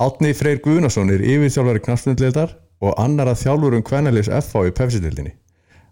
Átni 0.00 0.30
Freyr 0.32 0.62
Guðnason 0.64 1.10
er 1.12 1.20
yfirþjálfari 1.20 1.80
knastundleildar 1.84 2.54
og 2.80 2.94
annar 3.02 3.28
að 3.28 3.42
þjálfur 3.42 3.74
um 3.76 3.82
kvennalis 3.84 4.30
FH 4.32 4.62
í 4.70 4.72
pepsitildinni. 4.78 5.34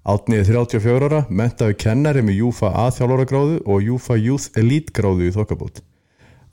Átni 0.09 0.39
er 0.39 0.47
34 0.49 1.11
ára, 1.11 1.19
mentaði 1.29 1.75
kennari 1.83 2.23
með 2.25 2.39
Júfa 2.39 2.71
A-þjálfaragráðu 2.87 3.59
og 3.69 3.83
Júfa 3.85 4.17
Youth 4.17 4.57
Elite 4.57 4.95
gráðu 4.97 5.27
í 5.29 5.35
þokkabót. 5.35 5.83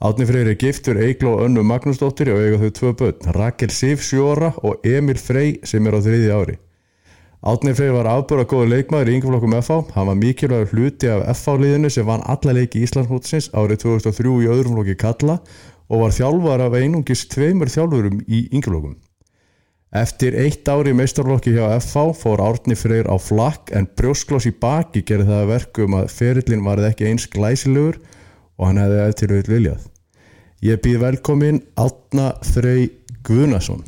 Átni 0.04 0.26
Freyr 0.28 0.50
er 0.52 0.58
giftur 0.60 1.00
Eigló 1.00 1.38
Önnu 1.46 1.64
Magnúsdóttir 1.64 2.28
og 2.34 2.42
eiga 2.42 2.58
þau 2.60 2.74
tvö 2.76 2.92
börn, 3.00 3.30
Rakel 3.38 3.72
Sif 3.72 4.04
7 4.04 4.20
ára 4.34 4.50
og 4.60 4.84
Emil 4.84 5.16
Frey 5.16 5.56
sem 5.64 5.88
er 5.88 5.96
á 5.96 6.00
þriði 6.04 6.34
ári. 6.36 6.58
Átni 7.46 7.72
Freyr 7.78 7.94
var 7.94 8.10
afbúra 8.10 8.44
góður 8.44 8.68
leikmaður 8.74 9.08
í 9.08 9.16
yngurflokkum 9.16 9.56
FH, 9.62 9.94
hann 9.96 10.10
var 10.10 10.20
mikilvægur 10.20 10.76
hluti 10.76 11.08
af 11.08 11.24
FH-liðinu 11.38 11.88
sem 11.94 12.04
vann 12.04 12.24
alla 12.28 12.52
leiki 12.58 12.82
í 12.82 12.84
Íslandsmótsins 12.84 13.48
árið 13.56 13.86
2003 13.86 14.36
í 14.44 14.52
öðrum 14.52 14.76
flokki 14.76 14.98
Kalla 15.00 15.38
og 15.88 16.04
var 16.04 16.14
þjálfar 16.16 16.64
af 16.66 16.76
einungis 16.78 17.26
tveimur 17.30 17.70
þjálfurum 17.70 18.22
í 18.26 18.46
yngurflokkum. 18.50 18.96
Eftir 19.96 20.34
eitt 20.36 20.66
ári 20.68 20.92
í 20.92 20.96
meistarflokki 20.98 21.54
hjá 21.54 21.70
FH 21.78 22.10
fór 22.18 22.42
Árni 22.42 22.76
Freyr 22.76 23.06
á 23.08 23.16
flakk 23.22 23.70
en 23.72 23.86
brjósklós 23.96 24.48
í 24.50 24.52
baki 24.52 25.04
gerði 25.06 25.30
það 25.30 25.42
að 25.44 25.52
verku 25.54 25.86
um 25.86 25.98
að 26.00 26.10
ferillin 26.12 26.64
varð 26.66 26.90
ekki 26.90 27.06
eins 27.08 27.28
glæsilegur 27.32 28.00
og 28.58 28.66
hann 28.66 28.82
hefði 28.82 29.02
eftir 29.06 29.34
við 29.36 29.52
viljað. 29.54 29.84
Ég 30.66 30.80
býð 30.82 31.02
velkomin 31.04 31.62
Átna 31.78 32.32
Frey 32.44 32.90
Guðnason. 33.24 33.84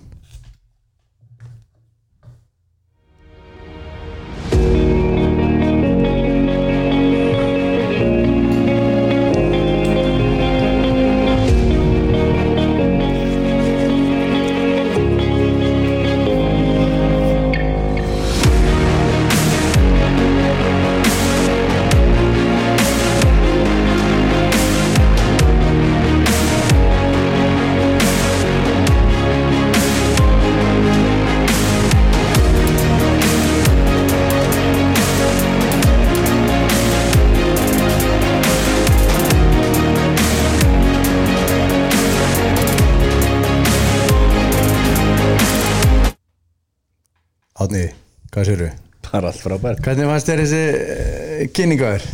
Átni, 47.59 47.89
hvað 48.33 48.47
sér 48.49 48.61
þú? 48.63 48.69
bara 49.09 49.31
allt 49.33 49.41
frábært. 49.41 49.81
Hvernig 49.83 50.09
fannst 50.11 50.29
þér 50.29 50.41
þessi 50.45 50.59
uh, 50.79 51.45
kynningaður? 51.57 52.05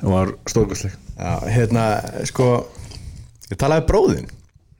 það 0.00 0.10
var 0.12 0.32
stórkostleg. 0.50 0.96
Já, 1.16 1.30
hérna, 1.54 1.84
sko, 2.28 2.48
ég 3.48 3.60
talaði 3.60 3.86
bróðin, 3.88 4.26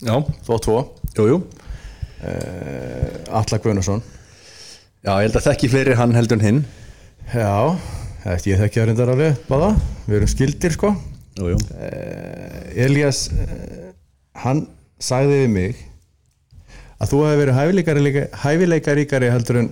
já, 0.04 0.16
þó 0.44 0.52
tvo, 0.66 0.76
jú, 1.16 1.26
jú. 1.30 1.38
Uh, 2.16 3.38
Alla 3.40 3.60
Guðnason. 3.62 4.02
já, 5.06 5.12
ég 5.14 5.28
held 5.28 5.38
að 5.40 5.46
þekki 5.46 5.70
fleiri 5.72 5.96
hann 5.96 6.16
heldur 6.18 6.40
en 6.40 6.44
hinn. 6.46 6.60
Já, 7.32 7.54
eftir 8.26 8.52
ég 8.52 8.60
þekki 8.64 8.82
það 8.82 8.88
reyndar 8.90 9.14
alveg, 9.14 9.40
báða, 9.48 9.70
við 10.08 10.18
erum 10.20 10.32
skildir, 10.34 10.76
sko. 10.76 10.92
jú, 11.38 11.52
jú, 11.54 11.62
Uh, 11.72 12.84
Elías, 12.84 13.28
uh, 13.32 13.92
hann 14.42 14.66
sagði 15.00 15.44
við 15.46 15.52
mig 15.54 15.84
að 17.00 17.10
þú 17.12 17.22
hefði 17.26 17.40
verið 17.42 17.58
hæfileikari, 17.60 18.24
hæfileikaríkari 18.44 19.30
heldur 19.32 19.60
en 19.62 19.70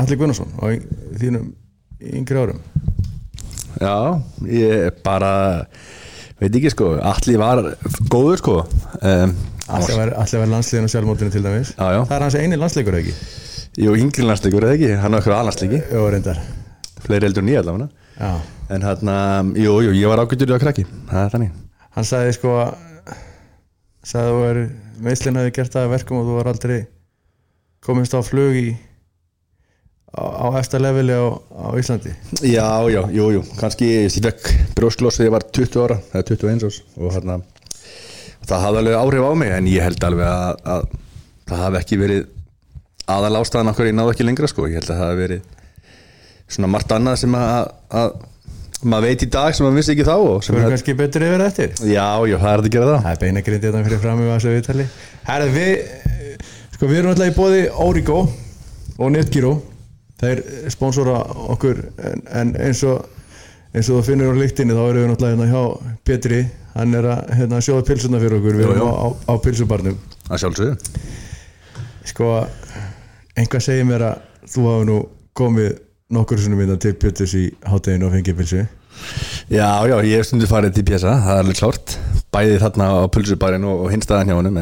Alli 0.00 0.16
Gunnarsson 0.18 0.50
á 0.58 0.64
þínum 1.20 1.52
yngri 2.02 2.40
árum. 2.40 2.60
já, 3.80 3.94
ég 4.50 5.02
bara 5.06 5.32
veit 6.40 6.54
ekki 6.54 6.72
sko, 6.74 6.94
allir 6.98 7.38
var 7.38 7.62
góður 8.10 8.42
sko 8.42 8.56
um, 9.02 9.34
Allir 9.64 9.96
var, 9.96 10.10
var 10.12 10.50
landsliðin 10.50 10.84
á 10.84 10.92
sjálfmótinu 10.92 11.32
til 11.32 11.40
dæmis. 11.40 11.70
Já, 11.72 11.86
já. 11.94 12.00
Það 12.04 12.16
er 12.18 12.24
hans 12.26 12.34
eini 12.36 12.58
landsleikur, 12.60 12.98
ekki? 12.98 13.14
jú, 13.80 13.94
yngri 13.98 14.26
landsleikur 14.26 14.66
eða 14.66 14.76
ekki, 14.76 14.90
hann 15.00 15.14
var 15.14 15.22
eitthvað 15.22 15.38
aðlandsleiki 15.40 15.80
Jó, 15.90 16.02
reyndar. 16.12 16.40
fleiri 17.04 17.28
heldur 17.28 17.48
ég 17.50 17.62
allavega 17.62 17.88
en 18.74 18.82
hann, 18.86 19.54
jú, 19.58 19.78
jú, 19.86 19.94
ég 19.98 20.10
var 20.10 20.22
ágættur 20.22 20.52
í 20.52 20.54
að 20.56 20.62
krakki 20.62 20.84
það 21.10 21.22
er 21.24 21.32
þannig 21.34 21.56
Hann 21.94 22.06
sagði 22.08 22.34
sko 22.36 22.52
sagði 24.04 24.24
að 24.24 24.34
þú 24.34 24.48
er 24.48 24.60
meðslinn 25.04 25.40
hafi 25.40 25.54
gert 25.58 25.74
það 25.74 25.86
að 25.86 25.94
verkum 25.94 26.20
og 26.20 26.28
þú 26.28 26.36
var 26.38 26.50
aldrei 26.52 26.76
komist 27.84 28.16
á 28.16 28.20
flug 28.24 28.58
í 28.60 28.66
á, 30.14 30.22
á 30.22 30.46
eftir 30.60 30.82
leveli 30.84 31.16
á, 31.16 31.26
á 31.34 31.66
Íslandi. 31.80 32.12
Já, 32.44 32.68
já, 32.92 33.00
jú, 33.12 33.30
jú, 33.38 33.42
kannski 33.58 33.88
ég 33.90 34.18
fekk 34.24 34.52
brjóskloss 34.76 35.18
þegar 35.18 35.28
ég 35.30 35.36
var 35.36 35.48
20 35.58 35.82
ára 35.84 35.98
eða 36.12 36.28
21 36.30 36.68
árs 36.68 36.80
og 36.96 37.16
hérna 37.16 37.40
það 38.44 38.64
hafði 38.66 38.82
alveg 38.82 39.00
áhrif 39.00 39.24
á 39.24 39.32
mig 39.40 39.56
en 39.56 39.72
ég 39.72 39.84
held 39.84 40.06
alveg 40.06 40.28
að, 40.28 40.62
að 40.74 40.86
það 41.48 41.64
hafi 41.64 41.80
ekki 41.80 42.00
verið 42.00 42.30
aðal 43.14 43.40
ástæðan 43.40 43.72
okkur 43.72 43.90
ég 43.90 43.96
náðu 43.96 44.14
ekki 44.14 44.26
lengra 44.28 44.48
sko, 44.48 44.68
ég 44.68 44.80
held 44.80 44.88
að 44.90 45.00
það 45.00 45.10
hafi 45.10 45.20
verið 45.22 45.50
svona 46.54 46.70
margt 46.72 46.92
annað 46.92 47.20
sem 47.24 47.36
að, 47.38 47.70
að 48.00 48.14
maður 48.90 49.10
veit 49.10 49.24
í 49.26 49.30
dag 49.34 49.56
sem 49.56 49.66
maður 49.66 49.80
vissi 49.80 49.94
ekki 49.94 50.06
þá 50.08 50.14
og 50.14 50.44
sem 50.44 50.54
Þú 50.54 50.60
eru 50.60 50.66
að, 50.66 50.74
kannski 50.74 50.96
betur 50.98 51.26
yfir 51.28 51.44
eftir. 51.44 51.74
Já, 51.88 52.08
já, 52.30 52.36
það 52.38 52.50
er 52.52 52.62
að 52.62 52.70
gera 52.76 52.88
það 52.90 53.04
Það 53.04 53.12
er 53.14 53.20
beina 53.24 53.44
grindið 53.48 53.70
þetta 53.70 53.84
fyrir 53.88 54.02
fram 54.04 54.22
í 54.22 54.30
þessu 54.30 54.54
viðtali. 54.54 54.88
Herðu, 55.28 55.50
við, 55.54 56.40
sko, 56.76 56.90
við 56.90 57.00
erum 57.00 57.14
alltaf 57.14 57.30
í 57.30 57.36
bóði 57.38 57.62
Origo 57.84 58.20
og 58.98 59.14
Netgyro. 59.14 59.54
Þeir 60.24 60.44
sponsora 60.72 61.18
okkur 61.54 61.84
en, 62.10 62.24
en 62.30 62.54
eins 62.64 62.84
og 62.86 63.02
eins 63.74 63.88
og 63.90 63.98
þú 63.98 64.04
finnur 64.06 64.36
á 64.38 64.38
líktinni 64.38 64.74
þá 64.74 64.82
erum 64.84 65.02
við 65.02 65.08
náttúrulega 65.10 65.34
hérna 65.34 65.48
hjá 65.50 65.96
Petri 66.06 66.40
hann 66.74 66.94
er 66.94 67.08
að 67.10 67.32
hérna, 67.38 67.60
sjóða 67.62 67.86
pilsuna 67.88 68.20
fyrir 68.22 68.38
okkur 68.38 68.58
við 68.58 68.68
erum 68.68 68.92
á, 68.94 69.08
á, 69.26 69.34
pilsubarnum 69.42 69.96
að 70.28 70.42
sjálfsögðu 70.44 70.74
sko, 72.06 72.28
einhvað 73.34 73.66
segir 73.66 73.88
mér 73.88 74.06
að 74.12 74.46
þú 74.54 74.66
hafi 74.68 74.88
nú 74.90 74.98
komið 75.34 75.74
nokkur 76.14 76.40
svona 76.40 76.58
mynda 76.58 76.78
til 76.80 76.94
Peturs 76.98 77.34
í 77.38 77.44
hátteginu 77.66 78.08
og 78.08 78.14
fengið 78.16 78.40
pilsu 78.40 78.62
Já, 79.50 79.68
já, 79.88 79.96
ég 80.06 80.20
hef 80.20 80.28
stundu 80.28 80.48
farið 80.48 80.76
til 80.76 80.84
pjesa, 80.88 81.16
það 81.24 81.34
er 81.34 81.42
alveg 81.42 81.58
klárt 81.58 81.96
Bæði 82.34 82.60
þarna 82.62 82.86
á 82.90 82.98
pulsubarinn 83.12 83.66
og, 83.68 83.88
hinstaðan 83.92 84.30
hjá 84.30 84.38
honum 84.38 84.60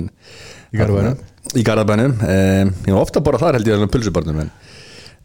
Í 0.73 0.81
Garðabænum? 0.81 1.19
Í 1.59 1.65
Garðabænum, 1.67 2.15
um, 2.25 2.73
ég 2.89 2.97
var 2.97 3.03
ofta 3.03 3.21
bara 3.25 3.41
þar 3.43 3.59
held 3.59 3.69
ég 3.69 3.77
alveg 3.77 3.93
pulsubarnum 3.93 4.41
en, 4.45 4.51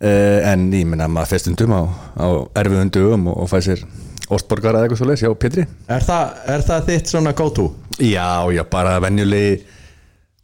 uh, 0.03 0.39
en 0.51 0.67
ég 0.75 0.89
menna 0.89 1.07
maður 1.11 1.31
fer 1.33 1.43
stundum 1.45 1.75
á, 1.77 1.81
á 2.19 2.27
erfiðum 2.59 2.91
dögum 2.91 3.29
og, 3.31 3.39
og 3.45 3.51
fæ 3.51 3.61
sér 3.69 3.85
Óstborgar 4.27 4.75
eða 4.75 4.87
eitthvað 4.89 4.99
svo 4.99 5.07
leys, 5.07 5.23
já, 5.23 5.31
Pétri 5.39 5.63
er 5.63 6.03
það, 6.03 6.39
er 6.51 6.65
það 6.67 6.89
þitt 6.89 7.13
svona 7.13 7.31
go 7.37 7.47
to? 7.55 7.69
Já, 8.03 8.43
já, 8.51 8.65
bara 8.67 8.97
venjulegi 9.03 9.61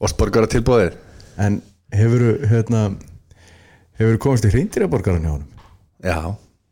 Óstborgar 0.03 0.47
tilbúðir 0.51 0.95
en 1.43 1.59
hefur 1.91 2.45
hérna 2.47 2.85
hefur 3.99 4.21
komist 4.23 4.47
í 4.47 4.53
hreindirjaborgaran 4.53 5.25
hjá 5.25 5.33
honum? 5.33 5.52
Já, 6.03 6.17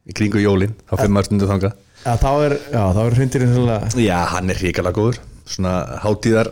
í 0.07 0.15
kringu 0.17 0.41
jólin, 0.43 0.73
þá 0.89 0.95
fyrir 0.97 1.13
maður 1.15 1.29
stundu 1.29 1.49
þangað. 1.49 1.75
Já, 2.01 2.11
þá 2.19 2.31
er, 2.45 2.55
er 2.73 3.15
hreindirinn 3.15 3.53
svolítið 3.55 4.01
Já, 4.03 4.17
hann 4.33 4.51
er 4.51 4.59
hrikalega 4.59 4.97
góður. 4.97 5.19
Svona 5.47 5.75
hátíðar, 6.03 6.49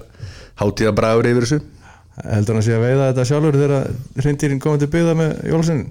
hátíðarbræður 0.62 1.30
yfir 1.32 1.48
þessu. 1.48 1.60
Heldur 2.20 2.60
hann 2.60 2.66
sé 2.66 2.76
að 2.76 2.86
veiða 2.86 3.10
þetta 3.10 3.26
sjálfur 3.30 3.58
þegar 3.60 3.90
hreindirinn 4.20 4.62
komið 4.64 4.84
til 4.84 4.92
byggða 4.96 5.18
með 5.20 5.34
jólasinin 5.54 5.90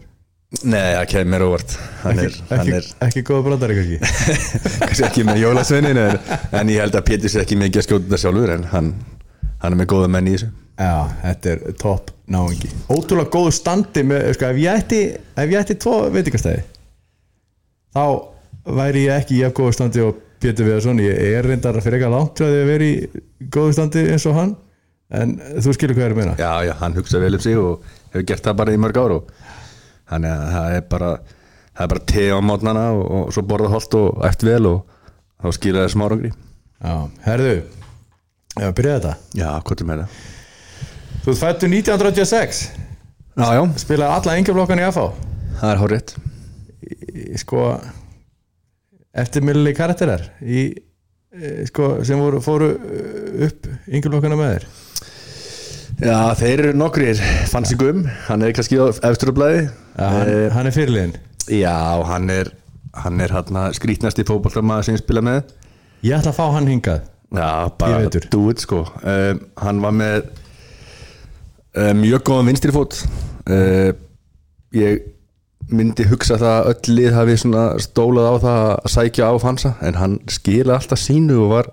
Nei, 0.65 0.94
það 0.94 1.03
kemur 1.10 1.28
mér 1.28 1.43
óvart. 1.44 1.72
Er, 2.09 2.21
ekki, 2.25 2.44
ekki, 2.56 2.76
er 2.78 2.87
ekki 3.05 3.22
góða 3.28 3.56
kannski? 3.60 3.99
Kannski 4.81 5.05
ekki 5.10 5.25
með 5.28 5.43
jólasveinin 5.43 6.00
en, 6.00 6.22
en 6.56 6.70
ég 6.72 6.81
held 6.81 6.97
að 6.97 7.05
Pétur 7.10 7.32
sé 7.32 7.43
ekki 7.43 7.59
mikið 7.60 7.82
að 7.82 7.84
skjóta 7.84 8.06
þetta 8.06 8.20
sjálfur 8.22 8.55
en 8.55 8.65
hann, 8.72 8.88
hann 9.60 9.76
er 9.76 9.81
með 9.82 9.91
góða 9.93 10.09
menn 10.15 10.31
í 10.31 10.38
þessu. 10.38 10.49
Já, 10.78 11.11
þetta 11.25 11.50
er 11.52 11.76
topp 11.79 12.11
náingi 12.31 12.69
Ótrúlega 12.94 13.32
góðu 13.35 13.52
standi 13.56 14.05
með, 14.06 14.29
sko, 14.37 14.50
ef 14.52 14.61
ég 14.62 14.79
ætti 14.79 15.00
ef 15.11 15.50
ég 15.50 15.56
ætti 15.58 15.75
tvo 15.82 15.94
veitingastæði 16.14 16.61
þá 17.96 18.05
væri 18.79 19.05
ég 19.06 19.23
ekki 19.23 19.37
í 19.38 19.43
jafn 19.43 19.56
góðu 19.58 19.76
standi 19.76 20.02
og 20.05 20.19
Pétur 20.38 20.69
Viðarsson. 20.69 21.00
Ég 21.02 21.38
er 21.38 21.46
reyndar 21.49 21.79
fyrir 21.82 21.99
eitthvað 21.99 22.14
langt 22.14 22.43
að 22.44 22.56
vera 22.69 22.88
í 22.88 23.23
góðu 23.50 23.75
standi 23.76 24.05
eins 24.12 24.26
og 24.31 24.37
hann 24.38 24.52
en 25.19 25.38
þú 25.64 25.73
skilur 25.75 25.96
hvað 25.96 26.05
ég 26.05 26.11
er 26.11 26.14
að 26.14 26.20
meina. 26.20 26.37
Já, 26.38 26.52
já, 26.69 26.75
hann 26.82 26.99
hugsa 26.99 27.23
vel 27.23 27.35
um 27.38 27.43
sig 27.43 27.56
og 27.58 27.87
hefur 28.12 28.26
gert 28.29 28.44
það 28.44 28.58
bara 28.61 28.75
í 28.76 28.81
mörg 28.81 29.00
ár 29.00 29.17
og 29.17 29.32
hann 30.12 30.29
er, 30.29 30.44
það 30.52 30.76
er 30.76 30.85
bara 30.93 31.11
það 31.79 31.82
er 31.87 31.90
bara 31.94 32.05
te 32.12 32.26
á 32.29 32.38
mótnana 32.44 32.85
og, 32.96 33.05
og 33.08 33.32
svo 33.35 33.44
borða 33.49 33.73
holt 33.73 33.96
og 33.99 34.23
eftir 34.29 34.52
vel 34.52 34.70
og 34.75 34.79
þá 35.43 35.56
skilja 35.56 35.85
það 35.87 35.94
smárangri 35.96 36.32
Já, 36.79 36.94
herðu 37.25 37.55
Já, 38.58 38.73
byrja 38.75 38.94
þetta. 38.99 39.14
Já, 39.38 39.49
hvað 39.62 39.82
er 39.82 39.88
með 39.88 40.00
það? 40.02 40.23
Þú 41.25 41.32
ert 41.32 41.40
fættur 41.43 41.73
1986 41.73 42.62
Já, 43.38 43.49
já, 43.55 43.62
spilaði 43.79 44.17
alla 44.19 44.38
yngjaflokkan 44.40 44.82
í 44.82 44.87
AFA 44.88 45.05
það 45.58 45.70
er 45.73 45.94
í, 45.99 46.27
sko 47.41 47.70
eftirminnilegi 49.19 49.79
karakterar 49.79 50.26
í, 50.43 50.67
e, 51.35 51.55
sko, 51.70 51.97
sem 52.06 52.20
voru, 52.20 52.43
fóru 52.44 52.73
e, 52.75 53.49
upp 53.49 53.70
yngjaflokkana 53.88 54.38
með 54.38 54.55
þér? 54.55 54.69
Já, 55.99 56.19
þeir 56.38 56.53
eru 56.62 56.76
nokkrir 56.79 57.23
Fansi 57.50 57.75
Gum, 57.79 58.05
hann 58.29 58.44
er 58.47 58.53
kannski 58.55 58.79
á 58.79 58.87
eftirblæði 59.11 59.65
ja, 59.65 60.11
hann, 60.15 60.35
hann 60.55 60.70
er 60.70 60.76
fyrirliðin 60.76 61.17
Já, 61.49 62.05
hann 62.05 62.29
er 62.31 62.53
hann 62.99 63.21
er 63.21 63.32
hann 63.32 63.61
skrítnasti 63.76 64.25
fótballtamaður 64.29 64.88
sem 64.88 64.97
ég 64.97 65.03
spila 65.03 65.23
með. 65.25 65.55
Ég 66.05 66.19
ætla 66.19 66.32
að 66.32 66.38
fá 66.38 66.44
hann 66.55 66.69
hingað. 66.71 67.06
Já, 67.35 67.50
bara 67.79 68.03
Í 68.06 68.23
do 68.32 68.43
it 68.53 68.62
sko. 68.64 68.85
Um, 69.03 69.41
Hann 69.61 69.82
var 69.85 69.94
með 69.97 70.31
um, 71.76 71.99
mjög 72.00 72.23
góðan 72.25 72.49
vinstri 72.49 72.73
fót 72.73 73.03
uh, 73.53 73.91
Ég 74.73 75.03
myndi 75.69 76.06
hugsa 76.09 76.38
það 76.41 76.55
að 76.55 76.69
öll 76.73 76.97
lið 76.97 77.17
hafi 77.17 77.37
stólað 77.85 78.29
á 78.29 78.35
það 78.44 78.62
að 78.73 78.93
sækja 78.94 79.29
á 79.29 79.35
Fansa 79.43 79.73
en 79.85 79.99
hann 80.00 80.19
skila 80.32 80.79
alltaf 80.79 81.00
sínu 81.03 81.41
og 81.44 81.50
var, 81.53 81.70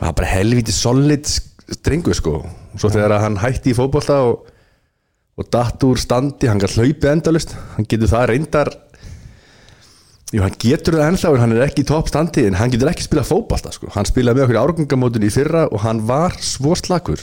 var 0.00 0.16
bara 0.18 0.32
helviti 0.32 0.74
solid 0.74 1.28
strengu 1.28 2.14
sko 2.16 2.40
svo 2.74 2.90
þegar 2.90 3.20
hann 3.22 3.38
hætti 3.42 3.72
í 3.72 3.76
fótbolta 3.78 4.18
og, 4.26 4.48
og 5.38 5.50
datt 5.54 5.84
úr 5.86 6.00
standi, 6.00 6.50
hann 6.50 6.62
gæti 6.62 6.80
hlaupið 6.80 7.12
endalust 7.12 7.54
hann 7.76 7.88
getur 7.88 8.10
það 8.10 8.28
reyndar 8.32 8.74
Jú, 10.34 10.40
hann 10.42 10.56
getur 10.58 10.96
það 10.98 11.12
ennþá 11.12 11.30
en 11.30 11.42
hann 11.44 11.52
er 11.54 11.64
ekki 11.68 11.84
í 11.84 11.86
toppstandi 11.86 12.42
en 12.48 12.56
hann 12.58 12.72
getur 12.72 12.90
ekki 12.90 13.04
spilað 13.06 13.28
fótbolta 13.28 13.70
sko. 13.70 13.92
hann 13.94 14.08
spilaði 14.08 14.40
með 14.40 14.46
okkur 14.48 14.56
í 14.56 14.62
árgangamótun 14.64 15.26
í 15.28 15.30
fyrra 15.30 15.68
og 15.68 15.84
hann 15.84 16.00
var 16.08 16.34
svo 16.42 16.74
slakur 16.78 17.22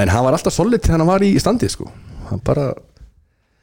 en 0.00 0.12
hann 0.12 0.24
var 0.24 0.36
alltaf 0.38 0.54
solid 0.56 0.80
þegar 0.80 1.02
hann 1.02 1.10
var 1.10 1.24
í 1.26 1.34
standi 1.42 1.68
sko. 1.68 1.90
hann 2.30 2.40
bara, 2.46 2.70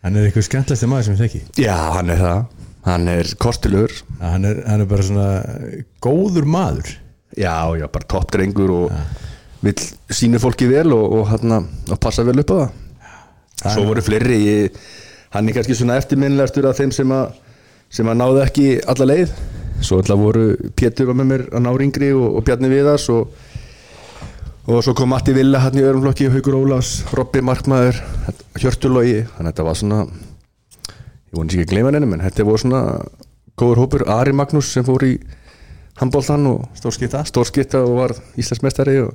Hann 0.04 0.20
er 0.20 0.28
eitthvað 0.28 0.48
skemmtilegsti 0.50 0.90
maður 0.92 1.08
sem 1.08 1.16
ég 1.16 1.22
þekki. 1.24 1.42
Já 1.64 1.76
hann 1.96 2.12
er 2.12 2.20
það. 2.20 2.64
Hann 2.84 3.08
er 3.08 3.30
kostilegur 3.40 3.94
Ja, 4.20 4.34
hann, 4.34 4.48
er, 4.50 4.58
hann 4.68 4.84
er 4.84 4.90
bara 4.90 5.06
svona 5.08 5.28
góður 6.04 6.48
maður. 6.50 6.90
Já, 7.40 7.56
já, 7.80 7.86
bara 7.88 8.10
toppdrengur 8.12 8.74
og 8.76 8.98
vill 9.64 9.78
sínu 10.12 10.42
fólki 10.44 10.68
vel 10.68 10.92
og, 10.92 11.06
og, 11.18 11.24
hann, 11.32 11.56
og 11.88 12.02
passa 12.04 12.26
vel 12.28 12.44
upp 12.44 12.52
á 12.52 12.56
það. 12.60 12.68
Svo 13.64 13.86
voru 13.88 14.04
fleiri 14.04 14.42
ég, 14.44 14.84
hann 15.32 15.48
er 15.48 15.56
kannski 15.56 15.78
svona 15.80 15.96
eftirminnilegastur 16.02 16.68
af 16.68 16.82
þeim 16.82 16.92
sem 16.92 17.16
að 17.16 17.40
sem 17.94 18.10
að 18.10 18.20
náðu 18.20 18.42
ekki 18.44 18.68
alla 18.90 19.08
leið. 19.08 19.34
Svo 19.84 20.00
alltaf 20.02 20.20
voru 20.20 20.46
Pétur 20.78 21.10
var 21.10 21.18
með 21.20 21.30
mér 21.30 21.44
að 21.52 21.64
ná 21.64 21.72
ringri 21.78 22.12
og, 22.16 22.40
og 22.40 22.46
Bjarni 22.48 22.72
Viðars 22.72 23.08
og, 23.14 23.32
og 24.64 24.84
svo 24.84 24.94
kom 24.96 25.12
Matti 25.12 25.34
Villa 25.36 25.60
hann 25.60 25.76
í 25.76 25.84
öðrum 25.84 26.06
flokki, 26.06 26.30
Haugur 26.32 26.56
Ólafs, 26.62 27.02
Robby 27.12 27.42
Markmaður 27.44 27.98
Hjörtulogi, 28.62 29.26
þannig 29.36 29.50
að 29.50 29.50
þetta 29.50 29.66
var 29.68 29.76
svona 29.80 30.00
ég 30.08 31.36
voni 31.36 31.50
ekki 31.52 31.66
að 31.66 31.72
gleyma 31.74 31.92
nefnum 31.92 32.14
en 32.16 32.24
þetta 32.24 32.46
voru 32.48 32.62
svona 32.62 32.82
góður 33.60 33.82
hópur. 33.84 34.06
Ari 34.14 34.34
Magnús 34.38 34.70
sem 34.72 34.86
fór 34.88 35.04
í 35.08 35.14
handbóltan 36.00 36.48
og 36.50 36.60
stórskitta 36.78 37.82
og 37.84 37.94
var 37.98 38.12
Íslandsmeistari 38.40 38.96
og, 39.04 39.12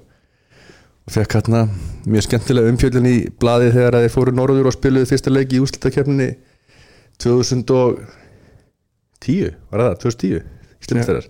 og 1.06 1.10
fekk 1.14 1.38
hérna 1.38 1.60
mjög 2.04 2.22
skemmtilega 2.28 2.70
umfjöldun 2.74 3.08
í 3.08 3.16
blaði 3.40 3.72
þegar 3.78 3.94
þeir 4.02 4.14
fóru 4.14 4.32
norður 4.36 4.68
og 4.68 4.76
spiluðu 4.76 5.10
fyrsta 5.12 5.30
leiki 5.32 5.58
í 5.58 5.62
úslutakefninni 5.64 6.28
2010 7.24 8.04
var 9.72 9.78
það, 9.86 9.94
2010 10.04 10.44
Íslandsmeistarar, 10.78 11.26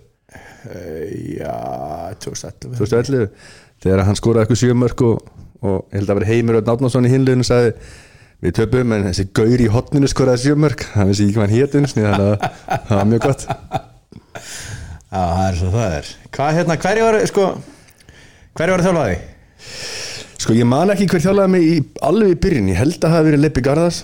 Já, 0.59 1.55
2011 2.19 2.77
2011 2.77 3.29
þegar 3.83 4.05
hann 4.07 4.19
skoraði 4.19 4.45
eitthvað 4.45 4.61
sjömörk 4.63 5.03
og, 5.07 5.31
og 5.63 5.79
ég 5.89 5.99
held 5.99 6.13
að 6.13 6.19
vera 6.19 6.29
Heimir 6.29 6.59
Ödd 6.59 6.71
Átnason 6.73 7.07
í 7.07 7.13
hinleginu 7.13 7.47
sagði 7.47 7.73
við 8.39 8.55
töpum 8.55 8.93
en 8.95 9.07
þessi 9.09 9.25
gaur 9.35 9.63
í 9.63 9.71
hotninu 9.71 10.11
skoraði 10.11 10.45
sjömörk 10.45 10.85
hann 10.93 11.09
vissi 11.11 11.27
ekki 11.27 11.37
hvað 11.37 11.47
hann 11.47 11.57
hétun 11.57 11.89
þannig 11.91 12.09
að 12.13 12.45
það 12.89 12.93
var 12.95 13.09
mjög 13.13 13.25
gott. 13.25 13.47
Já, 15.09 15.21
það 15.21 15.43
er 15.47 15.59
svo 15.59 15.73
það 15.73 15.97
er. 15.97 16.13
Hvað 16.37 16.55
hérna, 16.59 16.79
hverju 16.83 17.07
var, 17.07 17.19
sko 17.31 17.49
Hverju 18.59 18.73
var 18.75 18.81
þjálfaði? 18.83 19.17
Sko 20.39 20.53
ég 20.55 20.67
man 20.67 20.91
ekki 20.91 21.05
hver 21.11 21.21
þjálfaði 21.23 21.51
mig 21.53 21.65
í, 21.67 21.75
alveg 22.03 22.31
í 22.33 22.39
byrjun, 22.43 22.71
ég 22.73 22.79
held 22.79 22.95
að 22.97 23.03
það 23.05 23.13
hafi 23.15 23.27
verið 23.29 23.41
Leppi 23.43 23.63
Garðars. 23.63 23.99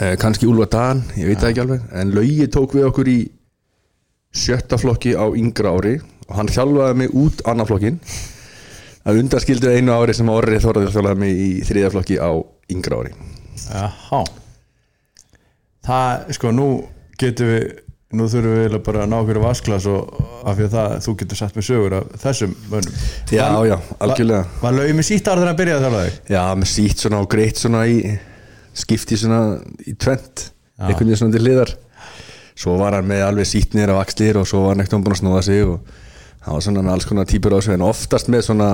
Eh, 0.00 0.14
kannski 0.18 0.48
Úlfa 0.50 0.66
Dan, 0.72 1.02
ég 1.14 1.30
veit 1.30 1.42
það 1.42 1.50
ekki 1.52 1.62
alveg. 1.62 1.84
En 2.00 2.14
Laugi 2.16 2.48
tók 2.56 2.74
við 2.74 2.86
okkur 2.88 3.10
í 3.12 3.16
sjötta 4.36 4.78
flokki 4.80 5.14
á 5.14 5.26
yngra 5.38 5.72
ári 5.76 5.94
og 6.26 6.32
hann 6.40 6.50
þjálfaði 6.50 6.98
mig 7.00 7.14
út 7.22 7.44
annar 7.48 7.68
flokkin 7.68 8.00
að 9.06 9.22
undarskildu 9.22 9.72
einu 9.72 9.94
ári 9.94 10.16
sem 10.16 10.30
Orri 10.32 10.60
Þorður 10.62 10.92
þjálfaði 10.94 11.22
mig 11.22 11.40
í 11.40 11.48
þriðja 11.66 11.92
flokki 11.94 12.18
á 12.18 12.30
yngra 12.72 13.00
ári. 13.02 13.14
Jaha 13.66 14.24
Það, 15.86 16.32
sko, 16.34 16.50
nú 16.50 16.68
getum 17.20 17.52
við 17.52 17.66
Nú 18.14 18.28
þurfum 18.30 18.52
við 18.54 18.74
bara 18.86 19.00
að 19.02 19.08
ná 19.10 19.16
okkur 19.18 19.38
vasklas 19.42 19.86
og 19.90 20.12
af 20.46 20.54
því 20.54 20.66
að 20.68 20.74
það, 20.76 20.92
þú 21.02 21.14
getur 21.20 21.38
satt 21.40 21.56
með 21.58 21.64
sögur 21.66 21.94
af 21.96 22.12
þessum 22.22 22.52
mönnum. 22.70 23.00
Já, 23.34 23.46
já, 23.66 23.74
algjörlega. 24.06 24.44
Var, 24.46 24.60
var 24.62 24.76
laugi 24.76 24.94
með 24.94 25.06
sítt 25.08 25.26
ára 25.26 25.40
þegar 25.40 25.50
hann 25.50 25.58
byrjaði 25.58 25.76
að 25.80 25.86
þjálfaði? 25.86 26.12
Já, 26.30 26.42
með 26.60 26.70
sítt 26.70 27.02
svona 27.02 27.18
og 27.18 27.28
greitt 27.32 27.58
svona 27.58 27.80
í 27.90 27.96
skipti 28.78 29.18
svona 29.18 29.40
í 29.82 29.96
tvent 29.98 30.44
einhvern 30.78 31.02
veginn 31.02 31.18
svona 31.18 31.34
til 31.34 31.42
hliðar. 31.42 31.74
Svo 32.56 32.76
var 32.78 32.96
hann 32.96 33.10
með 33.10 33.24
alveg 33.26 33.50
sítt 33.50 33.74
niður 33.74 33.96
af 33.96 34.04
axlir 34.04 34.38
og 34.38 34.46
svo 34.48 34.62
var 34.62 34.76
hann 34.76 34.86
ekkert 34.86 35.02
búin 35.02 35.16
að 35.16 35.20
snúða 35.24 35.42
sig 35.48 35.66
og 35.66 35.90
hann 36.46 36.54
var 36.54 36.64
svona 36.64 36.86
með 36.86 36.94
alls 36.94 37.08
konar 37.10 37.28
típur 37.28 37.54
á 37.54 37.60
sig 37.60 37.74
en 37.74 37.84
oftast 37.86 38.30
með 38.32 38.46
svona 38.48 38.70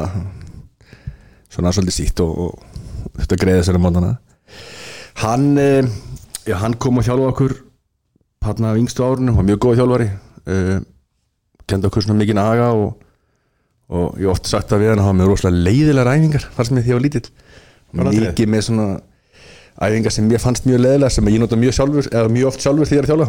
svona 1.52 1.72
svolítið 1.72 1.98
sítt 1.98 2.22
og, 2.24 2.32
og 2.46 3.18
þetta 3.18 3.40
greiði 3.40 3.62
þessari 3.62 3.82
mótana 3.82 4.14
hann, 5.24 5.52
eh, 5.60 5.84
já, 6.48 6.56
hann 6.60 6.78
kom 6.80 7.00
að 7.00 7.10
hjálpa 7.10 7.32
okkur 7.32 7.56
hann 8.46 8.68
af 8.68 8.78
yngstu 8.80 9.04
árunum, 9.06 9.36
var 9.38 9.46
mjög 9.46 9.60
góð 9.62 9.80
þjálfari 9.80 10.08
uh, 10.10 10.80
kendi 11.68 11.88
okkur 11.88 12.04
svona 12.04 12.18
mikinn 12.18 12.40
aga 12.42 12.68
og, 12.76 12.92
og 13.92 14.18
ég 14.18 14.26
hef 14.26 14.34
oft 14.34 14.50
sagt 14.50 14.74
að 14.74 14.84
við 14.84 14.92
hann 14.92 15.04
hafa 15.04 15.16
með 15.18 15.32
rosalega 15.32 15.64
leiðilega 15.68 16.06
ræfingar 16.08 16.46
fannst 16.56 16.74
mér 16.74 16.84
því 16.84 16.90
að 16.90 16.92
ég 16.92 16.98
var 16.98 17.06
lítill. 17.06 17.26
Mikið 17.92 18.52
með 18.52 18.64
svona 18.68 18.86
æfingar 19.82 20.14
sem 20.14 20.28
mér 20.28 20.42
fannst 20.42 20.66
mjög 20.68 20.82
leiðilega 20.84 21.14
sem 21.16 21.30
ég 21.32 21.42
nota 21.42 21.58
mjög 21.60 21.76
sjálfur 21.78 22.08
mjög 22.32 22.50
oft 22.50 22.64
sjálfur 22.64 22.88
því 22.88 22.98
ég 22.98 23.02
er 23.02 23.08
að 23.08 23.12
þjálfa. 23.12 23.28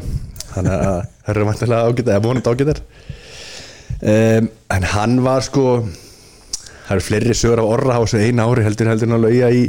Þannig 0.54 0.74
að 0.78 0.86
það 1.24 1.34
eru 1.36 1.50
vantilega 1.51 1.92
ágæta 1.92 2.16
eða 2.16 2.25
vonandi 2.28 2.54
ágætar 2.54 2.81
um, 4.03 4.50
en 4.77 4.89
hann 4.94 5.15
var 5.25 5.45
sko 5.45 5.65
það 5.83 6.95
eru 6.97 7.05
fleiri 7.07 7.38
sögur 7.38 7.63
á 7.63 8.00
þessu 8.03 8.21
eina 8.23 8.47
ári 8.50 8.65
heldur 8.67 8.91
heldur 8.91 9.09
en 9.09 9.17
að 9.17 9.25
lauja 9.27 9.53
í 9.55 9.63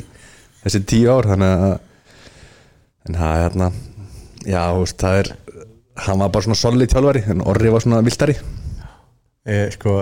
þessi 0.64 0.82
tíu 0.90 1.12
ár 1.12 1.30
þannig 1.30 1.64
að 1.68 1.78
en 3.04 3.18
það 3.20 3.38
er 3.38 3.42
hérna 3.44 3.70
já, 4.44 4.60
veist, 4.80 4.98
það 5.00 5.22
er 5.22 5.32
hann 6.04 6.20
var 6.20 6.34
bara 6.34 6.46
svona 6.48 6.58
solid 6.58 6.92
þjálfari 6.92 7.24
en 7.30 7.44
orri 7.44 7.72
var 7.72 7.84
svona 7.84 8.02
viltari 8.04 8.36
Eh, 9.44 9.68
sko, 9.74 9.98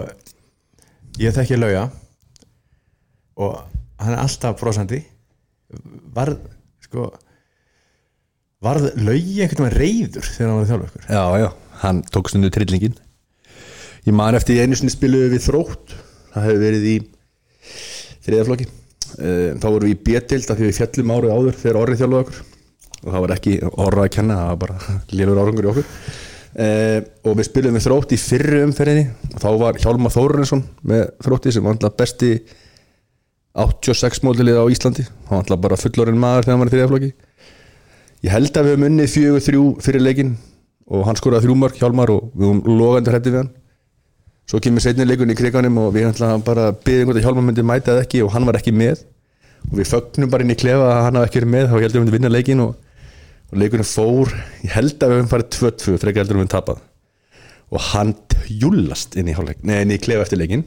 ég 1.19 1.34
þekki 1.34 1.56
lauga 1.58 1.88
og 3.43 3.56
hann 3.99 4.14
er 4.14 4.20
alltaf 4.23 4.60
brosandi. 4.60 5.01
Varð, 6.15 6.39
sko 6.84 7.08
Varð 8.62 8.93
laugi 9.03 9.41
einhvern 9.43 9.67
veginn 9.67 9.81
reyður 9.81 10.29
þegar 10.29 10.51
hann 10.53 10.60
var 10.70 10.84
ykkur? 10.86 11.06
Já, 11.08 11.22
já, 11.43 11.48
hann 11.81 12.03
tók 12.15 12.29
stundu 12.31 12.53
trillingin 12.55 12.94
Ég 14.06 14.15
man 14.17 14.37
eftir 14.39 14.63
einu 14.63 14.79
sinni 14.79 14.93
spiluðu 14.93 15.32
við 15.35 15.44
þrótt. 15.47 15.97
Það 16.32 16.47
hefur 16.49 16.63
verið 16.63 16.87
í 16.91 16.97
þriðaflokki 18.23 18.69
Þá 19.13 19.67
vorum 19.67 19.85
við 19.85 19.93
í 19.93 20.01
B-dild 20.06 20.51
af 20.51 20.56
því 20.56 20.69
við 20.69 20.77
fjallum 20.79 21.11
árið 21.13 21.32
áður 21.37 21.56
þegar 21.61 21.79
orrið 21.82 22.03
þjálfuðu 22.03 22.21
okkur. 22.23 22.39
Og 23.03 23.09
það 23.09 23.25
var 23.25 23.35
ekki 23.35 23.55
orra 23.71 24.05
að 24.06 24.13
kenna 24.15 24.39
það 24.39 24.53
var 24.53 24.61
bara 24.63 24.97
lélur 25.19 25.41
árangur 25.43 25.67
í 25.67 25.71
okkur. 25.73 25.91
Uh, 26.53 26.99
og 27.29 27.37
við 27.39 27.49
spilum 27.49 27.77
við 27.77 27.85
þrótt 27.87 28.15
í 28.15 28.21
fyrru 28.21 28.63
umferðinni. 28.69 29.05
Og 29.32 29.43
þá 29.43 29.51
var 29.61 29.81
Hjálmar 29.82 30.15
Þóruninsson 30.15 30.65
með 30.89 31.05
þrótti 31.27 31.53
sem 31.53 31.67
var 31.67 31.77
alltaf 31.77 31.99
besti 32.01 32.32
86 33.53 34.23
mótilið 34.25 34.63
á 34.63 34.65
Íslandi. 34.73 35.05
Hann 35.29 35.37
var 35.37 35.44
alltaf 35.44 35.63
bara 35.67 35.81
fullorinn 35.81 36.21
maður 36.21 36.47
þegar 36.47 36.56
hann 36.56 36.65
var 36.65 36.73
í 36.73 36.77
þriðaflokki 36.77 37.13
ég 38.23 38.31
held 38.31 38.55
að 38.55 38.67
við 38.67 38.77
höfum 38.77 38.87
unnið 38.87 39.11
fjögur 39.11 39.43
þrjú 39.43 39.65
fyrir 39.82 40.05
leikinn 40.05 40.37
og 40.93 41.06
hann 41.09 41.19
skoraði 41.19 41.49
þrjú 41.49 41.56
mark 41.59 41.79
Hjálmar 41.81 42.13
og 42.15 42.29
við 42.37 42.47
höfum 42.47 42.79
logandi 42.79 43.11
hrætti 43.11 43.32
við 43.32 43.41
hann 43.41 43.51
svo 44.51 44.61
kemur 44.63 44.84
setni 44.84 45.06
leikun 45.06 45.32
í 45.32 45.37
kriganum 45.39 45.81
og 45.82 45.93
við 45.96 46.11
ætla 46.11 46.34
bara 46.44 46.70
byggðum 46.75 47.11
hvort 47.11 47.20
að 47.20 47.27
Hjálmar 47.27 47.46
myndi 47.49 47.67
mæta 47.67 47.94
eða 47.94 48.06
ekki 48.06 48.22
og 48.27 48.32
hann 48.34 48.49
var 48.49 48.58
ekki 48.58 48.75
með. 48.77 49.05
Og 49.70 49.77
við 49.79 49.91
fögnum 49.93 50.32
bara 50.32 50.44
inn 50.44 50.55
í 50.55 50.58
klefa 50.58 50.89
að 50.91 51.05
hann 51.06 51.20
hafi 51.20 51.31
ekki 51.31 51.41
verið 51.41 51.53
með 51.55 51.69
þá 51.69 51.77
heldum 51.77 52.01
við 52.01 52.03
myndi 52.03 52.17
vinna 52.17 52.32
leikin 52.32 52.65
og, 52.65 52.72
og 53.53 53.61
leikunum 53.63 53.89
fór, 53.89 54.32
ég 54.67 54.75
held 54.75 54.96
að 54.99 55.13
við 55.13 55.20
höfum 55.20 55.31
farið 55.31 55.53
2-2 55.58 56.01
frekar 56.03 56.25
heldur 56.25 56.39
við 56.39 56.44
höfum 56.44 56.55
tapað. 56.56 56.82
Og 57.72 57.87
hann 57.93 58.13
tjúlast 58.34 59.17
inn 59.17 59.31
í, 59.31 59.37
inn 59.63 59.94
í 59.94 60.03
klefa 60.03 60.27
eftir 60.27 60.43
leikin 60.43 60.67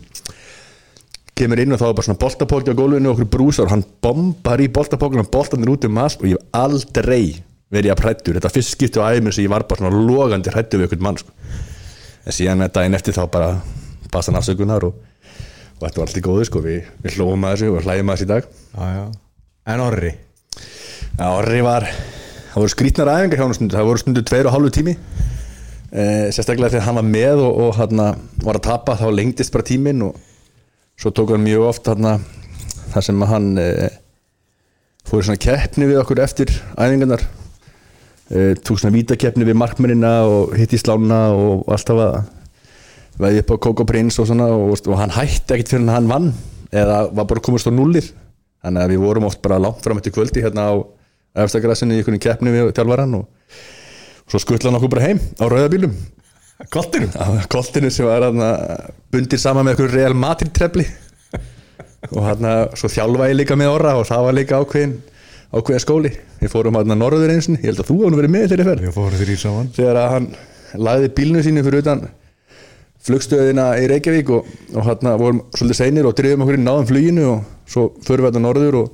kemur 1.36 1.60
inn 1.60 1.76
og 1.76 1.82
þá 1.82 1.90
er 1.90 1.96
bara 1.98 2.08
svona 2.08 2.22
boltapóki 2.22 2.72
á 2.72 2.80
gólfinu 2.80 3.10
og 3.12 3.18
okkur 3.18 3.28
brúsar 3.34 3.68
og 3.68 3.74
hann 3.74 3.84
bombar 4.04 4.62
í 4.64 4.70
boltapókinu 4.72 5.26
og 5.26 5.32
boltanir 5.34 5.72
út 5.74 5.88
um 5.88 5.98
allt 6.00 6.22
og 6.22 6.30
ég 6.32 6.40
hef 6.40 6.56
aldrei 6.56 7.44
verið 7.76 7.92
að 7.92 8.00
prættur 8.00 8.38
þetta 8.38 8.52
fyrst 8.54 9.00
á 9.04 9.12
æfimir 9.12 9.36
sem 9.36 9.44
ég 9.44 9.52
var 9.52 9.66
bara 9.68 9.82
svona 9.82 10.06
logandi 10.08 10.54
hrættu 10.54 10.80
við 10.80 10.88
okkur 10.88 11.04
mann 11.04 11.20
sko. 11.20 11.36
En 12.26 12.36
síðan 12.36 12.66
daginn 12.74 12.98
eftir 12.98 13.16
þá 13.16 13.24
bara 13.32 13.52
basta 14.12 14.32
hann 14.32 14.40
afsökunar 14.40 14.88
og, 14.88 14.98
og 15.78 15.86
þetta 15.86 16.02
var 16.02 16.08
allt 16.08 16.20
í 16.20 16.26
góðu 16.26 16.48
sko. 16.50 16.64
við, 16.66 16.90
við 17.04 17.18
hlófum 17.20 17.46
að 17.46 17.56
þessu 17.56 17.72
og 17.72 17.86
hlægjum 17.86 18.12
að 18.12 18.18
þessu 18.18 18.28
í 18.28 18.32
dag. 18.34 18.50
Já, 18.76 18.86
já. 18.96 19.06
En 19.74 19.86
orri? 19.86 20.14
Já, 21.16 21.28
orri 21.30 21.62
var 21.66 21.88
það 21.90 22.62
voru 22.62 22.76
skrítnar 22.76 23.12
æfingar 23.16 23.42
hjá 23.42 23.46
hann 23.48 23.74
það 23.74 23.90
voru 23.90 24.04
stundu 24.04 24.24
tveir 24.26 24.50
og 24.50 24.56
hálfu 24.56 24.74
tími. 24.80 24.96
Eh, 25.96 26.28
sérstaklega 26.34 26.74
þegar 26.76 26.88
hann 26.90 27.00
var 27.00 27.08
með 27.08 27.44
og, 27.46 27.60
og 27.66 27.78
hann 27.80 28.02
var 28.44 28.60
að 28.60 28.66
tapa 28.68 28.98
þá 29.00 29.06
lengdist 29.14 29.54
bara 29.54 29.68
tíminn 29.68 30.02
og 30.10 30.18
svo 31.00 31.12
tók 31.12 31.36
hann 31.36 31.44
mjög 31.46 31.70
oft 31.70 31.88
hann 31.92 32.08
þar 32.96 33.04
sem 33.04 33.24
hann 33.28 33.48
e, 33.60 33.90
fór 35.08 35.24
í 35.24 35.28
svona 35.28 35.42
keppni 35.42 35.90
við 35.90 36.00
okkur 36.02 36.22
eftir 36.24 36.52
æfingarnar. 36.78 37.26
e, 37.26 37.45
tók 38.66 38.80
svona 38.82 38.96
vítakeppni 38.96 39.46
við 39.46 39.58
markmennina 39.60 40.14
og 40.26 40.56
hitt 40.58 40.74
í 40.74 40.82
slána 40.82 41.28
og 41.38 41.68
alltaf 41.72 42.02
að 42.02 42.16
veði 43.22 43.44
upp 43.44 43.54
á 43.54 43.64
Coco 43.68 43.86
Prince 43.88 44.20
og 44.22 44.30
svona 44.30 44.50
og, 44.52 44.74
og 44.76 44.98
hann 45.00 45.14
hætti 45.14 45.56
ekkert 45.56 45.76
fyrir 45.76 45.94
hann 45.94 46.10
vann 46.10 46.32
eða 46.74 47.06
var 47.14 47.30
bara 47.30 47.44
komast 47.46 47.70
á 47.70 47.72
nullir 47.72 48.10
þannig 48.66 48.82
að 48.82 48.96
við 48.96 49.06
vorum 49.06 49.30
oft 49.30 49.44
bara 49.46 49.62
langt 49.62 49.86
fram 49.86 50.02
eftir 50.02 50.16
kvöldi 50.16 50.44
hérna 50.44 50.68
á 50.68 50.74
efstagrassinu 51.46 51.94
í 51.94 52.02
einhvern 52.02 52.22
keppni 52.24 52.54
við 52.56 52.74
tjálvaran 52.76 53.14
og 53.20 53.30
svo 54.26 54.42
skuttla 54.42 54.72
hann 54.72 54.80
okkur 54.80 54.96
bara 54.98 55.06
heim 55.06 55.22
á 55.38 55.46
rauðabílum 55.46 55.94
Koltinum? 56.72 57.12
Á 57.20 57.44
koltinu 57.52 57.90
sem 57.92 58.08
var 58.08 58.24
hann 58.30 58.40
bundir 59.12 59.40
saman 59.40 59.66
með 59.68 59.76
einhverju 59.76 59.92
Real 59.92 60.16
Madrid 60.16 60.54
trefli. 60.56 60.86
Og 62.14 62.22
hann 62.24 62.48
svo 62.80 62.88
þjálfaði 62.92 63.36
líka 63.36 63.58
með 63.60 63.74
orra 63.74 63.96
og 64.00 64.08
það 64.08 64.28
var 64.28 64.38
líka 64.38 64.62
ákveðin 64.62 64.94
ákveðin 65.56 65.84
skóli. 65.84 66.12
Við 66.42 66.52
fórum 66.52 66.78
hann 66.80 66.94
að 66.94 67.00
norður 67.00 67.34
einsin 67.34 67.58
ég 67.62 67.70
held 67.72 67.82
að 67.82 67.90
þú 67.90 67.98
hann 68.04 68.20
verið 68.20 68.34
með 68.36 68.46
þeirri 68.52 68.68
ferð. 68.68 68.86
Við 68.86 68.96
fórum 68.96 69.20
þrý 69.22 69.36
saman. 69.40 69.72
Þegar 69.76 70.00
að 70.02 70.12
hann 70.12 70.28
lagði 70.76 71.12
bílnu 71.16 71.44
sínu 71.46 71.64
fyrir 71.66 71.84
utan 71.84 72.06
flugstöðina 73.06 73.68
í 73.82 73.88
Reykjavík 73.90 74.30
og, 74.34 74.48
og 74.74 74.88
hann 74.88 75.10
vorum 75.22 75.42
svolítið 75.54 75.78
seinir 75.78 76.08
og 76.10 76.16
drifum 76.18 76.42
okkur 76.46 76.58
inn 76.58 76.66
náðum 76.66 76.88
fluginu 76.90 77.26
og 77.30 77.40
svo 77.70 77.84
förum 78.06 78.26
við 78.26 78.32
þetta 78.32 78.42
norður 78.42 78.78
og, 78.82 78.88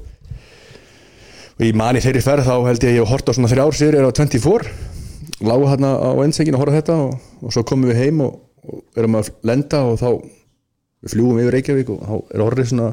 og 1.55 1.63
í 1.63 1.71
mani 1.77 2.03
þeirri 2.03 2.23
ferð 2.25 2.49
þá 2.49 2.55
held 2.67 2.83
ég 2.83 2.89
að 2.89 2.97
ég 2.97 3.05
hef 3.05 3.13
hort 3.13 3.31
á 3.31 3.35
svona 3.37 3.51
þrjár 3.51 3.77
sérir 3.77 4.03
á 4.03 4.11
24 4.11 4.73
lágu 5.47 5.69
hann 5.71 5.87
á 5.87 6.11
einsengin 6.25 6.57
að 6.57 6.63
horfa 6.65 6.79
þetta 6.81 6.97
og, 7.05 7.11
og 7.39 7.55
svo 7.55 7.63
komum 7.67 7.87
við 7.91 8.01
heim 8.03 8.17
og, 8.25 8.33
og 8.67 8.99
erum 8.99 9.17
að 9.21 9.31
lenda 9.47 9.79
og 9.87 9.95
þá 10.01 10.09
við 10.11 11.15
fljúum 11.15 11.39
yfir 11.41 11.55
Reykjavík 11.55 11.93
og 11.95 12.03
þá 12.03 12.15
er 12.35 12.45
orðið 12.49 12.67
svona 12.73 12.89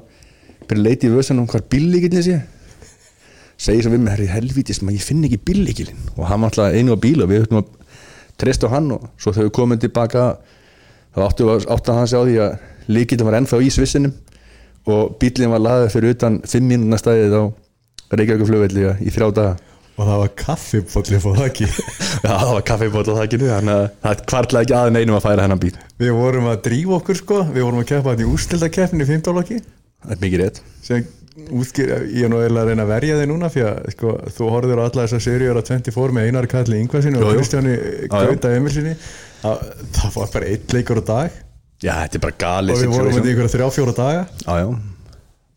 segir 3.59 3.85
svo 3.85 3.93
við 3.95 4.05
mig, 4.05 4.12
herri 4.15 4.31
helvítis 4.31 4.83
maður 4.83 5.00
ég 5.00 5.07
finn 5.09 5.27
ekki 5.27 5.41
bíllíkilin 5.49 6.00
og 6.17 6.25
hann 6.31 6.45
var 6.45 6.53
alltaf 6.53 6.79
einu 6.79 6.95
á 6.95 6.99
bíl 7.03 7.19
og 7.25 7.31
við 7.33 7.45
höfum 7.45 7.61
að 7.62 7.71
treysta 8.38 8.71
á 8.71 8.75
hann 8.77 8.93
og 8.95 9.09
svo 9.19 9.35
við 9.35 9.53
komum 9.55 9.81
tilbaka 9.83 10.29
þá 11.17 11.23
áttu, 11.27 11.49
áttu 11.67 11.97
hann 11.97 12.11
sig 12.11 12.19
á 12.19 12.23
því 12.23 12.37
að 12.45 12.59
líkillin 12.88 13.29
var 13.29 13.38
ennþá 13.41 13.62
í 13.65 13.71
svissinum 13.75 14.15
og 14.88 15.17
bíllinn 15.21 15.53
var 15.53 15.65
laðið 15.65 15.95
fyrir 15.95 16.15
utan 16.15 16.38
5 16.47 16.69
mínúna 16.69 17.00
staðið 17.00 17.35
á 17.35 17.43
Reykjavík 18.09 18.49
flugvelli 18.49 18.85
í 19.05 19.11
þrjá 19.12 19.27
daga. 19.37 19.57
Og 19.99 20.07
það 20.07 20.21
var 20.23 20.31
kaffipolli 20.38 21.19
fóð 21.21 21.41
það 21.41 21.49
ekki 21.49 21.67
Já, 22.25 22.31
það 22.31 22.53
var 22.55 22.65
kaffibót 22.71 23.11
á 23.11 23.15
þakkinu 23.19 23.49
þannig 23.50 23.75
að 23.75 23.88
það 24.05 24.23
kvartlaði 24.31 24.69
ekki 24.69 24.77
aðeins 24.79 25.03
einum 25.03 25.19
að 25.19 25.25
færa 25.27 25.45
hennan 25.45 25.62
bíl. 25.65 25.73
Við 25.99 26.12
vorum 26.15 26.47
að 26.53 26.61
drífa 26.69 26.95
okkur 27.00 27.19
sko. 27.19 27.41
Við 27.50 27.67
vorum 27.67 27.83
að 27.83 27.88
keppa 27.91 28.15
hann 28.15 28.23
í 28.23 28.29
úrstildakeppinu 28.31 29.05
í 29.05 29.11
15 29.11 29.38
lokki 29.41 29.59
Það 29.59 30.15
er 30.15 30.23
mikið 30.23 30.43
rétt. 30.45 30.61
Sem 30.87 31.09
útskýr, 31.47 31.92
ég 32.11 32.26
er 32.26 32.33
nú 32.33 32.40
eiginlega 32.42 32.64
að 32.64 32.71
reyna 32.73 32.85
að 32.85 32.92
verja 32.92 33.18
þig 33.18 33.28
núna 33.30 33.50
fyrir 33.52 33.68
að 33.71 33.92
sko, 33.95 34.14
þú 34.37 34.49
horfður 34.54 34.80
á 34.80 34.85
alla 34.85 35.04
þessar 35.04 35.23
seríur 35.25 35.61
á 35.61 35.62
24 35.68 36.16
með 36.16 36.28
Einar 36.28 36.49
Kalli 36.50 36.80
Ingvarsinni 36.83 37.21
og. 37.21 37.30
Kristjáni 37.37 37.75
já. 37.75 38.09
Gauta 38.12 38.54
Emilsinni 38.57 38.95
það, 38.99 39.62
það 39.99 40.16
var 40.16 40.33
bara 40.35 40.50
eitt 40.52 40.75
leikur 40.75 41.00
á 41.00 41.04
dag. 41.12 41.38
Já, 41.78 41.92
þetta 42.02 42.18
er 42.18 42.25
bara 42.25 42.35
og 42.35 42.42
galið 42.42 42.83
við 42.83 42.92
vorum 42.97 43.16
með 43.18 43.30
ykkur 43.33 43.52
þrjá 43.54 43.68
fjóra 43.76 43.95
daga. 43.99 44.26
Já, 44.42 44.52
já, 44.64 44.66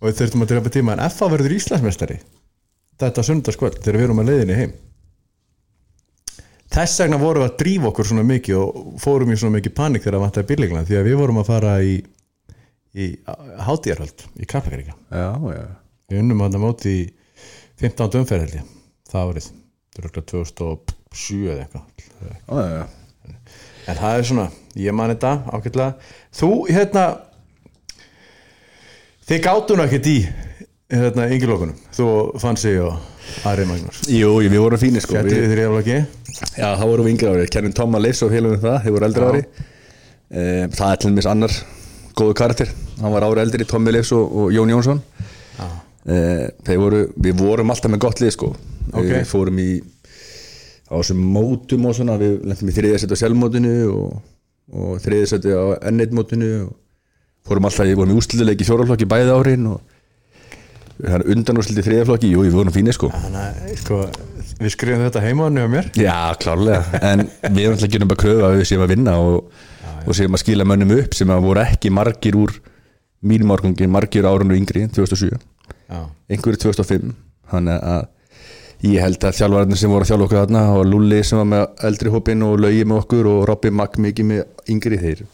og 0.01 0.07
við 0.07 0.21
þurftum 0.21 0.45
að 0.45 0.53
drepa 0.53 0.73
tíma. 0.77 0.95
En 0.95 1.13
FA 1.15 1.29
verður 1.33 1.57
Íslandsmestari 1.57 2.21
þetta 3.01 3.25
sundarskvöld 3.25 3.81
þegar 3.81 3.97
við 3.99 4.07
erum 4.07 4.21
að 4.21 4.31
leiðinni 4.31 4.57
heim. 4.59 4.73
Þess 6.71 7.01
vegna 7.03 7.19
vorum 7.19 7.43
við 7.43 7.49
að 7.49 7.57
drífa 7.59 7.89
okkur 7.89 8.07
svona 8.07 8.23
mikið 8.23 8.59
og 8.61 8.81
fórum 9.01 9.33
í 9.33 9.37
svona 9.39 9.57
mikið 9.57 9.73
panik 9.75 10.05
þegar 10.05 10.29
það 10.31 11.07
við 11.09 11.17
vorum 11.19 11.41
að 11.41 11.49
fara 11.49 11.73
í, 12.95 13.11
hátíðarhöld 13.67 14.27
í 14.41 14.47
já 14.49 15.81
við 16.11 16.21
unnum 16.25 16.43
að 16.43 16.55
það 16.55 16.63
móti 16.65 16.93
í 16.93 17.03
15. 17.81 18.19
umferð 18.19 18.45
held 18.45 18.57
ég 18.59 18.71
það 19.11 19.31
árið, 19.31 19.47
þetta 19.47 20.01
er 20.01 20.05
örugglega 20.05 20.31
2007 20.31 21.39
eða 21.53 21.63
eitthvað. 21.63 21.85
Já, 22.21 22.59
já, 22.59 22.75
já. 22.75 23.35
en 23.91 23.99
það 24.01 24.15
er 24.17 24.27
svona, 24.29 24.47
ég 24.85 24.95
man 24.97 25.13
þetta 25.13 25.31
ágætlega. 25.51 26.09
Þú 26.41 26.49
hérna 26.69 27.05
þið 29.29 29.43
gáttu 29.47 29.77
nú 29.77 29.87
ekkert 29.87 30.11
í 30.11 30.17
hérna 30.91 31.27
yngirlokunum, 31.31 31.81
þú 31.95 32.11
fann 32.43 32.59
sig 32.59 32.79
og 32.83 32.99
Ari 33.47 33.65
Magnús. 33.69 34.03
Jú, 34.11 34.33
við 34.43 34.59
vorum 34.59 34.81
fínir 34.81 35.03
sko. 35.03 35.15
Þetta 35.15 35.31
við, 35.31 35.43
er 35.45 35.53
þrjáflokki 35.55 35.99
Já, 36.57 36.69
þá 36.75 36.83
vorum 36.83 37.05
við 37.07 37.13
yngri 37.13 37.29
ári. 37.31 37.49
Kennum 37.53 37.75
Tom 37.77 37.95
að 37.95 38.07
leysa 38.07 38.25
og 38.27 38.33
við 38.33 38.63
það, 38.65 38.79
þeir 38.83 38.95
voru 38.97 39.07
eldri 39.07 39.23
Já. 39.23 39.29
ári. 39.31 39.67
E, 40.31 40.45
Það 40.73 40.87
er 40.89 41.01
til 41.01 41.11
dæmis 41.11 41.29
annar 41.31 41.55
góðu 42.17 42.35
karakter 42.41 42.73
Hann 43.01 43.13
var 43.15 43.25
ári 43.25 43.41
eldri, 43.43 43.65
Tommi 43.65 43.93
Leifs 43.93 44.11
og, 44.15 44.35
og 44.43 44.51
Jón 44.53 44.71
Jónsson. 44.73 45.01
Já. 45.57 45.67
e, 46.05 46.19
Þeir 46.67 46.81
voru, 46.81 47.01
við 47.17 47.39
vorum 47.41 47.73
alltaf 47.73 47.91
með 47.91 48.03
gott 48.05 48.21
lið 48.21 48.35
sko. 48.37 48.51
Ok. 48.91 49.07
Við 49.07 49.25
fórum 49.29 49.61
í 49.61 49.69
á 50.91 50.93
þessum 50.99 51.21
mótum 51.33 51.87
og 51.87 51.95
svona 51.95 52.17
Við 52.19 52.41
lendum 52.49 52.69
í 52.69 52.75
þriðasetti 52.75 53.15
á 53.15 53.21
selmótinu 53.23 53.75
og, 53.93 54.19
og 54.75 54.99
þriðasetti 55.03 55.53
á 55.55 55.63
N1 55.91 56.13
mótinu 56.17 56.51
og 56.65 56.75
fórum 57.47 57.67
alltaf, 57.69 57.87
við 57.87 57.97
vorum 58.01 58.13
í 58.13 58.19
úsliðleiki 58.19 58.67
fjóraflokki 58.67 59.07
bæði 59.09 59.33
árin 59.33 59.69
og 59.71 59.97
undan 61.01 61.57
úrsliti 61.57 61.81
þriðaflokki, 61.85 62.29
jú, 62.29 62.43
við 62.45 62.57
vorum 62.59 62.73
fínir 62.75 62.93
sko. 62.93 63.09
Sko, 63.79 64.03
við 64.61 64.73
skrifum 64.75 65.05
þetta 65.07 65.23
heimaðinu 65.23 65.63
á 65.65 65.69
mér. 65.71 65.87
Já, 65.97 66.17
klárlega, 66.41 66.83
en 67.01 67.23
við 67.47 67.63
erum 67.63 67.77
alltaf 67.77 67.87
ekki 67.87 68.03
bara 68.03 68.17
að 68.17 68.21
kröfa 68.21 68.49
að 68.51 68.57
við 68.59 68.67
séum 68.69 68.83
að 68.85 68.93
vinna 68.93 69.15
og, 69.23 69.63
og 70.05 70.17
séum 70.17 70.37
að 70.37 70.43
skila 70.43 70.67
mönnum 70.69 70.93
upp 70.99 71.17
sem 71.17 71.33
að 71.33 71.47
voru 71.47 71.63
ekki 71.63 71.93
margir 71.95 72.37
úr 72.37 72.53
mínum 73.21 73.53
árgangi, 73.53 73.87
margir 73.87 74.25
árunum 74.25 74.57
yngri 74.57 74.87
2007, 74.89 75.37
Já, 75.91 76.01
einhverju 76.31 76.63
2005 76.65 77.13
þannig 77.51 77.85
að 77.91 78.07
ég 78.87 79.03
held 79.03 79.25
að 79.27 79.37
þjálfararnir 79.37 79.77
sem 79.77 79.91
voru 79.91 80.05
að 80.05 80.09
þjálfa 80.11 80.25
okkur 80.25 80.39
þarna 80.39 80.61
og 80.73 80.87
Lulli 80.89 81.19
sem 81.27 81.37
var 81.41 81.49
með 81.51 81.83
eldri 81.89 82.13
hópin 82.13 82.45
og 82.47 82.55
Laugi 82.63 82.87
með 82.87 83.01
okkur 83.03 83.29
og 83.29 83.43
Robby 83.49 83.71
Magg 83.77 83.99
mikið 84.01 84.29
með 84.31 84.71
yngri 84.73 84.99
þeir 85.01 85.25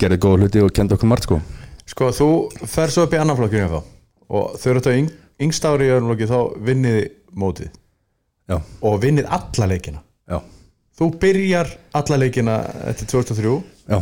gerði 0.00 0.20
góða 0.22 0.44
hluti 0.44 0.62
og 0.64 0.72
kendi 0.74 0.96
okkur 0.96 1.10
margt 1.10 1.26
sko. 1.28 1.40
Sko 1.92 2.08
þú 2.16 2.28
fer 2.70 2.92
svo 2.94 3.04
upp 3.06 3.16
í 3.16 3.20
þá 3.20 3.78
og 4.32 4.56
þau 4.56 4.68
eru 4.70 4.80
þetta 4.80 4.96
yng, 4.96 5.10
yngst 5.44 5.66
ári 5.68 5.88
í 5.88 5.92
öðrum 5.92 6.08
flokki 6.12 6.28
þá 6.30 6.38
vinnið 6.68 6.98
mótið. 7.36 7.72
Já, 8.48 8.56
og 8.80 8.98
vinnið 9.02 9.28
alla 9.28 9.68
leikina. 9.68 10.00
Já, 10.30 10.38
þú 10.98 11.08
byrjar 11.20 11.74
alla 12.00 12.18
leikina 12.22 12.56
eftir 12.88 13.10
2003 13.12 13.52
já. 13.92 13.98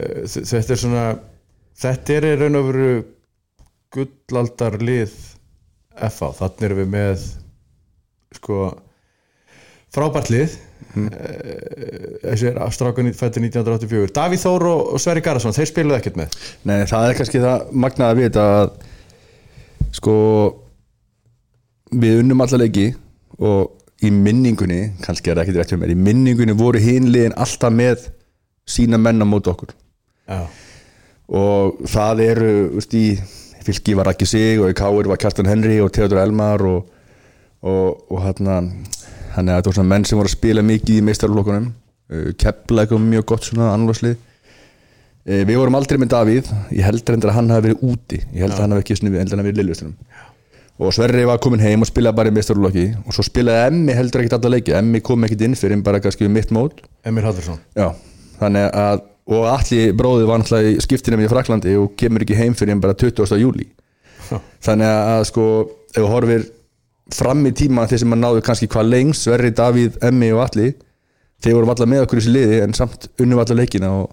Eh, 0.00 0.24
þetta 0.24 0.72
er 0.72 0.80
svona 0.80 1.04
þetta 1.80 2.16
er 2.16 2.28
raun 2.40 2.60
og 2.60 2.70
veru 2.70 2.92
gullaldar 3.94 4.78
lið 4.82 5.14
FA, 6.10 6.30
þannig 6.36 6.66
erum 6.66 6.80
við 6.80 6.90
með 6.94 7.24
sko 8.36 8.58
frábært 9.90 10.30
lið. 10.32 10.58
Mm. 10.90 11.06
þessi 12.24 12.48
er 12.50 12.56
strákunni 12.74 13.12
fættur 13.14 13.44
1984 13.44 14.10
Davíð 14.16 14.40
Þór 14.42 14.64
og 14.66 14.96
Sverri 14.98 15.22
Garðarsson 15.22 15.54
þeir 15.54 15.68
spiluðu 15.70 15.98
ekkert 16.00 16.16
með. 16.18 16.38
Nei, 16.66 16.80
það 16.90 17.04
er 17.06 17.18
kannski 17.18 17.42
það 17.44 17.68
magnaða 17.84 18.16
við 18.18 18.26
þetta 18.26 18.46
að 18.54 18.72
sko 20.00 20.14
við 22.00 22.22
unnum 22.24 22.42
alla 22.42 22.62
leiki 22.62 22.88
og 23.38 23.76
í 24.02 24.10
minningunni, 24.14 24.80
kannski 25.04 25.30
er 25.30 25.42
það 25.42 25.76
mér, 25.78 25.92
í 25.94 26.00
minningunni 26.08 26.56
voru 26.56 26.80
hinliðin 26.82 27.36
alltaf 27.38 27.74
með 27.74 28.08
sína 28.70 28.98
menn 28.98 29.22
á 29.22 29.26
móti 29.28 29.52
okkur. 29.52 29.74
Já, 30.30 30.46
og 31.30 31.82
það 31.90 32.22
eru, 32.26 32.52
veist 32.78 32.96
í 32.98 33.04
fylki 33.66 33.94
var 33.98 34.10
ekki 34.12 34.26
sig 34.26 34.60
og 34.60 34.72
í 34.72 34.76
Káir 34.78 35.10
var 35.10 35.20
Kjartan 35.20 35.50
Henry 35.50 35.76
og 35.84 35.92
Theodor 35.94 36.22
Elmar 36.22 36.64
og, 36.66 36.88
og, 37.62 38.00
og 38.10 38.24
hérna 38.24 38.62
þannig 39.36 39.52
að 39.52 39.60
þetta 39.60 39.70
var 39.70 39.78
svona 39.78 39.92
menn 39.92 40.08
sem 40.08 40.18
voru 40.18 40.30
að 40.30 40.38
spila 40.38 40.64
mikið 40.66 40.96
í 40.96 41.04
meistarflokkunum 41.06 41.70
Keplæk 42.40 42.96
og 42.96 43.04
mjög 43.04 43.28
gott 43.30 43.46
svona 43.46 43.70
annarslið 43.76 44.18
Eh, 45.28 45.44
Við 45.44 45.58
vorum 45.60 45.76
aldrei 45.76 45.98
með 46.00 46.14
Davíð. 46.14 46.50
Ég 46.72 46.86
held 46.86 47.10
að 47.12 47.34
hann 47.36 47.52
hafi 47.52 47.68
verið 47.68 47.82
úti. 47.84 48.20
Ég 48.32 48.40
held 48.40 48.54
að 48.56 48.62
hann 48.64 48.74
hafi 48.74 48.84
ekki 48.86 48.96
snuði, 48.96 49.18
ég 49.18 49.20
held 49.20 49.28
að 49.28 49.36
hann 49.36 49.42
hafi 49.44 49.50
verið 49.50 49.60
lillustunum 49.60 49.96
Og 50.80 50.94
Sverri 50.96 51.26
var 51.28 51.40
komin 51.44 51.60
heim 51.60 51.84
og 51.84 51.88
spilaði 51.90 52.16
bara 52.16 52.30
í 52.30 52.34
meistarflokki 52.38 52.84
Og 53.04 53.12
svo 53.12 53.24
spilaði 53.26 53.66
Emmi 53.68 53.96
heldur 53.98 54.22
ekkert 54.22 54.38
alla 54.38 54.52
leiki. 54.54 54.72
Emmi 54.78 55.02
kom 55.04 55.26
ekkert 55.28 55.44
inn 55.44 55.56
fyrir 55.60 55.82
bara 55.84 56.00
kannski 56.00 56.24
um 56.24 56.32
mitt 56.32 56.54
mót. 56.56 56.80
Emil 57.04 57.26
Haldursson 57.26 57.60
þannig 58.40 58.70
að 58.72 59.02
og 59.30 59.46
allir 59.50 59.92
bróði 59.96 60.28
var 60.28 60.40
náttúrulega 60.40 60.72
í 60.74 60.84
skiptinum 60.84 61.22
í 61.24 61.28
Fraklandi 61.30 61.76
og 61.78 61.92
kemur 61.98 62.24
ekki 62.24 62.38
heim 62.38 62.56
fyrir 62.58 62.80
bara 62.82 62.96
20. 62.96 63.36
júli 63.40 63.68
Já. 64.30 64.38
þannig 64.64 64.90
að 64.90 65.24
sko 65.30 65.46
ef 65.90 65.98
þú 66.00 66.10
horfir 66.10 66.46
fram 67.14 67.42
í 67.48 67.52
tíma 67.56 67.86
þeir 67.90 68.04
sem 68.04 68.14
að 68.14 68.22
náðu 68.22 68.44
kannski 68.46 68.68
hvað 68.70 68.92
lengst 68.92 69.26
Sverri, 69.26 69.50
Davíð, 69.54 69.98
Emmi 70.06 70.30
og 70.34 70.44
allir 70.46 70.74
þeir 71.42 71.56
voru 71.56 71.72
allar 71.72 71.90
með 71.90 72.04
okkur 72.04 72.20
í 72.20 72.22
þessi 72.22 72.34
liði 72.34 72.60
en 72.64 72.76
samt 72.76 73.08
unnum 73.22 73.40
allar 73.42 73.58
leikina 73.58 73.90
og, 74.02 74.12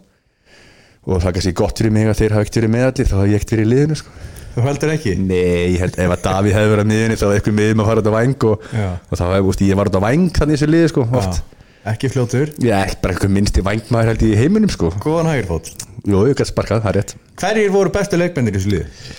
og 1.05 1.21
það 1.21 1.29
er 1.29 1.37
kannski 1.37 1.53
gott 1.59 1.81
fyrir 1.81 1.93
mig 1.93 2.09
að 2.09 2.23
þeir 2.23 2.35
hafa 2.35 2.47
ekkert 2.47 2.59
verið 2.61 2.73
með 2.73 2.87
allir 2.89 3.11
þá 3.11 3.15
hafa 3.19 3.29
ég 3.29 3.41
ekkert 3.41 3.53
verið 3.55 3.67
í 3.67 3.71
liðinu 3.73 3.99
sko. 4.01 4.15
Þú 4.57 4.63
heldur 4.65 4.89
ekki? 4.95 5.11
Nei, 5.21 5.75
ég 5.75 5.81
held 5.83 5.99
ef 6.01 6.13
að 6.15 6.23
Davíð 6.23 6.55
hefði 6.57 6.71
verið 6.71 6.83
að 6.83 6.89
miðinni 6.89 7.17
þá 7.19 7.25
hefði 7.27 7.37
eitthvað 7.37 7.83
að 7.83 7.89
fara 7.91 8.01
út 8.01 8.07
á 8.09 8.17
væng 8.17 8.45
og, 8.47 8.63
og 9.11 9.19
þá 9.19 9.25
hefði, 9.27 9.67
ég 9.67 9.77
var 9.77 9.91
út 9.91 9.99
á 10.01 10.05
væng 10.07 10.31
þannig 10.33 10.55
í 10.55 10.57
þessu 10.57 10.69
liði 10.71 10.89
sko, 10.93 11.05
oft 11.19 11.37
Já, 11.37 11.56
ekki 11.91 12.09
fljótur. 12.13 12.51
Já, 12.63 12.81
ekki 12.83 12.99
bara 13.03 13.15
eitthvað 13.15 13.33
minnst 13.35 13.59
í 13.59 13.63
vængmaður 13.65 14.11
held 14.11 14.25
ég 14.25 14.33
í 14.33 14.41
heiminum 14.41 14.71
sko. 14.73 14.91
Góðan 15.03 15.29
hægirfót. 15.31 15.71
Jú, 16.07 16.23
ég 16.29 16.37
gæti 16.37 16.51
sparkað, 16.51 16.83
það 16.83 16.91
er 16.91 16.99
rétt. 16.99 17.15
Hverjir 17.41 17.71
voru 17.73 17.93
bestu 17.95 18.19
leikmennir 18.19 18.55
í 18.55 18.59
þessu 18.59 18.73
liði? 18.73 19.15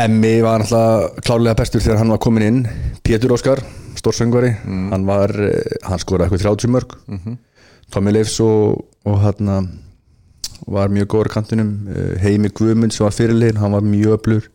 Emmi 0.00 0.32
var 0.44 0.62
náttúrulega 0.62 1.24
klárlega 1.26 1.58
bestur 1.60 1.84
þegar 1.84 2.00
hann 2.00 2.14
var 2.14 2.22
komin 2.24 2.46
inn. 2.46 2.60
Pétur 3.04 3.34
Óskar, 3.36 3.60
stórsöngvari 3.98 4.54
hann 4.64 5.06
var, 5.08 5.34
eh, 5.44 5.78
hann 5.84 6.00
skoraði 6.00 6.30
eitthvað 6.30 6.46
30 6.48 6.72
mörg 6.72 6.96
Tommy 7.90 8.12
Leifs 8.14 8.38
og, 8.40 8.84
og 9.04 9.18
hann 9.24 9.68
var 10.70 10.88
mjög 10.88 11.10
góður 11.10 11.32
kantinum. 11.34 11.72
Eh, 11.90 12.14
Heimi 12.22 12.48
Guðmund 12.48 12.94
sem 12.94 13.04
var 13.04 13.16
fyrirlegin, 13.16 13.60
hann 13.60 13.72
var 13.76 13.84
mjög 13.84 14.16
öflur 14.20 14.48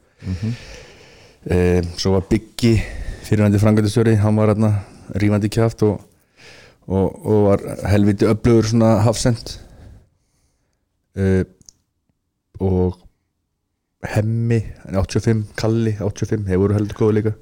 eh, 1.52 1.82
svo 1.98 2.16
var 2.16 2.26
Biggi 2.30 2.76
fyrirvændi 3.26 3.62
frangöndistjóri 3.62 4.16
hann 4.22 4.38
var 4.38 4.54
hann 4.54 4.80
rífandi 5.22 5.50
kjáft 5.54 5.84
og, 5.86 6.02
og, 6.88 7.26
og 7.26 7.40
var 7.50 7.66
helviti 7.90 8.28
öflugur 8.30 8.70
svona 8.70 9.00
hafsend. 9.06 9.58
Eh, 11.16 11.44
og 12.62 13.02
Hemmi, 14.06 14.60
hann 14.84 14.96
er 15.00 15.02
85, 15.02 15.46
Kalli 15.58 15.96
85, 15.98 16.46
þeir 16.46 16.62
voru 16.62 16.76
heldur 16.78 17.00
góðu 17.00 17.18
líka. 17.18 17.36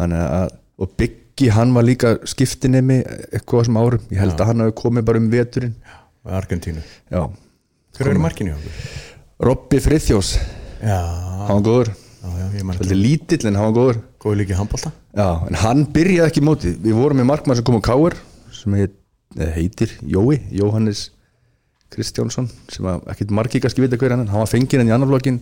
Að 0.00 0.54
og 0.80 0.94
Biggi 0.96 1.50
hann 1.52 1.74
var 1.76 1.84
líka 1.84 2.14
skiptinemi 2.28 3.02
eitthvað 3.04 3.60
á 3.60 3.60
þessum 3.60 3.78
árum, 3.80 4.04
ég 4.08 4.22
held 4.22 4.40
að 4.40 4.48
hann 4.48 4.64
hafi 4.64 4.76
komið 4.80 5.06
bara 5.10 5.20
um 5.20 5.26
veturinn. 5.32 5.74
Argentínu. 6.24 6.80
Já, 7.12 7.26
Hver 7.96 8.12
eru 8.12 8.22
markinu? 8.22 8.54
Robby 9.40 9.80
Friðjós 9.80 10.34
Já, 10.80 11.00
hann 11.48 11.58
var 11.58 11.64
góður, 11.64 11.90
já, 11.92 12.28
já, 12.32 12.60
svolítið 12.64 12.98
lítill 13.00 13.48
en 13.48 13.56
hann 13.58 13.68
var 13.68 13.76
góður. 13.76 14.00
Góði 14.20 14.40
líki 14.42 14.56
handbólta 14.56 14.92
já, 15.16 15.28
en 15.48 15.58
hann 15.60 15.84
byrjaði 15.92 16.28
ekki 16.28 16.42
í 16.42 16.46
móti. 16.48 16.72
Við 16.80 16.96
vorum 16.96 17.20
með 17.20 17.28
markmann 17.32 17.58
sem 17.58 17.66
kom 17.66 17.80
á 17.80 17.84
Káur 17.84 18.16
sem 18.60 18.76
heit, 18.78 18.94
eða 19.36 19.50
heitir 19.56 19.94
Jói 20.02 20.38
Jóhannes 20.54 21.08
Kristjánsson 21.90 22.48
sem 22.70 22.86
að 22.86 23.08
ekkit 23.12 23.34
margi 23.34 23.60
kannski 23.62 23.82
vita 23.82 23.98
hver 23.98 24.14
hann 24.14 24.28
hann 24.28 24.44
var 24.44 24.50
fenginn 24.50 24.84
en 24.84 24.90
í 24.90 24.94
annar 24.94 25.10
flokkin 25.10 25.40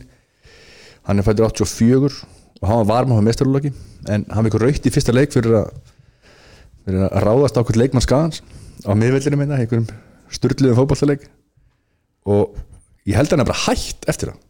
hann 1.08 1.20
er 1.20 1.26
fættur 1.26 1.48
84 1.50 2.22
og 2.58 2.68
hann 2.68 2.82
var 2.82 2.88
varm 2.88 3.14
á 3.16 3.20
mestarlokki 3.24 3.72
en 4.08 4.24
hann 4.32 4.48
fikk 4.48 4.58
raukt 4.62 4.88
í 4.88 4.92
fyrsta 4.94 5.14
leik 5.14 5.34
fyrir 5.34 5.58
að, 5.60 5.68
fyrir 6.86 7.04
að 7.08 7.26
ráðast 7.26 7.60
á 7.60 7.62
hvern 7.62 7.82
leikmann 7.82 8.04
skadans 8.04 8.42
á 8.86 8.92
miðveldinu 8.96 9.40
minna, 9.40 9.58
einhverjum 9.58 9.88
sturluðum 10.32 10.78
fótballtaleik 10.80 11.28
og 12.28 12.56
ég 13.08 13.16
held 13.18 13.28
að 13.30 13.36
hann 13.36 13.44
er 13.44 13.50
bara 13.52 13.66
hætt 13.66 14.08
eftir 14.10 14.32
það 14.32 14.44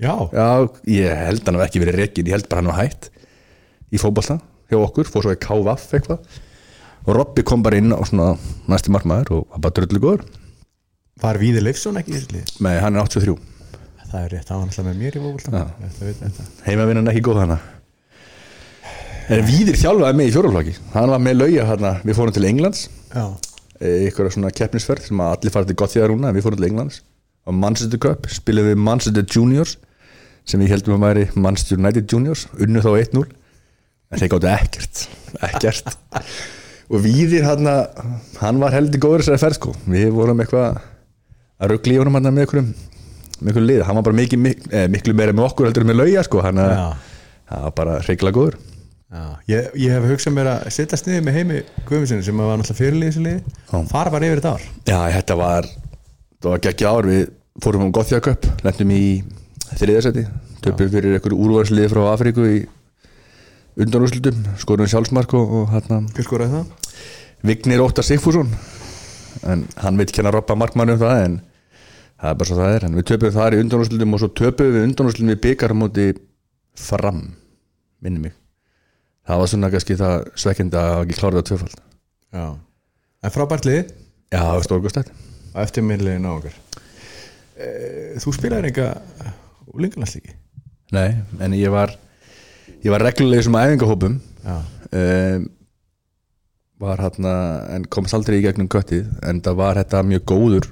Já, 0.00 0.14
Já, 0.32 0.46
ég 0.88 1.18
held 1.26 1.44
hann 1.44 1.58
hef 1.58 1.66
ekki 1.66 1.82
verið 1.82 1.98
rekin 2.00 2.28
ég 2.30 2.38
held 2.38 2.48
bara 2.48 2.62
hann 2.62 2.70
var 2.72 2.80
hætt 2.80 3.10
í 3.92 4.00
fótballta 4.00 4.38
hjá 4.70 4.78
okkur, 4.80 5.08
fór 5.10 5.26
svo 5.26 5.34
í 5.34 5.40
KVF 5.40 5.90
eitthvað 5.98 6.38
og 7.06 7.14
Robby 7.16 7.44
kom 7.46 7.62
bara 7.64 7.80
inn 7.80 7.92
á 7.94 8.00
svona 8.04 8.34
næsti 8.70 8.92
markmaður 8.92 9.32
og 9.38 9.46
var 9.54 9.64
bara 9.66 9.76
dröllu 9.80 10.02
góður. 10.02 10.24
Var 11.20 11.40
Víði 11.40 11.62
Leifsson 11.64 11.98
ekki 12.00 12.14
í 12.14 12.18
þessu 12.18 12.36
lið? 12.36 12.54
með 12.64 12.80
hann 12.84 12.96
er 12.96 13.08
83, 13.08 13.36
Það 14.10 14.24
er 14.24 14.32
rétt, 14.34 14.46
það 14.48 14.56
var 14.56 14.64
alltaf 14.66 14.86
með 14.88 14.96
mér 14.98 15.16
í 15.16 16.14
þetta 16.18 16.46
heimavinnan 16.66 17.10
ekki 17.12 17.20
góð 17.28 17.44
hana 17.44 17.58
en 19.30 19.44
Víðir 19.46 19.76
þjálfaði 19.78 20.18
mig 20.18 20.30
í 20.30 20.32
fjóraflokki 20.34 20.72
hann 20.96 21.12
var 21.12 21.20
með 21.22 21.36
lauja 21.38 21.66
hérna, 21.68 21.92
við 22.02 22.16
fórum 22.18 22.34
til 22.34 22.46
Englands. 22.48 22.88
Ykkur 23.80 24.30
svona 24.34 24.50
keppnisferð 24.52 25.06
sem 25.06 25.22
að 25.22 25.36
allir 25.36 25.54
fara 25.54 25.68
til 25.68 25.76
gott 25.78 25.94
þjóðar 25.94 26.12
núna 26.16 26.32
en 26.32 26.36
við 26.36 26.44
fórum 26.48 26.58
til 26.58 26.66
Englands. 26.66 26.98
Á 27.46 27.50
Manchester 27.54 28.00
Cup, 28.02 28.26
spilum 28.28 28.66
við 28.66 28.80
Manchester 28.82 29.24
Juniors 29.24 29.76
sem 30.50 30.60
við 30.60 30.74
heldum 30.74 30.96
að 30.98 31.04
væri 31.06 31.24
Manchester 31.38 31.78
United 31.78 32.10
Juniors, 32.10 32.48
unnu 32.58 32.82
þá 32.82 32.90
1-0 32.98 33.22
en 34.10 34.18
þeir 34.18 34.32
gáttu 34.34 34.50
ekkert 34.50 35.04
ekkert 35.46 35.94
og 36.90 37.04
Víðir 37.04 37.44
hann, 37.46 37.68
hann 38.40 38.62
var 38.62 38.74
heldur 38.74 39.02
góður 39.02 39.22
þessari 39.24 39.42
ferð 39.44 39.58
sko, 39.60 39.74
við 39.90 40.08
vorum 40.14 40.42
eitthvað 40.42 40.80
að 41.60 41.74
ruggli 41.74 41.94
í 41.94 42.00
honum 42.00 42.18
hann 42.18 42.30
með 42.30 42.46
einhverjum 42.46 42.72
með 43.40 43.52
einhverjum 43.52 43.68
lið, 43.68 43.84
hann 43.86 44.00
var 44.00 44.06
bara 44.08 44.18
mikið, 44.18 44.42
mik 44.46 44.66
eh, 44.72 44.88
miklu 44.92 45.14
meira 45.16 45.36
með 45.36 45.46
okkur 45.46 45.70
heldur 45.70 45.86
með 45.88 46.00
lauja 46.02 46.24
sko, 46.26 46.42
hann 46.44 46.60
var 46.60 47.72
bara 47.76 48.00
reikla 48.06 48.32
góður. 48.34 48.58
Ég, 49.50 49.70
ég 49.74 49.90
hef 49.90 50.04
hugsað 50.06 50.34
mér 50.36 50.48
að 50.52 50.66
setja 50.70 50.98
sniðið 51.00 51.24
með 51.26 51.38
heimi 51.38 51.62
Guðmundsson 51.88 52.20
sem 52.22 52.42
var 52.42 52.60
náttúrulega 52.60 52.78
fyrirlið. 52.78 53.54
Fara 53.90 54.12
bara 54.14 54.28
yfir 54.28 54.38
þetta 54.38 54.52
ár. 54.54 54.66
Já, 54.86 54.98
þetta 55.16 55.38
var 55.40 55.66
það 56.40 56.52
var 56.52 56.62
geggja 56.66 56.92
ár, 56.94 57.08
við 57.10 57.24
fórum 57.64 57.86
um 57.88 57.94
Gothia 57.94 58.20
Cup 58.22 58.46
lendum 58.64 58.92
í 58.94 59.00
þriðarsæti 59.80 60.26
töpum 60.64 60.92
fyrir 60.92 61.16
einhverju 61.16 61.40
úrvarsliði 61.42 61.90
frá 61.92 62.04
Afríku 62.12 62.46
í 62.46 62.60
undanúrslutum 63.80 64.40
skorum 64.60 64.88
sjálfsmark 64.90 65.34
og, 65.36 65.52
og 65.58 65.74
hérna 65.74 66.00
Hver 66.14 66.26
skoraði 66.26 66.54
það? 66.54 66.79
Vignir 67.46 67.80
Óttar 67.84 68.04
Sigfússon. 68.04 68.50
En 69.48 69.64
hann 69.80 70.00
vil 70.00 70.10
kenna 70.12 70.32
robba 70.34 70.56
markmann 70.58 70.92
um 70.94 71.00
það 71.00 71.22
en 71.24 71.38
það 72.20 72.32
er 72.32 72.40
bara 72.40 72.50
svo 72.50 72.58
það 72.58 72.74
er. 72.74 72.86
En 72.88 72.98
við 72.98 73.06
töpum 73.12 73.34
þar 73.36 73.56
í 73.56 73.62
undanúrslutum 73.64 74.16
og 74.16 74.22
svo 74.22 74.30
töpum 74.42 74.74
við 74.74 74.86
undanúrslutum 74.88 75.32
við 75.32 75.40
byggar 75.46 75.74
á 75.74 75.80
móti 75.80 76.08
fram 76.80 77.22
minni 78.04 78.26
mig. 78.26 78.36
Það 79.28 79.40
var 79.42 79.52
svona 79.52 79.70
kannski 79.72 79.96
það 80.00 80.28
svekkindi 80.42 80.80
að 80.80 81.00
ekki 81.04 81.18
klára 81.20 81.40
það 81.40 81.48
tvöfald 81.50 81.80
Já. 82.30 82.44
En 83.20 83.34
frábært 83.34 83.66
lið. 83.68 83.80
Já, 84.30 84.40
það 84.40 84.54
var 84.56 84.66
stórgustætt 84.68 85.10
á 86.30 86.32
okkar. 86.32 86.58
E, 87.58 87.66
Þú 88.22 88.34
spilaðir 88.36 88.70
enga 88.70 88.86
úlingalanslíki 89.74 90.36
Nei, 90.94 91.20
en 91.42 91.54
ég 91.54 91.70
var 91.70 91.92
ég 92.82 92.90
var 92.90 93.02
reglulega 93.04 93.46
sem 93.46 93.58
æfingahópum. 93.58 94.16
Já, 94.42 94.56
um, 94.90 95.48
var 96.80 97.02
hérna 97.04 97.32
en 97.74 97.84
komst 97.92 98.16
aldrei 98.16 98.38
í 98.40 98.44
gegnum 98.44 98.70
göttið 98.72 99.10
en 99.28 99.42
það 99.44 99.58
var 99.60 99.80
þetta 99.82 100.06
mjög 100.08 100.24
góður 100.30 100.70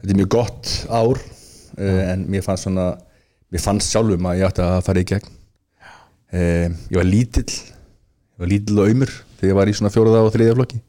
þetta 0.00 0.10
er 0.10 0.18
mjög 0.18 0.32
gott 0.34 0.72
ár 0.90 1.20
uh, 1.20 2.02
en 2.10 2.26
mér 2.30 2.44
fannst 2.46 2.66
svona 2.66 2.90
mér 3.50 3.62
fannst 3.64 3.90
sjálfum 3.90 4.30
að 4.30 4.40
ég 4.40 4.48
átti 4.48 4.64
að 4.64 4.80
fara 4.86 5.02
í 5.02 5.08
gegn. 5.10 5.36
Um, 6.30 6.78
ég 6.92 6.98
var 7.00 7.08
lítill 7.08 7.50
ég 7.50 8.42
var 8.42 8.50
lítill 8.52 8.78
og 8.78 8.90
aumur 8.90 9.12
þegar 9.40 9.50
ég 9.50 9.58
var 9.58 9.70
í 9.70 9.76
svona 9.76 9.90
fjóraða 9.90 10.24
og 10.26 10.34
þriðja 10.34 10.56
flokki. 10.58 10.82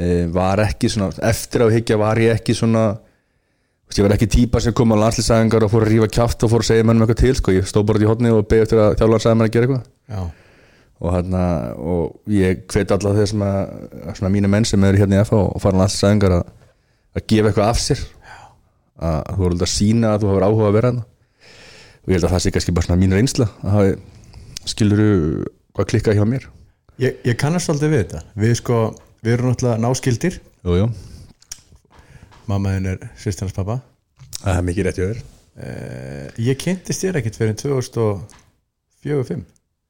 Um, 0.00 0.34
var 0.36 0.62
ekki 0.62 0.90
svona 0.92 1.10
eftir 1.30 1.66
á 1.66 1.68
higgja 1.74 1.98
var 2.00 2.20
ég 2.22 2.38
ekki 2.38 2.54
svona 2.56 2.84
ég 3.90 4.06
var 4.06 4.14
ekki 4.14 4.28
típa 4.30 4.60
sem 4.62 4.74
kom 4.76 4.94
á 4.94 5.02
landslýsæðingar 5.02 5.66
og 5.66 5.72
fór 5.72 5.82
að 5.82 5.96
rífa 5.96 6.10
kjátt 6.14 6.44
og 6.46 6.52
fór 6.52 6.62
að 6.62 6.68
segja 6.68 6.84
mennum 6.86 7.02
eitthvað 7.02 7.24
til 7.24 7.34
sko. 7.40 7.54
ég 7.56 7.66
stóð 7.66 7.88
bara 7.88 7.98
út 7.98 8.04
í 8.06 8.10
hodni 8.12 8.30
og 8.30 8.46
beði 8.46 8.68
eftir 8.68 8.82
að 8.84 9.34
mér 9.34 9.48
að 9.48 9.56
gera 9.56 9.66
eitthvað. 9.66 9.88
Já, 10.06 10.20
og, 11.00 11.12
hérna, 11.14 11.42
og 11.80 12.30
ég 12.30 12.64
hvet 12.70 12.92
alla 12.94 13.14
þeir 13.16 13.30
sem 13.32 13.44
að, 13.44 13.60
svona 14.18 14.32
mínu 14.34 14.50
menn 14.52 14.66
sem 14.68 14.84
eru 14.84 15.00
hérna 15.00 15.20
í 15.20 15.24
FH 15.24 15.40
og 15.40 15.62
fara 15.62 15.84
alls 15.84 15.96
sæðingar 16.00 16.36
að, 16.36 16.50
að 17.16 17.26
gefa 17.32 17.50
eitthvað 17.50 17.70
af 17.70 17.80
sér. 17.80 18.00
Að, 19.00 19.18
þú 19.30 19.40
voru 19.40 19.60
að 19.64 19.72
sína 19.72 20.12
að 20.12 20.22
þú 20.22 20.30
hefur 20.30 20.46
áhuga 20.46 20.68
að 20.68 20.76
vera 20.76 20.92
hérna 20.92 21.06
og 22.00 22.10
ég 22.10 22.16
held 22.16 22.26
að 22.26 22.34
það 22.34 22.42
sé 22.44 22.52
kannski 22.54 22.74
bara 22.76 22.86
svona 22.86 23.00
mín 23.00 23.16
reynsla 23.16 23.46
að 23.60 23.74
hafi 23.76 23.92
skiluru 24.68 25.10
hvað 25.76 25.88
klikka 25.92 26.16
hjá 26.16 26.24
mér? 26.28 26.44
Ég, 27.00 27.12
ég 27.24 27.34
kannast 27.40 27.70
aldrei 27.72 27.88
við 27.92 28.00
þetta. 28.02 28.20
Við 28.40 28.52
sko, 28.60 28.76
við 29.24 29.36
erum 29.36 29.52
náttúrulega 29.52 29.82
náskildir 29.84 30.34
jú, 30.36 30.72
jú. 30.82 30.86
Mamma 32.50 32.68
þinn 32.76 32.90
er 32.92 32.98
sýstarnas 33.20 33.56
pappa 33.56 33.76
það 34.40 34.56
er 34.56 34.66
mikið 34.68 34.86
rétt 34.86 35.00
hjá 35.00 35.06
þér. 35.06 35.20
Uh, 35.60 36.26
Ég 36.40 36.54
kynntist 36.60 37.02
þér 37.04 37.18
ekkert 37.20 37.38
fyrir 37.40 37.56
2004-05 37.60 39.42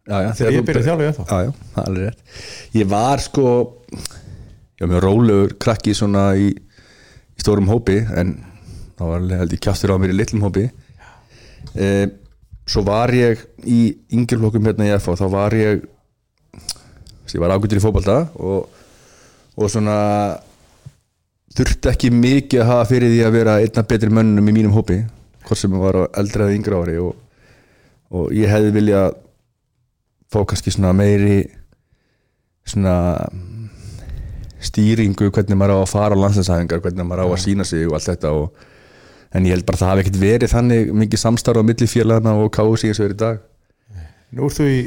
já, 0.08 0.16
já, 0.24 0.30
Þegar 0.38 0.56
ég 0.56 0.66
byrjaði 0.70 1.06
í 1.08 1.12
FH 1.14 1.26
já, 1.28 1.48
já, 1.48 1.52
alveg 1.84 2.06
rétt. 2.06 2.38
Ég 2.78 2.90
var 2.90 3.22
sko 3.24 3.46
var 4.80 4.88
mjög 4.88 5.04
rólegur 5.04 5.54
krakki 5.60 5.94
svona 5.96 6.30
í, 6.40 6.50
í 7.36 7.42
stórum 7.42 7.68
hópi 7.68 8.00
en 8.00 8.38
þá 8.96 9.04
var 9.04 9.20
alveg 9.20 9.42
held 9.42 9.56
ég 9.56 9.64
kjástur 9.66 9.92
á 9.92 10.00
mér 10.00 10.14
í 10.14 10.18
litlum 10.18 10.44
hópi. 10.46 10.66
E, 11.76 11.86
svo 12.70 12.84
var 12.86 13.12
ég 13.14 13.42
í 13.68 13.80
yngjörflokkum 14.16 14.68
hérna 14.70 14.88
í 14.88 14.94
FH 14.96 15.20
þá 15.20 15.26
var 15.32 15.56
ég 15.58 15.88
ég 17.30 17.42
var 17.42 17.52
ágættur 17.54 17.78
í 17.78 17.82
fótbalta 17.82 18.16
og, 18.42 18.66
og 19.54 19.70
svona 19.70 19.96
þurfti 21.54 21.90
ekki 21.92 22.10
mikið 22.14 22.62
að 22.62 22.70
hafa 22.72 22.88
fyrir 22.90 23.12
því 23.12 23.20
að 23.26 23.36
vera 23.36 23.56
einna 23.62 23.84
betri 23.86 24.10
mönnum 24.14 24.50
í 24.50 24.54
mínum 24.56 24.74
hópi 24.74 25.00
hvort 25.46 25.60
sem 25.60 25.74
var 25.78 25.98
eldra 26.18 26.48
eða 26.48 26.56
yngra 26.56 26.80
ári 26.82 26.96
og, 27.02 27.12
og 28.14 28.32
ég 28.34 28.50
hefði 28.50 28.74
vilja 28.74 29.04
fá 30.31 30.43
kannski 30.47 30.73
svona 30.75 30.93
meiri 30.97 31.40
svona 32.71 32.97
stýringu 34.61 35.31
hvernig 35.33 35.59
maður 35.59 35.81
á 35.81 35.83
að 35.83 35.93
fara 35.95 36.16
á 36.19 36.23
landsinsæðingar 36.25 36.83
hvernig 36.85 37.09
maður 37.09 37.25
á 37.25 37.27
að 37.33 37.43
sína 37.45 37.66
sig 37.66 37.87
og 37.88 37.97
allt 37.97 38.11
þetta 38.11 38.33
og, 38.37 38.66
en 39.35 39.47
ég 39.49 39.57
held 39.57 39.66
bara 39.69 39.79
að 39.79 39.83
það 39.85 39.93
hafi 39.93 40.05
ekkert 40.05 40.21
verið 40.21 40.55
þannig 40.55 40.93
mikið 41.03 41.23
samstarf 41.25 41.62
á 41.62 41.69
milli 41.71 41.88
félagana 41.90 42.35
og 42.43 42.51
kási 42.55 42.90
eins 42.90 43.01
og 43.01 43.09
er 43.09 43.14
í 43.14 43.21
dag. 43.25 43.40
Nú 44.37 44.47
ert 44.47 44.59
þú 44.61 44.69
í 44.71 44.81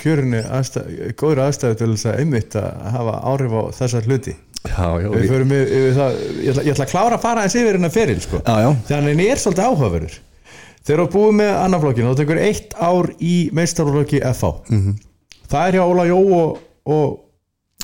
kjörinu 0.00 0.40
aðstæð, 0.58 0.94
góður 1.20 1.42
aðstæðu 1.46 1.78
til 1.80 1.90
þess 1.94 2.08
að 2.10 2.22
einmitt 2.22 2.56
að 2.58 2.70
hafa 2.96 3.18
áhrif 3.30 3.54
á 3.56 3.62
þessar 3.78 4.08
hluti. 4.08 4.34
Já, 4.60 4.88
já, 5.00 5.06
Við 5.08 5.30
við, 5.48 5.70
við 5.72 5.94
það, 5.96 6.16
ég 6.20 6.50
ætla, 6.52 6.64
ég 6.66 6.74
ætla 6.74 6.84
að 6.84 6.90
klára 6.90 7.16
að 7.16 7.22
fara 7.22 7.44
þessi 7.46 7.62
yfir 7.62 7.78
hennar 7.78 7.92
feril 7.94 8.18
sko. 8.20 8.40
já, 8.44 8.56
já, 8.60 8.70
Þannig 8.90 9.14
en 9.14 9.22
ég 9.24 9.30
er 9.32 9.40
svolítið 9.40 9.68
áhugaverður 9.70 10.16
Þegar 10.86 11.02
þú 11.04 11.12
búið 11.14 11.34
með 11.40 11.50
annarflokkinu 11.60 12.12
þá 12.12 12.20
tekur 12.22 12.40
eitt 12.40 12.76
ár 12.80 13.10
í 13.20 13.34
meistarflokki 13.56 14.22
FH 14.32 14.52
-hmm. 14.70 14.94
Það 15.50 15.66
er 15.66 15.76
hjá 15.76 15.82
Óla 15.84 16.06
Jó 16.06 16.18
og, 16.18 16.58
og, 16.84 17.06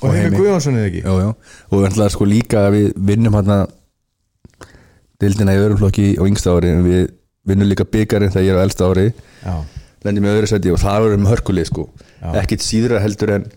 og, 0.00 0.06
Og 0.06 0.14
Heimi. 0.14 0.36
Guðjónsson 0.36 0.78
eða 0.78 0.88
ekki? 0.90 1.02
Já, 1.02 1.12
já. 1.20 1.30
og 1.70 1.78
við 1.80 1.88
ætlaðum 1.88 2.14
sko 2.14 2.24
líka 2.24 2.62
að 2.66 2.74
við 2.76 2.86
vinnum 3.08 3.34
hérna 3.34 3.58
dildina 5.20 5.54
í 5.56 5.60
öðrum 5.62 5.80
flokki 5.80 6.06
á 6.20 6.22
yngsta 6.28 6.54
ári. 6.54 6.72
En 6.72 6.84
við 6.86 7.06
vinnur 7.48 7.70
líka 7.70 7.84
byggarinn 7.84 8.30
þegar 8.34 8.46
ég 8.46 8.52
er 8.54 8.60
á 8.60 8.66
elsta 8.66 8.90
ári. 8.90 9.06
Já, 9.42 9.56
lendi 10.06 10.20
með 10.20 10.36
öðru 10.38 10.50
seti 10.52 10.74
og 10.74 10.82
það 10.82 11.00
voru 11.04 11.20
um 11.20 11.30
hörkulið 11.30 11.70
sko. 11.70 11.88
Ekkit 12.36 12.66
síðra 12.66 13.00
heldur 13.02 13.32
en 13.38 13.48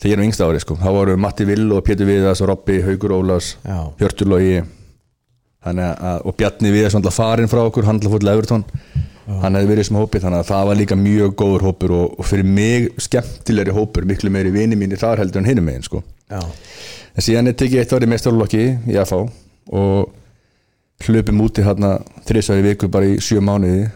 þegar 0.00 0.12
ég 0.12 0.16
er 0.16 0.22
á 0.22 0.26
yngsta 0.28 0.48
ári 0.48 0.62
sko. 0.64 0.78
Þá 0.80 0.90
voru 0.98 1.16
Matti 1.20 1.44
Vill 1.44 1.68
og 1.72 1.84
Pétur 1.84 2.08
Viðas 2.08 2.40
og 2.40 2.48
Robby, 2.52 2.80
Haugur 2.86 3.18
Ólafs 3.20 3.56
já, 3.60 3.78
Hjörtur 4.00 4.32
þannig 4.32 4.64
að, 5.62 6.26
og 6.26 6.36
Bjarni 6.38 6.72
Viðas 6.74 6.96
var 6.96 7.02
alltaf 7.02 7.18
farinn 7.20 7.50
frá 7.50 7.62
okkur, 7.64 7.86
hann 7.86 8.00
fór 8.02 8.22
til 8.22 8.32
Evertón 8.32 8.64
hann 9.42 9.56
hefði 9.56 9.70
verið 9.70 9.86
sem 9.88 9.98
hópi, 9.98 10.20
þannig 10.22 10.42
að 10.42 10.48
það 10.50 10.68
var 10.68 10.78
líka 10.80 10.98
mjög 10.98 11.34
góður 11.38 11.66
hópur 11.68 11.94
og, 11.96 12.16
og 12.18 12.26
fyrir 12.26 12.48
mig 12.48 12.88
skemmtilegri 13.00 13.74
hópur, 13.76 14.06
miklu 14.08 14.32
meiri 14.34 14.52
vini 14.54 14.78
mínir 14.78 15.00
þar 15.00 15.22
heldur 15.22 15.42
en 15.42 15.48
hinum 15.48 15.68
megin 15.68 15.86
sko. 15.86 16.02
Já, 16.32 16.42
en 17.14 17.26
síðan 17.26 17.52
er 17.52 17.56
tekið 17.58 17.84
eitt 17.84 17.94
árið 17.94 18.12
meistarlokki 18.12 18.64
í 18.90 18.98
FH 18.98 19.22
og 19.78 21.06
hlupum 21.06 21.42
úti 21.46 21.64
hérna 21.66 21.96
þrísværi 22.28 22.66
viku 22.70 22.90
bara 22.92 23.10
í 23.10 23.18
sjö 23.22 23.42
mánuði 23.42 23.90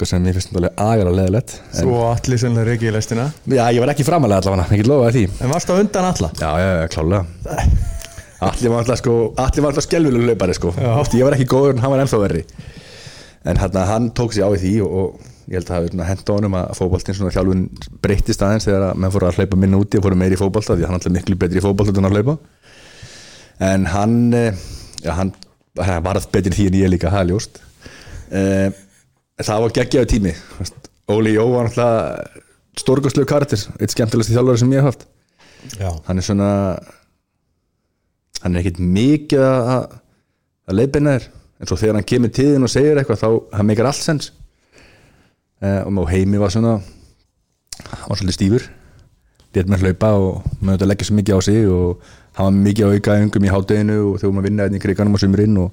sem 0.00 0.24
ég 0.24 0.32
finnst 0.32 0.54
alveg 0.56 0.78
agalega 0.80 1.12
leðilegt 1.12 1.58
Svo 1.76 1.98
allir 2.08 2.40
sennilega 2.40 2.70
reiki 2.70 2.88
í 2.88 2.92
lestina. 2.94 3.26
Já, 3.44 3.66
ég 3.68 3.82
var 3.82 3.92
ekki 3.92 4.06
framalega 4.08 4.40
allavega, 4.40 4.80
get 4.80 4.88
lofaði 4.88 5.26
því. 5.26 5.44
En 5.44 5.52
varst 5.52 5.68
á 5.68 5.74
undan 5.76 6.08
alla? 6.14 6.30
já, 6.40 6.50
já, 6.56 6.70
já, 6.80 6.86
klálega 6.94 7.98
allir 8.46 8.72
var 8.72 8.84
alltaf 8.84 9.00
sko, 9.00 9.16
allir 9.40 9.64
var 9.64 9.72
alltaf 9.72 9.86
skelvilega 9.86 10.30
hlaupari 10.30 10.56
sko. 10.56 10.72
Oft, 10.96 11.16
ég 11.18 11.26
var 11.26 11.36
ekki 11.36 11.48
góður 11.50 11.76
en 11.76 11.82
hann 11.84 11.92
var 11.92 12.04
ennþá 12.04 12.22
verri. 12.22 12.44
En 13.48 13.60
hérna, 13.60 13.84
hann 13.88 14.10
tók 14.16 14.34
sér 14.36 14.48
á 14.48 14.50
í 14.56 14.60
því 14.60 14.72
og, 14.84 14.96
og 15.00 15.28
ég 15.50 15.58
held 15.58 15.70
að 15.70 15.70
það 15.70 16.02
hafi 16.02 16.08
henda 16.10 16.36
honum 16.36 16.56
að 16.60 16.72
fótboltinn 16.78 17.16
svona 17.16 17.32
þjálfun 17.34 17.62
breyttist 18.04 18.44
aðeins 18.44 18.68
þegar 18.68 18.84
að 18.90 19.00
menn 19.00 19.14
fóru 19.14 19.28
að 19.30 19.40
hlaupa 19.40 19.60
minna 19.60 19.80
úti 19.80 19.98
og 19.98 20.04
fóru 20.04 20.18
meiri 20.20 20.36
í 20.36 20.40
fótbolta 20.40 20.76
því 20.76 20.86
hann 20.86 20.98
alltaf 20.98 21.14
miklu 21.14 21.38
betri 21.40 21.60
í 21.60 21.64
fótbolta 21.64 21.96
en 21.96 22.08
að 22.10 22.18
hlaupa. 22.18 22.36
En 23.70 23.88
hann 23.90 24.18
eh, 24.36 24.60
já, 25.02 25.14
hann, 25.16 25.32
hann 25.80 26.04
varð 26.04 26.28
betri 26.32 26.52
því 26.54 26.68
en 26.68 26.78
ég 26.82 26.92
líka, 26.92 27.10
það 27.12 27.24
er 27.24 27.30
ljóst. 27.32 27.60
Eh, 28.30 28.68
það 29.40 29.64
var 29.64 29.74
geggjaðu 29.80 30.08
tími 30.12 30.32
Óli 31.10 31.32
Jó 31.34 31.48
var 31.50 31.66
alltaf 31.66 32.38
stórgóðslegu 32.78 33.26
karakter, 33.28 33.62
eitt 33.80 33.92
skemmtilegst 33.92 34.30
þjálfari 34.30 34.60
sem 34.62 34.72
ég 34.76 34.84
hef 34.84 34.92
haft. 34.92 35.08
Já, 35.80 35.90
hann 36.06 36.20
er 36.20 36.24
svona 36.24 36.50
hann 38.42 38.54
er 38.54 38.62
ekkert 38.62 38.80
mikið 38.80 39.44
að 39.46 40.00
að 40.70 40.78
leiðbeina 40.78 41.16
þér. 41.16 41.28
En 41.60 41.68
svo 41.68 41.76
þegar 41.76 41.98
hann 41.98 42.08
kemur 42.08 42.32
þín 42.34 42.64
og 42.64 42.72
segir 42.72 43.00
eitthvað 43.00 43.20
þá 43.20 43.56
hann 43.58 43.68
meikar 43.68 43.90
allt 43.90 44.04
sens. 44.04 44.30
Eh, 45.60 45.82
og 45.84 46.08
heimi 46.08 46.40
var 46.40 46.52
svona 46.54 46.78
hann 46.80 48.08
var 48.08 48.20
svolítið 48.20 48.38
stífur. 48.38 48.66
Létt 49.50 49.70
með 49.70 49.84
hlaupa 49.84 50.12
og 50.14 50.50
með 50.60 50.76
þetta 50.76 50.88
leggja 50.88 51.08
svo 51.08 51.18
mikið 51.18 51.36
á 51.36 51.40
sig 51.42 51.68
og 51.68 52.10
hann 52.38 52.46
var 52.46 52.66
mikið 52.68 52.86
á 52.86 52.94
aukaðingum 52.94 53.46
í 53.46 53.52
hádeginu 53.52 54.00
og 54.06 54.18
þegar 54.20 54.34
maður 54.36 54.48
vinna 54.48 54.66
hérna 54.66 54.78
í 54.78 54.84
kriganum 54.84 55.16
á 55.18 55.22
sumurinn 55.22 55.62
og 55.64 55.72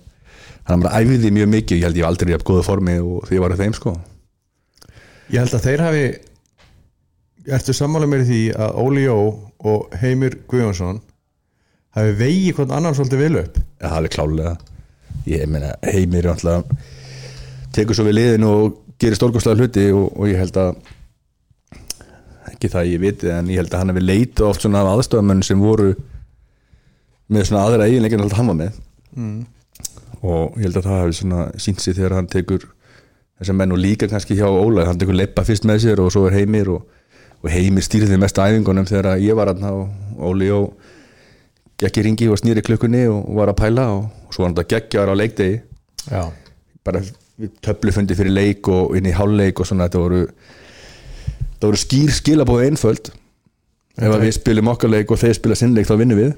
hann 0.68 0.84
bara 0.84 1.02
æfiði 1.02 1.34
mjög 1.36 1.52
mikið. 1.54 1.78
Ég 1.78 1.88
held 1.88 2.02
ég 2.02 2.08
aldrei 2.10 2.34
jafn 2.34 2.48
góða 2.50 2.66
formi 2.68 2.98
og 3.00 3.28
því 3.28 3.38
ég 3.38 3.44
var 3.46 3.56
að 3.56 3.64
þeim 3.64 3.78
sko. 3.78 3.94
Ég 5.32 5.44
held 5.44 5.56
að 5.56 5.70
þeir 5.70 5.86
hafi 5.86 6.08
Ertu 7.48 7.72
sammála 7.72 8.10
mér 8.12 8.26
í 8.26 8.28
því 8.28 8.40
að 8.60 8.80
Óli 8.84 9.04
Jó 9.06 9.20
og 9.72 9.94
Heimir 10.02 10.34
Guðjónsson 10.52 10.98
hafi 11.98 12.18
vegi 12.22 12.52
hvern 12.58 12.74
annan 12.78 12.98
svolítið 12.98 13.24
vel 13.24 13.40
upp. 13.44 13.62
Já, 13.78 13.88
það 13.90 14.04
er 14.04 14.14
klálega 14.16 14.58
ég 15.28 15.48
meina 15.52 15.74
heimir 15.84 16.28
er 16.30 16.46
tekur 17.76 17.98
svo 17.98 18.06
við 18.08 18.18
liðinu 18.18 18.52
og 18.52 18.78
gerir 18.98 19.18
stórkostlega 19.20 19.60
hluti 19.60 19.90
og, 19.94 20.08
og 20.18 20.30
ég 20.32 20.40
held 20.42 20.58
að 20.58 20.78
ekki 22.54 22.72
það 22.74 22.92
ég 22.94 23.04
viti 23.04 23.30
en 23.30 23.52
ég 23.52 23.62
held 23.62 23.74
að 23.74 23.84
hann 23.84 23.92
hefur 23.94 24.08
leitað 24.08 24.48
oft 24.48 24.64
svona 24.64 24.82
af 24.82 24.96
aðstofamenn 24.96 25.44
sem 25.46 25.62
voru 25.62 25.92
með 27.28 27.50
svona 27.50 27.66
aðra 27.68 27.86
eiginleikir 27.90 28.18
en 28.18 28.26
alltaf 28.26 28.42
hann 28.42 28.52
var 28.54 28.60
með. 28.64 28.82
Mm. 29.18 29.38
og 30.22 30.58
ég 30.58 30.68
held 30.68 30.78
að 30.80 30.88
það 30.88 31.00
hefur 31.02 31.16
svona 31.20 31.46
sínt 31.62 31.82
sig 31.82 31.96
þegar 31.98 32.18
hann 32.18 32.30
tekur 32.30 32.66
þessar 33.38 33.58
menn 33.58 33.74
og 33.74 33.82
líka 33.82 34.10
kannski 34.10 34.38
hjá 34.38 34.48
Óla 34.50 34.88
hann 34.88 35.00
tekur 35.02 35.18
leppa 35.18 35.46
fyrst 35.46 35.66
með 35.70 35.84
sér 35.86 36.02
og 36.02 36.12
svo 36.14 36.26
er 36.30 36.38
heimir 36.40 36.72
og, 36.74 36.88
og 37.44 37.50
heimir 37.54 37.86
stýrði 37.86 38.18
mest 38.22 38.38
æfingunum 38.42 38.88
þegar 38.90 39.22
ég 39.22 39.38
var 39.38 39.54
hann 39.54 39.66
og 39.70 40.24
Óli 40.32 40.50
og 40.54 40.74
gekk 41.78 42.00
í 42.02 42.06
ringi 42.08 42.28
og 42.32 42.40
snýri 42.42 42.64
klukkunni 42.66 43.06
og 43.12 43.28
var 43.38 43.52
að 43.52 43.60
pæla 43.62 43.88
og, 43.94 44.08
og 44.28 44.34
svo 44.34 44.44
var 44.44 44.52
hann 44.52 44.60
að 44.64 44.70
geggjar 44.74 45.12
á 45.12 45.16
leikdegi. 45.18 45.62
Já, 46.08 46.24
bara 46.88 47.04
töflufundi 47.66 48.18
fyrir 48.18 48.34
leik 48.34 48.70
og 48.74 48.96
inn 48.98 49.10
í 49.10 49.14
hálfleik 49.14 49.62
og 49.62 49.70
svona 49.70 49.88
þetta 49.88 50.02
voru 50.02 50.24
það 51.58 51.68
voru 51.70 51.82
skýr 51.84 52.14
skilabóð 52.18 52.66
einföld. 52.66 53.12
Ef 53.98 54.14
að 54.14 54.28
við 54.28 54.36
spilum 54.38 54.70
okkar 54.74 54.94
leik 54.94 55.14
og 55.14 55.22
þeir 55.22 55.38
spila 55.38 55.58
sinn 55.58 55.74
leik 55.78 55.90
þá 55.90 55.96
vinnum 56.02 56.22
við. 56.22 56.36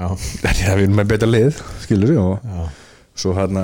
Þannig 0.42 0.66
að 0.66 0.78
við 0.78 0.86
erum 0.86 0.96
með 0.96 1.10
betra 1.12 1.28
lið 1.28 1.64
skilur 1.84 2.14
við 2.14 2.22
og 2.22 2.44
já, 2.44 2.68
svo 3.20 3.34
hann 3.36 3.58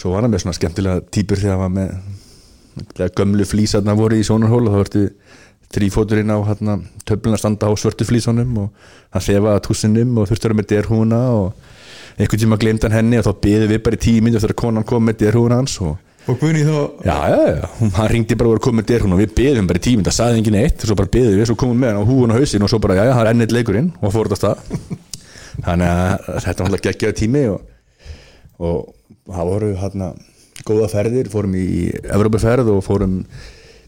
svo 0.00 0.14
var 0.14 0.24
hann 0.24 0.32
með 0.32 0.44
svona 0.44 0.56
skemmtilega 0.56 1.04
típur 1.12 1.40
þegar 1.40 1.58
hann 1.58 1.66
var 1.66 1.74
með 1.76 3.12
gömlu 3.18 3.44
flísarna 3.48 3.96
voru 3.98 4.16
í 4.16 4.24
sónarhól 4.24 4.62
og 4.64 4.72
það 4.72 4.82
vartu 4.84 5.02
þrýfóturinn 5.74 6.32
á 6.34 6.38
hérna, 6.48 6.72
töflun 7.06 7.34
að 7.36 7.42
standa 7.44 7.70
á 7.70 7.72
svörtu 7.78 8.04
flísunum 8.08 8.50
og 8.64 8.68
hann 9.14 9.22
þefa 9.22 9.50
að 9.54 9.64
túsinum 9.68 10.18
og 10.18 10.24
þurftur 10.30 10.52
að 10.54 10.58
með 10.58 10.70
derhúna 10.72 11.20
og 11.36 11.46
einhvern 12.18 12.42
tíma 12.42 12.58
glemt 12.60 12.82
hann 12.86 12.96
henni 12.98 13.16
og 13.20 13.26
þá 13.28 13.32
byði 13.46 13.66
við 13.70 13.80
bara 13.86 13.98
í 13.98 14.04
tíminn 14.04 14.36
eftir 14.36 14.52
að 14.54 14.60
konan 14.64 14.86
kom 14.86 15.02
með 15.06 15.16
derhúna 15.24 15.60
hans 15.60 15.74
og 15.84 15.94
og 16.28 16.36
Guðni 16.36 16.62
þá 16.66 16.76
já, 17.06 17.16
já, 17.32 17.38
já, 17.48 17.64
hann 17.96 18.10
ringdi 18.12 18.36
bara 18.36 18.48
og 18.50 18.54
var 18.58 18.64
komið 18.66 18.78
með 18.82 18.88
derhúna 18.90 19.14
og 19.16 19.22
við 19.22 19.30
byðum 19.38 19.66
bara 19.70 19.80
í 19.80 19.84
tíminn, 19.86 20.06
það 20.06 20.16
saði 20.18 20.36
enginn 20.40 20.58
eitt 20.60 20.82
og 20.82 20.86
svo 20.90 20.96
bara 20.98 21.12
byðum 21.14 21.36
við, 21.38 21.46
svo 21.48 21.56
komum 21.58 21.74
við 21.74 21.80
með 21.80 21.90
hann 21.90 22.02
á 22.04 22.10
húun 22.10 22.30
og 22.34 22.36
hausinn 22.36 22.64
og 22.66 22.70
svo 22.70 22.78
bara, 22.84 22.96
já, 22.98 23.04
já, 23.08 23.14
það 23.16 23.24
er 23.24 23.30
ennið 23.32 23.54
leikurinn 23.56 23.88
og 24.02 24.12
fór 24.14 24.26
þetta 24.34 24.52
þannig 25.64 25.88
að 25.88 26.10
þetta 26.44 26.60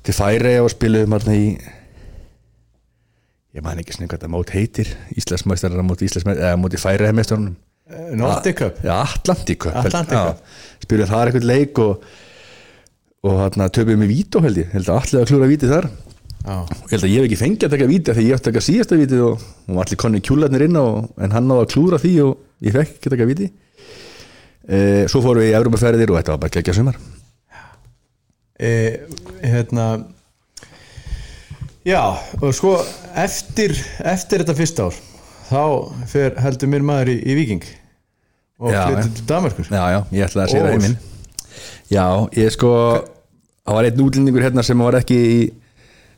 og, 0.02 0.08
og 0.08 0.16
það 0.16 0.30
og 0.30 0.38
til 0.38 0.40
Færi 0.42 0.58
og 0.60 0.70
spilum 0.70 1.12
hérna 1.12 1.34
í 1.34 1.46
ég 3.52 3.62
man 3.62 3.78
ekki 3.78 3.92
svona 3.92 4.08
hvað 4.08 4.18
þetta 4.18 4.32
mót 4.32 4.50
heitir 4.50 4.88
Íslandsmeistarar 5.16 5.84
móti 5.84 6.08
Íslandsmeistarar 6.08 6.52
eða 6.52 6.60
móti 6.62 6.80
Færi 6.80 7.12
meistarunum 7.12 7.56
eh, 7.90 8.16
Nordic 8.16 8.56
Cup. 8.56 8.74
Já, 8.84 9.02
Atlantic 9.02 9.58
Cup 9.58 9.76
Atlantic 9.76 10.12
Já, 10.12 10.24
Cup. 10.26 10.38
spilum 10.82 11.06
þar 11.06 11.26
eitthvað 11.26 11.44
leik 11.44 11.78
og, 11.78 12.02
og 13.22 13.42
hérna 13.44 13.68
töpum 13.68 14.00
við 14.00 14.08
vító 14.08 14.40
held 14.40 14.56
ég. 14.56 14.70
Held 14.72 14.88
að 14.88 15.00
allir 15.00 15.22
að 15.22 15.28
klúra 15.28 15.50
vítið 15.50 15.74
þar. 15.76 15.90
Já, 16.42 16.56
ég 16.66 16.90
held 16.90 17.04
að 17.04 17.10
ég 17.12 17.18
hef 17.20 17.24
ekki 17.28 17.40
fengið 17.44 17.66
að 17.68 17.74
taka 17.76 17.86
vítið 17.86 18.16
því 18.16 18.22
ég 18.26 18.34
átti 18.34 18.48
að 18.48 18.54
taka 18.54 18.64
síðasta 18.66 18.96
vítið 18.96 19.20
og, 19.28 19.42
og 19.68 19.82
allir 19.84 19.96
konni 19.96 20.20
kjúlarnir 20.20 20.64
inn 20.66 20.74
á 20.74 20.86
en 21.22 21.30
hann 21.30 21.46
náði 21.46 21.62
að 21.62 21.72
klúra 21.76 22.00
því 22.02 22.22
og 22.24 22.38
ég 22.66 22.72
fekk 22.74 22.96
ekki 22.96 23.06
að 23.06 23.14
taka 23.14 23.28
vítið 23.30 23.50
e, 24.66 25.06
svo 25.06 25.22
fórum 25.22 25.38
við 25.38 25.52
í 25.52 25.54
Európaferðir 25.54 26.10
og 26.10 26.18
þetta 26.18 26.34
var 26.34 26.42
bara 26.42 26.50
geggja 26.50 26.74
sumar 26.74 26.98
e, 28.62 28.72
hérna 29.42 29.86
Já, 31.82 32.02
og 32.38 32.52
sko 32.54 32.76
eftir, 33.18 33.74
eftir 34.06 34.44
þetta 34.44 34.54
fyrsta 34.54 34.86
ár 34.86 34.98
þá 35.48 35.62
fer 36.12 36.36
heldur 36.44 36.70
mér 36.70 36.84
maður 36.86 37.10
í, 37.14 37.16
í 37.26 37.38
Viking 37.40 37.64
og 38.62 38.70
flyttur 38.70 39.10
til 39.16 39.26
Danmarkur 39.32 39.66
Já, 39.66 39.82
já, 39.90 39.98
ég 40.14 40.28
ætlaði 40.28 40.44
að 40.44 40.52
segja 40.54 40.68
Ós. 40.68 40.76
heiminn 40.76 40.96
Já, 41.92 42.06
ég 42.38 42.54
sko 42.54 42.70
það 43.66 43.76
var 43.76 43.88
einn 43.88 44.06
útlendingur 44.06 44.46
hérna 44.46 44.64
sem 44.66 44.80
var 44.86 44.96
ekki 45.00 45.18
í, 45.18 45.36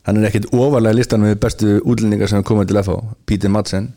hann 0.07 0.21
er 0.21 0.29
ekkit 0.29 0.51
ofarlega 0.53 1.01
listan 1.01 1.25
með 1.25 1.41
bestu 1.43 1.79
útlendingar 1.81 2.31
sem 2.31 2.45
komið 2.47 2.71
til 2.71 2.81
FH 2.85 3.01
Pítur 3.29 3.53
Madsen 3.55 3.91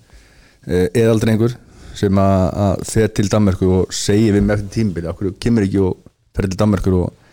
eðaldrengur 0.67 1.55
sem 1.97 2.19
að 2.21 2.83
fer 2.87 3.11
til 3.15 3.27
Danmarku 3.31 3.69
og 3.81 3.95
segir 3.95 4.35
við 4.35 4.43
með 4.45 4.59
eftir 4.59 4.73
tímbili 4.75 5.09
okkur 5.09 5.35
kemur 5.41 5.65
ekki 5.65 5.79
og 5.83 5.95
fer 6.35 6.47
til 6.47 6.59
Danmarkur 6.59 6.99
og 7.01 7.26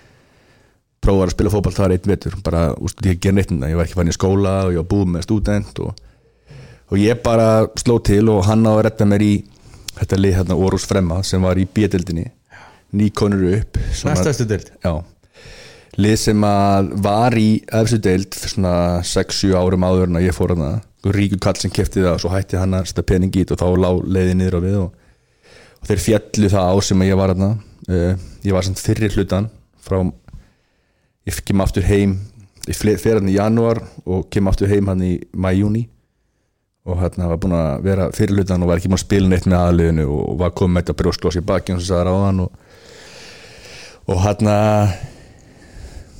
prófar 1.04 1.30
að 1.30 1.36
spila 1.36 1.52
fótball 1.52 1.76
þar 1.76 1.96
einn 1.96 2.10
vetur. 2.10 2.36
Bara 2.44 2.66
úst, 2.80 3.00
ég 3.06 3.20
ger 3.22 3.36
neitt 3.36 3.52
það, 3.52 3.68
ég 3.70 3.78
var 3.78 3.88
ekki 3.88 3.98
fann 4.00 4.12
í 4.12 4.16
skóla 4.16 4.54
og 4.66 4.74
ég 4.74 4.82
var 4.82 4.90
búið 4.90 5.12
með 5.14 5.26
student 5.28 5.82
og, 5.84 6.04
og 6.90 7.00
ég 7.00 7.20
bara 7.24 7.48
sló 7.80 7.98
til 8.04 8.24
og 8.32 8.44
hann 8.48 8.64
á 8.64 8.72
að 8.72 8.86
redda 8.88 9.08
mér 9.12 9.26
í 9.26 9.34
þetta 9.98 10.20
lið 10.20 10.38
hérna 10.38 10.58
Orus 10.58 10.86
Fremma 10.88 11.20
sem 11.26 11.42
var 11.44 11.60
í 11.60 11.66
B-deldinni 11.70 12.30
nýkonur 12.94 13.44
upp 13.58 13.78
Næstæstu 14.06 14.46
deild? 14.48 14.72
Lið 15.94 16.16
sem 16.18 16.46
að 16.46 16.90
var 17.04 17.36
í 17.38 17.48
efstu 17.80 18.00
deild 18.02 18.34
fyrir 18.34 18.54
svona 18.56 18.74
6-7 19.06 19.54
árum 19.58 19.86
áður 19.86 20.10
en 20.10 20.18
að 20.18 20.26
ég 20.28 20.36
fór 20.36 20.54
hana 20.56 20.72
ríku 21.14 21.38
kall 21.42 21.58
sem 21.60 21.72
kefti 21.74 22.02
það 22.02 22.14
og 22.14 22.22
svo 22.22 22.32
hætti 22.32 22.58
hann 22.58 22.74
að 22.78 22.88
setja 22.90 23.06
pening 23.06 23.34
í 23.36 23.44
og 23.44 23.60
þá 23.60 23.66
lá 23.76 23.90
leiði 24.02 24.36
niður 24.40 24.58
á 24.58 24.60
við 24.64 24.76
og, 24.80 24.94
og 25.82 25.90
þeir 25.90 26.02
fjallu 26.06 26.50
það 26.54 26.70
á 26.72 26.74
sem 26.88 27.04
að 27.04 27.10
ég 27.10 27.20
var 27.20 27.34
hana 27.34 27.50
uh, 27.54 28.12
ég 28.46 28.56
var 28.56 28.66
samt 28.66 28.82
fyrri 28.82 29.10
hlutan 29.12 29.50
frá 29.84 29.98
ég 31.24 31.40
kem 31.44 31.64
aftur 31.64 31.87
heim 31.88 32.18
ég 32.68 33.00
fer 33.00 33.18
hann 33.18 33.28
í 33.28 33.37
janúar 33.37 33.80
og 34.04 34.28
kem 34.32 34.48
aftur 34.48 34.70
heim 34.70 34.88
hann 34.88 35.02
í 35.04 35.14
mæjúni 35.32 35.87
og 36.84 37.00
hérna 37.00 37.30
var 37.30 37.40
búin 37.40 37.56
að 37.56 37.84
vera 37.84 38.10
fyrir 38.12 38.37
hlutan 38.37 38.64
og 38.64 38.68
var 38.68 38.80
ekki 38.80 38.90
búin 38.90 38.98
að 38.98 39.06
spila 39.06 39.30
neitt 39.30 39.48
með 39.48 39.60
aðliðinu 39.60 40.04
og 40.12 40.37
var 40.40 40.52
komið 40.52 40.74
með 40.74 40.84
þetta 40.84 40.96
brjósklós 41.00 41.38
í 41.40 41.44
baki 41.48 41.72
og 41.72 41.82
sagði 41.84 42.04
ráðan 42.10 42.42
og, 42.44 42.58
og 44.12 44.20
hérna 44.24 44.56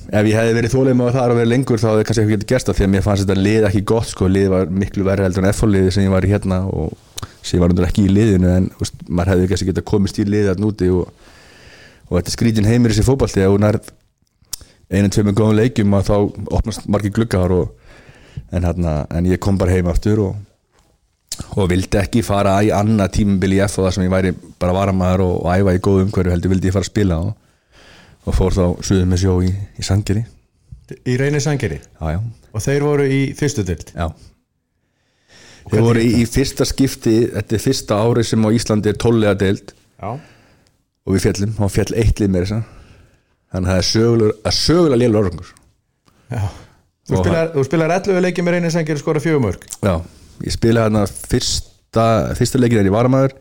ef 0.09 0.29
ég 0.29 0.37
hefði 0.37 0.55
verið 0.57 0.73
þólið 0.73 0.97
með 0.97 1.11
þar 1.17 1.33
að 1.33 1.39
vera 1.41 1.51
lengur 1.51 1.81
þá 1.81 1.87
hefði 1.91 2.07
kannski 2.07 2.23
ekki 2.23 2.35
getið 2.35 2.49
gerst 2.53 2.69
það 2.69 2.79
því 2.79 2.85
að 2.85 2.91
mér 2.95 3.05
fannst 3.05 3.25
þetta 3.25 3.45
lið 3.45 3.67
ekki 3.69 3.83
gott 3.93 4.09
sko, 4.09 4.29
lið 4.29 4.49
var 4.53 4.73
miklu 4.81 5.05
verið 5.05 5.27
heldur 5.29 5.45
en 5.45 5.51
F-liði 5.53 5.93
sem 5.93 6.05
ég 6.05 6.13
var 6.13 6.25
í 6.25 6.31
hérna 6.33 6.59
og 6.65 6.97
sem 7.45 7.57
ég 7.57 7.63
var 7.63 7.73
undir 7.73 7.87
ekki 7.87 8.05
í 8.05 8.13
liðinu 8.13 8.51
en 8.53 8.67
úst, 8.81 8.97
maður 9.05 9.35
hefði 9.35 9.51
kannski 9.51 9.69
getið 9.69 9.87
komist 9.89 10.17
í 10.21 10.25
liðið 10.25 10.51
þarna 10.51 10.69
úti 10.71 10.89
og, 10.93 11.29
og 12.09 12.17
þetta 12.19 12.33
skrítin 12.33 12.69
heimir 12.69 12.93
að 12.97 13.53
hún 13.53 13.69
er 13.69 13.79
einu 14.91 15.09
tveimur 15.09 15.37
góðum 15.37 15.59
leikjum 15.59 15.95
að 15.97 16.09
þá 16.09 16.15
opnast 16.59 16.89
margir 16.91 17.13
gluggar 17.15 17.53
og, 17.55 17.71
en, 18.51 18.65
hérna, 18.65 18.97
en 19.09 19.29
ég 19.29 19.41
kom 19.41 19.57
bara 19.61 19.73
heim 19.73 19.89
aftur 19.91 20.21
og, 20.27 20.35
og 21.55 21.71
vildi 21.71 21.99
ekki 21.99 22.23
fara 22.25 22.59
í 22.63 22.71
annað 22.75 23.15
tímabili 23.19 23.59
í 23.59 23.65
F 23.65 23.79
og 23.79 23.87
það 23.87 23.97
sem 23.97 24.05
ég 24.05 24.13
væri 24.13 24.35
bara 24.61 24.77
varamæður 24.77 25.25
og, 25.25 25.35
og 25.41 25.51
æfa 25.55 25.75
í 25.75 25.83
góðu 25.87 26.05
umhverju 26.05 26.35
heldur 26.35 26.53
vildi 26.53 26.71
ég 26.71 26.77
fara 26.77 26.85
að 26.85 26.93
spila 26.93 27.19
og, 27.25 27.35
fór 28.35 28.55
þá 28.55 28.65
suðum 28.85 29.11
með 29.13 29.25
sjó 29.25 29.35
í, 29.45 29.51
í 29.51 29.85
Sangeri 29.85 30.25
Í 30.85 31.15
reynir 31.17 31.41
sangeri 31.41 31.79
já, 31.79 32.09
já, 32.13 32.19
og 32.53 32.61
þeir 32.61 32.83
voru 32.85 33.05
í 33.09 33.19
fyrstu 33.37 33.63
dild 33.65 33.89
já. 33.89 34.05
Þeir 35.65 35.81
voru 35.81 36.03
í, 36.03 36.11
í 36.21 36.25
fyrsta 36.29 36.67
skipti 36.69 37.15
þetta 37.33 37.57
er 37.57 37.63
fyrsta 37.63 37.97
ári 38.05 38.25
sem 38.27 38.45
á 38.45 38.49
Íslandi 38.53 38.91
er 38.91 38.99
tóllega 39.01 39.33
deild. 39.41 39.73
Já, 39.97 40.11
og 40.13 41.15
við 41.15 41.23
fjallum, 41.25 41.55
hann 41.57 41.73
fjall 41.73 41.95
eitt 41.97 42.21
lið 42.21 42.29
með 42.35 42.45
þess 42.45 42.59
þannig 43.55 43.71
að 43.71 43.73
það 43.73 43.81
er 44.51 44.57
sögulega, 44.59 44.99
lél 44.99 45.17
orðungur 45.21 45.53
Þú 47.05 47.19
spilar, 47.21 47.51
þú 47.53 47.63
spilar 47.67 47.93
11 47.99 48.23
leikið 48.25 48.45
með 48.45 48.55
reynir 48.57 48.73
sangeri 48.73 48.97
og 48.97 49.03
skora 49.03 49.21
fjögur 49.21 49.43
mörg 49.43 49.65
Já, 49.85 49.93
ég 50.41 50.55
spilaði 50.55 50.87
hérna 50.87 51.03
fyrsta, 51.05 52.05
fyrsta 52.39 52.61
leikin 52.61 52.81
er 52.81 52.89
í 52.89 52.93
varamæður 52.95 53.35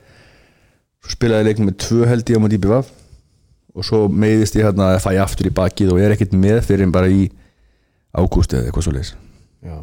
svo 1.04 1.14
spilaði 1.16 1.42
ég 1.42 1.48
leikin 1.48 1.68
með 1.70 1.78
tvö 1.84 2.10
held 2.10 2.30
ég 2.32 2.40
á 2.40 2.42
múti 2.44 2.58
í 2.58 2.62
BVF 2.64 2.92
og 3.74 3.88
svo 3.88 4.04
meiðist 4.12 4.58
ég 4.58 4.68
hérna 4.68 4.92
að 4.92 5.00
fæ 5.04 5.10
aftur 5.24 5.48
í 5.48 5.54
bakið 5.56 5.94
og 5.94 6.02
er 6.04 6.14
ekkert 6.14 6.36
með 6.36 6.60
fyrir 6.68 6.86
en 6.86 6.94
bara 6.94 7.10
í 7.10 7.26
ágúst 8.14 8.54
eða 8.54 8.68
eitthvað 8.68 8.86
svo 8.86 8.94
leis 8.94 9.14
Já, 9.64 9.80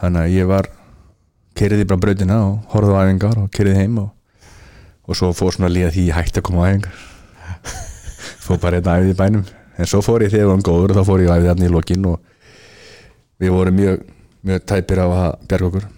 þannig 0.00 0.22
að 0.22 0.36
ég 0.38 0.50
var 0.50 0.70
kerið 1.58 1.84
bara 1.90 2.02
brautina 2.06 2.38
og 2.46 2.72
horfði 2.72 2.94
á 2.94 3.02
æfingar 3.02 3.40
og 3.42 3.50
kerið 3.52 3.80
heim 3.82 3.98
og, 4.06 4.12
og 5.04 5.18
svo 5.18 5.34
fór 5.36 5.58
svona 5.58 5.72
líða 5.72 5.92
því 5.92 6.06
ég 6.08 6.16
hætti 6.16 6.40
að 6.40 6.46
koma 6.48 6.64
á 6.64 6.70
æfingar 6.70 7.08
fór 8.42 8.60
bara 8.62 8.80
einn 8.80 8.90
æfið 8.92 9.14
í 9.14 9.18
bænum. 9.18 9.46
En 9.78 9.88
svo 9.88 10.02
fór 10.04 10.26
ég 10.26 10.32
þegar 10.32 10.50
það 10.50 10.52
var 10.52 10.66
góður 10.68 10.92
og 10.92 10.98
þá 10.98 11.08
fór 11.08 11.24
ég 11.24 11.32
æfið 11.32 11.48
þarna 11.52 11.68
í 11.68 11.72
lokin 11.72 12.10
og 12.10 12.18
við 13.42 13.54
vorum 13.54 13.78
mjög, 13.78 14.04
mjög 14.46 14.66
tæpir 14.72 15.02
á 15.02 15.06
að 15.06 15.30
bjarga 15.48 15.70
okkur. 15.70 15.88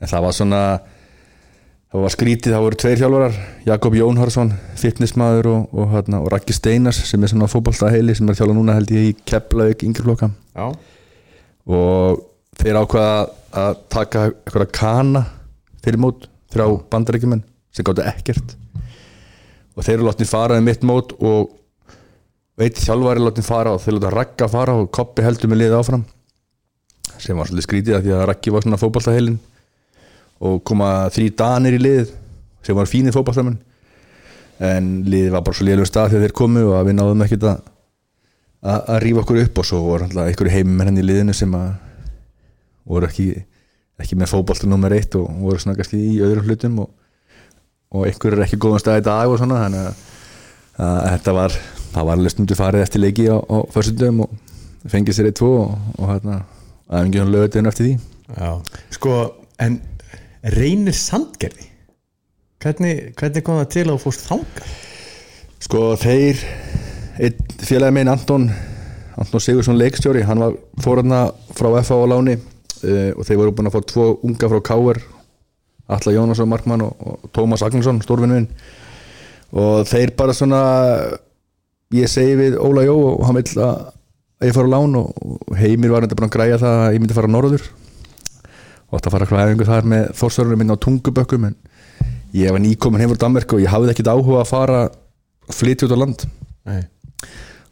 En 0.00 0.10
það 0.10 0.26
var 0.26 0.36
svona 0.36 0.62
það 1.94 2.02
var 2.02 2.12
skrítið, 2.16 2.52
það 2.56 2.64
voru 2.64 2.78
tveir 2.82 2.98
þjálfarar 2.98 3.36
Jakob 3.68 3.94
Jónharsson, 3.94 4.48
fitnessmaður 4.80 5.48
og, 5.52 5.76
og, 5.78 5.92
og, 5.94 6.08
og 6.18 6.26
Raggi 6.32 6.56
Steinars 6.56 6.98
sem 7.06 7.22
er 7.22 7.30
svona 7.30 7.46
fótballtaheili 7.50 8.16
sem 8.18 8.26
er 8.26 8.38
þjálfa 8.40 8.56
núna 8.56 8.74
held 8.74 8.90
ég 8.90 9.12
í 9.12 9.14
Keflavík 9.22 9.84
yngjurflokka 9.86 10.32
já, 10.34 10.66
og 11.70 12.24
þeir 12.58 12.80
ákvaða 12.82 13.14
að 13.62 13.78
taka 13.94 14.24
eitthvað 14.32 14.72
kana 14.74 15.22
fyrir 15.84 16.02
mót 16.02 16.26
þrjá 16.50 16.66
bandaríkjumenn 16.90 17.44
sem 17.74 17.86
gáttu 17.86 18.02
ekkert 18.10 18.56
og 19.74 19.86
þeir 19.86 19.96
eru 19.98 20.08
látnið 20.08 20.30
fara 20.30 20.58
um 20.60 20.66
mitt 20.68 20.86
mót 20.86 21.14
og 21.18 21.54
veit 22.60 22.78
þjálfari 22.78 23.24
látnið 23.24 23.48
fara 23.48 23.74
og 23.74 23.82
þeir 23.82 23.98
láta 23.98 24.14
Ragga 24.14 24.48
fara 24.50 24.76
og 24.78 24.90
Koppi 24.94 25.24
heldur 25.26 25.50
með 25.50 25.64
liðið 25.64 25.78
áfram. 25.80 26.06
Sem 27.18 27.38
var 27.38 27.50
svolítið 27.50 27.68
skrítið 27.68 27.98
að 27.98 28.06
því 28.06 28.14
að 28.14 28.24
Raggi 28.30 28.54
var 28.54 28.64
svona 28.64 28.80
fótballtaheilin 28.80 29.38
og 30.44 30.64
koma 30.66 30.90
þrý 31.14 31.28
danir 31.38 31.76
í 31.76 31.82
liðið 31.82 32.14
sem 32.64 32.76
var 32.78 32.90
fínir 32.90 33.14
fótballtamenn 33.14 33.60
en 34.64 34.90
liðið 35.08 35.34
var 35.34 35.44
bara 35.46 35.58
svo 35.58 35.66
liðlega 35.66 35.90
stað 35.90 36.12
þegar 36.14 36.26
þeir 36.26 36.36
komu 36.38 36.66
og 36.68 36.76
að 36.78 36.88
við 36.88 36.98
náðum 36.98 37.24
ekkert 37.26 37.46
að 37.50 37.62
að 38.64 38.90
að 38.94 39.00
rífa 39.04 39.22
okkur 39.24 39.40
upp 39.42 39.58
og 39.60 39.66
svo 39.68 39.80
alltaf 39.98 40.28
einhverju 40.28 40.52
heimmenn 40.54 40.88
henni 40.88 41.02
í 41.04 41.08
liðinu 41.08 41.34
sem 41.36 41.52
að 41.58 41.72
voru 42.88 43.08
ekki, 43.08 43.26
ekki 44.00 44.16
með 44.20 44.30
fótbolta 44.32 44.68
nummer 44.68 44.94
eitt 44.96 45.16
og 45.18 45.28
voru 45.42 45.60
svona 45.60 45.76
kannski 45.76 46.00
í 46.00 46.20
öðrum 46.24 46.48
hlutum 46.48 46.78
og, 46.84 46.90
og 47.94 48.08
einhverju 48.08 48.38
er 48.38 48.46
ekki 48.48 48.58
góðan 48.60 48.82
stað 48.82 49.00
í 49.00 49.06
dag 49.06 49.30
og 49.30 49.38
svona 49.40 49.62
þannig 49.62 49.86
að, 49.86 50.02
að 50.82 50.98
þetta 51.12 51.36
var 51.38 51.58
það 51.94 52.08
var 52.08 52.18
alveg 52.18 52.34
stundu 52.34 52.58
farið 52.58 52.84
eftir 52.84 53.04
leiki 53.04 53.28
á, 53.30 53.38
á 53.38 53.58
försundum 53.74 54.24
og 54.26 54.34
fengið 54.90 55.18
sér 55.18 55.30
eitt 55.30 55.38
tvo 55.38 55.52
og, 55.62 56.06
hérna 56.10 56.40
aðeins 56.90 57.30
lögutin 57.30 57.70
eftir 57.70 57.88
því 57.88 57.94
já 58.34 58.50
Sko, 58.96 59.14
en 59.62 59.78
reynir 60.56 60.96
sandgerði 60.96 61.70
hvernig, 62.64 63.14
hvernig 63.18 63.44
kom 63.46 63.60
það 63.60 63.70
til 63.76 63.86
að 63.86 64.02
fórst 64.02 64.26
þanga? 64.28 64.68
Sko 65.64 65.82
þeir 66.00 66.40
félagi 67.64 67.96
minn 67.96 68.10
Anton 68.10 68.48
Anton 69.20 69.42
Sigursson 69.42 69.78
leikstjóri 69.78 70.24
hann 70.26 70.42
var 70.42 70.56
fórarna 70.82 71.28
frá 71.54 71.70
FA 71.86 72.00
á 72.02 72.06
láni 72.10 72.34
uh, 72.36 73.10
og 73.14 73.22
þeir 73.24 73.40
voru 73.40 73.54
búin 73.54 73.70
að 73.70 73.76
fá 73.76 73.90
tvo 73.92 74.08
unga 74.26 74.50
frá 74.50 74.62
Káer 74.72 75.00
Alla 75.92 76.14
Jónasson 76.14 76.48
Markmann 76.48 76.84
og, 76.86 76.94
og 77.00 77.30
Tómas 77.36 77.64
Agnarsson 77.66 78.00
stórvinn 78.04 78.32
minn. 78.32 78.48
Og 79.54 79.84
þeir 79.88 80.14
bara 80.18 80.34
svona 80.34 80.62
ég 81.94 82.08
segi 82.10 82.38
við 82.38 82.56
Óla 82.58 82.86
Jó 82.86 82.96
og 83.12 83.26
hann 83.28 83.38
vill 83.38 83.60
að 83.62 83.90
að 84.44 84.50
ég 84.50 84.56
fara 84.56 84.70
á 84.70 84.74
lán 84.74 84.98
og, 84.98 85.12
heimir 85.58 85.92
var 85.92 86.04
þetta 86.04 86.18
bara 86.18 86.28
að 86.28 86.36
græja 86.36 86.60
það 86.62 86.80
að 86.80 86.94
ég 86.94 87.02
myndi 87.02 87.16
fara 87.16 87.30
á 87.30 87.34
norður. 87.34 87.68
Og 88.90 88.98
að 88.98 89.14
fara 89.14 89.26
að 89.26 89.32
klæðingu 89.32 89.68
þar 89.68 89.86
með 89.90 90.10
fórsörunum 90.18 90.60
minn 90.60 90.74
á 90.74 90.82
tungubökkum 90.84 91.46
en 91.48 91.54
ég 92.34 92.54
var 92.54 92.62
nýkomin 92.62 93.02
heim 93.02 93.14
frá 93.14 93.22
Danmark 93.24 93.54
og 93.54 93.62
ég 93.62 93.72
hafði 93.72 93.94
ekkit 93.94 94.10
áhuga 94.10 94.42
að 94.42 94.50
fara 94.50 94.80
að 94.88 95.54
flytja 95.54 95.88
út 95.88 95.94
á 95.96 96.02
land. 96.02 96.26
Nei, 96.68 96.82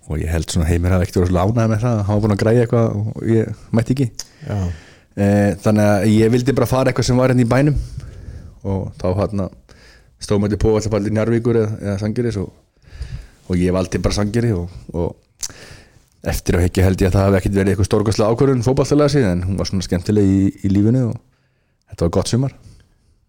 og 0.09 0.21
ég 0.21 0.33
held 0.33 0.51
svona 0.51 0.69
heimir 0.69 0.95
að 0.95 1.07
ekkert 1.07 1.21
voru 1.23 1.37
lánaði 1.37 1.73
með 1.73 1.85
það 1.85 2.01
hann 2.07 2.17
var 2.17 2.25
búin 2.25 2.35
að 2.37 2.43
græja 2.43 2.65
eitthvað 2.65 2.97
og 3.01 3.29
ég 3.33 3.69
mætti 3.73 3.97
ekki. 3.97 4.09
Já, 4.47 4.59
e, 5.15 5.29
þannig 5.65 5.91
að 5.93 6.09
ég 6.13 6.35
vildi 6.35 6.57
bara 6.59 6.71
fara 6.73 6.93
eitthvað 6.93 7.09
sem 7.11 7.23
var 7.23 7.33
hérna 7.33 7.47
í 7.47 7.53
bænum 7.53 7.79
og 8.69 8.93
þá 9.01 9.09
hann 9.21 9.47
stóð 10.23 10.43
mætti 10.45 10.61
på 10.63 10.75
alltaf 10.77 10.95
allir 10.99 11.15
Njarvíkur 11.17 11.59
eða, 11.59 11.79
eða 11.83 11.99
Sangiris 12.03 12.39
og, 12.43 12.53
og 13.49 13.59
ég 13.59 13.75
valdi 13.75 14.01
bara 14.03 14.19
Sangiri 14.19 14.53
og, 14.55 14.71
og 14.95 15.51
eftir 16.31 16.59
að 16.59 16.69
ekki 16.69 16.87
held 16.87 17.03
ég 17.03 17.11
að 17.11 17.19
það 17.19 17.27
hefði 17.27 17.41
ekkert 17.41 17.59
verið 17.59 17.73
eitthvað 17.73 17.91
stórkastlega 17.91 18.37
ákvörðun 18.37 18.65
fótballtalega 18.67 19.15
síðan. 19.17 19.41
En 19.41 19.49
hún 19.49 19.59
var 19.59 19.71
svona 19.71 19.87
skemmtileg 19.89 20.31
í, 20.31 20.43
í 20.63 20.71
lífinu 20.71 21.09
og 21.09 21.19
þetta 21.91 22.07
var 22.07 22.15
gott 22.19 22.31
sumar. 22.31 22.55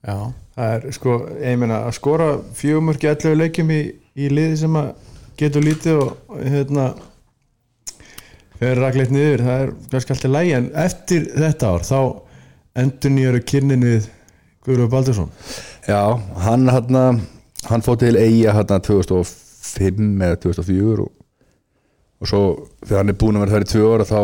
Já 0.06 0.18
Það 0.54 0.76
er 0.76 0.94
sko, 0.94 1.14
ég 1.42 1.56
meina 1.58 1.80
að 1.88 1.96
skora 1.98 2.28
fjögumörki 2.54 3.10
11 3.10 3.40
leikjum 3.40 3.72
í, 3.74 3.80
í 4.14 4.28
liði 4.30 4.60
sem 4.62 4.76
að 4.78 4.92
getur 5.40 5.66
lítið 5.66 6.02
og 6.04 6.36
hérna 6.46 6.92
fer 8.60 8.78
ræklegt 8.78 9.14
niður, 9.16 9.42
það 9.48 9.64
er 9.64 9.72
kannski 9.90 10.14
alltaf 10.14 10.34
lægi 10.36 10.54
en 10.60 10.68
eftir 10.84 11.26
þetta 11.34 11.72
ár 11.74 11.88
þá 11.88 11.98
endur 12.84 13.16
nýjaru 13.16 13.42
kynnin 13.50 13.88
Guðrúf 14.64 14.92
Baldursson 14.94 15.30
Já, 15.88 16.20
hann 16.46 16.70
hann, 16.72 17.22
hann 17.68 17.86
fótt 17.86 18.04
til 18.06 18.16
eiga 18.16 18.56
hann 18.56 18.72
2005 18.72 20.24
eða 20.24 20.40
2004 20.46 21.04
og, 21.04 21.12
og 22.24 22.30
svo 22.30 22.42
þegar 22.86 23.04
hann 23.04 23.14
er 23.14 23.20
búin 23.20 23.40
að 23.40 23.46
vera 23.46 23.58
þær 23.58 23.68
í 23.68 23.72
tvö 23.74 23.92
ára 23.94 24.08
þá 24.08 24.20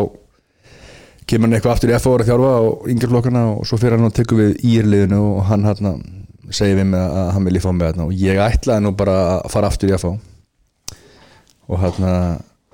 kemur 1.30 1.50
hann 1.50 1.58
eitthvað 1.60 1.76
aftur 1.76 1.92
í 1.92 1.98
F.O. 2.00 2.16
að 2.16 2.32
þjálfa 2.32 2.54
og 2.66 2.88
yngjörflokkana 2.94 3.44
og 3.52 3.68
svo 3.70 3.78
fyrir 3.82 3.98
hann 3.98 4.10
og 4.10 4.16
tekur 4.18 4.40
við 4.40 4.56
írliðinu 4.72 5.20
og 5.36 5.44
hann 5.52 5.68
hann 5.68 6.02
segir 6.56 6.80
við 6.80 6.90
mig 6.96 7.04
að 7.04 7.32
hann 7.36 7.46
vilja 7.46 7.62
fá 7.66 7.70
mig 7.74 7.92
þarna 7.92 8.08
og 8.08 8.16
ég 8.18 8.40
ætlaði 8.42 8.86
nú 8.86 8.94
bara 8.98 9.18
að 9.36 9.52
fara 9.54 9.70
aftur 9.70 9.92
í 9.92 9.98
F.O. 10.00 10.16
og 11.70 11.84
hann 11.84 12.10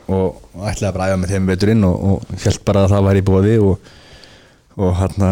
og 0.05 0.41
ætlaði 0.69 0.93
bara 0.93 1.07
að 1.07 1.11
æfa 1.11 1.19
með 1.23 1.33
þeim 1.33 1.49
veturinn 1.49 1.85
og, 1.87 1.95
og 2.05 2.41
held 2.45 2.65
bara 2.67 2.85
að 2.85 2.93
það 2.93 3.07
væri 3.09 3.23
í 3.23 3.25
bóði 3.25 3.55
og, 3.65 3.93
og 4.77 4.97
hann 5.01 5.29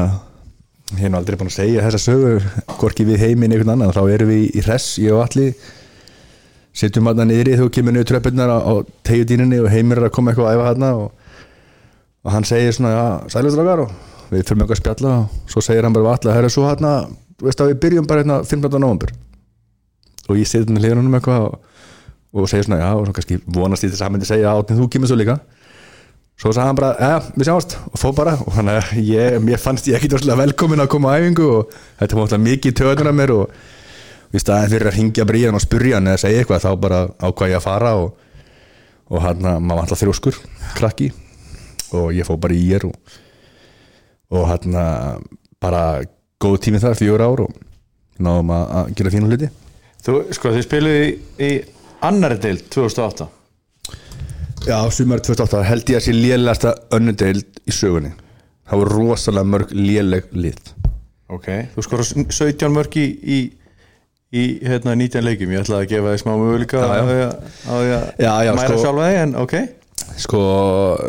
ég 0.93 1.07
hef 1.07 1.15
aldrei 1.17 1.37
búin 1.39 1.49
að 1.49 1.57
segja 1.57 1.85
þessa 1.85 2.01
sögu 2.01 2.33
hvorki 2.79 3.05
við 3.07 3.23
heiminn 3.23 3.53
einhvern 3.53 3.73
annan 3.73 3.93
þá 3.95 4.03
erum 4.13 4.29
við 4.29 4.43
í 4.53 4.61
hress, 4.63 4.97
ég 5.01 5.15
og 5.15 5.23
allir 5.25 5.55
sittum 6.73 7.09
hann 7.09 7.21
niðri 7.27 7.55
þegar 7.55 7.67
við 7.67 7.73
kemur 7.77 7.95
niður 7.95 8.09
tröppurnar 8.11 8.53
á, 8.53 8.57
á 8.61 8.73
tegjudíninni 9.05 9.59
og 9.61 9.69
heimir 9.73 10.01
er 10.01 10.07
að 10.09 10.15
koma 10.15 10.31
eitthvað 10.31 10.49
að 10.49 10.55
æfa 10.57 10.69
hann 10.69 10.87
og, 10.89 11.03
og 12.23 12.33
hann 12.33 12.47
segir 12.49 12.77
svona, 12.77 12.93
já, 12.93 13.03
sælustrákar 13.35 13.83
og 13.85 13.93
við 14.29 14.45
fyrir 14.47 14.63
eitthvað 14.63 14.77
að 14.77 14.81
spjalla 14.81 15.13
og 15.17 15.51
svo 15.53 15.65
segir 15.65 15.87
hann 15.87 15.97
bara 15.97 16.15
allir, 16.15 16.33
það 16.33 16.47
er 16.49 16.55
svo 16.55 16.65
hann 16.69 16.89
að 16.89 17.11
við 17.43 17.79
byrjum 17.83 18.09
bara 18.09 18.23
hérna 18.23 18.39
15. 18.41 18.79
november 18.81 19.13
og 20.29 20.39
ég 20.39 20.49
seti 20.49 20.73
með 20.73 20.87
hlýðunum 20.87 21.17
eitthvað 21.19 21.49
og, 21.49 21.59
og 22.33 22.49
segir 22.49 22.69
svona, 22.69 22.81
já, 22.81 22.89
og 22.97 23.13
kannski 23.17 23.41
vonast 23.45 23.85
í 23.85 23.91
þess 23.91 24.01
að 24.01 24.07
hann 24.07 24.17
myndi 24.17 24.29
segja, 24.29 24.55
átnið 24.57 24.81
þú 24.81 24.89
kemur 24.95 25.11
svo 25.11 25.19
líka 25.19 25.37
svo 26.39 26.51
sagði 26.51 26.69
hann 26.69 26.79
bara, 26.79 26.91
ja, 26.99 27.19
við 27.35 27.47
sjáumst. 27.49 27.77
Og 27.91 28.01
fóð 28.01 28.15
bara. 28.19 28.33
Og 28.43 28.55
þannig 28.55 28.79
að 28.79 29.07
ég, 29.07 29.37
mér 29.43 29.61
fannst 29.61 29.87
ég 29.89 29.99
ekki 29.99 30.09
velkomin 30.33 30.83
að 30.83 30.91
koma 30.93 31.13
á 31.13 31.17
æfingu 31.21 31.47
og 31.59 31.73
þetta 32.01 32.19
var 32.19 32.43
mikið 32.43 32.77
töðun 32.79 33.11
af 33.11 33.17
mér 33.17 33.35
og 33.37 33.57
í 34.33 34.41
staðin 34.41 34.71
fyrir 34.73 34.89
að 34.89 34.97
ringja 34.97 35.27
bríðan 35.29 35.57
og 35.59 35.63
spurja 35.63 35.99
hann 35.99 36.09
eða 36.09 36.23
segja 36.23 36.41
eitthvað 36.41 36.63
þá 36.65 36.71
bara 36.81 37.01
ákvað 37.21 37.53
ég 37.53 37.59
að 37.59 37.67
fara 37.67 37.91
og, 38.01 38.15
og 39.13 39.21
hann, 39.21 39.43
maður 39.43 39.75
var 39.75 39.83
alltaf 39.83 40.01
þrjóskur 40.01 40.39
krakki. 40.77 41.11
Og 41.93 42.09
ég 42.17 42.25
fóð 42.27 42.41
bara 42.47 42.57
í 42.57 42.63
ég 42.71 42.87
og, 42.87 42.97
og 44.33 44.49
hann 44.49 44.79
bara 45.61 45.83
góð 46.41 46.57
tími 46.65 46.81
þar, 46.81 46.97
fjögur 46.99 47.23
ár 47.23 47.45
og 47.45 47.53
náðum 48.23 48.51
að, 48.57 48.91
gera 48.97 49.13
fínu 49.13 49.29
hluti. 49.29 49.51
Þú, 50.03 50.17
sko, 50.35 50.51
þið 50.51 50.65
spiluði 50.65 51.05
í, 51.05 51.13
í 51.39 51.51
annari 52.03 52.41
deild 52.41 52.65
2008 52.73 53.29
Já, 54.63 54.77
sumar 54.95 55.19
2008 55.19 55.63
held 55.67 55.89
ég 55.91 55.99
að 55.99 56.05
sé 56.05 56.13
lélegasta 56.15 56.71
önnudeild 56.95 57.59
í 57.67 57.73
sögunni. 57.75 58.13
Það 58.69 58.79
voru 58.79 58.93
rosalega 59.01 59.49
mörg 59.53 59.73
léleg 59.75 60.29
lið. 60.37 60.61
Ok, 61.33 61.49
þú 61.73 61.83
skora 61.83 62.05
17 62.07 62.71
mörg 62.71 62.95
í, 63.01 63.03
í, 63.35 63.39
í 64.31 64.43
hérna 64.63 64.95
19 64.95 65.25
leikjum. 65.27 65.51
Ég 65.55 65.65
ætlaði 65.65 65.87
að 65.87 65.91
gefa 65.91 66.13
þið 66.13 66.21
smá 66.23 66.31
möguleika 66.39 66.79
á 66.79 67.03
því 67.03 67.17
að- 67.27 67.37
mæra 68.61 68.69
sko. 68.71 68.81
sjálfa 68.85 69.07
þig 69.09 69.19
en 69.25 69.35
ok. 69.43 69.55
Sko, 70.23 70.41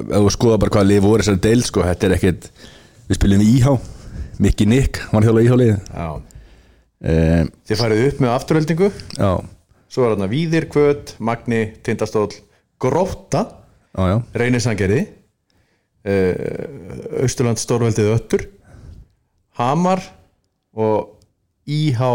ef 0.09 0.21
þú 0.25 0.31
skoða 0.35 0.59
bara 0.65 0.75
hvað 0.75 0.89
lið 0.91 1.03
voru 1.05 1.23
þessari 1.23 1.43
deil 1.47 1.63
sko, 1.67 1.83
þetta 1.85 2.07
er 2.09 2.15
ekkit 2.19 2.47
við 3.09 3.19
spilum 3.19 3.43
í 3.45 3.49
íhá, 3.59 3.73
Mikki 4.41 4.67
Nick 4.67 5.01
hann 5.13 5.23
hjóla 5.27 5.43
íhálið 5.45 5.73
já. 5.77 6.07
um, 7.05 7.51
þið 7.69 7.81
farið 7.81 8.03
upp 8.09 8.23
með 8.25 8.33
afturöldingu 8.35 8.89
já, 9.19 9.31
svo 9.93 10.05
var 10.07 10.15
þarna 10.15 10.29
Víðir, 10.33 10.67
Kvöt, 10.73 11.15
Magni 11.21 11.61
Tindastóll, 11.85 12.33
Gróta 12.85 13.47
Reynisangerði 14.35 15.01
uh, 16.05 17.23
Austurland 17.25 17.61
Stórveldið 17.63 18.13
Öttur 18.17 18.47
Hamar 19.59 20.03
og 20.75 21.15
Íhá 21.65 22.11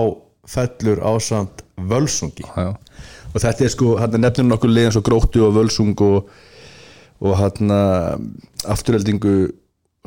fellur 0.49 0.99
ásamt 1.01 1.63
Völsungi. 1.79 2.43
Já, 2.43 2.61
já. 2.61 2.73
og 3.33 3.41
þetta 3.41 3.65
er 3.65 3.71
sko, 3.73 3.95
hann 4.01 4.17
nefnir 4.19 4.47
nokkur 4.49 4.73
eins 4.81 4.97
og 4.99 5.05
gróttu 5.05 5.45
og 5.45 5.55
völsung 5.55 5.95
og, 6.03 6.29
og 7.23 7.37
hann 7.39 7.71
afturöldingu 8.67 9.51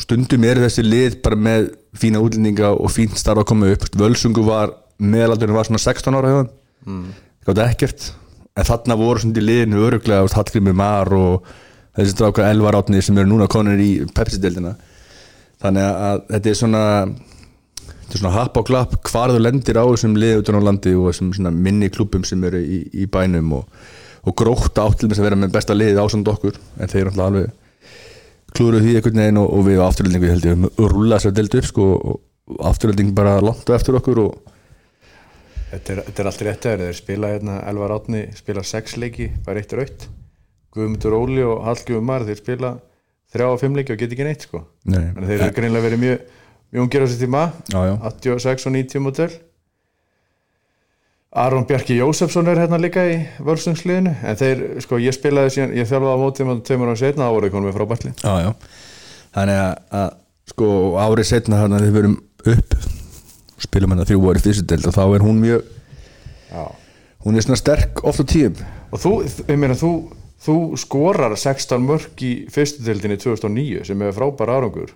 stundum 0.00 0.44
er 0.44 0.60
þessi 0.60 0.84
lið 0.84 1.18
bara 1.24 1.38
með 1.38 1.70
fína 1.96 2.20
útlendinga 2.24 2.72
og 2.74 2.92
fínt 2.92 3.16
starf 3.20 3.42
að 3.42 3.48
koma 3.52 3.72
upp. 3.72 3.86
Völsungu 3.96 4.44
var, 4.44 4.74
meðalaldurinn 4.98 5.56
var 5.56 5.68
svona 5.68 5.82
16 5.82 6.18
ára 6.18 6.32
hjá 6.32 6.38
hann, 6.42 7.06
gátt 7.46 7.64
ekkert 7.66 8.12
en 8.56 8.68
þarna 8.68 8.96
voru 9.00 9.22
svona 9.22 9.40
í 9.40 9.44
liðinu 9.46 9.84
öruglega 9.86 10.28
Hallgrimur 10.36 10.76
Mar 10.76 11.10
og 11.16 11.50
þessi 11.96 12.14
strákar 12.14 12.50
Elvar 12.50 12.78
Átni 12.78 13.02
sem 13.04 13.18
eru 13.18 13.30
núna 13.30 13.48
konur 13.52 13.80
í 13.80 14.04
Pepsi-deildina. 14.16 14.74
Þannig 15.62 15.88
að 15.88 16.22
þetta 16.32 16.50
er 16.50 16.58
svona 16.58 16.84
þetta 17.86 18.12
er 18.12 18.22
svona 18.22 18.34
happ 18.36 18.60
á 18.60 18.62
klapp 18.68 18.94
hvar 19.08 19.32
þú 19.32 19.40
lendir 19.40 19.80
á 19.80 19.84
þessum 19.86 20.16
liði 20.18 20.42
utan 20.42 20.58
á 20.60 20.66
landi 20.68 20.94
og 20.98 21.10
þessum 21.10 21.50
minni 21.56 21.90
klubum 21.92 22.24
sem 22.28 22.44
eru 22.48 22.60
í, 22.60 22.82
í 22.92 23.08
bænum 23.08 23.56
og, 23.60 23.82
og 24.26 24.36
gróta 24.36 24.86
átt 24.86 25.00
til 25.00 25.10
þess 25.10 25.22
að 25.22 25.28
vera 25.30 25.40
með 25.40 25.54
besta 25.56 25.76
liðið 25.76 26.02
ásand 26.02 26.32
okkur. 26.32 26.58
En 26.78 26.92
þeir 26.92 27.04
eru 27.06 27.12
alltaf 27.12 27.30
alveg 27.30 27.58
klúruð 28.52 28.84
því 28.84 28.96
einhvern 28.98 29.22
veginn 29.22 29.40
og, 29.40 29.48
og 29.48 29.66
við 29.68 29.80
á 29.80 29.84
afturlendingu 29.88 30.28
ég 30.28 30.34
held 30.36 30.48
ég 30.48 30.66
að 30.66 30.92
rúla 30.92 31.18
þess 31.18 31.30
að 31.30 31.38
delta 31.38 31.60
upp 31.62 31.68
sko, 31.70 31.86
og 31.96 32.66
afturlending 32.68 33.14
bara 33.16 33.38
langt 33.40 33.72
eftir 33.72 33.96
okkur 33.96 34.20
og 34.26 34.51
Þetta 35.72 35.92
er, 35.94 36.00
þetta 36.06 36.22
er 36.22 36.28
allt 36.28 36.42
rétt 36.46 36.66
að 36.68 36.82
þeir 36.84 36.96
spila 36.98 37.30
hérna 37.32 37.60
Elvar 37.70 37.94
Átni 37.94 38.26
spila 38.36 38.64
sex 38.66 38.98
leiki, 39.00 39.30
bara 39.46 39.62
eitt 39.62 39.72
raut 39.72 40.08
Guðmundur 40.72 41.16
Óli 41.16 41.44
og 41.44 41.62
Hallgjum 41.64 42.04
Mar 42.04 42.26
þeir 42.28 42.40
spila 42.40 42.74
þrjá 43.32 43.46
og 43.48 43.60
fimm 43.60 43.78
leiki 43.78 43.94
og 43.94 44.02
get 44.02 44.12
ekki 44.12 44.26
neitt 44.26 44.44
sko. 44.44 44.60
Nei. 44.88 45.06
en 45.12 45.24
þeir 45.24 45.38
eru 45.38 45.56
greinlega 45.56 45.86
verið 45.86 46.02
mjög 46.02 46.20
mjög 46.72 46.84
ungir 46.84 47.04
á 47.04 47.06
þessi 47.06 47.24
tíma. 47.24 47.46
Já, 47.72 47.80
já. 47.88 47.94
86 48.04 48.68
og 48.68 48.76
90 48.76 49.04
model 49.04 49.34
Aron 51.32 51.64
Bjarki 51.64 51.96
Jósefsson 51.96 52.48
er 52.52 52.60
hérna 52.60 52.76
líka 52.80 53.04
í 53.08 53.20
völsungsliðinu. 53.40 54.12
En 54.28 54.36
þeir, 54.36 54.64
sko, 54.84 54.98
ég 55.00 55.16
spilaði 55.16 55.54
síðan 55.54 55.76
ég 55.78 55.88
þjálfaði 55.88 56.12
á 56.12 56.20
mótið 56.20 56.48
með 56.50 56.64
tveimur 56.68 56.92
á 56.92 56.96
setna 57.00 57.30
þeir 57.32 57.52
konum 57.54 57.72
Já, 58.20 58.32
já. 58.44 58.50
Þannig 59.32 59.60
að, 59.62 59.72
að 60.02 60.10
sko 60.52 60.68
árið 61.00 61.30
setna 61.30 61.62
hann 61.62 61.72
að 61.72 61.86
við 61.86 61.96
verum 61.96 62.18
upp 62.52 62.76
spilum 63.62 63.94
hann 63.94 64.02
að 64.04 64.12
þrjú 64.12 64.30
ári 64.30 64.42
fyrstu 64.44 64.66
deild 64.70 64.88
og 64.90 64.96
þá 64.96 65.02
er 65.06 65.24
hún 65.26 65.42
mjög 65.42 65.68
Já. 66.52 66.64
hún 67.24 67.38
er 67.38 67.46
svona 67.46 67.60
sterk 67.60 68.02
oft 68.08 68.22
á 68.22 68.26
tíum 68.28 68.58
og 68.92 69.00
þú, 69.00 69.12
ég 69.48 69.60
meina, 69.60 69.76
þú, 69.78 69.92
þú 70.42 70.56
skorar 70.80 71.36
16 71.38 71.86
mörg 71.86 72.24
í 72.26 72.32
fyrstu 72.52 72.84
deildinni 72.84 73.16
2009 73.22 73.86
sem 73.88 74.02
er 74.04 74.12
frábær 74.16 74.52
árangur. 74.52 74.92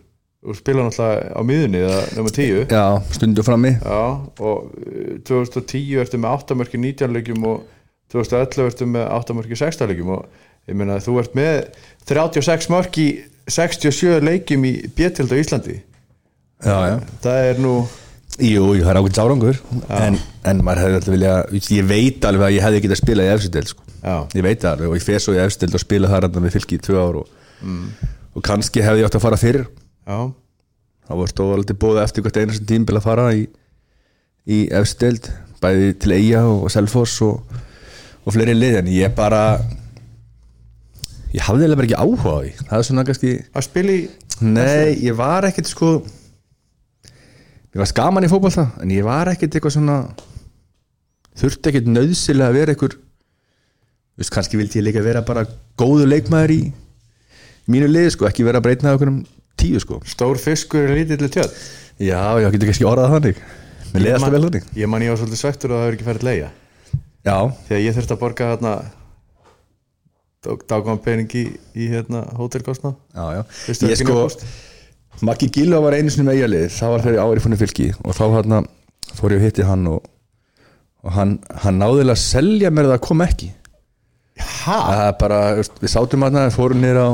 Og 0.47 0.55
spila 0.59 0.85
náttúrulega 0.85 1.33
á 1.33 1.41
miðunni 1.43 1.81
eða 1.81 2.03
nummer 2.15 2.35
10 2.37 2.69
Já, 2.71 2.85
stundu 3.17 3.43
frammi. 3.43 3.73
Já, 3.81 4.03
og 4.45 4.69
uh, 4.77 5.17
2010 5.27 5.97
ertu 6.05 6.21
með 6.21 6.37
8 6.45 6.59
mörg 6.61 6.77
í 6.77 6.83
19 6.83 7.17
leikjum 7.17 7.49
og 7.49 7.65
2011 8.13 8.69
ertu 8.69 8.91
með 8.93 9.09
8 9.17 9.37
mörg 9.39 9.57
í 9.57 9.59
16 9.59 9.91
leikjum 9.91 10.13
og 10.19 10.45
ég 10.69 10.79
meina 10.79 11.01
þú 11.03 11.17
ert 11.23 11.35
með 11.39 11.57
36 12.07 12.69
mörg 12.75 13.01
í 13.03 13.09
67 13.49 14.21
leikjum 14.27 14.69
í 14.69 14.75
Bjettild 14.95 15.33
á 15.35 15.41
Íslandi. 15.41 15.81
Já, 16.63 16.77
já. 16.93 16.97
Það 17.25 17.49
er 17.49 17.65
nú 17.65 17.75
Jú, 18.37 18.65
það 18.83 18.91
er 18.91 18.99
ákveðt 19.01 19.19
árangur. 19.23 19.59
En, 19.97 20.19
en 20.45 20.59
maður 20.65 20.83
hefði 20.83 20.99
alltaf 20.99 21.15
vilja 21.15 21.35
ég 21.73 21.87
veit 21.89 22.27
alveg 22.29 22.49
að 22.49 22.57
ég 22.57 22.65
hefði 22.67 22.81
getað 22.85 23.01
spilað 23.01 23.29
í 23.29 23.33
efstu 23.33 23.53
deild 23.55 23.71
sko. 23.71 23.87
Ég 24.37 24.45
veit 24.45 24.61
það 24.61 24.73
alveg 24.75 24.91
og 24.91 24.99
ég 24.99 25.07
fer 25.07 25.23
svo 25.25 25.35
í 25.37 25.41
efstu 25.41 25.65
deild 25.65 25.79
og 25.79 25.83
spila 25.83 26.11
þar 26.13 26.27
andan 26.29 26.45
við 26.47 26.57
fylki 26.59 26.77
í 26.77 26.83
tvö 26.85 26.99
ár 27.01 27.21
og, 27.23 27.31
og 28.37 28.45
kannski 28.45 28.85
hefði 28.85 29.03
ég 29.03 29.09
átt 29.09 29.17
að 29.19 29.25
fara 29.25 29.39
fyrir 29.41 29.65
já, 29.65 30.19
þá 31.09 31.15
var 31.23 31.33
stóðaldi 31.33 31.79
bóða 31.81 32.05
eftir 32.05 32.27
hvert 32.27 32.39
einast 32.43 32.67
tím 32.69 32.85
til 32.87 32.99
að 32.99 33.07
fara 33.09 33.25
í, 33.35 33.47
í 34.47 34.61
efstu 34.77 35.07
deild 35.09 35.31
bæði 35.65 35.89
til 36.05 36.15
Eyja 36.19 36.45
og 36.51 36.69
Selfoss 36.71 37.17
og, 37.25 37.57
og 38.23 38.37
fleiri 38.37 38.55
lið 38.55 38.83
en 38.83 38.93
ég 38.93 39.17
bara 39.17 39.43
ég 41.33 41.43
hafði 41.49 41.73
bara 41.73 41.89
ekki 41.89 41.99
áhuga 41.99 42.37
á 42.37 42.39
því. 42.45 42.53
Það 42.69 42.79
er 42.79 42.87
svona 42.91 43.09
kannski 43.09 43.35
að 43.57 43.69
spila 43.71 43.97
í 43.97 44.07
Nei, 44.45 44.93
ég 45.01 45.17
var 45.17 45.47
ekkert 45.49 45.71
sko 45.71 45.91
Ég 47.77 47.83
var 47.83 47.91
skaman 47.91 48.25
í 48.25 48.31
fótbolta 48.33 48.71
En 48.81 48.95
ég 48.95 49.05
var 49.05 49.29
ekkert 49.29 49.59
eitthvað 49.59 49.77
svona 49.77 49.99
Þurfti 51.37 51.69
ekkert 51.69 51.93
nöðsilega 51.93 52.49
að 52.49 52.57
vera 52.57 52.73
eitthvað 52.73 52.97
veist, 54.17 54.33
kannski 54.33 54.57
vildi 54.57 54.81
ég 54.81 54.87
líka 54.89 55.05
vera 55.05 55.21
bara 55.27 55.45
Góðu 55.77 56.09
leikmaður 56.09 56.57
í 56.57 56.61
Mínu 57.67 57.89
liði 57.91 58.15
sko, 58.15 58.29
ekki 58.29 58.47
vera 58.47 58.61
að 58.63 58.69
breytna 58.69 58.93
okkur 58.95 59.11
um 59.11 59.23
tíu 59.59 59.81
sko. 59.83 59.99
Stór 60.07 60.39
fiskur 60.39 60.85
er 60.87 61.01
lítill 61.01 61.27
tjöld. 61.27 61.55
Já, 61.99 62.21
ég 62.39 62.53
getur 62.55 62.71
kannski 62.71 62.87
orðað 62.87 63.15
þannig. 63.17 63.41
Mér 63.91 64.05
leiði 64.05 64.15
alltaf 64.19 64.35
vel 64.35 64.45
þannig. 64.45 64.69
ég 64.77 64.91
man 64.93 65.03
ég 65.03 65.11
var 65.13 65.19
svolítið 65.21 65.41
svektur 65.41 65.73
og 65.73 65.81
það 65.81 65.85
hefur 65.87 65.97
ekki 65.97 66.07
færið 66.07 66.25
leia 66.27 66.49
Já, 67.27 67.37
þegar 67.67 67.83
ég 67.83 67.97
þurfti 67.97 68.15
að 68.15 68.23
borga 68.23 68.49
hérna 68.53 68.73
dagvann 70.71 71.01
pening 71.03 71.33
í, 71.35 71.45
í 71.75 71.89
hérna 71.91 72.23
hótelkostnað. 72.39 72.95
Já, 73.17 73.25
já. 73.35 73.43
Ég 73.91 73.99
sko. 73.99 74.29
Maggi 75.25 75.49
Gilva 75.53 75.81
var 75.81 75.97
einu 75.97 76.13
sinni 76.13 76.27
með 76.29 76.41
eigalið 76.41 76.67
Það 76.77 76.93
var 76.93 77.05
þegar 77.07 77.23
árið 77.23 77.45
fónum 77.47 77.61
fylki 77.61 77.87
Og 78.05 78.17
þá 78.17 78.25
hérna 78.35 78.59
fór 79.17 79.33
ég 79.33 79.41
að 79.41 79.47
hitti 79.47 79.69
hann 79.69 79.87
Og, 79.89 80.11
og 81.07 81.15
hann, 81.17 81.39
hann 81.63 81.81
náðilega 81.81 82.17
að 82.17 82.25
selja 82.25 82.73
mér 82.75 82.91
það 82.91 83.01
kom 83.07 83.25
ekki? 83.25 83.49
Það 84.37 85.01
er 85.07 85.17
bara, 85.21 85.41
við 85.81 85.93
sátum 85.93 86.27
hérna 86.27 86.45
fórum 86.53 86.83
niður 86.83 87.01
á 87.01 87.09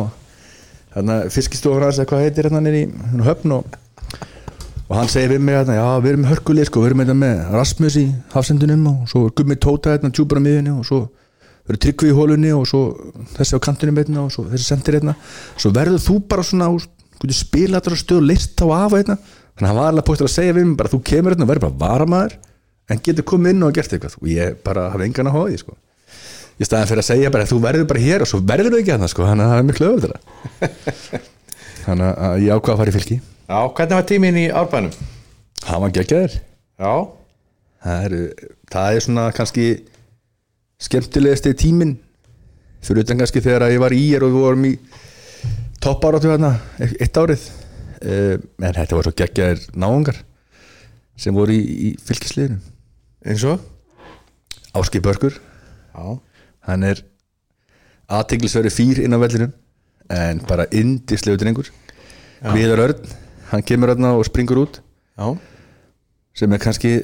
fiskistofur 1.32 1.86
hans 1.86 2.00
eða 2.00 2.10
hvað 2.10 2.24
heitir 2.26 2.48
hérna 2.48 2.60
hérna, 2.66 3.24
höfn 3.24 3.54
og, 3.56 3.76
og 4.88 4.96
hann 4.98 5.08
segir 5.08 5.36
við 5.36 5.44
mig 5.46 5.56
hérna, 5.56 5.76
já 5.78 5.86
við 6.02 6.10
erum 6.12 6.26
hörkulið 6.28 6.68
sko, 6.68 6.82
við 6.82 6.90
erum 6.90 7.02
hérna 7.04 7.16
með 7.22 7.42
Rasmus 7.54 7.98
í 8.00 8.04
hafsendunum 8.34 8.88
og 8.90 9.06
svo 9.12 9.28
Gummi 9.30 9.56
Tóta 9.56 9.94
hérna 9.94 10.10
tjúpar 10.12 10.42
á 10.42 10.44
miðunni 10.44 10.74
og 10.74 10.84
svo 10.88 11.00
verður 11.62 11.80
Tryggvi 11.86 12.10
í 12.10 12.16
hólunni 12.16 12.52
og 12.56 12.66
svo 12.68 12.82
þessi 13.36 13.56
á 13.56 13.64
kantinum 13.64 14.02
hérna 14.02 14.26
og 14.26 14.34
svo 14.34 14.44
þessi 14.50 14.66
sendir 14.66 14.98
hérna 14.98 15.14
svo 15.54 15.72
verður 15.72 16.02
þú 16.02 16.18
bara 16.28 16.44
svona 16.44 16.68
getur 17.22 17.38
spila 17.38 17.80
þetta 17.80 18.00
stöð 18.02 18.20
og 18.20 18.26
list 18.30 18.56
þá 18.58 18.66
af 18.76 18.96
hérna. 18.96 19.16
Þannig 19.52 19.62
að 19.62 19.70
hann 19.70 19.78
var 19.78 19.92
alveg 19.92 20.06
póstur 20.08 20.28
að 20.28 20.34
segja 20.34 20.56
við 20.56 20.66
mig 20.68 20.76
bara 20.80 20.92
þú 20.92 21.00
kemur 21.08 21.34
hérna 21.34 21.46
og 21.46 21.52
verður 21.52 21.64
bara 21.66 21.80
varamæður 21.82 22.36
en 22.92 23.02
getur 23.06 23.26
komið 23.32 23.54
inn 23.54 23.66
og 23.66 23.74
gert 23.76 23.96
eitthvað. 23.96 24.18
Og 24.20 24.28
ég 24.32 24.60
bara 24.66 24.88
hafi 24.92 25.06
engan 25.08 25.30
að 25.30 25.36
hóði 25.38 25.60
sko. 25.62 25.76
Í 26.60 26.66
staðan 26.68 26.90
fyrir 26.90 27.02
að 27.02 27.08
segja 27.08 27.32
bara 27.32 27.48
þú 27.48 27.58
verður 27.64 27.88
bara 27.90 28.02
hér 28.02 28.24
og 28.24 28.30
svo 28.30 28.42
verður 28.46 28.74
þú 28.74 28.82
ekki 28.82 28.94
hann 28.94 29.08
sko, 29.10 29.24
þannig 29.26 29.46
að 29.46 29.52
það 29.52 29.62
er 29.62 29.68
miklu 29.70 29.86
öðvöldra 29.88 30.18
þannig 31.86 32.20
að 32.28 32.34
ég 32.44 32.52
ákvað 32.52 32.74
að 32.74 32.82
fara 32.82 32.92
í 32.92 32.96
fylki. 32.98 33.16
Já, 33.48 33.58
hvernig 33.78 33.96
var 33.96 34.06
tíminn 34.10 34.38
í 34.38 34.44
árbænum? 34.52 34.92
hann 35.66 35.82
var 35.82 35.94
geggjaður. 35.94 36.36
Já, 36.82 36.94
það 37.84 38.06
er, 38.06 38.14
það 38.72 38.96
er 38.96 39.04
svona 39.06 39.26
kannski 39.36 39.66
skemmtilegasti 40.82 41.54
tíminn. 41.58 41.96
Fyrir 42.82 43.06
utan 43.06 43.20
kannski 43.22 43.42
þegar 43.44 43.70
ég 43.70 43.82
var 43.82 43.94
í 43.94 44.02
og 44.18 44.24
við 44.26 44.38
vorum 44.40 44.66
í 44.66 44.72
toppáratu 45.82 46.30
hérna 46.32 46.56
eitt 46.80 47.18
árið. 47.18 47.46
Uh, 48.02 48.36
en 48.58 48.74
þetta 48.74 48.96
var 48.98 49.06
svo 49.06 49.14
geggjaður 49.14 49.64
náungar 49.78 50.16
sem 51.18 51.34
voru 51.36 51.54
í, 51.54 51.62
í 51.62 51.88
fylkisliðinu 52.02 52.58
eins 53.28 53.44
og? 53.46 53.62
Áski 54.74 55.02
Börkur. 55.04 55.36
Já, 55.92 56.18
hann 56.66 56.86
er 56.88 57.02
aðteglisverið 58.12 58.74
fýr 58.74 59.02
inn 59.04 59.14
á 59.14 59.22
vellinum 59.22 59.52
en 60.12 60.42
bara 60.48 60.66
indislegu 60.74 61.38
drengur. 61.40 61.70
Viðar 62.42 62.82
Örn, 62.88 63.10
hann 63.52 63.62
kemur 63.62 63.92
öðna 63.94 64.16
og 64.18 64.26
springur 64.26 64.64
út. 64.64 64.80
Já, 65.14 65.36
sem 66.34 66.52
er 66.52 66.62
kannski 66.62 66.96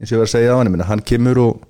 eins 0.00 0.10
og 0.10 0.16
ég 0.16 0.22
var 0.22 0.28
að 0.28 0.34
segja 0.34 0.56
á 0.56 0.58
hann 0.58 0.72
minna, 0.72 0.88
hann 0.88 1.04
kemur 1.04 1.40
og, 1.44 1.64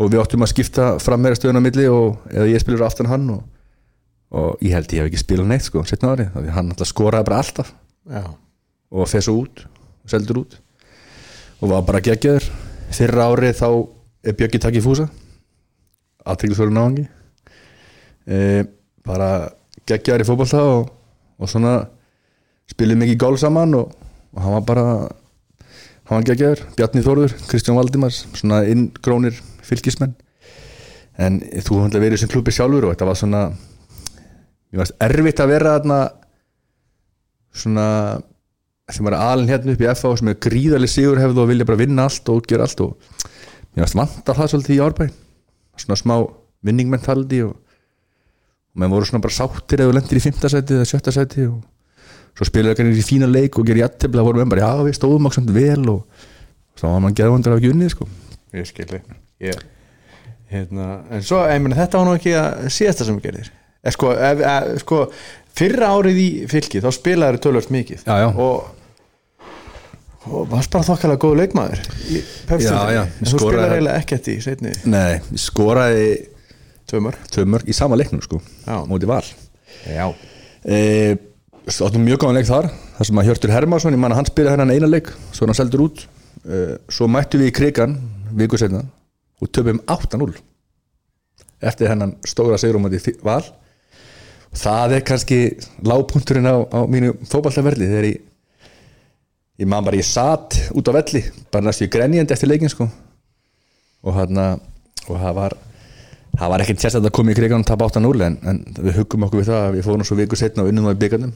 og 0.00 0.12
við 0.12 0.22
áttum 0.22 0.44
að 0.44 0.54
skipta 0.54 0.86
fram 1.02 1.20
meira 1.22 1.36
stöðun 1.36 1.60
á 1.60 1.66
milli 1.66 1.88
og, 1.92 2.22
eða 2.32 2.48
ég 2.48 2.62
spilur 2.64 2.86
aftan 2.86 3.10
hann 3.10 3.28
og, 3.36 3.42
og 4.32 4.60
ég 4.64 4.74
held 4.76 4.92
ég 4.92 5.02
hef 5.02 5.10
ekki 5.10 5.22
spilað 5.22 5.50
neitt 5.50 5.66
sko, 5.66 5.84
setna 5.88 6.14
ári, 6.14 6.28
því 6.32 6.52
hann 6.56 6.72
alltaf 6.72 6.88
skoraði 6.88 7.28
bara 7.28 7.40
alltaf. 7.42 7.72
Já, 8.08 8.22
og 8.92 9.08
fer 9.10 9.24
svo 9.24 9.38
út 9.44 9.64
og 9.66 10.12
seldur 10.12 10.42
út. 10.42 10.58
Og 11.62 11.70
var 11.70 11.84
bara 11.86 12.02
geggjaður. 12.02 12.48
Fyrra 12.92 13.28
árið 13.30 13.58
þá 13.60 13.68
er 14.26 14.36
Bjöggi 14.38 14.60
takkið 14.62 14.86
fúsa. 14.86 15.08
Aðtryggisverður 16.28 16.74
náðangi 16.76 17.06
e, 18.26 18.64
bara 19.06 19.30
geggjaður 19.88 20.24
í 20.24 20.28
fótbolta 20.28 20.62
og, 20.62 20.92
og 21.38 21.50
svona 21.50 21.74
spilum 22.70 23.02
mikið 23.02 23.18
gól 23.20 23.38
saman 23.40 23.74
og, 23.78 23.92
og 24.32 24.44
hann 24.44 24.56
var 24.56 24.66
bara 24.68 24.86
hann 26.08 26.20
var 26.20 26.28
geggjaður, 26.28 26.64
Bjarni 26.76 27.04
Þórður 27.04 27.34
Kristján 27.48 27.78
Valdimars, 27.78 28.24
svona 28.36 28.62
inngrónir 28.68 29.38
fylgismenn. 29.64 30.14
En 31.20 31.40
þú 31.66 31.82
hann 31.82 31.94
verið 31.94 32.22
sem 32.22 32.30
klubi 32.32 32.54
sjálfur 32.54 32.88
og 32.88 32.94
þetta 32.94 33.08
var 33.08 33.18
svona 33.18 33.42
mér 34.72 34.82
varst 34.82 34.96
erfitt 35.04 35.40
að 35.42 35.52
vera 35.52 35.76
þarna 35.76 35.98
svona 37.62 37.86
sem 38.92 39.06
var 39.06 39.16
alin 39.16 39.48
hérna 39.48 39.74
upp 39.74 39.82
í 39.84 39.90
FA 39.96 40.12
sem 40.18 40.30
er 40.32 40.38
gríðarlega 40.42 40.92
sigur 40.92 41.20
hefðu 41.20 41.44
og 41.44 41.50
vilja 41.52 41.66
bara 41.68 41.80
vinna 41.80 42.06
allt 42.08 42.28
og 42.32 42.46
gera 42.48 42.66
allt 42.66 42.80
og 42.84 42.96
mér 43.72 43.84
varst 43.84 43.98
vantar 43.98 44.38
það 44.38 44.50
svolítið 44.52 44.76
í 44.76 44.80
árbæ. 44.84 45.04
Svona 45.80 45.98
smá 46.00 46.14
vinningmentaldi 46.66 47.42
og, 47.46 47.52
og 47.52 48.80
menn 48.82 48.92
voru 48.92 49.08
svona 49.08 49.24
bara 49.24 49.36
sáttir 49.36 49.84
eða 49.84 49.96
lendir 49.96 50.20
í 50.20 50.24
fymta 50.24 50.50
sæti 50.52 50.76
eða 50.78 50.88
sjötta 50.88 51.14
sæti 51.14 51.46
og 51.48 51.62
svo 52.36 52.48
spilaði 52.48 52.80
kannski 52.80 53.02
í 53.02 53.06
fína 53.06 53.28
leik 53.28 53.58
og 53.60 53.68
gerir 53.68 53.84
jættibla 53.84 54.22
það 54.22 54.28
voru 54.28 54.42
menn 54.42 54.52
bara, 54.52 54.68
já 54.68 54.86
við 54.88 54.98
stóðum 54.98 55.28
okkur 55.28 55.40
samt 55.40 55.54
vel 55.56 55.88
og 55.92 56.28
þá 56.80 56.86
var 56.88 57.02
mann 57.04 57.16
geðvandur 57.18 57.54
af 57.54 57.60
ekki 57.60 57.72
unnið 57.74 57.92
sko. 57.92 58.08
ég 58.56 58.68
skilji 58.68 59.00
ég, 59.42 59.64
hérna, 60.52 60.86
en 61.12 61.24
svo, 61.26 61.42
ég 61.48 61.60
meni, 61.60 61.76
þetta 61.76 62.00
var 62.00 62.08
nú 62.08 62.14
ekki 62.16 62.32
að 62.38 62.70
síðasta 62.72 63.08
sem 63.08 63.18
við 63.18 63.28
gerðir 63.28 63.52
eh, 63.84 63.94
sko, 63.94 64.12
ef, 64.14 64.44
eh, 64.52 64.68
sko, 64.82 65.00
fyrra 65.58 65.90
árið 65.96 66.22
í 66.22 66.28
fylki 66.50 66.82
þá 66.84 66.90
spilaður 66.94 67.42
tölvöld 67.44 67.74
mikið. 67.74 68.06
Já, 68.06 68.14
já. 68.24 68.30
og 68.36 68.70
og 70.30 70.46
varst 70.52 70.70
bara 70.70 70.86
þokkalega 70.86 71.18
góð 71.18 71.40
leikmaður 71.40 71.80
í 72.14 72.20
pepsildinni, 72.46 73.00
en 73.00 73.08
þú 73.26 73.30
skoraði- 73.32 73.56
spilaði 73.56 73.76
eiginlega 73.76 74.02
ekkert 74.02 74.28
í 74.30 74.34
setni 74.44 74.74
Nei, 74.86 75.14
ég 75.18 75.42
skoraði 75.42 76.04
tömur 77.32 77.64
í 77.66 77.74
sama 77.74 77.98
leiknum 77.98 78.22
sko, 78.22 78.38
móti 78.86 79.08
val. 79.08 79.24
Já, 79.88 80.06
e, 80.62 81.16
áttum 81.66 82.04
mjög 82.04 82.20
góðan 82.22 82.38
leik 82.38 82.46
þar 82.46 82.68
þar 82.98 83.08
sem 83.08 83.20
að 83.22 83.28
Hjörtur 83.30 83.54
Hermansson, 83.54 83.94
ég 83.96 84.02
man 84.02 84.12
að 84.12 84.20
hann 84.20 84.30
spila 84.30 84.52
hennan 84.54 84.70
eina 84.74 84.90
leik 84.90 85.10
svo 85.32 85.48
hann 85.48 85.56
seldur 85.58 85.86
út. 85.88 86.04
E, 86.44 86.78
svo 86.92 87.08
mættu 87.10 87.40
við 87.40 87.50
í 87.50 87.56
krigan 87.56 87.96
viku 88.36 88.58
setna 88.60 88.84
og 89.40 89.50
töpum 89.50 89.80
8-0 89.90 90.36
eftir 91.62 91.90
hennan 91.90 92.16
stóra 92.26 92.58
sigurum 92.60 92.86
á 92.86 92.90
val 93.22 93.42
það 94.56 94.96
er 94.98 95.06
kannski 95.08 95.38
lágpunturinn 95.86 96.48
á, 96.48 96.56
á 96.68 96.80
mínu 96.90 97.14
fótballtaferli 97.28 97.88
þegar 97.88 98.08
ég 98.10 98.20
ég 99.62 99.68
man 99.68 99.84
bara, 99.84 99.98
ég 100.00 100.06
satt 100.06 100.58
út 100.74 100.88
á 100.90 100.92
velli 100.96 101.22
bara 101.52 101.68
næstu 101.68 101.86
í 101.86 101.92
grenjandi 101.92 102.34
eftir 102.34 102.50
leikin 102.50 102.72
sko. 102.72 102.88
Og 104.02 104.16
hann 104.16 104.38
og 104.42 105.16
það 105.18 105.34
var 105.38 105.56
það 106.38 106.52
var 106.54 106.64
ekkert 106.64 106.82
sérstætt 106.82 107.06
að 107.06 107.14
koma 107.18 107.34
í 107.34 107.38
kriganum 107.38 107.64
og 107.64 107.68
tapa 107.68 107.88
8-0 107.90 108.26
en, 108.26 108.38
en 108.48 108.62
við 108.78 109.02
huggum 109.02 109.26
okkur 109.28 109.42
við 109.42 109.50
það 109.50 109.66
að 109.66 109.74
við 109.76 109.88
fórum 109.88 110.06
svo 110.08 110.18
viku 110.18 110.38
setna 110.38 110.64
og 110.64 110.72
unnum 110.72 110.88
það 110.88 110.96
í 110.96 111.02
byggarnum 111.02 111.34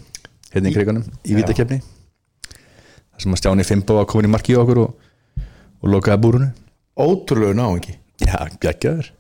hérna 0.54 0.70
í 0.70 0.76
kriganum, 0.76 1.08
í 1.26 1.36
vítakefni 1.36 1.80
þar 1.82 3.24
sem 3.24 3.36
að 3.36 3.42
Stjáni 3.42 3.66
Fimbo 3.68 3.98
var 3.98 4.08
komin 4.08 4.30
í 4.30 4.32
marki 4.32 4.56
á 4.56 4.62
okkur 4.62 4.82
og, 4.86 4.94
og 5.82 5.92
lokaði 5.92 6.22
búrunu 6.24 6.48
ótrúlegu 6.96 7.52
náungi. 7.56 7.98
Já, 8.24 8.48
geggjaður. 8.60 9.12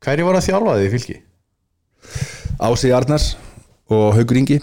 Hverju 0.00 0.26
var 0.28 0.38
að 0.38 0.46
þjálfa 0.46 0.76
þig 0.78 0.86
í 0.86 0.92
fylki? 0.94 1.16
Ási 2.56 2.92
Arnars 2.96 3.34
og 3.92 4.14
Haugur 4.16 4.38
Ingi 4.40 4.60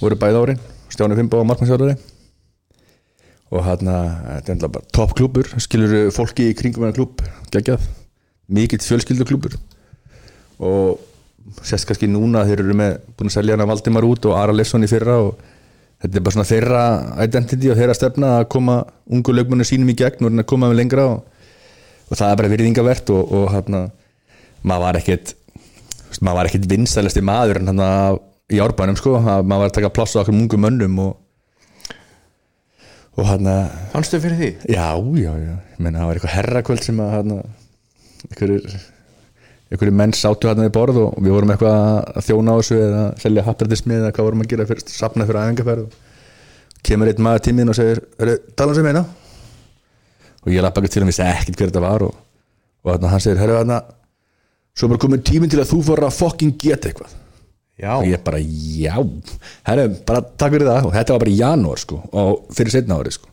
voru 0.00 0.18
bæði 0.18 0.42
árin 0.42 0.60
Stjáni 0.92 1.16
Fimbo 1.18 1.40
og 1.40 1.48
Markmannsjálfari 1.48 1.96
og 3.54 3.62
hann 3.66 3.88
þetta 3.88 4.50
er 4.50 4.54
enda 4.56 4.70
bara 4.72 4.92
topp 4.94 5.14
klúbur 5.18 5.48
skilur 5.62 6.10
fólki 6.14 6.48
í 6.50 6.54
kringum 6.58 6.86
hennar 6.86 6.96
klúb 6.96 7.22
geggjað, 7.54 7.84
mikill 8.50 8.82
fjölskylduklúbur 8.82 9.56
og 10.64 11.02
sérst 11.62 11.86
kannski 11.88 12.08
núna 12.10 12.44
þeir 12.48 12.64
eru 12.64 12.76
með 12.78 12.96
búin 13.14 13.30
að 13.30 13.36
selja 13.36 13.56
hana 13.56 13.68
Valdimar 13.68 14.06
út 14.08 14.26
og 14.30 14.38
Ara 14.38 14.54
Lesson 14.54 14.86
í 14.86 14.90
fyrra 14.90 15.18
og 15.26 15.36
þetta 16.02 16.18
er 16.18 16.24
bara 16.24 16.36
svona 16.36 16.48
þeirra 16.48 16.82
identity 17.26 17.70
og 17.70 17.78
þeirra 17.78 17.96
stefna 17.98 18.32
að 18.40 18.48
koma 18.56 18.80
ungu 19.12 19.36
lögmunni 19.36 19.66
sínum 19.68 19.92
í 19.92 19.96
gegn 19.98 20.30
og 20.30 20.44
koma 20.48 20.70
með 20.70 20.80
lengra 20.80 21.06
og, 21.12 21.22
og 22.08 22.18
það 22.18 22.30
er 22.30 22.40
bara 22.40 22.52
virðingavert 22.54 23.14
og, 23.14 23.34
og 23.38 23.48
hann 23.52 23.80
maður 24.64 24.86
var 24.86 25.00
ekkert 25.02 25.34
veist, 26.14 26.24
maður 26.24 26.38
var 26.40 26.50
ekkert 26.50 26.70
vinstælasti 26.70 27.24
maður 27.26 27.60
en 27.60 27.72
hann 27.72 27.84
í 28.54 28.62
árbænum 28.62 28.98
sko, 29.00 29.18
að 29.18 29.44
maður 29.44 29.64
var 29.64 29.72
að 29.72 29.76
taka 29.80 29.92
pláss 29.98 30.16
á 30.16 30.22
okkur 30.22 30.36
ungu 30.36 30.60
mönnum 30.60 30.98
og 31.04 31.12
og 33.14 33.28
hann 33.30 33.46
fannstu 33.92 34.18
fyrir 34.22 34.40
því? 34.40 34.50
já, 34.74 34.88
já, 35.20 35.32
já, 35.38 35.54
ég 35.74 35.78
meina 35.78 36.00
það 36.00 36.08
var 36.08 36.18
eitthvað 36.18 36.36
herrakvöld 36.38 36.82
sem 36.86 36.98
að 37.04 37.14
hann 37.14 37.36
einhverjir 37.38 38.80
einhverjir 39.70 39.96
menn 40.00 40.14
sátu 40.16 40.50
hann 40.50 40.62
við 40.64 40.72
borð 40.74 41.00
og 41.04 41.20
við 41.20 41.34
vorum 41.34 41.52
eitthvað 41.54 41.78
að 42.14 42.26
þjóna 42.28 42.54
á 42.54 42.58
þessu 42.58 42.80
eða 42.80 43.04
selja 43.22 43.46
happertismi 43.48 43.96
eða 43.98 44.10
hvað 44.14 44.28
vorum 44.28 44.44
að 44.44 44.50
gera 44.52 44.66
fyrir, 44.68 44.86
sapna 44.90 45.26
fyrir 45.28 45.40
æfingarferð 45.40 45.86
og 45.86 46.82
kemur 46.84 47.10
einn 47.10 47.24
maður 47.24 47.44
tíminn 47.48 47.72
og 47.72 47.78
segir 47.78 48.02
"Heyrðu, 48.18 48.36
tala 48.58 48.74
sem 48.76 48.86
eina. 48.86 49.04
Og 50.44 50.52
ég 50.52 50.60
lappa 50.62 50.82
ekki 50.82 50.92
til 50.92 51.02
hann 51.02 51.08
vissi 51.08 51.24
ekkert 51.24 51.56
hver 51.56 51.70
þetta 51.70 51.80
var 51.80 52.02
og, 52.04 52.14
og 52.84 53.06
hann, 53.08 53.20
segir, 53.24 53.40
herru 53.40 53.56
hann 53.62 53.72
svo 54.74 54.86
er 54.86 54.94
bara 54.94 55.02
komin 55.04 55.22
tíminn 55.26 55.52
til 55.52 55.60
að 55.62 55.70
þú 55.72 55.80
fór 55.86 56.04
að 56.06 56.16
fucking 56.18 56.56
geta 56.60 56.90
eitthvað. 56.90 57.14
Já, 57.80 57.90
og 57.96 58.06
ég 58.06 58.22
bara, 58.22 58.38
já. 58.38 58.94
Herru, 59.66 59.86
bara 60.06 60.22
takk 60.22 60.54
fyrir 60.54 60.68
það. 60.70 60.88
Og 60.88 60.92
þetta 60.94 61.14
var 61.14 61.24
bara 61.24 61.32
í 61.32 61.38
janúar 61.40 61.80
sko, 61.82 62.00
og 62.14 62.44
fyrir 62.54 62.74
setna 62.74 62.98
ári 63.00 63.14
sko. 63.14 63.30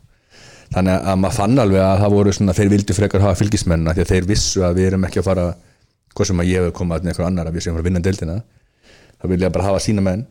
þannig 0.72 1.08
að 1.12 1.18
maður 1.20 1.36
fann 1.36 1.60
alveg 1.60 1.82
að 1.84 1.98
það 2.00 2.14
voru 2.16 2.34
svona, 2.34 2.54
þeir 2.56 2.70
vildu 2.72 2.94
frekar 2.96 3.24
hafa 3.26 3.36
fylgismennina 3.42 3.92
því 3.92 4.04
að 4.06 4.12
þeir 4.14 4.28
vissu 4.30 4.62
að 4.64 4.78
við 4.78 4.86
erum 4.88 5.04
ekki 5.04 5.20
að 5.20 5.26
fara 5.28 5.48
hvað 6.16 6.30
sem 6.30 6.40
að 6.40 6.48
ég 6.48 6.64
hef 6.64 6.76
komað 6.78 7.04
með 7.04 7.12
eitthvað 7.12 7.28
annar 7.28 7.50
að 7.50 7.58
við 7.58 7.66
séum 7.66 7.74
að 7.74 7.82
fara 7.82 7.88
vinna 7.90 8.04
deildina. 8.06 8.38
Það 9.20 9.34
vilja 9.34 9.50
bara 9.52 9.66
hafa 9.68 9.82
sína 9.84 10.06
menn. 10.06 10.24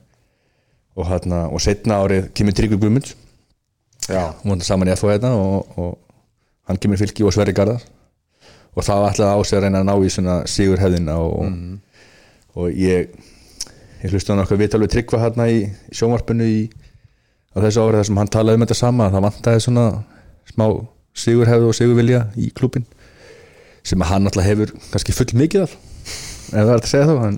Og, 0.97 1.05
hana, 1.07 1.43
og 1.53 1.61
setna 1.63 2.01
árið 2.03 2.33
kemur 2.35 2.57
Tryggvi 2.57 2.81
Guðmund 2.81 3.13
já, 4.09 4.35
hún 4.43 4.57
var 4.59 4.67
saman 4.67 4.91
í 4.91 4.97
FO 4.99 5.11
hérna 5.11 5.31
og, 5.39 5.77
og 5.79 5.93
hann 6.69 6.81
kemur 6.83 6.99
í 6.99 7.03
fylki 7.05 7.25
og 7.27 7.35
Sverri 7.35 7.55
Garðar 7.57 7.85
og 8.77 8.87
það 8.87 9.07
alltaf 9.09 9.35
á 9.35 9.39
sig 9.43 9.59
að 9.59 9.65
reyna 9.67 9.83
að 9.83 9.89
ná 9.89 9.95
í 9.97 10.13
svona 10.15 10.37
sigur 10.51 10.81
hefðina 10.83 11.17
og, 11.25 11.51
og 12.55 12.71
ég 12.79 13.11
ég 14.01 14.15
hlusti 14.15 14.33
hann 14.33 14.43
okkar 14.45 14.61
viðtalveg 14.61 14.93
tryggva 14.95 15.21
hérna 15.25 15.49
í, 15.51 15.65
í 15.67 15.97
sjónvarpinu 15.97 16.47
í, 16.47 16.61
á 17.53 17.59
þessu 17.61 17.85
árið 17.85 18.01
þar 18.01 18.09
sem 18.09 18.21
hann 18.23 18.33
talaði 18.33 18.61
um 18.61 18.65
þetta 18.65 18.79
sama 18.79 19.09
að 19.09 19.17
það 19.17 19.27
vantaði 19.27 19.65
svona 19.67 19.87
smá 20.51 20.67
sigur 21.21 21.51
hefð 21.51 21.69
og 21.69 21.77
sigur 21.77 21.99
vilja 21.99 22.23
í 22.39 22.49
klubin 22.57 22.87
sem 23.87 24.07
hann 24.07 24.29
alltaf 24.29 24.47
hefur 24.47 24.73
kannski 24.93 25.17
full 25.17 25.35
mikið 25.41 25.67
af 25.67 25.75
ef 25.75 26.55
það 26.55 26.73
er 26.73 26.79
að 26.79 26.89
segja 26.91 27.11
þá 27.11 27.21
hann, 27.25 27.37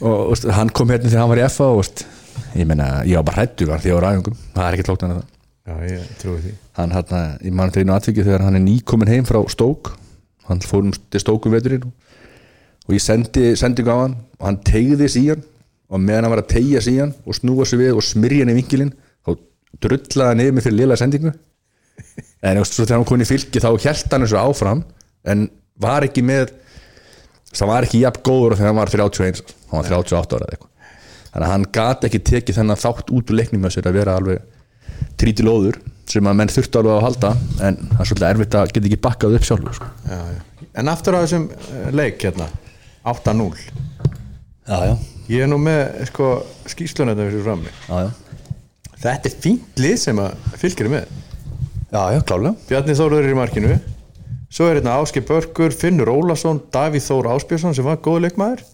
og, 0.00 0.16
og 0.30 0.48
hann 0.56 0.72
kom 0.76 0.92
hérna 0.92 1.10
þegar 1.10 1.24
hann 1.24 1.32
var 1.34 1.42
í 1.42 1.46
FA 1.50 1.68
og 1.76 2.06
ég 2.56 2.68
meina, 2.68 2.88
ég 3.06 3.20
var 3.20 3.28
bara 3.28 3.44
hættu 3.44 3.68
því 3.68 3.94
var 3.96 4.06
á 4.06 4.10
æfingum, 4.14 4.38
það 4.54 4.66
er 4.66 4.76
ekki 4.76 4.86
tlóknan 4.88 5.14
að 5.14 5.20
það. 5.20 5.36
Já, 5.70 5.74
ég 5.86 6.12
trúi 6.18 6.38
því. 6.40 6.52
Hann 6.78 6.94
hann, 6.96 7.34
ég 7.44 7.54
man 7.54 7.72
þeirinu 7.74 7.94
atvikið 7.94 8.26
þegar 8.30 8.44
hann 8.46 8.58
er 8.58 8.64
nýkomin 8.64 9.10
heim 9.12 9.26
frá 9.28 9.38
Stók 9.52 9.92
hann 10.50 10.64
fór 10.66 10.84
um 10.84 10.92
til 10.92 11.22
Stóku 11.22 11.52
veturinn 11.52 11.86
og 11.86 12.96
ég 12.96 13.02
sendi 13.02 13.52
sendingu 13.58 13.92
á 13.94 13.98
hann 14.02 14.16
og 14.38 14.46
hann 14.48 14.60
tegði 14.66 15.08
hann 15.28 15.44
og 15.90 16.02
meðan 16.02 16.26
hann 16.26 16.34
var 16.34 16.42
að 16.44 16.52
tegja 16.54 16.82
hann 16.86 17.14
og 17.26 17.36
snúa 17.38 17.66
sig 17.66 17.80
við 17.80 17.98
og 17.98 18.06
smyrja 18.06 18.44
hann 18.44 18.52
í 18.54 18.58
vinkilinn 18.60 18.92
þá 19.26 19.30
drullaði 19.82 20.30
hann 20.30 20.42
yfir 20.44 20.56
mig 20.56 20.66
fyrir 20.66 20.78
lila 20.82 20.98
sendingu. 20.98 21.32
En 22.46 22.56
svo 22.64 22.86
þegar 22.86 22.96
hann 22.96 23.06
kom 23.08 23.18
inn 23.18 23.26
í 23.26 23.28
fylki 23.28 23.60
þá 23.60 23.70
hjælt 23.76 24.14
hann 24.14 24.24
þessu 24.24 24.38
áfram 24.40 24.84
en 25.28 25.48
var 25.80 26.06
ekki 26.06 26.22
með 26.24 26.54
það 27.52 27.68
var 27.68 27.86
ekki 27.86 28.00
jafn 28.00 28.22
góður 28.24 28.56
þegar 28.56 28.70
hann 28.70 28.78
var 28.78 28.92
31 28.94 29.42
hann 29.70 29.82
var 29.82 29.90
38 29.90 30.38
ára 30.38 30.46
eða 30.46 30.56
eitthvað. 30.56 30.70
Þannig 31.30 31.46
að 31.46 31.52
hann 31.52 31.66
gat 31.76 32.06
ekki 32.08 32.22
tekið 32.30 32.58
þennan 32.60 32.80
þátt 32.80 33.12
út 33.14 33.30
úr 33.30 33.38
leiknum 33.38 33.68
sér 33.70 33.90
að 33.90 33.98
vera 34.00 34.16
alveg 34.18 34.46
trítilóður 35.20 35.78
sem 36.10 36.26
að 36.26 36.38
menn 36.40 36.50
þurftu 36.50 36.80
alveg 36.80 36.96
að 36.96 37.04
halda 37.06 37.32
en 37.66 37.78
það 37.82 38.00
er 38.02 38.10
svolítið 38.10 38.28
erfitt 38.30 38.56
að 38.58 38.72
geta 38.74 38.90
ekki 38.90 39.02
bakkað 39.06 39.36
upp 39.38 39.46
sjálfur 39.48 39.78
sko. 39.78 39.90
en 40.80 40.92
aftur 40.92 41.16
á 41.16 41.22
þessum 41.22 41.46
eh, 41.50 41.92
leik 41.94 42.24
hérna 42.24 42.48
8-0 43.06 43.46
já, 44.66 44.78
já, 44.90 44.94
ég 45.30 45.44
er 45.44 45.50
nú 45.50 45.60
með 45.62 46.02
sko, 46.10 46.32
skýslun 46.70 47.12
þetta 47.12 47.30
fyrir 47.30 47.46
frammi 47.46 47.70
já, 47.70 48.08
já, 48.08 48.10
þetta 49.00 49.30
er 49.30 49.36
fínt 49.46 49.80
lið 49.80 49.96
sem 50.02 50.20
að 50.20 50.50
fylgir 50.60 50.88
er 50.88 50.94
með. 50.98 51.16
Já, 51.90 52.02
Bjarni 52.68 52.94
Þóruður 52.94 53.26
er 53.26 53.32
í 53.32 53.38
markinu. 53.38 53.78
Svo 54.50 54.66
er 54.66 54.78
hérna 54.78 54.98
Áski 55.00 55.22
Börkur, 55.26 55.74
Finnur 55.74 56.10
Ólason 56.10 56.60
Davíð 56.74 57.06
Þór 57.06 57.30
Áspjörsson 57.36 57.74
sem 57.74 57.86
var 57.86 58.00
góð 58.02 58.24
leikmaður. 58.26 58.64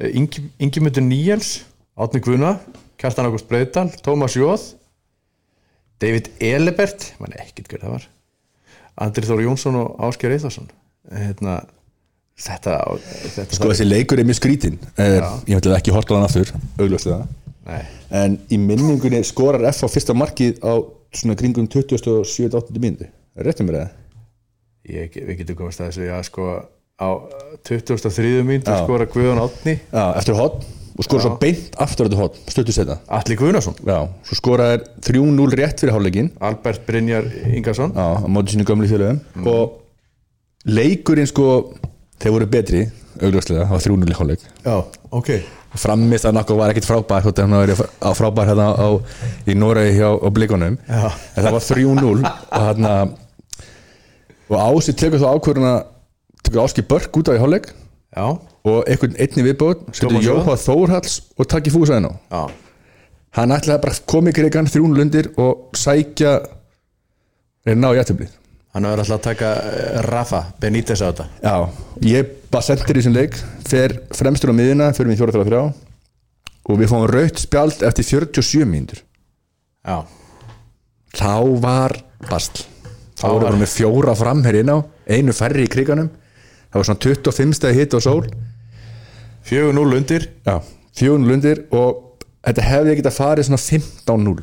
Eh, 0.00 0.16
Ingi, 0.18 0.46
Ingimundur 0.58 1.04
Níels 1.04 1.58
Átni 1.94 2.22
Guðna, 2.24 2.56
Kjartan 2.98 3.28
Ágúst 3.28 3.46
Breiðdal 3.50 3.92
Tómas 4.02 4.34
Jóð 4.34 4.72
David 6.02 6.32
Elebert, 6.42 7.12
mann 7.22 7.36
ekkert 7.38 7.70
hver 7.70 7.84
það 7.84 7.94
var. 7.96 8.08
Andri 9.04 9.26
Þór 9.26 9.44
Jónsson 9.44 9.78
og 9.78 10.02
Ásker 10.06 10.34
Eithvarsson 10.34 10.68
hérna, 11.10 11.56
þetta, 12.40 12.76
þetta 13.34 13.58
sko 13.58 13.70
þessi 13.72 13.86
leikur 13.88 14.20
er 14.22 14.28
mjög 14.28 14.38
skrítin 14.38 14.78
er, 15.00 15.24
ég 15.50 15.58
ætla 15.58 15.78
ekki 15.80 15.94
horta 15.94 16.14
á 16.14 16.16
hann 16.16 16.28
aftur 16.28 16.52
augljóslega. 16.78 17.24
Nei, 17.64 17.80
en 18.14 18.38
í 18.52 18.58
minningunni 18.60 19.22
skorar 19.26 19.64
F 19.72 19.84
á 19.84 19.88
fyrsta 19.90 20.16
markið 20.16 20.60
á 20.62 20.78
svona 21.14 21.36
kringum 21.38 21.68
27-8 21.70 22.78
mínúti 22.78 23.08
er 23.08 23.48
réttum 23.48 23.68
mér 23.70 23.88
ég, 24.86 25.14
við 25.14 25.42
getum 25.42 25.58
komast 25.62 25.82
að 25.82 25.92
þessu 25.92 26.08
já, 26.08 26.16
sko, 26.28 26.48
á 27.00 27.08
23. 27.66 28.42
mínútu 28.46 28.70
Já. 28.70 28.82
skora 28.84 29.08
Guðan 29.10 29.42
Átni 29.42 29.78
Já, 29.80 30.04
eftir 30.14 30.38
hot 30.38 30.62
og 30.94 31.06
skora 31.06 31.24
svo 31.24 31.36
beint 31.40 31.74
aftur 31.82 32.08
þetta 32.08 32.20
hot, 32.20 32.36
stuttu 32.52 32.74
setna 32.74 32.98
Atli 33.16 33.36
Guðnason, 33.38 33.74
já, 33.82 33.96
svo 34.28 34.38
skoraði 34.38 34.76
er 34.78 34.84
3-0 35.08 35.56
rétt 35.58 35.82
fyrir 35.82 35.94
hálfleikin 35.96 36.30
Albert 36.44 36.84
Brynjar 36.86 37.26
Ingarsson 37.50 37.94
já, 37.96 38.06
á 38.22 38.26
móti 38.30 38.54
sínu 38.54 38.66
gömlu 38.68 38.90
félögum. 38.90 39.18
Og 39.50 39.80
leikurinn 40.64 41.28
sko 41.28 41.48
þeir 42.22 42.36
voru 42.36 42.48
betri, 42.50 42.84
augljóslega 43.20 43.66
það 43.66 43.74
var 43.74 43.84
3-0 43.88 44.14
í 44.14 44.18
hálfleik. 44.20 44.46
Já, 44.64 44.76
ok. 45.10 45.30
Frammist 45.74 46.28
að 46.28 46.36
nokkuð 46.36 46.60
var 46.60 46.70
ekkit 46.70 46.86
frábær 46.86 47.24
þótt 47.24 47.40
að 47.42 47.48
hann 47.48 47.58
var 47.58 47.88
á 47.98 48.10
frábær 48.14 48.50
hérna 48.52 48.68
á, 48.78 48.88
í 49.50 49.56
Noregi 49.58 49.96
hjá 49.98 50.08
á 50.14 50.28
blikunum. 50.30 50.78
Já. 50.86 51.10
en 51.10 51.48
það 51.48 51.56
var 51.56 51.66
3-0 51.66 52.12
og 52.14 52.68
hérna 52.68 52.94
og 54.44 54.58
Ási 54.60 54.94
tekur 54.94 55.18
þá 55.18 55.28
ákvörðuna 55.34 55.74
tekur 56.44 56.62
Áski 56.62 56.84
Börk 56.86 57.18
út 57.18 57.32
á 57.32 57.34
í 57.34 57.42
hálfleik. 57.42 57.72
Já, 58.14 58.26
og 58.64 58.86
einhvern 58.88 59.16
einni 59.20 59.44
viðbót 59.44 59.82
setur 59.92 60.22
Jóha 60.24 60.54
Þórhalls 60.60 61.18
og 61.36 61.48
takki 61.52 61.72
fúsaðin 61.74 62.08
á 62.08 62.12
já, 62.32 62.42
hann 63.36 63.52
ætlaði 63.56 63.82
bara 63.82 63.92
að 63.96 64.04
koma 64.08 64.32
í 64.32 64.36
krigan 64.36 64.70
þrjúnlundir 64.70 65.32
og 65.42 65.74
sækja 65.76 66.38
reyna 67.68 67.92
á 67.92 67.96
jættublið 68.00 68.32
hann 68.74 68.88
er 68.88 68.98
alltaf 69.02 69.18
að 69.20 69.24
taka 69.28 69.50
eh, 69.70 69.98
Rafa 70.08 70.40
Benítez 70.60 70.98
á 71.04 71.06
þetta. 71.12 71.26
Já, 71.44 71.56
ég 72.10 72.30
bara 72.50 72.66
sendir 72.66 72.96
í 72.96 73.02
þessum 73.02 73.14
leik 73.14 73.36
fer 73.68 73.92
fremstur 74.16 74.50
á 74.50 74.54
miðina, 74.58 74.88
fyrir 74.96 75.12
mig 75.12 75.20
4-3-3 75.20 75.60
og 76.64 76.80
við 76.80 76.90
fáum 76.90 77.04
raut 77.06 77.38
spjald 77.38 77.84
eftir 77.86 78.08
47 78.08 78.64
mínútur. 78.66 79.04
Já, 79.84 80.00
þá 81.14 81.34
var 81.62 81.94
bastl 82.26 82.64
þá 83.14 83.28
voru 83.28 83.44
var- 83.44 83.46
bara 83.52 83.60
með 83.62 83.72
fjóra 83.76 84.16
framherinn 84.18 84.72
á 84.74 84.78
einu 85.06 85.36
færri 85.36 85.68
í 85.68 85.70
kriganum 85.70 86.08
það 86.72 86.80
var 86.80 86.88
svona 86.88 87.04
25 87.06 87.54
stæði 87.60 87.78
hitt 87.78 87.94
og 87.94 88.02
sól 88.02 88.24
4-0 89.48 89.98
undir. 89.98 90.28
Já, 90.46 90.58
4-0 90.98 91.66
og 91.74 92.24
þetta 92.44 92.66
hefði 92.68 92.92
ekki 92.94 93.06
að 93.08 93.16
farið 93.18 93.48
svona 93.48 93.62
15-0 93.64 94.42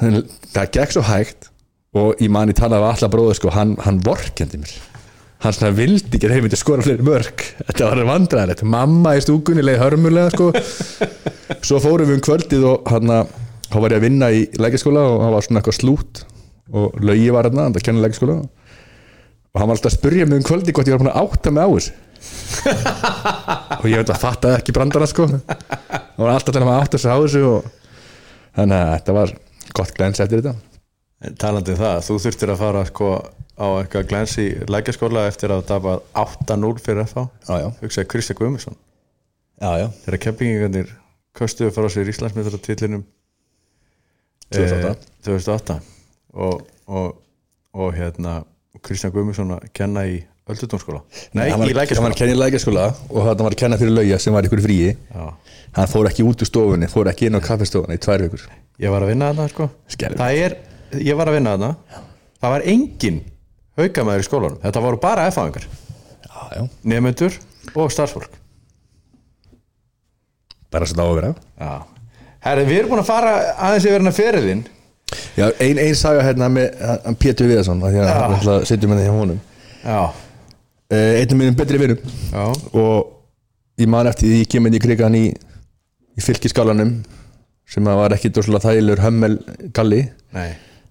Þannig, 0.00 0.28
það 0.54 0.70
gekk 0.76 0.94
svo 0.94 1.02
hægt 1.04 1.50
og 1.98 2.22
ég 2.22 2.30
mani 2.32 2.54
talaði 2.56 2.86
af 2.86 2.94
alla 2.94 3.10
bróður 3.12 3.36
sko, 3.36 3.50
hann, 3.52 3.74
hann 3.82 3.98
vorkendi 4.06 4.60
mér. 4.62 4.72
Hann 5.42 5.56
svona 5.56 5.74
vildi 5.74 6.14
ekki 6.16 6.28
að 6.28 6.34
þeir 6.36 6.44
myndi 6.44 6.60
skora 6.60 6.84
fleiri 6.84 7.04
mörg 7.04 7.44
þetta 7.58 7.88
var 7.88 8.02
vandræðilegt, 8.08 8.62
mamma 8.76 9.16
í 9.16 9.22
stúkunni 9.24 9.64
leið 9.64 9.80
hörmulega 9.82 10.32
sko. 10.34 10.50
Svo 11.66 11.80
fórum 11.82 12.08
við 12.08 12.18
um 12.20 12.24
kvöldið 12.24 12.66
og 12.70 12.92
hann 12.92 13.12
að 13.16 13.34
þá 13.66 13.76
var 13.82 13.94
ég 13.94 14.00
að 14.00 14.06
vinna 14.06 14.30
í 14.32 14.44
lækjaskóla 14.60 15.04
og 15.10 15.24
hann 15.24 15.34
var 15.34 15.46
svona 15.46 15.62
eitthvað 15.62 15.78
slút 15.80 16.22
og 16.70 17.00
lögi 17.02 17.28
var 17.34 17.50
hann 17.50 17.62
að 17.66 17.82
kenna 17.82 18.04
lækjaskóla 18.04 18.38
og 18.44 18.48
hann 19.58 19.68
var 19.68 19.76
alltaf 19.76 19.90
að 19.90 19.98
spyrja 19.98 20.28
mig 20.28 20.40
um 20.40 20.46
kvöldið 20.46 20.76
hvort 20.76 20.90
ég 20.90 20.94
var 20.94 21.02
búin 21.02 21.12
að 21.12 21.20
átta 21.24 21.52
mig 21.54 21.66
á 21.66 21.70
þessu. 21.74 21.92
Og 23.80 23.86
ég 23.90 24.00
veit 24.00 24.12
að 24.12 24.22
fatta 24.22 24.54
ekki 24.58 24.74
brandara 24.76 25.08
sko. 25.10 25.26
Það 25.30 26.20
var 26.20 26.32
alltaf 26.34 26.54
til 26.54 26.62
að 26.62 26.72
átta 26.76 27.00
sig 27.00 27.10
á 27.10 27.18
þessu 27.18 27.44
og 27.48 27.70
þannig 28.58 28.76
að 28.78 28.92
þetta 28.94 29.16
var 29.16 29.34
gott 29.80 29.94
glens 29.96 30.22
eftir 30.22 30.42
þetta. 30.42 30.54
En 31.20 31.36
talandi 31.40 31.74
um 31.74 31.80
það, 31.80 32.04
þú 32.06 32.18
þurftir 32.24 32.52
að 32.54 32.62
fara 32.62 32.84
sko, 32.88 33.08
á 33.60 33.66
eitthvað 33.80 34.06
glens 34.12 34.36
í 34.40 34.46
lækjaskóla 34.72 35.26
eftir 35.28 35.52
að 35.52 35.66
tapa 35.68 35.98
8-0 36.16 36.70
fyrir 36.80 37.04
FH 37.08 37.26
hugsaði 37.82 38.06
Já, 39.60 39.76
já, 39.76 39.86
þegar 40.06 40.22
kempingingarnir 40.24 40.92
köstuðu 41.36 41.72
frá 41.76 41.88
sér 41.92 42.08
Íslandsmyndartillinum 42.08 43.02
2008. 44.56 45.10
2008 45.26 45.76
og, 46.32 46.62
og, 46.88 47.18
og 47.76 47.92
hérna 47.92 48.38
Kristján 48.86 49.14
Guðmundsson 49.14 49.54
að 49.56 49.66
kenna 49.76 50.04
í 50.08 50.20
Öldudómskóla 50.50 51.02
Nei, 51.36 51.44
var, 51.44 51.46
í 51.46 51.52
hann 51.52 51.62
var 51.62 51.74
lækjaskóla 51.80 52.10
að 52.10 52.18
kenna 52.20 52.34
í 52.34 52.40
lækjaskóla 52.40 52.86
og 53.08 53.28
hann 53.28 53.44
var 53.44 53.54
að 53.54 53.60
kenna 53.62 53.78
fyrir 53.80 53.94
lögja 53.94 54.18
sem 54.22 54.34
var 54.34 54.48
ykkur 54.48 54.62
fríi. 54.64 54.94
Já. 55.14 55.26
hann 55.76 55.90
fór 55.90 56.08
ekki 56.10 56.26
út 56.26 56.42
úr 56.42 56.48
stofunni, 56.48 56.88
fór 56.90 57.10
ekki 57.12 57.28
inn 57.28 57.38
á 57.38 57.40
kaffestofunni 57.44 57.98
í 57.98 58.02
tvær 58.02 58.24
vikur. 58.26 58.46
Ég 58.80 58.90
var 58.90 59.04
að 59.04 59.12
vinna 59.12 59.30
þarna 59.30 59.52
sko. 59.52 59.68
Er, 60.26 60.56
ég 60.96 61.18
var 61.18 61.30
að 61.30 61.38
vinna 61.38 61.54
þarna. 61.54 62.00
Það 62.40 62.54
var 62.56 62.66
engin 62.72 63.22
haukamæður 63.78 64.24
í 64.24 64.26
skólanum. 64.26 64.58
Þetta 64.64 64.84
voru 64.88 65.00
bara 65.02 65.28
já, 66.50 66.66
Nefnendur 66.82 67.38
og 67.74 67.92
starfsfólk. 67.92 68.34
Bara 70.70 70.86
setja 70.86 71.04
á 71.04 71.08
að 71.10 71.16
vera. 71.18 71.32
Já. 71.58 71.72
Herri, 72.40 72.66
við 72.68 72.78
erum 72.80 72.94
búin 72.94 73.02
að 73.02 73.10
fara 73.10 73.32
aðeins 73.68 73.86
yfir 73.86 73.98
hérna 73.98 74.12
ferilinn 74.16 74.62
Já, 75.36 75.46
ein, 75.62 75.78
ein 75.82 75.96
saga 75.98 76.24
hérna 76.24 76.48
með 76.52 77.14
Pétur 77.20 77.48
Viðarsson 77.50 77.82
af 77.82 77.94
því 77.94 78.02
að 78.02 78.10
hann 78.14 78.34
ætla 78.38 78.56
að 78.58 78.66
setja 78.70 78.90
með 78.90 79.00
það 79.00 79.08
hjá 79.08 79.14
honum. 79.16 79.40
Já, 79.82 80.00
uh, 80.94 81.12
Einnum 81.20 81.42
minnum 81.42 81.58
betri 81.58 81.80
vinum. 81.80 82.02
Og 82.76 83.80
ég 83.80 83.90
man 83.90 84.10
eftir 84.10 84.30
því 84.30 84.42
ég 84.42 84.50
kemur 84.54 84.76
í 84.76 84.82
krigan 84.82 85.18
í, 85.18 85.26
í 85.30 86.24
fylkisgálanum 86.24 86.96
sem 87.70 87.86
að 87.86 88.00
var 88.02 88.16
ekki 88.16 88.32
dórslega 88.34 88.70
þælur 88.70 89.04
hömmel 89.04 89.38
galli. 89.76 90.02
Nei. 90.36 90.50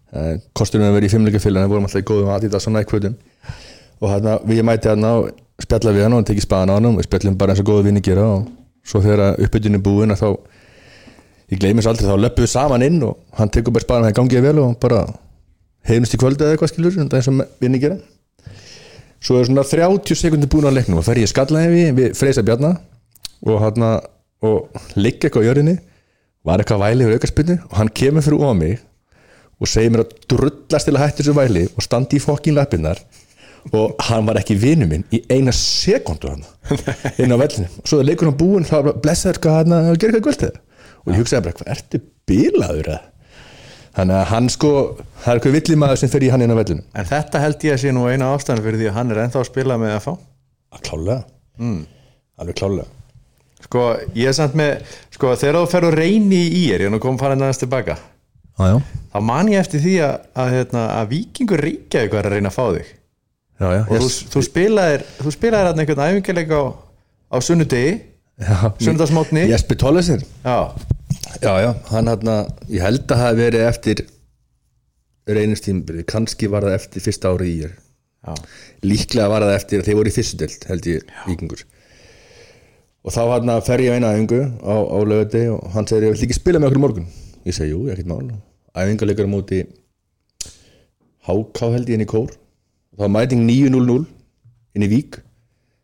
Uh, 0.09 0.37
kosturinn 0.57 0.87
að 0.87 0.95
vera 0.97 1.05
í 1.05 1.11
fimmleikafélagin 1.13 1.67
við 1.67 1.75
vorum 1.75 1.85
alltaf 1.85 2.01
í 2.01 2.07
góðum 2.09 2.31
Adidas 2.33 2.65
og 2.65 2.73
Nike 2.73 2.89
kvötum 2.89 3.19
og 3.99 4.09
hérna 4.09 4.39
við 4.47 4.63
mæti 4.65 4.89
hérna 4.89 5.11
og 5.19 5.27
spjalla 5.61 5.91
við 5.93 6.05
hann 6.05 6.15
og 6.15 6.21
hann 6.21 6.29
tekið 6.29 6.45
spaðan 6.47 6.71
á 6.71 6.75
hann 6.77 6.87
og 6.89 6.95
við 6.97 7.05
spjallum 7.05 7.35
bara 7.37 7.53
eins 7.53 7.61
og 7.61 7.67
góðu 7.67 7.83
vinni 7.85 8.01
gera 8.01 8.23
og 8.25 8.47
svo 8.89 9.01
þegar 9.03 9.37
uppbytun 9.43 9.77
er 9.77 9.83
búin 9.85 10.15
að 10.15 10.23
þá 10.23 10.29
ég 11.49 11.61
gleymis 11.61 11.87
aldrei 11.89 12.07
þá 12.09 12.17
löpum 12.19 12.45
við 12.45 12.53
saman 12.53 12.85
inn 12.85 13.01
og 13.07 13.17
hann 13.39 13.51
tekur 13.53 13.73
bara 13.75 13.99
að 13.99 14.07
það 14.09 14.15
gangið 14.19 14.45
vel 14.45 14.61
og 14.63 14.77
bara 14.81 15.03
heimist 15.89 16.13
í 16.13 16.21
kvöldi 16.21 16.45
eða 16.45 16.55
eitthvað 16.55 16.73
skilur 16.73 16.95
það 16.95 17.13
er 17.13 17.19
eins 17.19 17.29
og 17.31 17.61
vinni 17.63 17.81
gera. 17.81 17.99
Svo 19.19 19.39
er 19.39 19.49
svona 19.49 19.65
30 19.67 20.15
sekundir 20.15 20.51
búin 20.51 20.69
á 20.69 20.71
leiknum 20.71 21.01
og 21.01 21.07
fer 21.07 21.19
ég 21.19 21.31
skallaði 21.31 21.71
við, 21.73 21.89
við 21.97 22.13
Freysa 22.19 22.43
Bjarna 22.45 22.75
og 23.43 23.63
hann 23.63 23.87
og 24.39 24.83
ligg 24.95 25.19
eitthvað 25.19 25.43
á 25.43 25.47
jörðinni 25.49 25.79
var 26.47 26.61
eitthvað 26.61 26.83
væli 26.85 27.05
yfir 27.05 27.17
aukarspinnu 27.17 27.57
og 27.67 27.73
hann 27.79 27.91
kemur 28.01 28.23
fyrir 28.23 28.43
ofan 28.45 28.61
mig 28.61 28.77
og 29.59 29.67
segir 29.67 29.91
mér 29.91 30.05
að 30.05 30.13
drullast 30.31 30.87
til 30.87 30.95
að 30.95 31.03
hætti 31.03 31.23
þessu 31.23 31.35
væli 31.35 31.65
og 31.73 31.83
standi 31.83 32.19
í 32.19 32.23
fokkin 32.23 32.55
lappinnar 32.55 33.01
og 33.75 33.99
hann 34.07 34.27
var 34.27 34.39
ekki 34.39 34.55
vinnu 34.59 34.87
minn 34.87 35.03
í 35.11 35.19
eina 35.27 35.51
sekundu 35.55 36.31
hann 36.31 36.45
inn 37.21 37.35
á 37.35 37.37
vellinu 37.41 37.67
og 37.67 37.91
svo 37.91 37.99
er 37.99 38.07
leikur 38.07 38.31
hann 38.31 38.39
bara, 38.39 38.95
blessaður 38.95 39.51
hann 39.57 39.75
að 39.75 39.91
gera 39.99 40.19
eitthvað 40.19 40.39
kvöld 40.39 40.59
og 41.03 41.13
ég 41.13 41.21
hugsaði 41.21 41.45
bara, 41.47 41.57
hvað 41.59 41.71
ertu 41.75 42.01
bilaður 42.29 42.91
eða? 42.93 43.01
Þannig 43.99 44.15
að 44.19 44.27
hann 44.29 44.49
sko 44.53 44.71
það 45.23 45.31
er 45.31 45.39
eitthvað 45.39 45.55
villimaður 45.57 45.99
sem 45.99 46.11
fer 46.13 46.23
í 46.23 46.29
hann 46.31 46.43
inn 46.45 46.53
á 46.53 46.57
vellinu. 46.59 46.83
En 46.95 47.07
þetta 47.09 47.41
held 47.43 47.65
ég 47.65 47.75
að 47.75 47.81
sé 47.81 47.93
nú 47.95 48.05
eina 48.07 48.29
ástæðan 48.35 48.63
fyrir 48.67 48.79
því 48.79 48.89
að 48.91 48.97
hann 48.99 49.11
er 49.13 49.21
ennþá 49.25 49.41
að 49.41 49.49
spila 49.49 49.79
með 49.81 49.95
að 49.95 50.05
fá 50.05 50.11
að 50.69 50.83
klálega. 50.85 51.19
Mm. 51.59 51.81
alveg 52.39 52.59
klálega. 52.61 52.87
Sko, 53.65 53.81
ég 54.15 54.29
er 54.29 54.37
samt 54.37 54.55
með 54.55 54.93
Sko, 55.11 55.33
þegar 55.35 55.57
þú 55.57 55.71
ferður 55.73 55.97
reyni 55.99 56.45
í 56.47 56.61
Ég 56.69 56.85
er 56.85 56.93
nú 56.93 57.01
kom 57.03 57.17
farin 57.19 57.41
aðeins 57.43 57.59
tilbaka. 57.59 57.97
Já, 58.59 58.63
já. 58.69 58.77
Þá 59.11 59.19
man 59.25 59.49
ég 59.51 59.59
eftir 59.59 59.83
því 59.83 59.95
að, 60.05 60.13
að, 60.39 60.53
hérna, 60.55 60.85
að 60.95 61.11
Víkingur 61.15 61.63
Reykjavík 61.65 62.15
var 62.15 62.29
að 62.29 62.37
reyna 62.37 62.51
að 62.51 62.55
fá 62.55 62.63
þig. 62.77 62.93
Já, 63.59 63.67
já, 63.75 63.81
Og 63.83 63.95
þú, 63.99 64.09
þú 64.31 64.43
spilaðir 64.45 65.01
Þú 65.17 65.31
spilaðir 65.35 65.67
hann 65.67 65.81
einhvern 65.83 66.03
æfingarleik 66.05 66.53
á, 66.55 66.63
á 67.35 67.37
sunnudegi 67.43 67.89
já, 68.39 68.71
Sunnudagsmótni 68.79 69.47
Jesper 69.49 69.79
Tollesir 69.79 70.23
Já, 70.43 70.57
Já, 71.43 71.53
já, 71.63 71.73
hann 71.91 72.07
hann 72.11 72.31
ég 72.69 72.83
held 72.83 73.03
að 73.05 73.11
það 73.13 73.25
hafi 73.25 73.41
verið 73.43 73.67
eftir 73.67 74.05
reynustímbrið, 75.29 76.05
kannski 76.09 76.49
var 76.49 76.65
það 76.65 76.79
eftir 76.79 77.05
fyrsta 77.05 77.33
ári 77.33 77.49
í 77.51 77.57
ég 77.65 77.75
líklega 78.83 79.29
var 79.31 79.45
það 79.45 79.57
eftir 79.59 79.81
að 79.81 79.89
þeir 79.89 79.99
voru 79.99 80.11
í 80.11 80.15
fyrstu 80.15 80.39
deild 80.41 80.65
held 80.69 80.87
ég, 80.89 81.11
vikingur 81.27 81.61
og 83.03 83.15
þá 83.15 83.21
hann 83.31 83.51
fer 83.65 83.83
ég 83.83 83.93
á 83.93 83.97
eina 83.97 84.11
æfingu 84.13 84.39
á, 84.59 84.75
á 84.75 84.97
lögati 85.07 85.43
og 85.53 85.71
hann 85.73 85.87
segir, 85.87 86.09
ég 86.09 86.15
vil 86.15 86.27
ekki 86.27 86.37
spila 86.37 86.59
með 86.59 86.69
okkur 86.69 86.79
í 86.79 86.83
morgun. 86.83 87.07
Ég 87.47 87.55
segi, 87.55 87.71
jú, 87.71 87.85
ekkert 87.91 88.09
mál. 88.11 88.25
Æfingarleikar 88.75 89.29
á 89.29 89.31
móti 89.31 89.61
HK 91.29 91.71
held 91.75 91.89
ég 91.89 91.95
inn 91.95 92.05
í 92.05 92.09
kór. 92.09 92.33
Þá 92.99 93.05
mæting 93.13 93.45
9.00 93.47 94.03
inn 94.75 94.85
í 94.85 94.91
Vík 94.91 95.21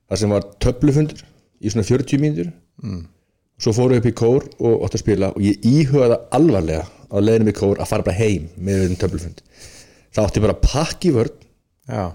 þar 0.10 0.22
sem 0.22 0.36
var 0.36 0.46
töflufundur 0.62 1.24
í 1.66 1.74
svona 1.74 1.88
40 1.88 2.22
mínútur. 2.22 2.52
Svo 3.62 3.72
fóru 3.76 3.98
upp 3.98 4.08
í 4.10 4.14
kór 4.16 4.46
og 4.60 4.86
ótt 4.86 4.98
að 4.98 5.04
spila 5.06 5.32
og 5.34 5.42
ég 5.44 5.64
íhugaði 5.66 6.20
alvarlega 6.36 6.86
á 6.86 7.18
leiðinum 7.24 7.52
í 7.54 7.56
kór 7.56 7.80
að 7.80 7.92
fara 7.92 8.06
bara 8.06 8.20
heim 8.20 8.50
með 8.58 8.86
þeim 8.86 9.02
töflufund. 9.02 9.44
Það 10.16 10.30
átti 10.30 10.44
bara 10.44 10.58
pakki 10.60 11.14
vörn. 11.16 11.42
Já, 11.86 12.12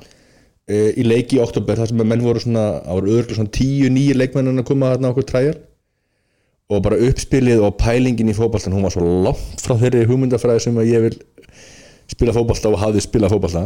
e, 0.67 0.79
í 0.99 1.07
leiki 1.07 1.39
í 1.39 1.43
oktober 1.43 1.79
þar 1.79 1.91
sem 1.91 2.01
menn 2.03 2.25
voru 2.25 2.43
svona 2.43 2.65
það 2.85 2.97
voru 2.99 3.13
örgulega 3.17 3.39
svona 3.39 3.55
tíu 3.55 3.91
nýju 3.95 4.17
leikmenn 4.19 4.53
að 4.59 4.67
koma 4.69 4.95
þarna 4.95 5.13
okkur 5.15 5.29
træjar 5.29 5.61
og 6.71 6.83
bara 6.85 6.99
uppspilið 7.09 7.65
og 7.67 7.77
pælingin 7.81 8.31
í 8.31 8.37
fótballtan 8.37 8.75
hún 8.75 8.87
var 8.87 8.95
svo 8.95 9.07
langt 9.27 9.63
frá 9.63 9.77
þeirri 9.79 10.07
hugmyndafræði 10.11 10.65
sem 10.67 10.79
að 10.79 10.91
ég 10.93 11.07
vil 11.07 11.17
spila 12.11 12.35
fótballta 12.35 12.71
og 12.71 12.83
hafði 12.83 13.05
spilað 13.07 13.35
fótballta 13.35 13.65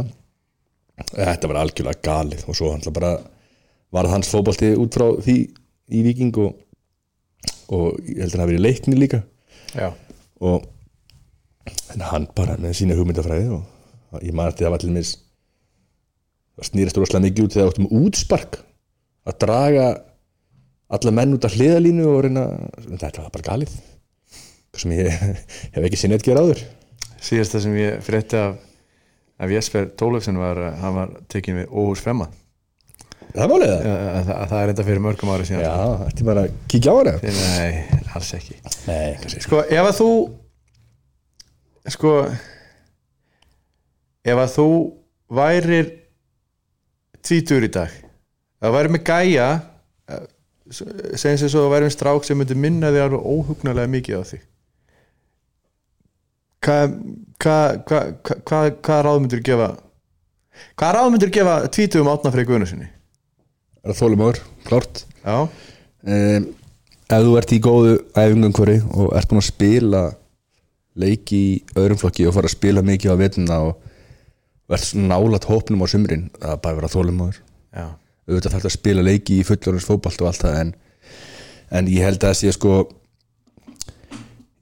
þetta 1.11 1.51
var 1.51 1.61
algjörlega 1.61 2.01
galið 2.05 2.45
og 2.49 2.57
svo 2.57 2.71
hann 2.73 2.95
bara 2.95 3.17
var 3.93 4.09
hans 4.09 4.31
fótballti 4.31 4.73
út 4.79 4.97
frá 4.97 5.07
því 5.21 5.37
í 5.91 6.01
viking 6.05 6.37
og, 6.41 6.55
og 7.73 7.99
ég 8.01 8.23
held 8.23 8.31
að 8.31 8.35
hann 8.35 8.43
hafi 8.45 8.53
verið 8.53 8.65
leikni 8.65 8.97
líka. 8.99 9.21
Já. 9.75 9.89
Og 10.45 10.65
hann 12.05 12.27
bara 12.35 12.57
með 12.61 12.77
sína 12.79 12.97
hugmyndafræði 12.97 13.55
og 13.55 14.21
ég 14.23 14.35
maður 14.35 14.55
þetta 14.55 14.69
var 14.69 14.79
allir 14.79 14.95
mis 14.95 15.15
það 16.55 16.69
snýrist 16.69 16.99
rosalega 16.99 17.25
mikið 17.25 17.45
út 17.45 17.55
þegar 17.55 17.71
áttum 17.71 17.89
útspark 17.99 18.59
að 19.25 19.39
draga 19.43 19.87
alla 20.95 21.13
menn 21.17 21.33
út 21.35 21.47
af 21.47 21.55
hliðalínu 21.57 22.05
og 22.07 22.21
reyna 22.25 22.45
þetta 22.85 23.25
var 23.25 23.33
bara 23.33 23.49
galið. 23.49 23.73
Sem 24.75 24.93
ég 24.95 25.11
hef 25.75 25.81
ekki 25.81 25.99
sinnið 25.99 26.21
að 26.21 26.29
gera 26.29 26.45
áður. 26.45 26.63
Síðast 27.25 27.55
það 27.55 27.65
sem 27.65 27.77
ég 27.79 28.05
frétti 28.05 28.39
af 28.39 28.57
af 29.37 29.51
Jesper 29.51 29.89
Tólöfsson 29.99 30.39
var 30.39 30.59
að 30.59 30.77
hann 30.79 30.95
var 30.95 31.13
tekin 31.31 31.59
við 31.59 31.71
Óhús 31.71 32.03
Femma 32.03 32.29
það 33.35 33.43
er 33.45 33.51
málið 33.51 33.69
það? 33.73 33.83
það, 33.85 34.23
það, 34.31 34.47
það 34.53 34.57
er 34.61 34.73
enda 34.73 34.87
fyrir 34.87 35.05
mörgum 35.05 35.35
ári 35.35 35.45
síðan. 35.49 35.63
Já, 35.65 35.75
þetta 36.05 36.23
er 36.23 36.29
bara 36.31 36.45
að 36.47 36.57
kíkja 36.71 36.91
á 36.91 36.95
hana? 36.99 37.15
Nei, 37.25 38.01
alls 38.15 38.33
ekki. 38.39 38.57
Nei, 38.87 39.07
kannski 39.21 39.45
Sko, 39.45 39.61
ef 39.67 39.91
að 39.91 39.95
þú 39.99 40.09
sko 41.91 42.15
ef 44.25 44.41
að 44.41 44.55
þú 44.55 44.67
værir 45.37 45.91
tvítur 47.25 47.65
í 47.65 47.71
dag 47.73 47.93
þú 48.61 48.73
værir 48.73 48.93
með 48.95 49.05
gæja 49.09 49.47
eh, 50.09 50.25
segjum 50.73 51.39
sér 51.41 51.51
svo 51.51 51.61
að 51.61 51.67
þú 51.67 51.73
værir 51.75 51.87
með 51.89 51.95
strák 51.97 52.27
sem 52.27 52.41
myndi 52.41 52.57
minna 52.57 52.91
þig 52.93 53.05
alveg 53.05 53.29
óhugnarlega 53.35 53.93
mikið 53.93 54.21
á 54.21 54.23
því 54.31 54.41
hvað 56.65 56.97
hvað 57.45 57.79
hva, 57.85 58.01
hva, 58.25 58.37
hva, 58.49 58.61
hva 58.81 58.99
ráð 59.05 59.21
myndir 59.21 59.45
gefa 59.45 59.71
hvað 60.79 60.97
ráð 60.97 61.11
myndir 61.13 61.33
gefa 61.35 61.57
tvítugum 61.69 62.13
átnafrið 62.13 62.49
Guðnarsinni 62.49 62.89
Er 62.89 62.94
það 63.85 63.99
þólumóður, 64.01 64.43
klárt. 64.67 65.03
Um, 65.25 66.53
Ef 67.05 67.21
þú 67.21 67.33
ert 67.37 67.51
í 67.53 67.57
góðu 67.61 67.97
hverju 68.17 68.77
og 68.97 69.11
ert 69.13 69.29
búin 69.29 69.41
að 69.43 69.51
spila 69.51 69.99
leiki 70.97 71.37
í 71.37 71.51
öðrum 71.77 71.99
flokki 72.01 72.25
og 72.25 72.33
fara 72.33 72.49
að 72.49 72.55
spila 72.55 72.81
mikið 72.85 73.13
á 73.13 73.15
vetuna 73.19 73.57
og 73.67 73.75
verð 74.71 74.87
svona 74.87 75.11
nálat 75.13 75.47
hópnum 75.49 75.83
á 75.85 75.87
sumrin 75.91 76.29
það 76.39 76.53
er 76.55 76.61
bara 76.63 76.73
að 76.73 76.79
vera 76.79 76.91
þólumóður 76.93 77.37
já, 77.37 77.85
auðvitað 78.25 78.55
þarf 78.55 78.69
að 78.69 78.75
spila 78.77 79.05
leiki 79.05 79.39
í 79.39 79.45
fullorins 79.45 79.87
fótbalt 79.87 80.23
og 80.23 80.29
allt 80.31 80.45
það 80.45 80.59
en, 80.61 80.71
en 81.77 81.91
ég 81.91 82.07
held 82.07 82.17
að 82.23 82.31
það 82.31 82.39
sé 82.39 82.53
sko 82.55 82.77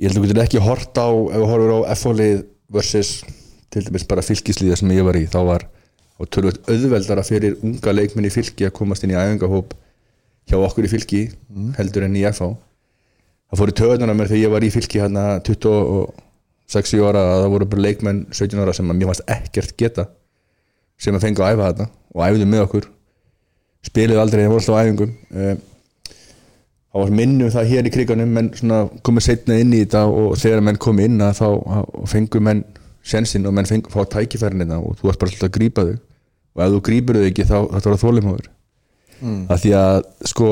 ég 0.02 0.10
held 0.10 0.18
að 0.18 0.20
þú 0.20 0.26
getur 0.26 0.44
ekki 0.44 0.66
hort 0.66 1.00
á 1.00 1.08
ef 1.08 1.38
þú 1.38 1.52
horfur 1.54 1.76
á 1.78 1.80
F-fólið 1.96 2.44
versus 2.74 3.14
til 3.72 3.86
dæmis 3.88 4.08
bara 4.10 4.26
fylkislíða 4.26 4.82
sem 4.82 4.92
ég 4.98 5.08
var 5.08 5.20
í 5.22 5.24
þá 5.30 5.40
var 5.48 5.68
og 6.22 6.30
tölvöld 6.34 6.60
auðveldara 6.70 7.24
fyrir 7.26 7.58
unga 7.64 7.96
leikmenn 7.96 8.30
í 8.30 8.34
fylki 8.34 8.68
að 8.68 8.76
komast 8.78 9.06
inn 9.06 9.16
í 9.16 9.18
æfingahóp 9.20 9.74
hjá 10.50 10.58
okkur 10.60 10.88
í 10.88 10.92
fylki 10.92 11.24
heldur 11.78 12.06
en 12.08 12.18
í 12.20 12.26
FH 12.30 12.52
það 13.54 13.62
fóru 13.62 13.78
töðunar 13.80 14.18
mér 14.18 14.30
þegar 14.32 14.44
ég 14.44 14.54
var 14.54 14.66
í 14.66 14.74
fylki 14.74 15.02
hérna 15.02 15.26
26 15.46 17.00
ára 17.06 17.24
að 17.24 17.44
það 17.44 17.54
voru 17.56 17.70
bara 17.74 17.86
leikmenn 17.88 18.26
17 18.32 18.62
ára 18.64 18.76
sem 18.76 18.90
að 18.90 19.00
mér 19.00 19.12
fannst 19.12 19.34
ekkert 19.38 19.76
geta 19.80 20.08
sem 21.04 21.16
að 21.16 21.28
fengu 21.28 21.44
að 21.44 21.56
æfa 21.56 21.70
þetta 21.72 21.88
og 22.14 22.26
æfðu 22.28 22.50
með 22.50 22.66
okkur. 22.68 22.90
Spilið 23.84 24.22
aldrei, 24.22 24.44
það 24.46 24.54
voru 24.54 24.62
alltaf 24.64 24.82
æfingum. 24.82 25.14
Eh, 25.34 25.56
það 26.94 27.02
var 27.02 27.16
minnum 27.20 27.52
það 27.54 27.72
hér 27.72 27.90
í 27.90 27.94
kriganum 27.94 28.38
menn 28.38 28.52
komið 29.04 29.28
setna 29.28 29.58
inn 29.60 29.74
í 29.74 29.82
þetta 29.84 30.06
og 30.08 30.38
þegar 30.40 30.64
menn 30.68 30.80
komið 30.82 31.10
inn 31.10 31.26
að 31.26 31.42
þá 31.42 31.48
fengu 32.12 32.44
menn 32.44 32.64
sensinn 33.04 33.48
og 33.50 33.56
menn 33.56 33.68
fengu 33.70 33.92
fá 33.92 34.04
tækifærin 34.16 34.64
þetta 34.64 34.80
og 34.80 35.00
þú 35.00 35.10
varst 35.10 35.22
bara 35.22 35.34
alltaf 35.34 35.50
að 35.50 35.56
grípa 35.58 35.88
þau 35.88 35.96
og 36.54 36.64
ef 36.66 36.74
þú 36.76 36.84
grípur 36.88 37.20
þau 37.20 37.28
ekki 37.30 37.48
þá 37.50 37.58
þetta 37.74 37.94
var 37.94 38.02
þólimóður 38.04 38.48
mm. 39.20 39.42
að 39.52 39.66
því 39.66 39.74
að 39.80 40.00
sko 40.32 40.50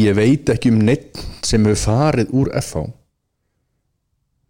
ég 0.00 0.16
veit 0.16 0.54
ekki 0.54 0.72
um 0.72 0.80
neitt 0.86 1.20
sem 1.46 1.66
hefur 1.66 1.84
farið 1.84 2.34
úr 2.40 2.52
FH 2.62 2.86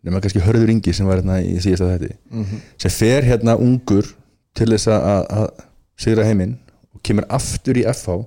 nema 0.06 0.22
kannski 0.22 0.42
Hörður 0.44 0.72
Ingi 0.72 0.94
sem 0.96 1.08
var 1.08 1.20
hérna 1.20 1.40
í 1.44 1.58
síðasta 1.60 1.90
þetta 1.96 2.46
sem 2.80 2.94
fer 2.94 3.26
hérna 3.26 3.56
ungur 3.60 4.08
til 4.56 4.70
þess 4.72 4.90
að, 4.90 5.06
að, 5.10 5.24
að 5.40 5.66
sigra 6.00 6.26
heiminn 6.28 6.56
og 6.94 7.02
kemur 7.06 7.26
aftur 7.32 7.78
í 7.80 7.84
FH 7.88 8.20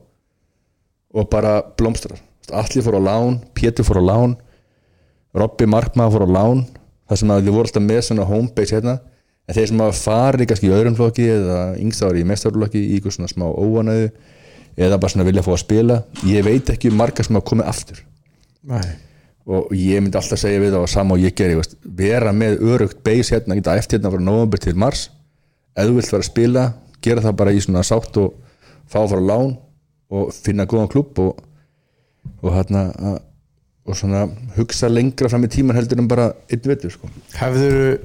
og 1.13 1.27
bara 1.29 1.59
blómstrar. 1.77 2.17
Allir 2.53 2.83
fór 2.85 2.97
á 2.97 3.01
lán, 3.01 3.37
Pétur 3.55 3.85
fór 3.87 4.01
á 4.01 4.03
lán 4.03 4.33
Robby 5.33 5.67
Markma 5.69 6.09
fór 6.11 6.25
á 6.27 6.29
lán 6.29 6.65
það 7.09 7.19
sem 7.21 7.33
að 7.35 7.41
við 7.47 7.55
vorum 7.57 7.67
alltaf 7.67 7.83
með 7.87 8.01
svona 8.07 8.27
homebase 8.29 8.75
hérna 8.77 8.93
en 9.47 9.57
þeir 9.57 9.67
sem 9.71 9.81
hafa 9.83 9.97
farið 9.99 10.49
kannski 10.51 10.69
í 10.69 10.73
öðrum 10.75 10.95
flokki 10.99 11.25
eða 11.33 11.57
yngstaður 11.83 12.19
í 12.21 12.27
mestarflokki 12.29 12.79
í 12.83 12.93
eitthvað 12.97 13.17
svona 13.17 13.31
smá 13.31 13.47
óanæðu 13.51 14.11
eða 14.77 14.99
bara 15.03 15.13
svona 15.13 15.25
vilja 15.27 15.43
fá 15.45 15.51
að 15.53 15.61
spila 15.65 15.97
ég 16.29 16.45
veit 16.47 16.69
ekki 16.73 16.89
um 16.91 16.95
marga 17.01 17.25
sem 17.25 17.35
hafa 17.37 17.49
komið 17.51 17.67
aftur. 17.73 17.99
Nei. 18.63 18.85
Og 19.43 19.73
ég 19.75 19.99
myndi 19.99 20.15
alltaf 20.15 20.39
segja 20.39 20.61
við 20.63 20.71
það 20.71 20.85
og 20.85 20.89
sama 20.93 21.17
og 21.17 21.25
ég 21.25 21.35
geri 21.35 21.57
veist, 21.59 21.75
vera 21.83 22.31
með 22.31 22.61
örugt 22.63 23.01
base 23.03 23.35
hérna 23.35 23.57
geta 23.59 23.75
eftir 23.75 23.99
hérna 23.99 24.13
frá 24.13 24.23
november 24.23 24.61
til 24.63 24.73
mars. 24.79 25.09
Ef 25.75 25.89
þú 25.89 25.97
vilt 25.97 26.07
fara 26.13 26.23
að 26.23 26.29
spila, 26.29 26.63
gera 27.03 27.25
það 27.25 27.35
bara 27.41 27.51
í 27.51 27.59
svona 27.65 27.83
sátt 27.83 28.15
og 28.21 28.37
fá 28.87 29.01
að 29.03 29.09
fara 29.11 29.25
á 29.27 29.29
lán 29.33 29.53
og 30.13 30.31
finna 30.37 30.63
góðan 30.69 30.87
klubb 30.93 31.19
og, 31.19 31.43
og 32.39 32.55
hérna 32.55 32.85
að- 32.95 33.21
og 33.83 33.97
svona 33.99 34.25
hugsa 34.55 34.87
lengra 34.91 35.29
fram 35.31 35.43
í 35.43 35.51
tíman 35.51 35.75
heldur 35.75 35.99
en 35.99 36.07
bara 36.11 36.29
einn 36.47 36.67
vetur 36.69 36.93
sko. 36.93 37.09
Hefur 37.35 37.99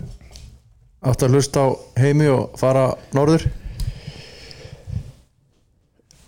átt 1.07 1.23
að 1.23 1.37
hlusta 1.37 1.63
á 1.63 1.69
heimi 2.03 2.27
og 2.33 2.59
fara 2.59 2.91
norður? 3.15 3.47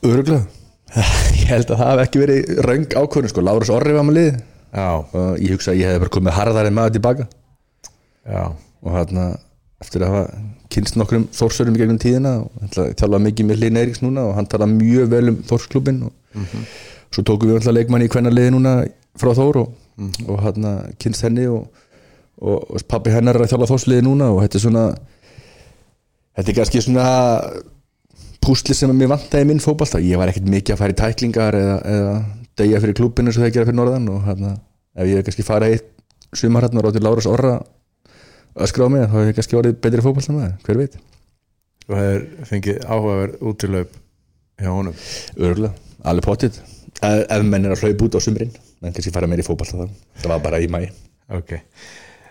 öruglega 0.06 0.46
ég 1.40 1.50
held 1.50 1.70
að 1.70 1.82
það 1.82 1.90
hef 1.90 2.00
ekki 2.04 2.22
verið 2.22 2.54
röng 2.66 2.86
ákvörðun 2.88 3.32
sko. 3.32 3.44
Lárus 3.44 3.70
Orri 3.72 3.94
var 3.94 4.06
með 4.06 4.16
lið 4.16 4.30
Já, 4.70 4.88
og 5.02 5.42
ég 5.42 5.52
hugsa 5.54 5.72
að 5.74 5.80
ég 5.82 5.90
hef 5.90 6.02
bara 6.04 6.14
komið 6.14 6.36
harðar 6.36 6.68
en 6.68 6.76
maður 6.76 6.96
tilbaka 6.96 7.26
já, 8.30 8.44
og 8.54 8.94
hérna 8.94 9.26
eftir 9.82 10.04
að 10.04 10.14
hafa 10.14 10.40
kynst 10.70 10.98
nokkrum 11.00 11.26
þórsurum 11.34 11.74
í 11.74 11.80
gegnum 11.80 11.98
tíðina 12.00 12.36
og 12.44 12.74
þjálfa 12.76 13.20
mikið 13.26 13.48
með 13.48 13.62
Linn 13.64 13.80
Eiríks 13.80 14.02
núna 14.04 14.28
og 14.28 14.36
hann 14.36 14.48
tala 14.50 14.68
mjög 14.70 15.10
vel 15.10 15.24
um 15.32 15.38
þórsklubin 15.48 16.02
og 16.06 16.44
svo 17.10 17.24
tókum 17.26 17.50
við 17.50 17.58
alltaf 17.58 17.74
leikmanni 17.74 18.06
í 18.06 18.12
kvennarliði 18.12 18.54
núna 18.54 18.74
frá 19.20 19.32
Þór 19.36 19.60
og, 19.62 19.74
og 20.26 20.40
hérna 20.44 20.74
kynst 21.00 21.26
henni 21.26 21.46
og, 21.50 21.68
og, 22.40 22.58
og 22.64 22.86
pappi 22.88 23.12
hennar 23.14 23.38
er 23.38 23.46
að 23.46 23.52
þjálfa 23.52 23.70
þórsliði 23.72 24.06
núna 24.06 24.30
og 24.34 24.42
þetta 24.44 24.58
er 24.58 24.64
svona 24.64 24.86
þetta 26.38 26.52
er 26.52 26.58
kannski 26.60 26.82
svona 26.84 27.06
púsli 28.40 28.76
sem 28.76 28.90
að 28.90 29.00
mér 29.02 29.12
vantaði 29.12 29.48
minn 29.50 29.62
fótballta 29.62 30.00
ég 30.02 30.20
var 30.20 30.32
ekkert 30.32 30.48
mikið 30.50 30.74
að 30.74 30.80
fara 30.80 30.94
í 30.94 31.00
tæklingar 31.00 31.58
eða, 31.58 31.76
eða 31.94 32.14
degja 32.60 32.80
fyrir 32.82 32.96
klúbinu 32.98 33.34
sem 33.34 33.44
það 33.44 33.54
gera 33.56 33.68
fyrir 33.68 33.80
norðan 33.80 34.08
og 34.12 34.24
hérna 34.26 34.54
ef 34.96 35.10
ég 35.10 35.26
kannski 35.26 35.46
farið 35.46 35.76
eitt 35.76 35.90
sumar 36.36 36.66
hérna 36.66 36.80
og 36.80 36.88
rátti 36.88 37.02
Lárus 37.04 37.28
Orra 37.30 37.58
öskra 38.60 38.86
á 38.86 38.92
mig 38.92 39.06
þá 39.06 39.16
hef 39.18 39.30
ég 39.30 39.38
kannski 39.38 39.58
orðið 39.60 39.80
betri 39.84 40.04
fótballta 40.04 40.36
með 40.36 40.52
hver 40.66 40.80
veit, 40.80 40.98
þú 41.86 41.98
hefur 42.00 42.50
fengið 42.50 42.82
áhugaverð 42.86 43.44
útilaup 43.50 43.96
hjá 44.60 44.70
honum. 44.74 44.96
Örgulega, 45.38 45.74
alveg 46.04 46.26
potið 46.26 46.60
ef, 47.02 47.42
menn 47.44 47.64
er 47.64 47.76
að 47.76 47.84
hlaupa 47.84 48.08
út 48.08 48.18
á 48.18 48.20
sumrin 48.24 48.52
menn 48.80 48.96
kannski 48.96 49.12
fara 49.14 49.28
meir 49.30 49.42
í 49.42 49.46
fótballta 49.46 49.78
það 49.82 49.94
það 50.22 50.34
var 50.34 50.44
bara 50.48 50.60
í 50.62 50.68
mæ 50.72 50.82
Ok. 51.30 51.52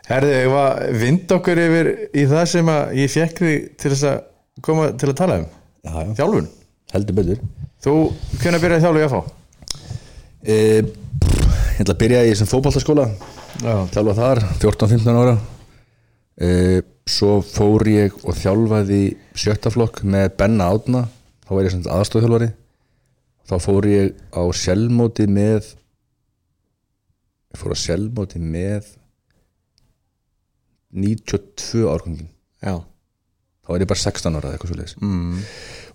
Herði, 0.09 0.31
ég 0.41 0.49
var 0.51 0.79
vind 0.99 1.31
okkur 1.31 1.59
yfir 1.63 1.89
í 2.17 2.25
það 2.27 2.45
sem 2.51 2.71
að 2.73 2.95
ég 2.99 3.11
fekk 3.13 3.41
þig 3.45 3.67
til 3.79 3.91
þess 3.93 4.07
að 4.09 4.17
koma 4.65 4.89
til 4.99 5.11
að 5.11 5.19
tala 5.21 5.37
um? 5.39 5.45
Já, 5.85 5.91
já. 5.93 6.09
Þjálfun? 6.17 6.49
Heldur 6.91 7.17
betur. 7.19 7.43
Þú, 7.79 7.93
hvernig 8.41 8.63
byrjaði 8.65 8.83
þjálfu 8.83 9.03
ég 9.03 9.07
að 9.07 9.13
fá? 9.13 9.35
e, 10.43 10.55
ég 10.81 11.81
ætla 11.83 11.93
að 11.93 12.01
byrja 12.01 12.25
í 12.25 12.31
þessum 12.33 12.49
fótballtaskóla 12.51 13.05
Já, 13.59 13.73
þjálfa 13.93 14.15
þar 14.17 14.41
14-15 14.61 15.19
ára. 15.21 15.37
E, 16.39 16.49
svo 17.09 17.39
fór 17.45 17.87
ég 17.91 18.17
og 18.23 18.35
þjálfaði 18.37 19.03
sjötta 19.37 19.71
flokk 19.73 20.03
með 20.03 20.33
Benna 20.39 20.69
Átna 20.73 21.05
þá 21.45 21.53
var 21.55 21.67
ég 21.67 21.73
sem 21.73 21.87
aðstofþjálfari 21.87 22.51
þá 23.49 23.55
fór 23.63 23.87
ég 23.89 24.15
á 24.29 24.43
sjálfmóti 24.53 25.25
með 25.29 25.73
ég 27.49 27.59
fór 27.59 27.73
á 27.73 27.77
sjálfmóti 27.81 28.41
með 28.41 28.93
92 30.93 31.85
árgangin 31.89 32.29
já, 32.61 32.75
þá 33.65 33.69
var 33.69 33.83
ég 33.83 33.89
bara 33.89 34.03
16 34.03 34.37
ára 34.39 34.49
eða 34.49 34.57
eitthvað 34.57 34.71
svo 34.71 34.79
leiðis 34.79 34.97
mm. 35.01 35.45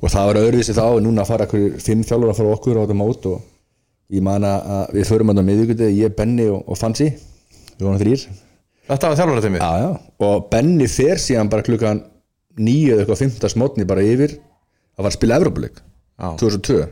og 0.00 0.14
það 0.14 0.28
var 0.30 0.40
öðruvísi 0.42 0.76
þá 0.76 0.86
núna 1.02 1.26
fara 1.28 1.48
fimm 1.50 2.06
þjálfur 2.06 2.32
að 2.32 2.40
fara 2.40 2.56
okkur 2.56 2.78
á 2.78 2.82
þetta 2.84 2.98
mót 2.98 3.28
og 3.30 4.14
ég 4.14 4.24
man 4.24 4.46
að 4.46 4.72
að 4.78 4.96
við 4.98 5.08
förum 5.10 5.32
að 5.32 5.40
það 5.40 5.48
miðvíkuti 5.50 5.92
ég, 5.98 6.16
Benni 6.18 6.48
og, 6.52 6.60
og 6.68 6.78
Fansi 6.78 7.10
við 7.10 7.86
vorum 7.86 8.02
þrýr 8.02 8.26
Þetta 8.84 9.08
var 9.08 9.16
þjálfur 9.16 9.40
til 9.40 9.50
mig 9.54 9.62
já, 9.64 9.70
já. 9.80 9.90
og 10.26 10.50
Benni 10.52 10.88
fer 10.92 11.22
síðan 11.22 11.50
bara 11.50 11.64
klukkan 11.64 12.02
nýju 12.60 12.92
eða 12.92 13.04
eitthvað 13.04 13.22
fymta 13.22 13.50
smotni 13.50 13.86
bara 13.88 14.04
yfir 14.04 14.36
að 14.36 15.00
var 15.06 15.10
að 15.10 15.16
spila 15.16 15.38
Evropuleik 15.40 15.80
Já. 15.80 16.28
2002 16.38 16.84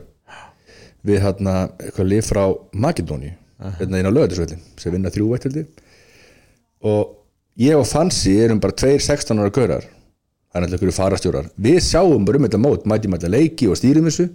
við 1.03 1.23
hérna 1.23 1.55
eitthvað 1.79 2.11
lið 2.11 2.27
frá 2.27 2.43
Makedóni 2.73 3.33
hérna 3.79 3.99
inn 3.99 4.09
á 4.09 4.15
lögatisvöldin 4.15 4.63
sem 4.79 4.93
vinna 4.93 5.11
þrjú 5.13 5.31
veitt 5.31 5.47
held 5.47 5.59
ég 5.61 5.83
og 6.83 7.17
ég 7.59 7.79
og 7.79 7.87
Fansi 7.87 8.37
erum 8.43 8.61
bara 8.63 8.75
tveir 8.75 8.99
16 8.99 9.39
ára 9.39 9.83
það 10.53 10.61
er 10.61 10.67
alltaf 10.67 10.77
einhverju 10.77 10.93
farastjórar 10.93 11.45
við 11.65 11.79
sjáum 11.81 12.25
bara 12.27 12.37
um 12.37 12.45
þetta 12.45 12.61
mót, 12.61 12.83
mætum 12.85 13.15
alltaf 13.17 13.31
leiki 13.33 13.69
og 13.73 13.77
stýrum 13.79 14.05
þessu. 14.05 14.27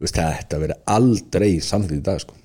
Þú 0.00 0.06
veist, 0.06 0.16
þetta 0.18 0.60
verður 0.62 0.78
aldrei 0.94 1.50
samþýtt 1.62 1.98
í 1.98 2.04
dag 2.06 2.22
sko. 2.22 2.38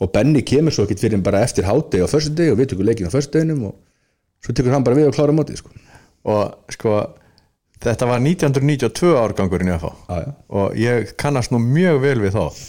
Og 0.00 0.10
Benni 0.12 0.42
kemur 0.44 0.74
svo 0.74 0.84
ekkert 0.84 1.00
fyrir 1.00 1.16
en 1.16 1.24
bara 1.24 1.40
eftir 1.44 1.64
hátegi 1.64 2.04
á 2.04 2.08
föstudegi 2.12 2.52
og 2.52 2.60
við 2.60 2.70
tökum 2.72 2.86
leikin 2.88 3.08
á 3.08 3.12
föstudeginum 3.12 3.64
og 3.70 4.44
svo 4.44 4.52
tekur 4.56 4.76
hann 4.76 4.84
bara 4.84 4.98
við 5.00 5.08
og 5.08 5.16
klára 5.16 5.34
mótið 5.36 5.62
sko. 5.62 5.72
og 6.28 6.72
sko 6.76 6.92
þetta 7.84 8.08
var 8.10 8.22
1992 8.24 9.14
árgangurinn 9.20 9.70
í 9.70 9.76
að 9.76 9.84
fá 9.86 9.90
já, 9.90 10.18
já. 10.24 10.32
og 10.60 10.76
ég 10.80 11.14
kannast 11.20 11.54
nú 11.54 11.60
mjög 11.62 12.02
vel 12.04 12.18
við 12.22 12.36
þá. 12.36 12.66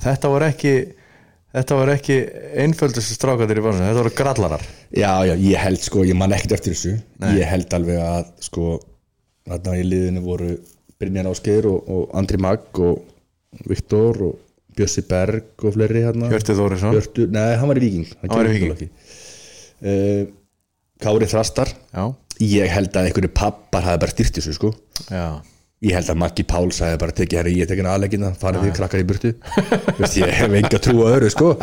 Þetta 0.00 0.32
var 0.32 0.46
ekki 0.48 0.74
þetta 1.50 1.78
var 1.80 1.92
ekki 1.94 2.16
einföldust 2.64 3.14
strákatir 3.16 3.60
í 3.60 3.64
bánsinu, 3.64 3.88
þetta 3.88 4.02
voru 4.02 4.14
grallarar. 4.20 4.66
Já, 4.94 5.12
já, 5.26 5.34
ég 5.34 5.64
held 5.64 5.82
sko, 5.82 6.04
ég 6.06 6.18
man 6.18 6.34
ekkert 6.34 6.58
eftir 6.58 6.76
þessu. 6.76 6.94
Ég 7.36 7.50
held 7.50 7.74
alveg 7.78 8.02
að 8.02 8.30
sko 8.46 8.66
þarna 9.50 9.78
í 9.80 9.86
liðinu 9.86 10.22
voru 10.24 10.52
Brynjar 11.00 11.30
Ásgeir 11.30 11.66
og, 11.70 11.88
og 11.90 12.14
Andri 12.18 12.38
Magg 12.40 12.80
og 12.84 13.00
Viktor 13.66 14.20
og 14.28 14.38
Bjössi 14.76 15.02
Berg 15.08 15.64
og 15.66 15.74
fleiri 15.74 16.04
hérna. 16.04 16.28
Hjörti 16.30 16.54
Þórisson. 16.56 16.94
Hjörtu, 16.94 17.26
nei, 17.32 17.48
hann 17.58 17.70
var 17.70 17.80
í 17.80 17.84
Víking. 17.86 18.10
Hann 18.22 18.34
var 18.36 18.50
í 18.50 18.60
ekki. 18.68 18.90
uh, 19.82 20.22
Kári 21.00 21.28
Þrastar. 21.30 21.72
Já, 21.90 22.04
Ég 22.40 22.70
held 22.72 22.94
að 22.96 23.08
einhverju 23.10 23.32
pappar 23.36 23.84
hafi 23.84 24.00
bara 24.02 24.14
styrt 24.14 24.38
þessu 24.38 24.54
sko. 24.56 24.70
Já, 25.10 25.40
Ég 25.80 25.94
held 25.96 26.10
að 26.12 26.18
Maggi 26.20 26.44
Páls 26.44 26.82
hafi 26.84 26.96
bara 27.00 27.14
tekið 27.16 27.38
herri, 27.38 27.52
ég 27.56 27.68
tekið 27.68 27.86
aðleggina, 27.88 28.34
farið 28.36 28.66
því 28.66 28.72
krakkar 28.76 29.00
í 29.00 29.04
burtu. 29.08 29.30
Veist, 29.96 30.18
ég 30.20 30.32
hef 30.36 30.56
enga 30.58 30.80
trú 30.84 31.06
á 31.08 31.16
öðru 31.16 31.30
sko. 31.32 31.54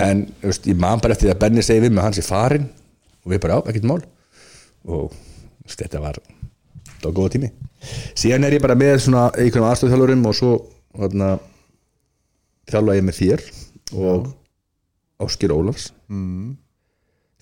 en 0.00 0.22
veist, 0.40 0.64
ég 0.70 0.78
man 0.80 1.02
bara 1.04 1.12
eftir 1.12 1.34
að 1.34 1.42
Benni 1.42 1.64
segi 1.66 1.82
við 1.84 1.92
með 1.92 2.06
hans 2.06 2.20
í 2.22 2.24
farin 2.24 2.64
og 3.26 3.34
við 3.34 3.42
bara 3.44 3.58
á, 3.60 3.68
ekkert 3.68 3.88
mál. 3.90 3.98
Og 4.88 5.12
veist, 5.66 5.82
þetta 5.82 6.00
var 6.00 6.16
var 7.02 7.12
góða 7.18 7.34
tími. 7.36 7.50
Síðan 8.16 8.48
er 8.48 8.56
ég 8.56 8.64
bara 8.64 8.76
með 8.78 9.02
svona 9.04 9.26
einhvern 9.36 9.68
aðstofþjálfurum 9.68 10.24
og 10.30 10.38
svo 10.38 10.54
þjálfa 12.72 12.96
ég 12.96 13.04
með 13.04 13.20
þér 13.20 13.44
og 14.00 14.32
Áskir 15.28 15.52
Ólafs. 15.52 15.90
Mm. 16.08 16.56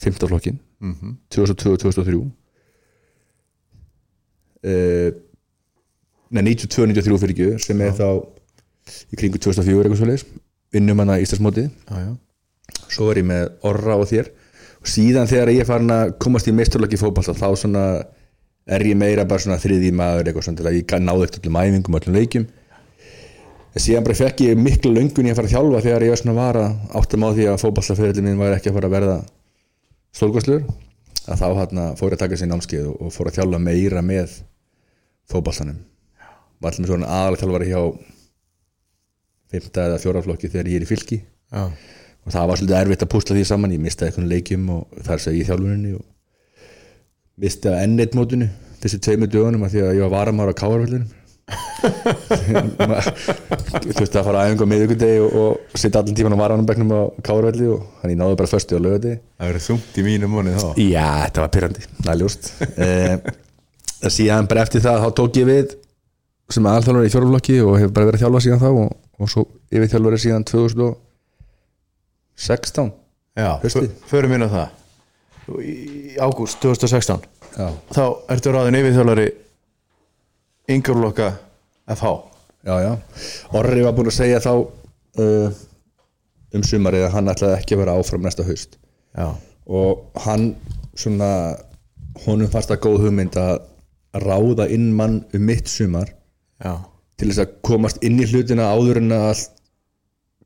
15 0.02 0.28
flokkin 0.28 0.58
mm 0.78 0.92
-hmm. 0.92 1.14
2002-2003 1.34 2.14
uh, 2.14 2.26
Nei, 4.66 6.42
92-93 6.42 7.20
fyrir 7.22 7.36
ekki 7.36 7.62
sem 7.62 7.80
er 7.86 7.92
þá 7.94 8.08
í 9.12 9.18
kringu 9.18 9.38
2004 9.38 9.84
eitthvað 9.84 10.00
svo 10.00 10.08
leis 10.10 10.24
vinnum 10.74 10.98
hana 11.02 11.20
í 11.20 11.26
Íslandsmótið 11.26 11.68
svo 12.90 13.10
er 13.12 13.20
ég 13.22 13.26
með 13.28 13.48
Orra 13.66 13.96
og 14.00 14.08
þér. 14.10 14.30
Og 14.82 14.90
síðan 14.90 15.28
þegar 15.30 15.52
ég 15.54 15.64
er 15.64 15.68
farin 15.68 15.92
að 15.94 16.14
komast 16.22 16.48
í 16.50 16.54
meisturlöki 16.54 16.98
fótballta 17.00 17.34
þá 17.36 17.48
svona 17.58 17.84
er 18.66 18.82
ég 18.86 18.98
meira 18.98 19.26
bara 19.28 19.42
svona 19.42 19.60
þriði 19.62 19.92
maður 19.94 20.30
eitthvað 20.30 20.46
svona 20.48 20.60
til 20.60 20.68
að 20.70 20.78
ég 20.80 20.94
náði 21.02 21.26
eftir 21.28 21.44
öllum 21.44 21.60
æfingum 21.62 21.98
öllum 22.00 22.18
leikjum. 22.18 22.46
En 23.76 23.84
síðan 23.84 24.06
bara 24.06 24.18
fekk 24.18 24.42
ég 24.46 24.58
miklu 24.58 24.92
löngun 24.94 25.28
í 25.28 25.32
að 25.32 25.40
fara 25.40 25.50
að 25.50 25.54
þjálfa 25.54 25.84
þegar 25.84 26.06
ég 26.06 26.14
var 26.14 26.20
svona 26.22 26.36
var 26.38 26.58
að 26.62 26.98
áttum 27.00 27.26
á 27.26 27.28
því 27.36 27.48
að 27.52 27.62
fótballtaferðin 27.62 28.26
minn 28.26 28.40
var 28.40 28.56
ekki 28.56 28.70
að 28.72 28.78
fara 28.78 28.90
að 28.90 28.96
verða 28.96 29.16
stólgvæslur 30.16 30.62
að 31.26 31.42
þá 31.42 31.46
hérna 31.60 31.88
fór 31.98 32.08
ég 32.08 32.16
að 32.16 32.22
taka 32.24 32.38
sér 32.40 32.50
námskeið 32.52 32.88
og 32.94 33.12
fór 33.12 33.30
að 33.30 33.38
þjálfa 33.40 33.60
meira 33.66 34.02
með 34.06 34.38
fótballtanum 35.30 35.78
var 36.62 36.72
allir 36.72 36.84
með 36.84 36.92
svona 36.92 37.10
aðalega 37.12 37.42
þjálfari 37.42 37.70
hjá 37.70 37.80
fymta 39.52 39.86
eða 39.90 40.02
fjóraflokki 40.02 40.50
þegar 40.50 40.70
ég 40.72 40.80
er 40.80 40.86
í 40.86 40.90
fylki. 40.90 41.18
Já. 41.52 41.64
og 42.26 42.32
það 42.34 42.48
var 42.50 42.58
svolítið 42.60 42.78
erfitt 42.80 43.04
að 43.06 43.12
púsla 43.12 43.36
því 43.36 43.44
saman. 43.46 43.74
Ég 43.76 43.82
mistaði 43.84 44.10
einhvern 44.10 44.30
leikjum 44.32 44.64
og 44.74 45.02
þar 45.06 45.22
segi 45.22 45.42
ég 45.42 45.50
þjálfuninni 45.50 45.92
og 45.98 46.06
mistaði 47.44 47.84
enn 47.84 48.00
eitt 48.02 48.16
mótinu 48.18 48.48
fyrstu 48.80 48.98
tveimur 49.04 49.30
dögunum 49.30 49.64
af 49.66 49.72
því 49.72 49.84
að 49.84 49.94
ég 49.98 50.02
var 50.06 50.12
varamár 50.16 50.50
á 50.52 50.54
káarvöldunum 50.58 51.06
þú 53.86 53.92
veist 54.00 54.16
að 54.18 54.26
fara 54.26 54.42
aðeins 54.42 54.62
á 54.62 54.66
miðugundegi 54.66 55.20
og, 55.22 55.36
og 55.38 55.78
sitta 55.78 56.02
allir 56.02 56.16
tíman 56.18 56.34
á 56.34 56.42
varanumbegnum 56.42 56.90
á 56.90 57.02
káarvöldi 57.22 57.68
og 57.70 57.84
hann 58.02 58.12
ég 58.12 58.18
náði 58.18 58.38
bara 58.40 58.50
förstu 58.50 58.78
á 58.78 58.82
lögadegi 58.82 59.20
það 59.22 59.50
verið 59.52 59.66
þungt 59.68 60.00
í 60.00 60.06
mínu 60.06 60.30
múni 60.32 60.54
þá. 60.56 60.68
Já, 60.82 61.06
þetta 61.26 61.44
var 61.44 61.52
pyrrandi, 61.56 61.86
það 62.02 62.12
er 62.14 62.20
ljóst 62.22 62.50
eh, 64.06 64.14
síðan 64.14 64.48
bara 64.50 64.64
eftir 64.66 64.80
það 64.84 65.02
þá 65.04 65.08
tók 65.20 65.32
ég 65.40 65.46
við 65.48 65.66
sem 66.52 66.68
aðalþjálfur 66.70 67.08
í 67.08 67.12
fjóruflokki 67.14 67.56
og 67.64 67.72
hefur 67.80 67.94
bara 67.96 68.08
verið 68.10 68.20
að 68.20 68.24
þjálfa 68.24 68.44
síðan 68.44 68.62
þá 68.62 68.70
og, 68.70 68.90
og 69.18 69.26
svo 69.32 69.42
yfir 69.74 69.90
þjálfur 69.92 70.22
síðan 70.22 70.48
2016 70.50 72.88
já, 73.36 73.50
förum 74.10 74.34
inn 74.36 74.46
á 74.46 74.48
það. 74.54 74.68
Í 75.62 75.64
ágúst 76.22 76.56
2016 76.62 77.20
já, 77.56 77.68
þá 77.94 78.04
ertu 78.34 78.48
ráðin 78.54 78.78
yfirþjálari 78.80 79.28
yngurlokka 80.76 81.28
FH 81.94 82.06
já, 82.66 82.74
já. 82.82 82.92
Orri 83.54 83.82
var 83.86 83.94
búin 83.96 84.10
að 84.10 84.18
segja 84.18 84.42
þá 84.42 84.52
uh, 84.54 85.48
um 86.54 86.62
sumarið 86.66 87.02
að 87.08 87.14
hann 87.14 87.30
ætlaði 87.32 87.58
ekki 87.60 87.72
að 87.76 87.82
vera 87.84 87.96
áfram 87.98 88.22
næsta 88.26 88.42
haust. 88.46 88.72
Já, 89.16 89.28
og 89.66 89.90
hann 90.26 90.44
svona 90.96 91.30
honum 92.24 92.50
fannst 92.50 92.70
það 92.72 92.82
góð 92.86 93.02
hugmynd 93.06 93.34
að 93.40 93.56
ráða 94.22 94.68
inn 94.72 94.90
mann 94.96 95.20
um 95.34 95.46
mitt 95.48 95.68
sumar 95.70 96.12
já, 96.62 96.72
til 97.16 97.30
þess 97.30 97.44
að 97.44 97.56
komast 97.66 98.02
inn 98.06 98.20
í 98.20 98.28
hlutina 98.28 98.70
áður 98.72 99.02
en 99.02 99.16
að 99.16 99.26
allt 99.30 99.52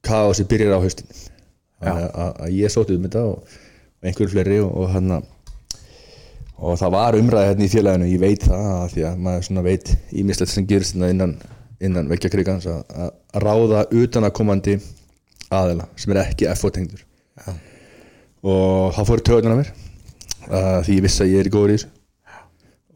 kaosi 0.06 0.46
byrjar 0.48 0.78
á 0.78 0.84
haustin. 0.84 1.10
Að, 1.80 2.00
að, 2.08 2.32
að 2.44 2.56
ég 2.56 2.72
sóti 2.72 2.96
um 2.96 3.04
þetta 3.06 3.22
og, 3.28 3.52
og 4.00 4.08
einhverju 4.08 4.32
fleiri 4.34 4.58
og, 4.60 4.72
og 4.76 4.90
hann 4.94 5.14
og 6.60 6.76
það 6.76 6.92
var 6.92 7.16
umræði 7.16 7.48
hérna 7.48 7.64
í 7.64 7.72
félaginu 7.72 8.08
ég 8.10 8.20
veit 8.20 8.44
það 8.44 8.66
að 8.74 8.90
því 8.94 9.04
að 9.08 9.22
maður 9.26 9.46
svona 9.46 9.64
veit 9.64 9.92
ímislegt 10.12 10.52
sem 10.52 10.66
gerist 10.68 10.96
hérna 10.96 11.08
innan, 11.14 11.36
innan 11.80 12.10
vekkja 12.10 12.32
krigans 12.34 12.68
að, 12.68 12.82
að 12.92 13.14
að 13.30 13.44
ráða 13.46 13.84
utan 14.02 14.26
að 14.26 14.34
komandi 14.36 14.76
aðila 15.50 15.86
sem 15.96 16.12
er 16.14 16.22
ekki 16.24 16.50
FO 16.58 16.70
tengdur. 16.74 17.06
Já. 17.40 17.54
og 18.44 18.92
það 18.96 19.08
fór 19.08 19.22
töðunar 19.24 19.54
að 19.54 19.60
mér 19.62 19.70
að 20.50 20.78
því 20.86 20.96
ég 20.96 21.04
vissi 21.06 21.22
að 21.24 21.32
ég 21.32 21.40
er 21.40 21.48
í 21.48 21.52
góður 21.54 21.72
í 21.72 21.76
þessu 21.78 21.90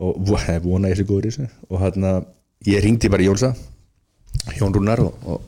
og 0.02 0.34
eh, 0.40 0.58
vona 0.62 0.90
ég 0.90 0.98
sé 0.98 1.06
góður 1.06 1.28
í 1.28 1.32
þessu. 1.32 1.48
Og 1.70 1.80
hann 1.82 2.08
að 2.08 2.26
ég 2.70 2.82
ringdi 2.84 3.10
bara 3.12 3.24
í 3.24 3.28
Jónsa 3.28 3.52
Jón 4.58 4.74
Rúnar 4.74 5.02
og, 5.04 5.14
og 5.28 5.40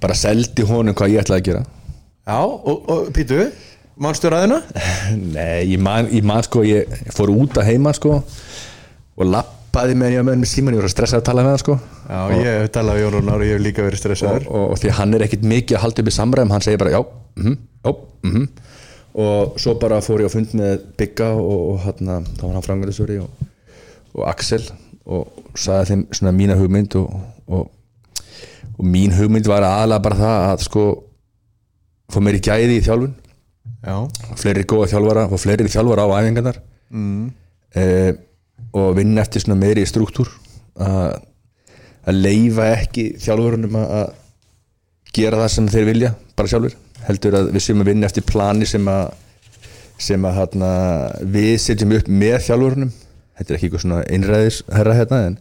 bara 0.00 0.16
seldi 0.16 0.64
honum 0.68 0.96
hvað 0.96 1.16
ég 1.16 1.24
ætlaði 1.24 1.42
að 1.42 1.48
gera. 1.50 1.64
Já 2.30 2.38
og, 2.40 2.86
og 2.92 3.10
Pítu, 3.16 3.40
mannstu 4.00 4.30
ræðina? 4.32 4.60
Nei, 5.36 5.72
ég 5.72 5.80
man, 5.82 6.08
ég 6.14 6.26
man 6.26 6.44
sko 6.46 6.64
ég 6.66 6.88
fór 7.14 7.32
út 7.34 7.58
að 7.60 7.72
heima 7.72 7.92
sko 7.96 8.20
og 8.20 9.26
lappaði 9.28 9.96
með 9.98 10.16
ég 10.16 10.26
með 10.28 10.46
síman 10.48 10.76
ég 10.76 10.82
var 10.82 10.88
að 10.88 10.94
stressa 10.94 11.20
að 11.20 11.26
tala 11.28 11.44
með 11.44 11.56
hann 11.56 11.64
sko. 11.64 11.78
Já, 12.06 12.20
ég 12.38 12.48
hef 12.62 12.72
talað 12.76 13.00
við 13.00 13.06
Jón 13.06 13.16
Rúnar 13.18 13.42
og 13.42 13.48
ég 13.48 13.58
hef 13.58 13.66
líka 13.66 13.84
verið 13.84 13.98
og, 13.98 14.04
stressaður 14.04 14.48
og, 14.48 14.66
og 14.70 14.80
því 14.80 14.92
að 14.92 14.98
hann 15.02 15.18
er 15.18 15.26
ekkit 15.26 15.46
mikið 15.52 15.78
að 15.78 15.86
halda 15.86 16.04
upp 16.04 16.12
í 16.12 16.18
samræðum 16.20 16.54
hann 16.54 16.66
segir 16.66 16.82
bara 16.84 16.94
já, 16.94 17.00
mhm, 17.40 17.58
já, 17.84 17.94
mhm 18.30 18.50
og 19.14 19.58
svo 19.58 19.74
bara 19.80 20.00
fór 20.04 20.22
ég 20.22 20.30
á 20.30 20.34
fund 20.34 20.54
með 20.58 20.84
Bigga 20.98 21.32
og, 21.34 21.60
og 21.72 21.82
hann 21.86 22.30
þá 22.36 22.44
var 22.46 22.56
hann 22.58 22.66
frangarisvöri 22.66 23.18
og, 23.22 23.44
og 24.14 24.24
Axel 24.30 24.62
og 25.10 25.50
sagði 25.58 25.90
þeim 25.90 26.04
svona 26.14 26.34
mína 26.36 26.56
hugmynd 26.58 26.94
og, 27.00 27.14
og, 27.50 27.70
og 28.76 28.84
mín 28.86 29.14
hugmynd 29.16 29.48
var 29.50 29.66
aðalega 29.66 30.04
bara 30.06 30.20
það 30.20 30.46
að 30.50 30.66
sko 30.68 30.84
fá 32.10 32.20
meiri 32.22 32.42
gæði 32.42 32.78
í 32.78 32.84
þjálfun. 32.84 33.16
Já, 33.80 33.96
fleiri 34.36 34.66
góða 34.68 34.90
þjálfara 34.92 35.26
og 35.30 35.40
fleiri 35.40 35.70
þjálfara 35.70 36.04
á 36.04 36.14
æfingarnar. 36.20 36.60
Mm. 36.90 37.30
eh, 37.78 38.12
og 38.76 38.94
vinna 38.98 39.22
eftir 39.22 39.44
svona 39.44 39.58
meiri 39.58 39.86
struktúr. 39.88 40.30
Að 40.80 42.16
leifa 42.16 42.70
ekki 42.76 43.10
þjálfurunum 43.20 43.78
að 43.80 43.94
að 44.00 44.10
gera 45.16 45.40
það 45.42 45.52
sem 45.54 45.68
þeir 45.70 45.86
vilja 45.88 46.10
bara 46.38 46.50
sjálfur, 46.50 46.74
heldur 47.08 47.38
að 47.38 47.52
við 47.54 47.66
séum 47.66 47.84
að 47.84 47.92
vinna 47.92 48.10
eftir 48.10 48.26
plani 48.28 48.68
sem 48.68 48.88
að 48.90 49.10
sem 50.00 50.24
að 50.24 50.36
hana, 50.38 50.68
við 51.28 51.54
setjum 51.60 51.96
upp 51.98 52.06
með 52.08 52.38
þjálfurunum 52.46 52.92
þetta 52.92 53.52
er 53.52 53.56
ekki 53.56 53.68
eitthvað 53.68 53.82
svona 53.84 54.04
einræðis 54.08 54.62
herra 54.72 54.96
hérna 54.96 55.18
en, 55.28 55.36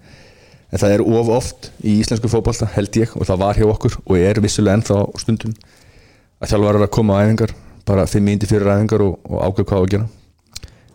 en 0.68 0.82
það 0.82 0.96
er 0.98 1.04
of 1.06 1.32
oft 1.32 1.70
í 1.80 1.96
íslensku 2.02 2.32
fótbolta 2.32 2.68
held 2.74 3.00
ég 3.00 3.16
og 3.16 3.28
það 3.30 3.42
var 3.46 3.60
hjá 3.60 3.68
okkur 3.70 3.96
og 4.04 4.20
er 4.20 4.42
vissulega 4.44 4.80
ennþá 4.80 5.00
stundum 5.24 5.56
að 6.40 6.54
þjálfarar 6.54 6.86
að 6.86 6.94
koma 6.96 7.20
á 7.20 7.24
æfingar 7.24 7.56
bara 7.90 8.08
fimm 8.08 8.28
mínúti 8.30 8.48
fyrir 8.50 8.70
æfingar 8.70 9.04
og, 9.04 9.18
og 9.26 9.44
ákveð 9.48 9.68
hvað 9.70 9.80
á 9.80 9.84
að 9.84 9.92
gera. 9.94 10.08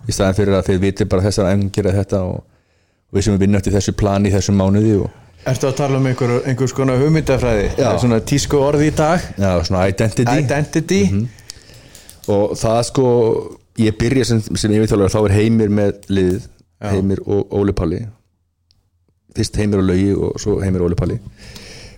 Í 0.04 0.14
staðan 0.14 0.38
fyrir 0.38 0.56
að 0.58 0.66
þeir 0.68 0.80
viti 0.84 1.06
bara 1.10 1.24
þessar 1.24 1.50
æfingar 1.50 1.74
gera 1.78 1.94
þetta 1.98 2.22
og, 2.28 2.40
og 3.10 3.18
við 3.18 3.26
sem 3.26 3.36
við 3.36 3.44
vinna 3.44 3.60
eftir 3.60 3.74
þessu 3.74 3.96
plani 3.98 4.30
í 4.30 4.34
þessum 4.34 4.58
mánuði 4.60 4.96
og 5.02 5.23
ertu 5.50 5.68
að 5.68 5.76
tala 5.78 5.98
um 6.00 6.06
einhver, 6.08 6.32
einhvers 6.48 6.74
konar 6.76 7.00
hugmyndafræði? 7.02 7.66
Já. 7.78 7.90
svona 8.00 8.20
tísku 8.24 8.60
orði 8.60 8.88
í 8.90 8.94
dag? 8.96 9.24
Já, 9.40 9.50
svona 9.66 9.84
identity. 9.90 10.38
Identity. 10.44 11.00
Og 12.32 12.54
það 12.58 12.80
sko 12.88 13.06
ég 13.80 13.96
byrja 14.00 14.28
sem, 14.30 14.40
sem 14.56 14.72
yfirþjálfur 14.72 15.12
þá 15.12 15.20
er 15.24 15.36
Heimir 15.38 15.72
með 15.74 16.08
liðið 16.08 16.48
Heimir 16.84 17.20
og 17.26 17.52
Óli 17.54 17.74
Palli. 17.76 18.00
Fyrst 19.34 19.58
Heimir 19.58 19.82
og 19.82 19.88
Laugi 19.90 20.14
og 20.14 20.40
svo 20.40 20.56
Heimir 20.62 20.84
og 20.84 20.92
Óli 20.92 20.98
Palli. 20.98 21.18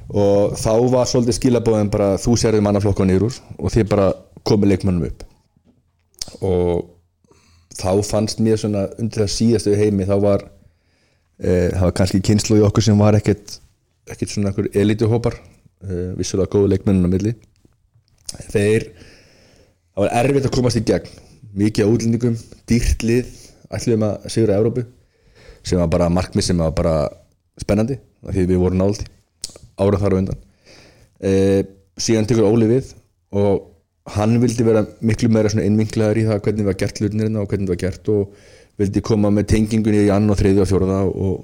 Og 0.07 0.55
þá 0.59 0.73
var 0.93 1.09
svolítið 1.11 1.39
skilabóðin 1.41 1.91
bara 1.91 2.15
þú 2.23 2.37
sérðið 2.39 2.67
mannaflokka 2.67 3.07
nýr 3.07 3.27
úr 3.27 3.39
og 3.59 3.73
þið 3.75 3.89
bara 3.91 4.11
komið 4.47 4.73
leikmannum 4.73 5.09
upp. 5.09 5.25
Og 6.47 6.85
þá 7.77 7.91
fannst 8.07 8.41
mér 8.43 8.61
svona 8.61 8.87
undir 9.01 9.25
það 9.25 9.35
síðastu 9.35 9.75
heimi 9.77 10.07
þá 10.09 10.17
var 10.23 10.47
e, 11.41 11.71
það 11.75 11.85
var 11.85 11.95
kannski 12.01 12.23
kynslu 12.25 12.61
í 12.61 12.65
okkur 12.67 12.87
sem 12.87 12.99
var 13.01 13.19
ekkert 13.19 13.59
ekkert 14.11 14.33
svona 14.33 14.53
einhver 14.53 14.69
elituhópar 14.77 15.37
e, 15.37 16.13
vissulega 16.19 16.53
góðu 16.53 16.73
leikmennun 16.73 17.11
á 17.11 17.15
milli. 17.15 17.35
Þeir 18.53 18.91
það 18.93 20.03
var 20.05 20.15
erfitt 20.21 20.49
að 20.49 20.55
komast 20.55 20.81
í 20.81 20.85
gegn. 20.87 21.23
Mikið 21.57 21.89
á 21.89 21.93
útlendingum, 21.93 22.35
dýrt 22.69 23.05
lið 23.07 23.31
ætlum 23.73 24.05
að 24.07 24.27
sigra 24.33 24.59
Evrópu 24.61 24.85
sem 25.67 25.81
var 25.81 25.89
bara 25.91 26.11
markmið 26.13 26.51
sem 26.51 26.61
var 26.61 26.75
bara 26.77 26.97
spennandi 27.59 27.97
því 28.27 28.45
við 28.53 28.61
vorum 28.61 28.83
nált 28.83 29.07
ára 29.81 30.01
þar 30.01 30.17
á 30.17 30.21
undan. 30.21 30.43
E, 31.19 31.33
síðan 31.99 32.29
tekur 32.29 32.47
Óli 32.47 32.69
við 32.71 32.93
og 33.37 33.73
hann 34.15 34.37
vildi 34.43 34.65
vera 34.67 34.85
miklu 35.03 35.31
meira 35.33 35.51
innvinklaður 35.51 36.21
í 36.21 36.27
það 36.29 36.43
hvernig 36.45 36.69
var 36.69 36.79
gert 36.79 37.01
hlutnirinn 37.01 37.41
og 37.41 37.49
hvernig 37.51 37.67
það 37.67 37.75
var 37.75 37.83
gert 37.83 38.11
og 38.13 38.37
vildi 38.81 39.03
koma 39.05 39.33
með 39.33 39.49
tengingunni 39.55 40.07
í 40.07 40.13
ann 40.13 40.31
og 40.31 40.39
þriði 40.41 40.63
og 40.65 40.71
fjóraða 40.71 41.01
og, 41.09 41.37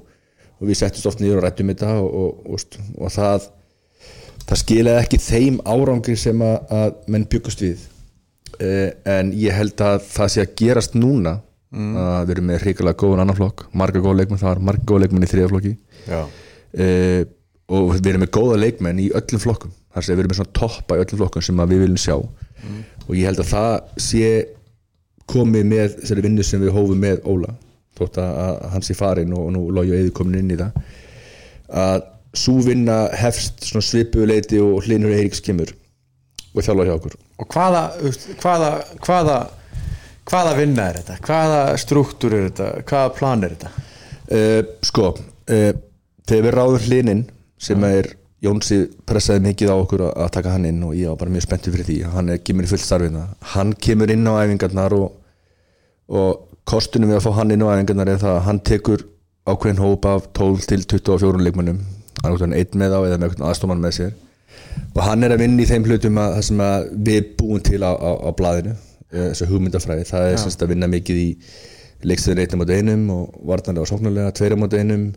og 0.59 0.69
við 0.69 0.81
settist 0.83 1.09
oft 1.09 1.23
niður 1.23 1.41
og 1.41 1.47
rættum 1.47 1.73
þetta 1.73 1.95
og, 2.01 2.43
og, 2.57 2.77
og, 2.99 3.09
það 3.13 3.49
það 4.43 4.61
skilaði 4.65 5.05
ekki 5.07 5.23
þeim 5.23 5.63
árangri 5.65 6.19
sem 6.19 6.45
að, 6.45 6.59
að 6.77 7.01
menn 7.15 7.29
byggust 7.31 7.65
við. 7.65 7.89
Eh, 8.63 8.91
en 9.09 9.33
ég 9.39 9.57
held 9.57 9.81
að 9.81 10.03
það 10.11 10.35
sé 10.35 10.45
að 10.45 10.55
gerast 10.61 10.99
núna 10.99 11.39
að 11.73 12.27
við 12.27 12.35
erum 12.35 12.49
með 12.51 12.65
hrikalega 12.67 13.01
góðan 13.01 13.23
annan 13.23 13.37
flokk 13.39 13.63
marga 13.73 14.01
góða 14.05 14.19
leikmenn 14.21 14.41
þar, 14.43 14.59
marga 14.61 14.85
góða 14.89 15.07
leikmenn 15.07 15.25
í 15.25 15.29
þriða 15.31 15.53
flokki. 15.53 15.71
Uh, 16.73 17.23
og 17.73 17.95
við 17.95 18.11
erum 18.11 18.25
með 18.27 18.33
góða 18.37 18.59
leikmenn 18.61 19.01
í 19.01 19.07
öllum 19.17 19.41
flokkum. 19.41 19.73
Þar 19.93 20.05
sem 20.05 20.13
við 20.13 20.23
erum 20.23 20.33
með 20.33 20.41
svona 20.41 20.57
toppa 20.59 20.99
í 20.99 21.05
öllum 21.05 21.23
flokkum 21.23 21.45
sem 21.47 21.63
við 21.63 21.85
viljum 21.87 22.03
sjá. 22.03 22.17
Og 23.07 23.15
ég 23.17 23.29
held 23.29 23.41
að 23.41 23.49
það 23.53 23.73
sé 24.05 24.27
komið 25.33 25.69
með 25.69 25.99
þessari 26.01 26.25
vinnu 26.27 26.47
sem 26.47 26.63
við 26.63 26.75
hófum 26.77 27.03
með 27.03 27.23
Óla 27.29 27.55
þótt 27.99 28.19
að 28.23 28.59
hann 28.73 28.87
sé 28.87 28.97
farin 28.97 29.35
og 29.37 29.51
nú 29.55 29.67
logi 29.75 29.93
og 29.93 30.01
eði 30.01 30.15
komin 30.17 30.41
inn 30.41 30.55
í 30.55 30.59
það 30.61 30.83
að 31.83 32.05
svo 32.43 32.59
vinna 32.65 32.99
hefst 33.21 33.67
svona 33.69 33.85
svipuðu 33.85 34.29
leiti 34.31 34.61
og 34.63 34.87
hlinur 34.87 35.13
Eiríks 35.13 35.43
kemur 35.45 35.75
og 36.53 36.65
þjálfar 36.65 36.89
hjá 36.89 36.95
okkur 36.97 37.17
og 37.43 37.49
hvaða, 37.53 37.83
hvaða, 38.41 38.71
hvaða, 39.05 39.39
hvaða 40.31 40.53
vinna 40.57 40.89
er 40.89 41.01
þetta? 41.01 41.19
Hvaða 41.27 41.63
struktúr 41.81 42.37
er 42.39 42.47
þetta? 42.51 42.69
Hvaða 42.89 43.15
plan 43.17 43.45
er 43.45 43.57
þetta? 43.57 43.89
uh, 44.33 44.61
sko 44.85 45.13
uh, 45.13 45.71
þegar 46.29 46.45
við 46.47 46.55
ráðum 46.57 46.85
hlinin 46.89 47.25
sem 47.63 47.89
er 47.89 48.15
Jónsi 48.43 48.81
pressaði 49.07 49.45
mikið 49.45 49.71
á 49.71 49.77
okkur 49.79 50.01
að 50.09 50.31
taka 50.35 50.57
hann 50.57 50.65
inn 50.67 50.81
og 50.83 50.97
ég 50.99 51.07
var 51.13 51.21
bara 51.21 51.31
mjög 51.31 51.45
spenntið 51.45 51.77
fyrir 51.77 51.87
því 51.87 51.99
hann 52.11 52.33
er, 52.33 52.41
kemur 52.43 52.67
í 52.67 52.71
fullt 52.73 52.83
starfina 52.83 53.27
hann 53.53 53.71
kemur 53.79 54.11
inn 54.11 54.27
á 54.27 54.35
æfingarnar 54.43 54.97
og, 54.97 55.13
og 56.13 56.49
kostunum 56.69 57.11
við 57.11 57.19
að 57.19 57.25
fá 57.27 57.33
hann 57.41 57.55
inn 57.55 57.65
á 57.65 57.73
æfingarnar 57.73 58.13
er 58.13 58.21
það 58.21 58.37
að 58.37 58.45
hann 58.47 58.61
tekur 58.69 59.07
ákveðin 59.49 59.83
hóp 59.83 60.07
af 60.07 60.29
12 60.39 60.69
til 60.71 60.85
24 60.85 61.43
leikmönnum. 61.43 61.81
Hann 62.23 62.53
er 62.53 62.61
einn 62.61 62.79
með 62.79 62.95
á 62.95 63.01
eða 63.09 63.19
með 63.19 63.41
aðstofann 63.43 63.83
með 63.83 63.97
sér. 63.97 64.13
Og 64.93 65.03
hann 65.03 65.25
er 65.25 65.35
að 65.35 65.43
vinna 65.43 65.65
í 65.65 65.69
þeim 65.69 65.87
hlutum 65.89 66.19
að, 66.23 66.39
sem 66.47 66.61
að 66.63 66.91
við 67.09 67.31
búum 67.39 67.63
til 67.65 67.81
á, 67.83 67.93
á, 67.97 68.11
á 68.29 68.31
blaðinu 68.37 68.75
eh, 68.75 69.31
þessu 69.33 69.49
hugmyndafræði, 69.51 70.05
það 70.09 70.27
er 70.29 70.41
semst 70.41 70.63
að 70.63 70.75
vinna 70.75 70.89
mikið 70.93 71.21
í 71.23 71.29
leikstöðin 72.09 72.43
einnig 72.45 72.61
mot 72.61 72.73
einum 72.73 73.03
og 73.15 73.41
vartanlega 73.49 73.87
og 73.87 73.91
sóknarlega 73.91 74.35
tveira 74.37 74.59
mot 74.59 74.77
einum. 74.77 75.13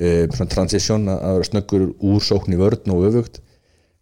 Uh, 0.00 0.24
svona 0.32 0.48
transition 0.48 1.02
að 1.10 1.24
að 1.26 1.34
vera 1.36 1.46
snöggur 1.48 1.82
úr 2.08 2.22
sókn 2.24 2.54
í 2.54 2.58
vörn 2.60 2.92
og 2.94 3.02
öfugt. 3.10 3.40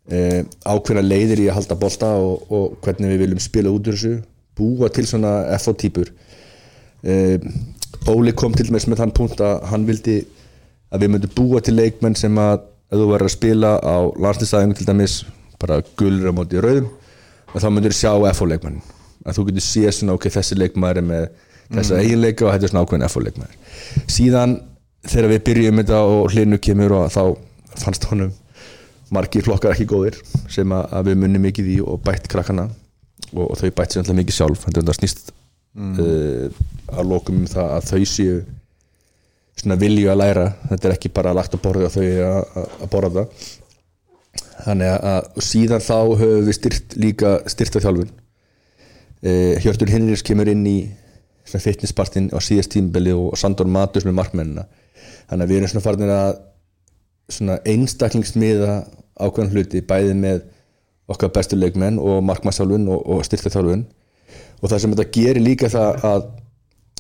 Uh, 0.09 0.45
ákveðna 0.63 1.03
leiðir 1.03 1.43
í 1.43 1.47
að 1.49 1.57
halda 1.57 1.79
bolta 1.81 2.11
og, 2.23 2.45
og 2.55 2.77
hvernig 2.85 3.15
við 3.15 3.23
viljum 3.25 3.41
spila 3.43 3.73
út 3.73 3.89
úr 3.89 3.97
þessu. 3.97 4.13
Búa 4.59 4.93
til 4.95 5.07
svona 5.09 5.33
FO-týpur 5.59 6.13
Óli 8.09 8.33
kom 8.35 8.55
til 8.57 8.69
með 8.73 8.89
með 8.91 9.03
þann 9.03 9.15
punkt 9.17 9.41
að 9.45 9.65
hann 9.71 9.87
vildi 9.87 10.19
að 10.93 11.05
við 11.05 11.13
myndum 11.13 11.35
búa 11.37 11.61
til 11.63 11.77
leikmenn 11.77 12.17
sem 12.19 12.39
að 12.41 12.63
ef 12.89 12.97
þú 12.97 13.09
verður 13.11 13.29
að 13.29 13.35
spila 13.35 13.75
á 13.85 13.97
landslýstæðingum 14.17 14.79
til 14.79 14.89
dæmis 14.89 15.19
bara 15.61 15.83
gulur 16.01 16.33
á 16.33 16.35
móti 16.35 16.63
rauðum 16.63 16.89
að 17.53 17.65
þá 17.65 17.69
myndur 17.75 17.97
sjá 17.97 18.13
FO-leikmenn 18.39 18.81
að 19.27 19.37
þú 19.37 19.45
getur 19.51 19.67
séð 19.67 19.93
svona 19.99 20.17
ok, 20.17 20.29
þessi 20.33 20.59
leikmæður 20.59 21.03
er 21.03 21.07
með 21.09 21.29
þessa 21.75 22.01
eiginleika 22.01 22.47
og 22.47 22.55
þetta 22.55 22.69
er 22.69 22.73
svona 22.73 22.85
ákveðin 22.87 23.13
FO-leikmæður 23.13 24.13
síðan 24.17 24.55
þegar 25.09 25.33
við 25.35 25.43
byrjum 25.49 25.83
þetta 25.83 26.03
og 26.13 26.33
hlinu 26.33 26.61
kemur 26.65 26.97
og 26.99 27.11
þá 27.13 27.23
fannst 27.79 28.09
honum 28.11 28.33
margir 29.15 29.45
flokkar 29.45 29.75
ekki 29.75 29.89
góðir 29.89 30.17
sem 30.53 30.73
að, 30.73 30.87
að 30.93 31.11
við 31.11 31.21
munum 31.23 31.45
mikið 31.49 31.73
í 31.75 31.79
og 31.85 32.01
bætt 32.05 32.29
krakkana 32.33 32.69
og, 33.35 33.45
og 33.51 33.57
þau 33.61 33.69
bætt 33.77 33.95
sér 33.95 34.03
alltaf 34.03 34.19
mikið 34.19 34.39
sjálf 34.39 34.65
þetta 34.65 34.81
er 34.81 34.87
þetta 34.87 34.99
snýst 34.99 35.33
uh, 35.79 36.63
að 36.95 37.11
lokum 37.13 37.43
um 37.43 37.51
það 37.51 37.75
að 37.77 37.91
þau 37.91 38.05
séu 38.13 38.39
svona 39.59 39.79
vilju 39.81 40.11
að 40.13 40.21
læra. 40.23 40.47
Þetta 40.71 40.89
er 40.89 40.95
ekki 40.95 41.13
bara 41.15 41.35
lagt 41.37 41.57
að 41.57 41.65
borða 41.65 41.91
þau 41.93 42.05
að, 42.05 42.63
borða 42.93 43.13
það. 43.17 43.49
Þannig 44.59 44.95
að, 45.11 45.29
síðan 45.43 45.85
þá 45.85 45.99
höfum 46.21 46.49
við 46.49 46.57
styrt 46.59 46.97
líka 46.99 47.35
styrta 47.51 47.83
þjálfun 47.83 48.11
uh, 48.11 49.55
Hjörtur 49.63 49.93
Hinriðs 49.93 50.25
kemur 50.27 50.51
inn 50.51 50.67
í 50.69 50.79
fitnesspartin 51.49 52.29
á 52.35 52.39
síðast 52.45 52.75
tímbeli 52.75 53.15
og 53.17 53.33
Sandor 53.41 53.71
Matus 53.71 54.05
með 54.05 54.19
markmennina. 54.19 54.67
Þannig 55.31 55.45
að 55.45 55.51
við 55.51 55.59
erum 55.61 55.73
svona 55.73 55.85
farin 55.87 56.13
að 56.13 56.41
svona 57.29 57.59
einstaklingsmiða 57.69 58.75
ákveðan 59.19 59.53
hluti 59.55 59.83
bæði 59.85 60.17
með 60.19 60.43
okkar 61.09 61.33
bestu 61.33 61.57
leikmenn 61.57 61.99
og 62.01 62.21
markmannstjálfun 62.29 62.89
og, 62.93 63.01
og 63.09 63.25
styrta 63.25 63.53
þjálfun 63.53 63.87
og 64.59 64.71
það 64.71 64.83
sem 64.83 64.95
þetta 64.95 65.11
gerir 65.15 65.45
líka 65.45 65.71
það 65.73 66.07
að 66.09 66.29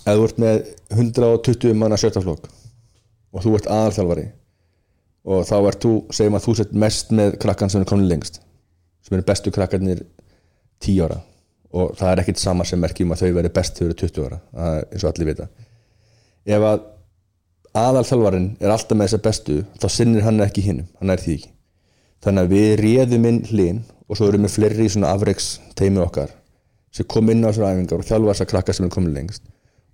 ef 0.09 0.19
þú 0.19 0.27
ert 0.29 0.43
með 0.43 0.59
120 0.95 1.79
manna 1.79 1.99
sjötaflokk 2.01 2.49
og 2.49 3.45
þú 3.45 3.55
ert 3.59 3.71
aðalþjálfari 3.73 4.27
og 5.29 5.49
þá 5.49 5.57
ert 5.59 5.83
þú, 5.85 5.95
segjum 6.15 6.39
að 6.39 6.45
þú 6.47 6.55
sett 6.59 6.77
mest 6.85 7.11
með 7.15 7.35
krakkan 7.43 7.73
sem 7.73 7.83
er 7.83 7.89
komin 7.89 8.09
lengst 8.09 8.41
sem 9.05 9.17
eru 9.17 9.27
bestu 9.27 9.53
krakkarnir 9.55 10.05
10 10.85 11.03
ára. 11.05 11.19
Og 11.69 11.93
það 11.99 12.11
er 12.11 12.23
ekkit 12.23 12.41
sama 12.41 12.65
sem 12.65 12.81
merkjum 12.81 13.13
að 13.13 13.25
þau 13.25 13.35
veri 13.37 13.51
best 13.53 13.77
þau 13.77 13.89
eru 13.89 13.99
20 14.01 14.25
ára 14.25 14.39
það 14.55 14.79
er 14.79 14.87
eins 14.87 15.05
og 15.05 15.11
allir 15.11 15.29
vita. 15.29 15.49
Ef 16.49 16.65
að 16.71 16.87
aðalþjálfarin 17.79 18.49
er 18.63 18.73
alltaf 18.73 18.97
með 18.97 19.11
þessa 19.11 19.25
bestu 19.27 19.59
þá 19.83 19.89
sinnir 19.93 20.25
hann 20.25 20.45
ekki 20.45 20.65
hinnum, 20.65 20.89
hann 21.01 21.13
er 21.13 21.21
því 21.21 21.37
ekki. 21.39 21.55
Þannig 22.25 22.47
að 22.47 22.55
við 22.55 22.71
réðum 22.83 23.29
inn 23.29 23.43
hlinn 23.51 23.83
og 24.09 24.19
svo 24.19 24.31
erum 24.31 24.47
við 24.49 24.55
fleiri 24.57 24.89
í 24.89 24.93
svona 24.95 25.13
afreiks 25.13 25.59
teimi 25.79 26.01
okkar 26.03 26.33
sem 26.95 27.07
kom 27.09 27.31
inn 27.33 27.45
á 27.45 27.51
þessar 27.51 27.75
æfingar 27.75 28.03
og 28.03 28.09
þjálfa 28.09 28.35
þessar 28.35 28.51
krakka 28.53 28.77
sem 28.77 28.87
er 28.89 28.93
komin 28.95 29.15
lengst. 29.15 29.45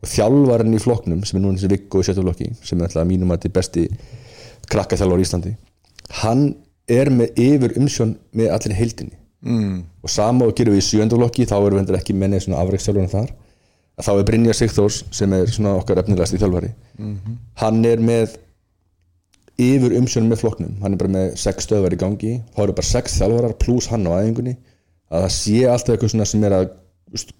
Og 0.05 0.11
þjálfarinn 0.11 0.76
í 0.76 0.82
flokknum 0.82 1.22
sem 1.24 1.38
er 1.38 1.45
núna 1.45 1.59
þessi 1.59 1.72
Viggo 1.72 2.03
í 2.03 2.09
sjötaflokki 2.09 2.51
sem 2.61 2.80
er 2.80 2.90
alltaf 2.90 3.09
mínum 3.09 3.32
að 3.32 3.40
þetta 3.40 3.51
er 3.51 3.57
besti 3.59 3.86
krakkaþjálfar 4.72 5.22
í 5.22 5.26
Íslandi 5.28 5.55
hann 6.20 6.45
er 6.90 7.11
með 7.12 7.38
yfir 7.40 7.76
umsjón 7.80 8.16
með 8.36 8.53
allir 8.57 8.76
heildinni. 8.78 9.18
Mm. 9.45 9.82
og 10.01 10.09
sama 10.09 10.47
og 10.49 10.55
gerum 10.57 10.72
við 10.72 10.80
í 10.80 10.84
sjöndaflokki 10.86 11.45
þá 11.45 11.59
erum 11.59 11.82
við 11.82 11.99
ekki 11.99 12.14
mennið 12.16 12.47
svona 12.47 12.62
afreiksþjálfarinn 12.62 13.11
þar. 13.12 13.32
Að 13.95 14.07
þá 14.07 14.12
er 14.14 14.24
Brynjar 14.30 14.57
Sigþórs 14.57 15.01
sem 15.12 15.34
er 15.36 15.51
svona 15.53 15.74
okkar 15.76 16.01
efnilegast 16.01 16.34
í 16.34 16.40
þjálfari 16.40 16.70
hann 17.61 17.84
er 17.84 18.01
með 18.01 18.38
yfir 19.61 19.95
umsjón 19.99 20.30
með 20.30 20.40
flokknum. 20.40 20.78
Hann 20.82 20.97
er 20.97 20.99
bara 20.99 21.12
með 21.12 21.36
sex 21.38 21.68
stöðvar 21.68 21.95
í 21.95 22.01
gangi. 22.01 22.32
Þá 22.57 22.62
eru 22.64 22.76
bara 22.78 22.88
sex 22.88 23.18
þjálfarar 23.20 23.55
pluss 23.61 23.90
hann 23.92 24.09
á 24.09 24.16
æfingunni. 24.16 24.57
Að 25.12 25.26
það 25.26 25.34
sé 25.36 25.61
alltaf 25.70 25.92
eitthvað 25.95 26.14
svona 26.14 26.26
sem 26.26 26.47
er 26.49 26.57
að 26.57 26.64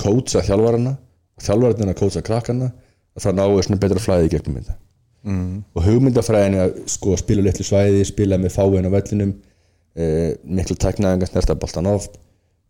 kótsa 0.01 0.43
þjálfarana 0.47 0.97
þjálfararnir 1.43 1.93
að 1.93 2.01
kótsa 2.01 2.23
krakkana 2.25 2.71
að 3.15 3.27
það 3.27 3.39
náu 3.39 3.62
svona 3.62 3.81
betra 3.83 4.03
flæði 4.03 4.33
gegnum 4.35 4.59
þetta. 4.61 4.77
Mm. 5.25 5.62
og 5.73 5.87
hugmyndafræðin 5.87 6.59
að 6.61 6.75
sko, 6.93 7.15
spila 7.17 7.47
litlu 7.47 7.65
svæði, 7.65 8.03
spila 8.05 8.37
með 8.37 8.59
fáin 8.59 8.85
á 8.85 8.93
vellinum 8.93 9.31
eh, 9.97 10.35
miklu 10.45 10.77
teknaðingar 10.77 11.31
snertaboltan 11.31 11.89
oft 11.89 12.19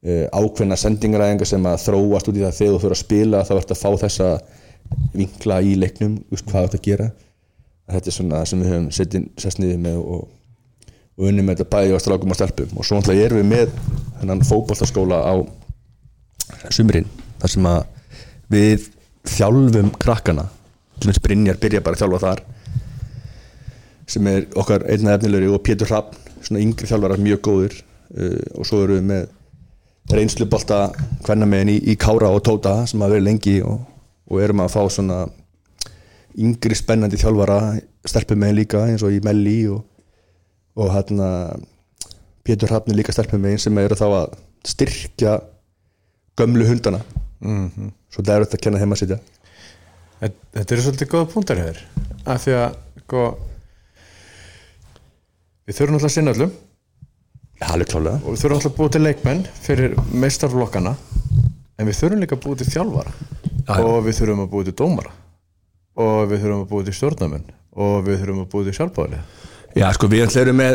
eh, 0.06 0.28
ákveðna 0.30 0.78
sendingaræðingar 0.78 1.50
sem 1.50 1.66
að 1.66 1.80
þróast 1.88 2.30
út 2.30 2.38
í 2.38 2.44
það 2.44 2.54
þegar 2.60 2.76
þú 2.76 2.82
fyrir 2.84 2.94
að 2.94 3.00
spila 3.00 3.42
þá 3.48 3.52
ert 3.56 3.74
að 3.74 3.80
fá 3.80 3.90
þessa 4.04 4.28
vinkla 5.16 5.58
í 5.66 5.74
leiknum 5.80 6.14
just, 6.30 6.46
hvað 6.52 6.78
að 6.78 6.86
gera. 6.86 7.10
Þetta 7.90 8.10
er 8.10 8.16
svona 8.20 8.44
sem 8.46 8.62
við 8.62 8.70
höfum 8.70 8.88
settin 8.94 9.26
sest 9.40 9.58
niður 9.58 9.82
með 9.88 9.98
og, 10.04 10.24
og 11.18 11.28
unnum 11.32 11.48
með 11.48 11.58
þetta 11.58 11.70
bæði 11.74 11.98
á 11.98 12.04
strákum 12.04 12.36
og 12.36 12.38
stelpum. 12.38 12.78
Og 12.78 12.86
svo 12.86 13.00
náttúrulega 13.00 13.26
erum 13.26 13.42
við 13.42 13.50
með 13.50 13.74
þennan 14.20 14.46
fótballtaskóla 14.46 15.20
á 15.26 15.34
sumrin 16.74 17.08
þar 17.42 17.54
sem 17.54 17.68
að 17.68 17.80
við 18.52 18.90
þjálfum 19.34 19.94
krakkana. 20.00 20.48
Er 21.04 21.20
Brynjar 21.24 21.58
byrja 21.60 21.82
bara 21.84 21.96
að 21.96 22.04
þjálfa 22.04 22.22
þar 22.24 22.44
sem 24.10 24.26
er 24.28 24.44
okkar 24.60 24.84
einna 24.90 25.16
efnilegri 25.16 25.48
og 25.52 25.62
Pétur 25.64 25.88
Hrafn 25.88 26.18
svona 26.44 26.60
yngri 26.60 26.88
þjálfarar 26.88 27.22
mjög 27.24 27.40
góður 27.46 27.76
uh, 27.78 28.42
og 28.58 28.68
svo 28.68 28.82
erum 28.84 29.00
við 29.00 29.06
með 29.08 30.12
reynslubolta 30.12 30.80
hvernig 31.24 31.48
meginn 31.48 31.72
í, 31.72 31.78
í 31.92 31.96
Kára 32.00 32.28
og 32.34 32.42
Tóta 32.44 32.76
sem 32.88 33.02
að 33.04 33.16
vera 33.16 33.24
lengi 33.24 33.56
og, 33.64 33.80
og 34.28 34.42
erum 34.44 34.60
að 34.64 34.74
fá 34.74 34.82
svona 34.92 35.22
yngri 36.34 36.76
spennandi 36.76 37.20
þjálfara 37.20 37.58
stelpum 38.04 38.42
meginn 38.42 38.60
líka 38.60 38.84
eins 38.90 39.04
og 39.06 39.14
í 39.14 39.22
Melli 39.24 39.62
og, 39.72 39.80
og 40.76 40.92
hérna 40.92 41.30
Pétur 42.44 42.68
Hrafn 42.68 42.92
er 42.92 43.00
líka 43.00 43.14
stelpum 43.16 43.40
meginn 43.40 43.62
sem 43.62 43.80
eru 43.80 43.96
þá 43.96 44.06
að 44.10 44.38
styrkja 44.68 45.38
gömlu 46.38 46.66
hundana. 46.68 47.00
Mhm. 47.40 47.90
svo 48.10 48.22
það 48.22 48.34
er 48.34 48.44
þetta 48.44 48.56
að 48.58 48.64
kenna 48.66 48.78
heima 48.78 48.94
að 48.96 49.02
sitja. 49.02 49.18
Þetta 50.54 50.74
eru 50.74 50.84
svolítið 50.84 51.10
góða 51.12 51.30
punktar 51.32 51.58
hér 51.60 51.80
af 52.24 52.44
því 52.44 52.52
að 52.56 52.76
sko, 53.02 53.24
við 55.66 55.76
þurfum 55.76 55.98
alltaf 55.98 56.10
að 56.10 56.14
sinna 56.14 56.34
klálega 57.90 58.20
og 58.22 58.30
við 58.30 58.38
þurfum 58.40 58.56
alltaf 58.56 58.70
að 58.70 58.78
búa 58.78 58.94
til 58.94 59.02
leikmenn 59.02 59.42
fyrir 59.66 59.98
meistarflokkana 60.12 60.94
en 61.78 61.86
við 61.90 61.98
þurfum 61.98 62.22
líka 62.22 62.38
að 62.38 62.46
búa 62.46 62.56
til 62.56 62.70
þjálfara. 62.70 63.12
Já, 63.66 63.74
já. 63.74 63.84
og 63.84 64.00
við 64.06 64.18
þurfum 64.20 64.46
að 64.46 64.50
búa 64.54 64.64
til 64.64 64.78
dómara. 64.78 65.12
Og 65.94 66.24
við 66.30 66.42
þurfum 66.42 66.64
að 66.64 66.70
búa 66.72 66.84
til 66.84 66.96
stjórnamenn 66.96 67.52
og 67.74 68.04
við 68.06 68.20
þurfum 68.22 68.44
að 68.44 68.50
búa 68.52 68.66
til 68.66 68.76
sjálfbáðlega 68.78 69.22
Já, 69.74 69.88
sko, 69.96 70.08
við 70.10 70.26
ætlum 70.28 70.60
með 70.60 70.74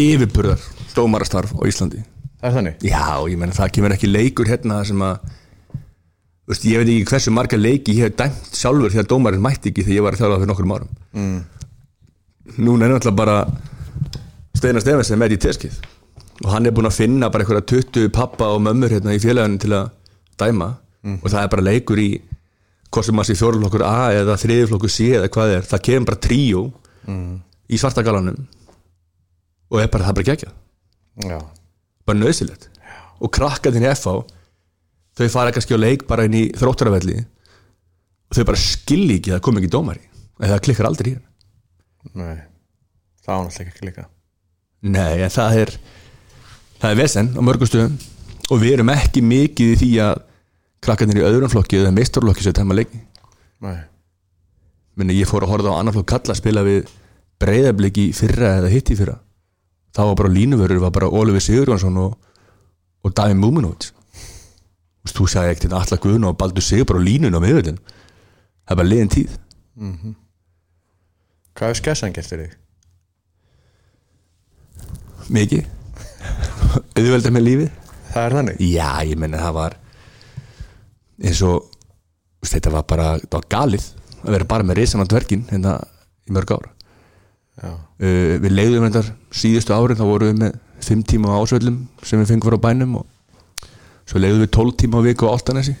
yfirburðar 0.00 0.62
dómarastarf 0.94 1.52
á 1.52 1.62
Íslandi 1.68 2.00
Það 2.40 2.48
er 2.48 2.56
þannig? 2.56 2.82
Já, 2.88 3.06
ég 3.28 3.38
menn 3.40 3.54
það 3.54 3.72
kemur 3.76 3.94
ekki 3.94 4.10
leikur 4.10 4.48
hérna 4.48 4.80
sem 4.88 5.02
að 5.04 5.18
veist, 6.50 6.64
ég 6.66 6.80
veit 6.80 6.88
ekki 6.88 7.08
hversu 7.12 7.32
marga 7.34 7.58
leiki 7.60 7.96
ég 7.98 8.08
hef 8.08 8.16
dæmt 8.18 8.56
sjálfur 8.56 8.92
því 8.92 9.02
að 9.02 9.10
dómarinn 9.12 9.44
mætti 9.44 9.70
ekki 9.70 9.84
þegar 9.86 9.96
ég 9.96 10.06
var 10.06 10.16
að 10.16 10.22
þjála 10.22 10.38
fyrir 10.40 10.50
nokkur 10.50 10.70
árum. 10.74 10.94
Mm. 11.14 11.40
Núna 12.64 12.86
er 12.86 12.94
náttúrulega 12.94 13.20
bara 13.20 13.36
Steinar 14.56 14.82
Stefens 14.84 15.12
sem 15.12 15.22
er 15.22 15.34
í 15.36 15.40
teskið. 15.40 15.76
Og 16.40 16.48
hann 16.54 16.66
er 16.66 16.74
búinn 16.74 16.88
að 16.88 16.96
finna 16.96 17.28
bara 17.30 17.44
einhverja 17.44 17.66
20 17.68 18.10
pappa 18.16 18.48
og 18.54 18.62
mömmur 18.64 18.92
hérna 18.92 19.14
í 19.14 19.20
félaginu 19.22 19.60
til 19.60 19.74
að 19.76 19.92
dæma. 20.40 20.70
Og 21.20 21.28
það 21.28 21.42
er 21.42 21.52
bara 21.52 21.66
leikur 21.68 22.00
í 22.00 22.10
hvort 22.90 23.06
sem 23.06 23.14
maður 23.16 23.30
sé 23.30 23.38
fjóruflokkur 23.38 23.84
A 23.86 24.10
eða 24.16 24.38
þriðuflokkur 24.40 24.90
C 24.90 25.12
eða 25.20 25.30
hvað 25.32 25.54
er, 25.58 25.68
það 25.68 25.84
kemur 25.86 26.08
bara 26.10 26.22
tríó 26.26 26.64
í 27.70 27.78
svartagalanum. 27.78 28.40
Og 29.70 29.78
er 29.78 29.92
bara, 29.92 30.08
það 30.08 30.10
er 30.10 30.18
bara 30.18 30.28
gegja 30.32 30.50
Já, 31.20 31.38
bara 32.10 32.20
nöðsilegt 32.20 32.68
og 33.20 33.32
krakkaðin 33.36 33.86
í 33.86 33.90
FH 33.94 34.14
þau 35.20 35.26
fara 35.32 35.54
kannski 35.54 35.76
á 35.76 35.80
leik 35.80 36.06
bara 36.10 36.26
inn 36.28 36.36
í 36.38 36.44
þróttaravelli 36.56 37.18
og 37.20 38.38
þau 38.38 38.46
bara 38.52 38.62
skilji 38.62 39.18
ekki 39.18 39.32
að 39.32 39.38
það 39.38 39.44
komi 39.48 39.60
ekki 39.62 39.72
dómari. 39.74 40.06
Eða 40.40 40.54
það 40.54 40.64
klikkar 40.68 40.88
aldrei 40.88 41.10
í 41.10 41.16
hann 41.18 41.26
nei 42.16 42.38
Það 43.20 43.34
var 43.34 43.42
náttúrulega 43.44 43.72
ekki 43.74 43.88
líka 43.88 44.06
Nei, 44.80 45.20
en 45.20 45.32
það 45.32 45.58
er 45.60 45.74
það 46.80 46.92
er 46.94 46.98
vesen 47.02 47.26
á 47.36 47.40
mörgum 47.44 47.68
stöðum. 47.68 47.96
Og 48.48 48.62
við 48.62 48.78
erum 48.78 48.92
ekki 48.94 49.20
mikið 49.20 49.72
í 49.74 49.78
því 49.82 49.88
að 50.06 50.22
krakkarnir 50.80 51.20
í 51.20 51.26
öðrum 51.28 51.52
flokki 51.52 51.82
eða 51.82 51.92
meistarflokki 51.92 52.46
sem 52.46 52.54
tæma 52.56 52.78
leiki. 52.78 53.02
Nei. 53.60 53.82
Minni, 54.96 55.18
ég 55.20 55.28
fór 55.28 55.44
að 55.44 55.52
horfa 55.52 55.74
á 55.76 55.80
annar 55.82 55.92
flokk 55.92 56.08
kalla 56.14 56.32
að 56.32 56.40
spila 56.40 56.64
við 56.64 56.88
breyðabliki 57.40 58.06
fyrra 58.16 58.54
eða 58.62 58.72
hitt 58.72 58.88
í 58.88 58.96
fyrra 58.96 59.18
þá 59.96 60.02
var 60.10 60.18
bara 60.22 60.34
línuvörur 60.34 60.82
var 60.84 60.94
bara 60.94 61.10
Ólfi 61.10 61.42
Sigurjónsson 61.46 61.96
og, 62.00 62.16
og 63.04 63.16
Davi 63.16 63.36
Múminovits 63.38 63.94
þú 65.10 65.26
sagði 65.30 65.54
ekkert 65.54 65.66
hérna 65.66 65.82
Alla 65.82 65.98
Guðn 66.04 66.26
og 66.28 66.38
Baldur 66.38 66.64
Sigur 66.64 66.86
bara 66.90 67.02
á 67.02 67.08
línun 67.08 67.34
á 67.36 67.40
miðvöldin. 67.42 67.78
Það 67.80 68.74
er 68.74 68.78
bara 68.78 68.90
liðin 68.90 69.12
tíð. 69.12 69.36
Hvað 71.58 71.72
er 71.72 71.78
skessan 71.80 72.14
gert 72.14 72.30
fyrir 72.30 72.50
þig? 72.50 72.56
mikið. 75.30 75.66
Auðveldar 76.98 77.34
með 77.34 77.44
lífið. 77.46 77.68
Það 78.10 78.24
er 78.24 78.36
þannig? 78.38 78.62
Já, 78.66 78.88
ég 79.06 79.20
menna 79.20 79.40
það 79.40 79.56
var 79.56 79.76
eins 81.20 81.42
og 81.46 81.68
þetta 82.48 82.72
var 82.74 82.86
bara, 82.88 83.08
þetta 83.20 83.38
var 83.38 83.48
galið 83.52 83.86
að 84.20 84.34
vera 84.34 84.48
bara 84.50 84.66
með 84.66 84.80
risan 84.80 85.04
á 85.04 85.10
dvergin 85.10 85.44
hérna 85.50 85.76
í 86.26 86.34
mörg 86.34 86.54
ár. 86.56 86.66
Já, 86.66 86.79
uh, 87.68 88.34
við 88.40 88.50
leiðum 88.54 88.86
þetta 88.88 89.04
síðustu 89.42 89.76
árin 89.76 90.00
þá 90.00 90.06
vorum 90.08 90.32
við 90.32 90.42
með 90.44 90.58
5 90.86 91.06
tíma 91.12 91.34
á 91.36 91.40
ásvöllum 91.40 91.78
sem 92.02 92.22
við 92.22 92.32
fengum 92.32 92.50
frá 92.52 92.62
bænum 92.70 92.96
og 93.02 93.68
svo 94.08 94.22
leiðum 94.22 94.44
við 94.46 94.52
12 94.56 94.76
tíma 94.84 95.02
á 95.02 95.06
viku 95.06 95.28
á 95.28 95.34
Altanesi 95.34 95.76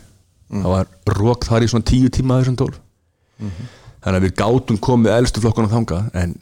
það 0.50 0.70
var 0.74 0.90
rók 1.16 1.46
þar 1.48 1.64
í 1.64 1.70
svona 1.72 1.88
10 1.88 2.14
tíma 2.18 2.40
þessum 2.40 2.58
12 2.60 2.80
þannig 4.04 4.18
að 4.18 4.26
við 4.26 4.36
gátum 4.36 4.80
komið 4.82 5.16
elstu 5.16 5.42
flokkunum 5.42 5.72
þanga 5.72 6.02
en 6.20 6.36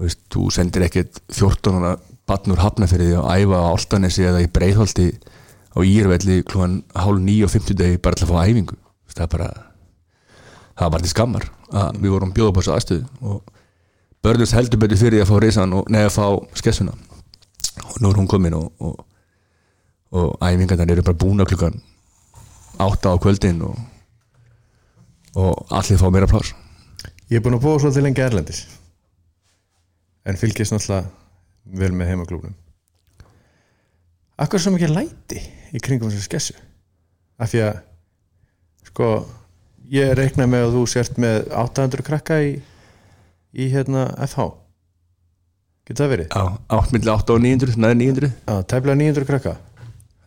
veist, 0.00 0.20
þú 0.32 0.48
sendir 0.54 0.86
ekkert 0.86 1.20
14 1.32 1.80
ára 1.80 1.96
batnur 2.30 2.60
hafnafyrir 2.62 3.10
því 3.10 3.18
að 3.20 3.42
æfa 3.42 3.60
á 3.60 3.66
Altanesi 3.70 4.26
eða 4.26 4.42
í 4.44 4.50
Breiðholti 4.52 5.08
á 5.74 5.78
Írvelli 5.86 6.40
klúan 6.46 6.80
hálf 6.94 7.20
9 7.22 7.46
og 7.46 7.52
50 7.54 7.78
degi 7.78 8.02
bara 8.02 8.18
til 8.18 8.26
að 8.26 8.32
fá 8.32 8.46
æfingu. 8.46 8.76
Það 9.10 9.24
er 9.24 9.32
bara 9.34 9.48
það 10.78 10.92
var 10.94 11.04
til 11.04 11.12
skammar 11.12 11.48
að 11.70 11.98
við 12.00 12.14
vorum 12.14 12.34
þessu 12.34 12.74
aðstöðu 12.74 13.04
og 13.20 13.40
börnust 14.24 14.56
heldur 14.56 14.80
betur 14.82 15.00
fyrir 15.00 15.24
að 15.24 15.30
fá 15.30 15.38
risan 15.42 15.76
og 15.76 15.88
neða 15.92 16.10
að 16.10 16.16
fá 16.16 16.58
skessuna. 16.60 16.96
Og 17.86 18.00
nú 18.02 18.10
er 18.10 18.18
hún 18.20 18.28
komin 18.30 18.56
og, 18.58 18.72
og, 18.80 19.06
og 20.12 20.36
æfingarnar 20.44 20.92
eru 20.92 21.06
bara 21.06 21.20
búna 21.22 21.46
klukkan 21.48 21.80
átta 22.80 23.12
á 23.12 23.16
kvöldin 23.20 23.62
og, 23.62 23.76
og 25.36 25.66
allir 25.70 26.00
fá 26.00 26.08
meira 26.10 26.28
plás 26.30 26.54
Ég 27.30 27.38
er 27.38 27.44
búin 27.44 27.58
að 27.58 27.64
búa 27.66 27.78
svolítið 27.78 28.06
lengi 28.06 28.24
erlendis 28.24 28.64
En 30.24 30.38
fylgist 30.40 30.74
náttúrulega 30.74 31.08
vel 31.80 31.92
með 31.94 32.10
heimaklúbnum. 32.10 32.54
Akkur 34.40 34.60
sem 34.60 34.74
ekki 34.76 34.88
læti 34.90 35.40
í 35.72 35.80
kringum 35.82 36.10
þessu 36.10 36.26
skessu? 36.26 36.56
Af 37.40 37.52
því 37.52 37.62
að 37.68 37.78
Sko 38.90 39.10
Ég 39.90 40.12
reikna 40.14 40.46
með 40.46 40.68
að 40.68 40.74
þú 40.76 40.82
sért 40.86 41.16
með 41.18 41.48
800 41.50 42.04
krakka 42.06 42.36
í, 42.46 42.50
í 43.54 43.70
hérna 43.72 44.08
FH 44.26 44.50
Getur 45.90 46.04
það 46.04 46.12
verið? 46.12 46.26
Já, 46.30 46.58
átt 46.76 46.92
milli 46.94 47.10
8 47.10 47.34
og 47.34 47.40
900, 47.42 47.78
næði 47.82 47.96
900 48.04 48.28
Já, 48.30 48.56
tæplega 48.70 48.98
900 49.00 49.26
krakka. 49.26 49.54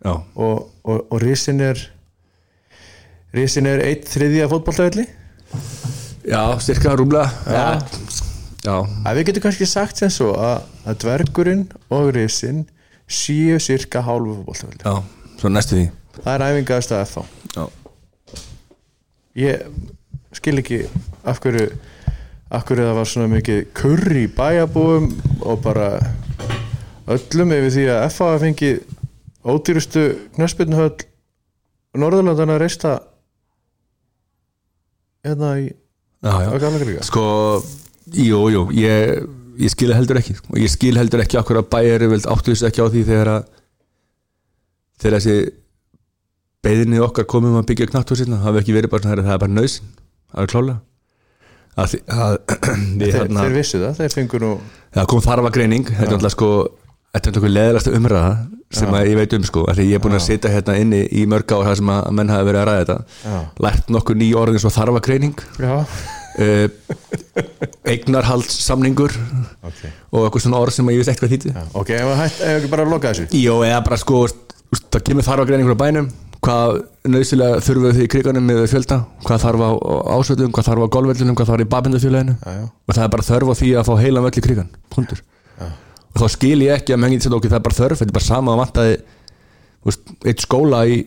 Já, 0.03 0.13
og, 0.35 0.65
og, 0.83 0.97
og 1.07 1.21
risin 1.23 1.61
er 1.63 1.79
risin 3.33 3.69
er 3.69 3.83
eitt 3.85 4.09
þriðja 4.11 4.49
fótboltavelli? 4.51 5.05
Já 6.27 6.41
styrka 6.63 6.95
rúmlega 6.99 7.29
Já. 7.47 7.63
Já, 8.63 8.75
að 9.07 9.17
við 9.19 9.29
getum 9.29 9.45
kannski 9.45 9.67
sagt 9.67 9.99
sem 9.99 10.11
svo 10.11 10.33
að, 10.39 10.67
að 10.87 10.99
dvergurinn 11.03 11.63
og 11.91 12.11
risin 12.15 12.65
séu 13.07 13.57
cirka 13.63 14.03
hálfu 14.03 14.37
fótboltavelli. 14.41 14.83
Já, 14.83 15.33
svo 15.39 15.51
næstu 15.51 15.79
því. 15.79 15.87
Það 16.19 16.33
er 16.33 16.45
æfingaðast 16.49 16.93
að 16.95 17.05
FH 17.07 17.25
Já, 17.53 17.65
ég 19.39 19.65
skil 20.35 20.59
ekki 20.59 20.83
af 21.23 21.39
hverju 21.43 21.71
hverju 22.61 22.85
það 22.85 22.97
var 22.99 23.09
svona 23.09 23.31
mikið 23.31 23.61
kurr 23.77 24.17
í 24.19 24.25
bæjabúum 24.37 25.07
og 25.41 25.63
bara 25.63 25.87
öllum 27.13 27.55
yfir 27.55 27.73
því 27.73 27.85
að 27.89 28.03
FH 28.11 28.27
hafa 28.27 28.41
fengið 28.43 28.75
ódýrustu 29.43 30.03
knöspinnuhöll 30.37 31.07
Norðurlandana 31.99 32.57
reista 32.61 32.97
hérna 35.25 35.55
í 35.61 35.67
kriga 36.23 37.03
Sko, 37.05 37.25
jú, 38.13 38.39
jú, 38.53 38.63
ég, 38.77 39.25
ég 39.59 39.73
skil 39.73 39.91
heldur 39.95 40.21
ekki 40.21 40.37
og 40.39 40.61
ég 40.61 40.71
skil 40.71 40.95
heldur 40.99 41.25
ekki 41.25 41.41
okkur 41.41 41.61
að 41.63 41.69
bæjar 41.73 42.07
áttu 42.21 42.53
þess 42.53 42.69
ekki 42.69 42.85
á 42.85 42.87
því 42.87 43.03
þegar 43.09 43.33
að 43.33 43.51
þegar 45.03 45.19
þessi 45.19 45.37
beðinni 46.63 47.03
okkar 47.03 47.27
komum 47.27 47.59
að 47.59 47.69
byggja 47.71 47.91
knatthúsina 47.91 48.37
það 48.37 48.47
hafi 48.47 48.63
ekki 48.63 48.77
verið 48.77 48.93
bara 48.93 49.03
svona, 49.03 49.25
það 49.27 49.35
er 49.35 49.43
bara 49.43 49.57
nöðsin 49.57 49.93
það 50.31 50.43
er 50.43 50.51
klálega 50.53 50.92
að, 51.77 51.97
að 52.07 52.37
við 52.99 53.07
þeir, 53.07 53.19
hérna 53.19 53.45
þeir 53.45 53.57
vissu 53.57 53.81
það, 53.81 53.99
þeir 54.01 54.15
fengur 54.17 54.45
nú 54.45 54.53
það 54.93 55.11
kom 55.13 55.23
þarfa 55.25 55.53
greining 55.55 55.87
þetta 55.89 56.09
er 56.09 56.17
alltaf 56.19 56.35
sko 56.35 56.51
þetta 57.13 57.29
er 57.29 57.37
einhver 57.37 57.53
leðilegsta 57.53 57.95
umræða 57.97 58.33
sem 58.73 58.95
ég 59.05 59.17
veit 59.19 59.35
um 59.37 59.45
sko 59.45 59.63
því 59.69 59.85
ég 59.85 59.99
er 59.99 60.03
búin 60.03 60.17
að 60.17 60.25
sitja 60.25 60.51
hérna 60.51 60.75
inni 60.81 61.03
í 61.13 61.27
mörg 61.29 61.51
ár 61.53 61.67
þar 61.67 61.79
sem 61.79 61.93
að 61.93 62.09
menn 62.17 62.33
hafi 62.33 62.47
verið 62.49 62.61
að 62.61 62.67
ræða 62.69 62.81
þetta. 62.81 63.41
Lært 63.65 63.91
nokkur 63.93 64.17
ný 64.17 64.29
orðin 64.39 64.63
svo 64.63 64.71
þarfa 64.73 65.03
greining 65.05 65.43
já, 65.61 65.75
uh, 65.83 66.65
eignarhaldssamningur 67.93 69.13
ok. 69.13 69.83
og 70.09 70.25
eitthvað 70.25 70.45
svona 70.47 70.63
orð 70.63 70.77
sem 70.77 70.89
ég 70.93 71.01
veist 71.03 71.13
eitthvað 71.13 71.35
þýtti 71.35 71.53
ok, 71.83 71.93
ef 71.99 72.41
ekki 72.49 72.73
bara 72.73 72.87
að 72.87 72.95
loka 72.95 73.13
þessu. 73.13 73.29
Jó, 73.37 73.59
eða 73.61 73.83
bara 73.85 74.01
sko 74.01 74.25
það 74.87 75.05
kemur 75.11 75.29
þarfa 75.29 75.49
greiningur 75.51 75.77
á 75.77 75.83
bænum 75.85 76.09
hvað 76.43 76.79
nöðsilega 77.13 77.61
þurfum 77.63 77.85
við 77.87 77.97
því 77.97 78.05
í 78.05 78.11
kriganum 78.13 78.47
með 78.47 78.63
fjölda? 78.71 78.97
Hvað 79.23 79.43
þarf 79.45 79.63
á 79.63 79.69
ásvöldum, 80.17 80.51
hvað 80.55 80.67
þarf 80.69 80.83
á 80.83 80.93
golfvöldunum 80.95 81.37
hvað 81.39 81.51
þarf 81.51 81.63
í 81.63 81.69
já, 82.43 82.63
og 82.63 82.93
það 82.93 83.03
er 83.05 83.13
bara 83.15 83.27
þörf 83.29 83.51
á 83.51 83.55
því 83.59 83.71
að 83.79 83.87
fá 83.87 83.93
heilan 84.03 84.25
völl 84.27 84.33
í 84.35 84.43
krigan 84.43 84.69
punktur. 84.93 85.23
Og 86.13 86.21
þá 86.21 86.27
skil 86.29 86.59
ég 86.61 86.75
ekki 86.77 86.93
að 86.93 87.01
menn 87.01 87.15
getur 87.15 87.37
okkur 87.39 87.49
það 87.53 87.59
er 87.59 87.65
bara 87.67 87.79
þörf, 87.79 88.01
þetta 88.01 88.11
er 88.11 88.17
bara 88.19 88.27
sama 88.27 88.53
að 88.53 88.61
vantaði 88.61 88.97
eitt 90.29 90.43
skóla 90.43 90.83
í, 90.85 90.99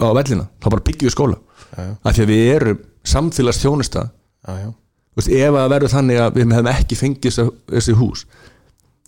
á 0.00 0.08
vellina. 0.16 0.46
Þá 0.62 0.68
bara 0.72 0.86
byggjum 0.88 1.12
skóla. 1.12 1.40
Af 1.74 2.14
því 2.14 2.24
að 2.24 2.32
við 2.32 2.52
erum 2.54 2.80
samfélags 3.04 3.60
þjónusta 3.60 4.08
ef 5.22 5.58
að 5.58 5.70
verður 5.70 5.92
þannig 5.92 6.20
að 6.20 6.38
við 6.38 6.52
hefum 6.56 6.70
ekki 6.72 6.98
fengið 6.98 7.28
þessi, 7.28 7.44
þessi 7.70 7.96
hús 7.98 8.24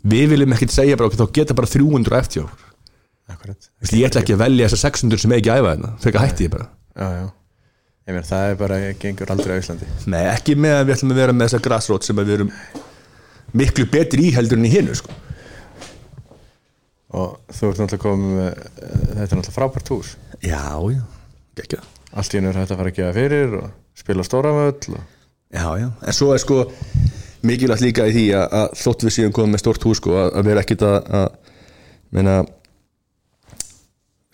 við 0.07 0.31
viljum 0.33 0.55
ekkert 0.55 0.75
segja 0.75 0.99
bara 0.99 1.11
okkur 1.11 1.25
þá 1.25 1.35
geta 1.39 1.57
bara 1.59 1.71
300 1.71 2.19
eftir 2.21 2.45
okkur 2.45 2.66
akkurat. 3.33 3.69
Vist, 3.83 3.97
ég 3.97 4.07
ætla 4.09 4.23
ekki 4.23 4.37
að 4.37 4.43
velja 4.45 4.69
þessar 4.69 4.93
600 4.93 5.23
sem 5.25 5.35
ekki 5.37 5.53
æfa 5.53 5.73
hérna 5.73 5.93
þegar 6.05 6.27
hætti 6.27 6.47
ég 6.47 6.55
bara. 6.55 6.69
Já, 6.97 7.07
já, 7.17 7.27
ég 8.07 8.17
meina 8.17 8.31
það 8.31 8.51
er 8.51 8.59
bara 8.63 8.81
gengur 9.03 9.33
aldrei 9.35 9.57
á 9.57 9.63
Íslandi. 9.63 9.91
Nei, 10.15 10.23
ekki 10.33 10.57
með 10.59 10.77
að 10.79 10.85
við 10.87 10.97
ætlum 10.97 11.15
að 11.15 11.23
vera 11.23 11.37
með 11.37 11.51
þessa 11.51 11.63
grassrót 11.67 12.07
sem 12.07 12.21
við 12.23 12.35
erum 12.39 12.55
miklu 13.57 13.89
betri 13.91 14.29
í 14.29 14.35
heldur 14.37 14.61
en 14.61 14.69
í 14.69 14.73
hinu 14.73 14.97
sko. 14.99 15.23
og 17.17 17.37
þú 17.55 17.69
ert 17.71 17.79
náttúrulega 17.81 18.03
komið 18.03 18.33
með 18.37 18.49
eh, 18.49 18.65
þetta 18.87 19.21
er 19.21 19.39
náttúrulega 19.39 19.59
frábært 19.59 19.93
hús. 19.95 20.17
Já, 20.43 20.65
já, 20.93 21.05
ekki 21.63 21.79
allt 22.17 22.33
í 22.33 22.39
hennu 22.39 22.51
er 22.51 22.59
hægt 22.61 22.73
að 22.73 22.81
fara 22.81 22.93
að 22.93 22.99
gefa 22.99 23.15
fyrir 23.17 23.55
og 23.61 23.71
spila 23.97 24.25
stóramöll 24.27 24.97
og... 24.97 25.01
Já, 25.55 25.67
já, 25.79 25.89
en 26.03 26.17
svo 26.17 26.33
er 26.35 26.43
sko 26.43 26.63
mikilvægt 27.47 27.85
líka 27.85 28.07
í 28.09 28.15
því 28.15 28.25
að, 28.37 28.47
að 28.61 28.77
þótt 28.83 29.05
við 29.07 29.15
séum 29.17 29.35
komið 29.37 29.53
með 29.55 29.63
stórt 29.63 29.87
hús 29.87 30.01
sko, 30.01 30.15
að, 30.19 30.31
að 30.41 30.49
vera 30.51 30.65
ekkit 30.65 30.85
að, 30.87 30.97
að 31.21 31.27
meina 32.17 32.37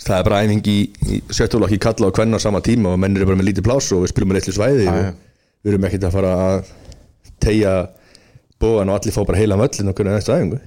það 0.02 0.16
er 0.18 0.26
bara 0.28 0.40
æfing 0.44 0.68
í, 0.70 0.76
í 1.14 1.18
sjöttúlokki 1.32 1.78
kalla 1.82 2.08
og 2.08 2.16
kvenna 2.16 2.40
á 2.40 2.44
sama 2.44 2.62
tíma 2.64 2.92
og 2.92 3.00
menn 3.02 3.16
eru 3.16 3.28
bara 3.28 3.40
með 3.40 3.50
lítið 3.50 3.66
pláss 3.68 3.92
og 3.94 4.04
við 4.04 4.12
spilum 4.12 4.32
með 4.32 4.40
litlu 4.40 4.54
svæði 4.56 4.86
Já, 4.86 4.92
og 4.92 5.62
við 5.62 5.72
erum 5.72 5.86
ekkit 5.88 6.06
að 6.08 6.16
fara 6.16 6.32
að 6.46 6.72
tegja 7.42 7.74
bóðan 8.62 8.92
og 8.92 8.98
allir 8.98 9.14
fá 9.14 9.22
bara 9.28 9.40
heila 9.40 9.58
völlin 9.60 9.90
og 9.90 9.96
kunna 9.98 10.16
næstu 10.16 10.34
æfingu. 10.34 10.60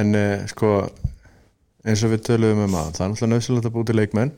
En 0.00 0.16
uh, 0.18 0.44
sko 0.50 0.74
eins 1.84 2.04
og 2.04 2.14
við 2.14 2.24
töluðum 2.28 2.64
um 2.66 2.78
að 2.80 2.94
það 2.96 3.04
er 3.06 3.12
náttúrulega 3.12 3.32
nöðsilegt 3.34 3.68
að 3.68 3.74
búið 3.74 3.90
til 3.90 3.98
leikmenn. 4.00 4.32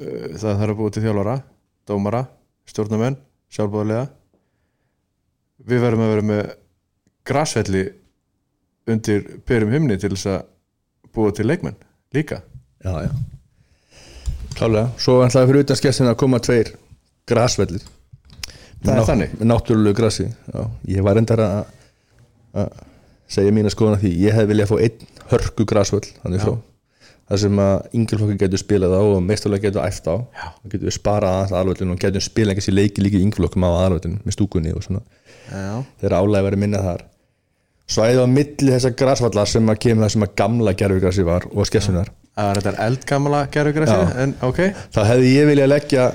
Uh, 0.00 0.28
það 0.36 0.62
þarf 0.62 0.74
að 0.74 0.78
búið 0.82 0.94
til 0.96 1.04
þjálfara 1.06 1.36
dómara, 1.90 2.24
stjórnamenn 2.70 3.18
sjálfbóðlega 3.50 4.06
við 5.66 5.82
verðum 5.82 6.04
að 6.04 6.12
vera 6.14 6.26
með 6.30 6.52
grasvelli 7.26 7.82
undir 8.90 9.26
perum 9.46 9.74
himni 9.74 9.98
til 10.00 10.12
þess 10.14 10.30
að 10.30 10.46
búið 11.14 11.40
til 11.40 11.48
leikmenn 11.50 11.78
líka 12.14 12.40
já, 12.84 12.94
já. 13.06 13.10
Klálega, 14.56 14.90
svo 15.00 15.20
ætlaði 15.24 15.50
fyrir 15.50 15.64
utan 15.64 15.78
skessin 15.78 16.10
að 16.10 16.18
koma 16.20 16.40
tveir 16.42 16.74
grasvellir. 17.30 17.84
Það 18.80 18.96
er 18.96 19.06
þannig? 19.08 19.36
náttúrulegu 19.44 19.96
grasi. 19.96 20.26
Já, 20.50 20.64
ég 20.88 21.04
var 21.04 21.20
endar 21.20 21.42
að 21.44 21.60
að 22.60 22.72
segja 23.30 23.54
mína 23.54 23.70
skoðan 23.72 23.98
að 23.98 24.06
því. 24.06 24.10
Ég 24.24 24.36
hef 24.36 24.50
viljað 24.50 24.72
fá 24.72 24.76
einn 24.80 25.06
hörku 25.30 25.66
grasvöll 25.68 26.06
þannig 26.22 26.44
frá. 26.44 26.56
Það 27.30 27.42
sem 27.44 27.60
að 27.62 27.74
yngjölflokki 27.94 28.38
getur 28.40 28.58
spilað 28.58 28.94
á 28.98 29.02
og 29.06 29.20
meistarlega 29.22 29.68
getur 29.68 29.84
æft 29.84 30.08
á. 30.10 30.14
Já. 30.18 30.46
þá 30.50 30.72
getur 30.72 30.88
við 30.88 30.96
sparað 30.96 31.36
aðeins 31.36 31.52
aðalvöllin 31.54 31.92
og 31.94 32.00
getur 32.02 32.24
spilað 32.26 32.56
einhversi 32.56 32.74
leiki 32.74 33.04
líka 33.04 33.20
í 33.20 33.22
yngjölflokkum 33.26 33.66
á 33.66 33.70
aðalvöllin 33.70 34.16
með 34.24 34.34
stúkunni 34.34 34.72
og 34.74 34.82
svona. 34.82 35.04
Já, 35.46 35.76
þegar 36.02 36.16
álæði 36.18 36.46
verið 36.48 36.62
minna 36.64 36.80
þar. 36.88 37.04
Svæðið 37.90 38.24
á 38.26 38.28
milli 38.34 38.74
þessar 38.74 38.96
grasvallar 38.98 39.50
sem 39.50 39.70
að 39.70 39.80
kemur 39.84 40.06
það 40.06 40.12
sem 40.16 40.26
að 40.26 40.34
gamla 40.42 40.74
gerfugrasi 40.82 41.26
var 41.26 41.46
og 41.50 41.70
skessunar 41.70 42.10
það 42.40 42.50
er 42.50 42.60
þetta 42.60 42.88
eldgamla 42.88 43.44
gerfugrassi 43.54 43.96
Já. 43.96 44.10
en 44.24 44.34
ok, 44.46 44.60
þá 44.94 45.00
hefði 45.10 45.32
ég 45.34 45.48
viljað 45.50 45.72
leggja 45.72 46.08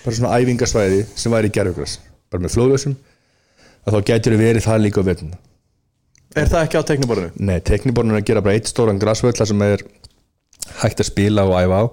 bara 0.00 0.16
svona 0.16 0.40
æfingasvæði 0.40 1.04
sem 1.14 1.34
væri 1.34 1.52
gerfugras 1.54 1.98
bara 2.30 2.44
með 2.46 2.56
flóðlösum 2.56 2.96
að 3.86 3.96
þá 3.96 4.10
getur 4.12 4.36
við 4.36 4.46
verið 4.46 4.66
það 4.66 4.84
líka 4.86 5.04
á 5.04 5.08
vettuna 5.10 5.40
er 6.38 6.50
það 6.50 6.64
ekki 6.66 6.80
á 6.80 6.88
tekniborðinu? 6.90 7.32
Nei, 7.42 7.58
teknibornun 7.66 8.14
er 8.14 8.22
að 8.22 8.28
gera 8.30 8.44
bara 8.44 8.58
eitt 8.58 8.70
stóran 8.70 9.00
grasvöll 9.02 9.34
þar 9.34 9.50
sem 9.50 9.64
er 9.66 9.84
hægt 10.80 11.02
að 11.02 11.08
spila 11.10 11.46
og 11.48 11.56
æfa 11.58 11.80
á 11.80 11.84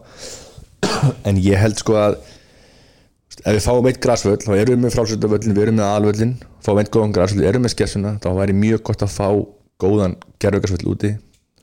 en 1.29 1.39
ég 1.41 1.57
held 1.57 1.79
sko 1.81 1.97
að 1.99 2.19
ef 3.37 3.53
við 3.53 3.63
fáum 3.65 3.87
eitt 3.89 4.01
grasvöll 4.03 4.39
þá 4.41 4.51
erum 4.55 4.75
við 4.75 4.83
með 4.83 4.95
frálsöldavöllin, 4.95 5.55
við 5.55 5.65
erum 5.65 5.79
með 5.79 5.91
alvöllin 5.93 6.33
fáum 6.65 6.81
eitt 6.81 6.91
góðan 6.93 7.15
grasvöll, 7.15 7.45
erum 7.47 7.65
með 7.65 7.73
skessuna 7.75 8.15
þá 8.23 8.29
væri 8.37 8.55
mjög 8.57 8.83
gott 8.89 9.05
að 9.05 9.13
fá 9.13 9.27
góðan 9.81 10.15
gerfugrasvöll 10.41 10.93
úti, 10.93 11.13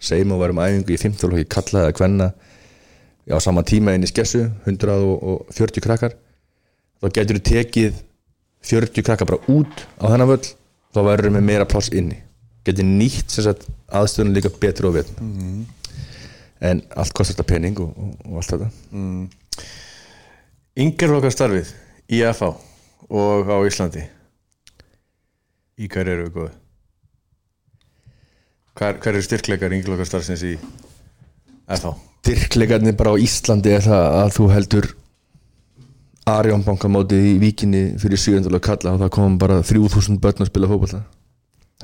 segjum 0.04 0.34
og 0.36 0.42
varum 0.42 0.60
æfingu 0.62 0.94
í 0.94 0.98
15 1.00 1.20
flokki 1.22 1.46
kalla 1.54 1.86
eða 1.86 1.96
kvenna 1.98 2.28
á 3.30 3.38
sama 3.40 3.64
tíma 3.64 3.94
inn 3.96 4.04
í 4.04 4.10
skessu 4.10 4.44
140 4.66 5.84
krakkar. 5.84 6.16
Þá 7.00 7.06
getur 7.16 7.38
við 7.38 7.46
tekið 7.50 8.02
40 8.64 9.06
krakkar 9.06 9.28
bara 9.28 9.52
út 9.52 9.84
á 10.00 10.04
þennan 10.12 10.30
völl 10.30 10.44
þá 10.94 11.00
verður 11.00 11.28
við 11.28 11.36
með 11.36 11.46
meira 11.48 11.68
pláss 11.68 11.92
inni. 11.92 12.18
Getur 12.64 12.86
nýtt 12.88 13.32
sem 13.32 13.44
sagt, 13.44 13.66
aðstöðun 13.92 14.34
líka 14.36 14.52
betur 14.60 14.88
og 14.88 14.98
við 14.98 15.10
mm. 15.20 15.64
en 16.64 16.82
allt 16.96 17.12
kostar 17.16 17.34
þetta 17.34 17.48
pening 17.50 17.80
og, 17.84 17.92
og, 17.92 18.14
og 18.28 18.40
allt 18.40 18.54
þetta. 18.54 18.68
Yngjörlokkastarfið 20.84 21.74
í 22.08 22.22
FH 22.32 22.52
og 23.10 23.52
á 23.52 23.58
Íslandi. 23.68 24.04
Í 25.76 25.90
hverju 25.90 26.14
eru 26.14 26.28
við 26.28 26.36
góðu? 26.38 26.52
Hver, 28.74 28.98
hver 28.98 29.14
eru 29.14 29.22
styrkleikar 29.22 29.74
yngjörlokkastarfsins 29.76 30.44
í 30.46 30.54
FH? 31.70 31.94
Dyrkleikarnir 32.24 32.96
bara 32.98 33.14
á 33.14 33.16
Íslandi 33.20 33.74
er 33.74 33.84
það 33.84 34.06
að 34.22 34.32
þú 34.38 34.46
heldur 34.52 34.88
Arjón 36.30 36.64
bankamótið 36.64 37.26
í 37.28 37.34
víkinni 37.42 37.82
fyrir 38.00 38.20
700 38.20 38.62
kalla 38.64 38.94
og 38.94 39.02
það 39.02 39.12
komum 39.14 39.36
bara 39.38 39.60
3000 39.62 40.18
börn 40.22 40.40
að 40.40 40.50
spila 40.50 40.70
fótballa 40.70 41.02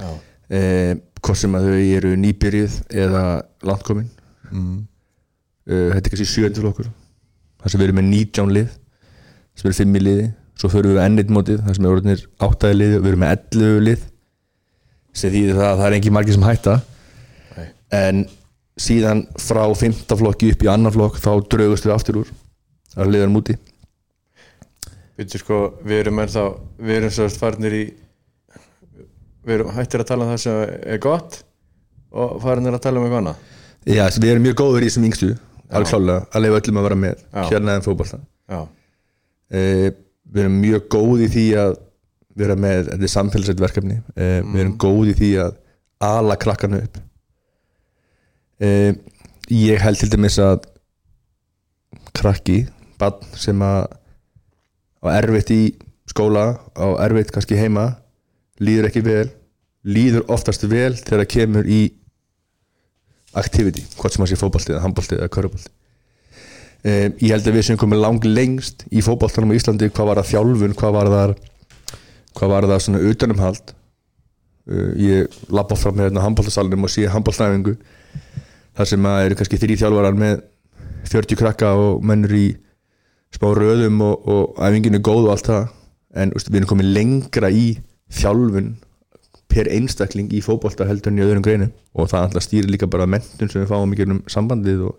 Já, 0.01 0.11
eh, 0.57 0.95
hvort 1.21 1.39
sem 1.39 1.55
að 1.55 1.69
þau 1.69 1.83
eru 1.99 2.15
nýbyrjuð 2.23 2.79
eða 3.05 3.25
landkomin 3.69 4.09
mm. 4.51 4.77
þetta 5.67 6.05
er 6.05 6.13
kannski 6.13 6.29
700 6.29 6.63
flokkur. 6.65 6.91
Þar 7.61 7.73
sem 7.73 7.81
við 7.81 7.89
erum 7.89 8.01
með 8.01 8.09
19 8.11 8.55
lið 8.57 8.71
sem 9.59 9.69
eru 9.69 9.79
5 9.81 9.99
í 9.99 10.05
liði. 10.05 10.29
Svo 10.61 10.71
förum 10.73 10.93
við 10.93 10.99
við 10.99 11.05
ennit 11.07 11.33
mótið 11.33 11.61
þar 11.65 11.77
sem 11.77 11.87
er 11.87 11.95
orðinir 11.95 12.25
8 12.47 12.73
lið 12.77 12.97
og 12.97 13.05
við 13.05 13.13
erum 13.13 13.23
með 13.25 13.35
11 13.37 13.85
lið 13.87 14.07
sem 15.21 15.33
þýðir 15.35 15.59
það 15.61 15.71
að 15.71 15.81
það 15.81 15.89
er 15.89 15.97
engin 15.99 16.17
margir 16.17 16.37
sem 16.37 16.47
hætta. 16.49 16.77
Nei. 17.57 17.67
en 18.01 18.23
síðan 18.81 19.25
frá 19.41 19.65
5. 19.77 20.05
flokki 20.21 20.55
upp 20.55 20.63
í 20.65 20.71
annar 20.73 20.95
flokk 20.95 21.19
þá 21.21 21.33
draugust 21.53 21.87
við 21.87 21.97
aftur 21.97 22.23
úr. 22.23 22.33
Að 22.97 23.13
liðan 23.15 23.35
múti 23.35 23.59
sko, 25.29 25.59
við 25.85 26.05
erum 26.05 26.21
ennþá 26.23 26.45
við 26.81 26.97
erum 26.97 27.13
svo 27.13 27.29
farnir 27.35 27.77
í 27.77 27.85
við 29.45 29.55
erum 29.57 29.73
hættir 29.75 30.03
að 30.03 30.09
tala 30.09 30.27
um 30.27 30.33
það 30.33 30.43
sem 30.45 30.59
er 30.95 31.01
gott 31.03 31.41
og 32.11 32.41
farnir 32.43 32.77
að 32.77 32.85
tala 32.85 33.01
um 33.01 33.07
eitthvað 33.07 33.23
annað. 33.23 33.47
Já, 33.87 34.05
við 34.17 34.31
erum 34.33 34.45
mjög 34.45 34.59
góður 34.61 34.85
í 34.85 34.89
þessum 34.91 35.07
yngstu 35.09 35.31
alveg 35.71 35.93
klálega, 35.93 36.25
að 36.35 36.45
leifa 36.45 36.61
öllum 36.61 36.81
að 36.81 36.87
vera 36.89 36.99
með 37.05 37.25
hérna 37.37 37.77
en 37.77 37.85
fótbolta. 37.85 38.19
Já, 38.51 38.61
eh, 39.51 39.87
við 40.31 40.43
erum 40.45 40.59
mjög 40.65 40.89
góð 40.91 41.25
í 41.25 41.31
því 41.35 41.47
að 41.63 41.79
vera 42.39 42.57
með, 42.59 42.91
þetta 42.93 43.07
er 43.07 43.15
samfélagsætt 43.15 43.63
verkefni. 43.63 44.01
Eh, 44.17 44.41
við 44.45 44.65
erum 44.65 44.77
góð 44.81 45.13
í 45.13 45.17
því 45.19 45.31
að 45.45 45.57
ala 46.11 46.37
krakkanu 46.41 46.83
upp. 46.85 47.01
Eh, 48.61 48.93
ég 49.51 49.81
held 49.81 49.99
til 49.99 50.11
dæmis 50.13 50.39
að 50.43 50.67
krakki, 52.17 52.65
barn 53.01 53.25
sem 53.39 53.59
að 53.65 53.89
á 55.01 55.09
erfitt 55.17 55.51
í 55.55 55.63
skóla 56.11 56.59
á 56.77 56.87
erfitt 57.07 57.33
kannski 57.35 57.59
heima 57.59 57.95
líður 58.61 58.91
ekki 58.91 59.03
vel 59.07 59.29
líður 59.87 60.27
oftast 60.33 60.67
vel 60.69 60.93
þegar 60.99 61.23
það 61.23 61.33
kemur 61.35 61.69
í 61.71 61.83
activity, 63.41 63.85
hvort 63.97 64.15
sem 64.15 64.25
að 64.25 64.33
sé 64.33 64.41
fótbolti 64.41 64.75
eða 64.75 64.83
handbolti 64.85 65.17
eða 65.17 65.31
körubolti 65.33 65.71
um, 65.71 67.15
ég 67.23 67.31
held 67.31 67.47
að 67.47 67.57
við 67.57 67.67
sem 67.69 67.79
komum 67.81 68.01
lang 68.03 68.27
lengst 68.27 68.85
í 68.91 69.05
fótboltanum 69.07 69.55
á 69.55 69.59
Íslandi 69.59 69.91
hvað 69.95 70.11
var 70.11 70.21
það 70.21 70.33
þjálfun, 70.33 70.77
hvað 70.81 70.97
var 70.99 71.13
það 71.15 71.35
hvað 72.39 72.53
var 72.55 72.69
það 72.71 72.83
svona 72.87 73.03
utanumhald? 73.11 73.75
Uh, 74.71 74.91
ég 75.01 75.41
labba 75.51 75.79
fram 75.79 75.97
með 75.99 76.11
hérna 76.11 76.25
handboltasalunum 76.27 76.87
og 76.87 76.93
sé 76.93 77.09
handboltnæfingu 77.11 77.77
þar 78.77 78.89
sem 78.89 79.07
að 79.09 79.23
eru 79.27 79.39
kannski 79.39 79.61
þrý 79.61 79.79
þjálfarar 79.81 80.19
með 80.21 80.43
40 81.11 81.41
krakka 81.41 81.73
og 81.79 82.05
mennur 82.07 82.35
í 82.37 82.47
smá 83.35 83.51
röðum 83.57 84.01
og, 84.05 84.29
og 84.29 84.63
æfingin 84.63 84.99
er 84.99 85.05
góð 85.07 85.27
og 85.29 85.35
allt 85.35 85.51
það. 85.51 85.67
En 86.21 86.33
úst, 86.35 86.51
við 86.51 86.63
erum 86.63 86.71
komið 86.73 86.95
lengra 86.97 87.51
í 87.55 87.67
þjálfun 88.21 88.73
per 89.51 89.71
einstakling 89.71 90.31
í 90.35 90.41
fótbolta 90.45 90.87
heldur 90.87 91.13
en 91.13 91.21
í 91.21 91.25
öðrum 91.27 91.45
greinum. 91.47 91.71
Og 91.95 92.11
það 92.11 92.27
alltaf 92.27 92.47
stýrir 92.47 92.71
líka 92.71 92.89
bara 92.91 93.09
mentun 93.11 93.51
sem 93.51 93.63
við 93.63 93.71
fáum 93.71 93.95
í 93.95 93.99
gegnum 93.99 94.23
sambandið 94.31 94.87
og, 94.91 94.97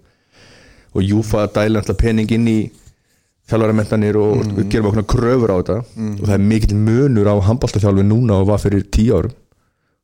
og 0.95 1.08
Júfa 1.08 1.48
dæla 1.52 1.82
alltaf 1.82 1.99
pening 1.99 2.32
inn 2.36 2.48
í 2.52 2.60
þjálfaramentanir 3.49 4.18
og 4.19 4.41
mm. 4.45 4.69
gerum 4.72 4.89
okkur 4.91 5.07
kröfur 5.15 5.53
á 5.53 5.57
þetta. 5.59 5.77
Og 6.18 6.26
það 6.26 6.35
er 6.38 6.45
mikill 6.51 6.77
munur 6.77 7.31
á 7.31 7.35
handboltaþjálfun 7.47 8.11
núna 8.11 8.39
og 8.41 8.49
var 8.51 8.61
fyrir 8.63 8.85
tíu 8.93 9.18
árum. 9.18 9.35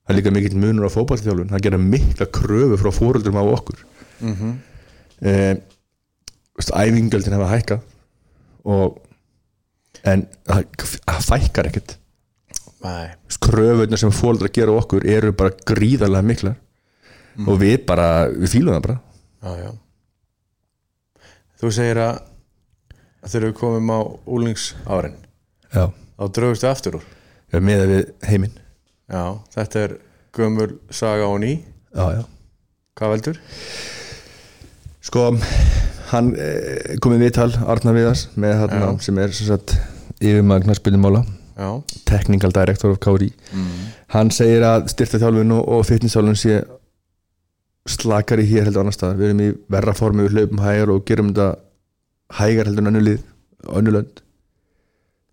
Það 0.07 0.13
er 0.13 0.19
líka 0.21 0.33
mikill 0.35 0.59
munur 0.61 0.87
á 0.87 0.91
fótboltaþjálfun. 0.91 1.51
Það 1.53 1.65
gera 1.67 1.81
mikla 1.83 2.29
kröfur 2.37 2.81
frá 2.81 2.91
fóröldrum 2.95 3.39
á 3.39 3.43
okkur. 3.43 3.83
Mm 4.19 4.35
-hmm. 4.35 4.53
eh, 5.21 5.55
æfingjöldin 6.57 7.33
hefa 7.33 7.53
hækkað 7.53 7.81
og 8.65 8.97
en 10.03 10.27
það 10.45 11.25
fækkar 11.27 11.67
ekkert. 11.67 11.97
Kröfunar 13.41 13.97
sem 13.97 14.11
fóldra 14.11 14.49
gera 14.53 14.71
á 14.71 14.79
okkur 14.79 15.05
eru 15.05 15.31
bara 15.33 15.51
gríðarlega 15.65 16.21
miklar. 16.21 16.55
Og 17.45 17.59
við 17.61 17.85
bara, 17.85 18.29
við 18.29 18.49
fýlum 18.49 18.73
það 18.73 18.81
bara. 18.81 18.99
Já, 19.43 19.51
já. 19.61 19.71
Þú 21.57 21.71
segir 21.73 21.97
að 21.97 22.15
að 22.15 22.36
þegar 23.25 23.47
við 23.49 23.55
komum 23.59 23.91
á 23.93 23.99
úlingsárin 24.37 25.17
já, 25.73 25.89
þá 25.89 26.25
draugust 26.37 26.65
við 26.65 26.71
aftur 26.71 26.99
úr. 26.99 27.05
Já 27.53 27.61
með 27.63 27.83
við 27.91 28.01
heiminn. 28.27 28.57
Já, 29.07 29.23
þetta 29.55 29.83
er 29.85 29.93
gömul 30.35 30.71
saga 30.91 31.29
og 31.31 31.39
ný. 31.43 31.53
Já, 31.95 32.19
já. 32.19 32.23
Hvað 32.97 33.13
veldur? 33.15 33.39
sko, 35.07 35.27
hann 36.11 36.33
eh, 36.35 36.95
komið 37.03 37.27
viðtal, 37.27 37.51
Arnar 37.69 37.95
Viðars 37.95 38.27
með 38.35 38.65
hann 38.73 38.97
sem 39.03 39.19
er 39.21 39.33
yfirmagnar 40.17 40.79
spilumóla 40.79 41.21
Já, 41.57 41.69
technical 42.09 42.51
director 42.53 42.91
of 42.91 42.99
KRI 43.01 43.29
hann 44.13 44.31
segir 44.33 44.65
að 44.65 44.89
styrta 44.91 45.21
þjálfun 45.21 45.55
og, 45.57 45.85
fitnessþjálfun 45.87 46.37
sé 46.37 46.59
slakari 47.87 48.45
hér 48.47 48.67
heldur 48.67 48.83
annar 48.83 48.95
staðar. 48.95 49.17
Við 49.19 49.29
erum 49.29 49.41
í 49.45 49.49
verra 49.71 49.93
formi, 49.95 50.25
við 50.27 50.35
hlaupum 50.35 50.63
hægar 50.63 50.91
og 50.91 51.05
gerum 51.07 51.29
þetta 51.31 51.47
hægar 52.35 52.69
heldur 52.69 52.83
en 52.83 52.91
önnulið 52.91 53.23
önnulönd 53.67 54.21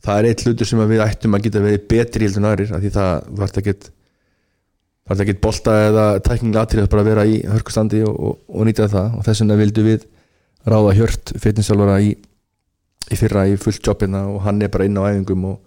það 0.05 0.21
er 0.21 0.29
eitt 0.31 0.45
hlutur 0.45 0.69
sem 0.69 0.83
að 0.85 0.95
við 0.95 1.05
ættum 1.05 1.37
að 1.37 1.47
geta 1.47 1.65
verið 1.65 1.87
betri 1.91 2.29
heldur 2.29 2.43
en 2.43 2.49
aðrir 2.51 2.75
af 2.77 2.83
því 2.83 2.93
það 2.95 3.13
vart 3.41 3.61
að 3.61 3.69
get 3.69 3.91
vart 5.05 5.21
að 5.21 5.29
get 5.31 5.43
bolta 5.45 5.75
eða 5.89 6.05
tækninga 6.25 6.65
atrið 6.65 6.89
bara 6.93 7.05
að 7.05 7.11
vera 7.11 7.27
í 7.29 7.41
hörkustandi 7.45 8.01
og, 8.09 8.15
og, 8.15 8.39
og 8.49 8.69
nýta 8.69 8.89
það. 8.89 9.19
Og 9.19 9.27
þess 9.27 9.43
vegna 9.43 9.59
vildu 9.61 9.85
við 9.85 10.07
ráða 10.65 10.95
hjört 10.97 11.33
fitnessþjálfara 11.45 11.99
í, 12.01 12.15
í 13.13 13.19
fyrra 13.21 13.45
í 13.51 13.59
fullt 13.61 13.85
jobbina 13.85 14.25
og 14.33 14.41
hann 14.47 14.65
er 14.65 14.73
bara 14.73 14.89
inn 14.89 14.97
á 14.97 15.05
æfingum 15.11 15.45
og 15.51 15.61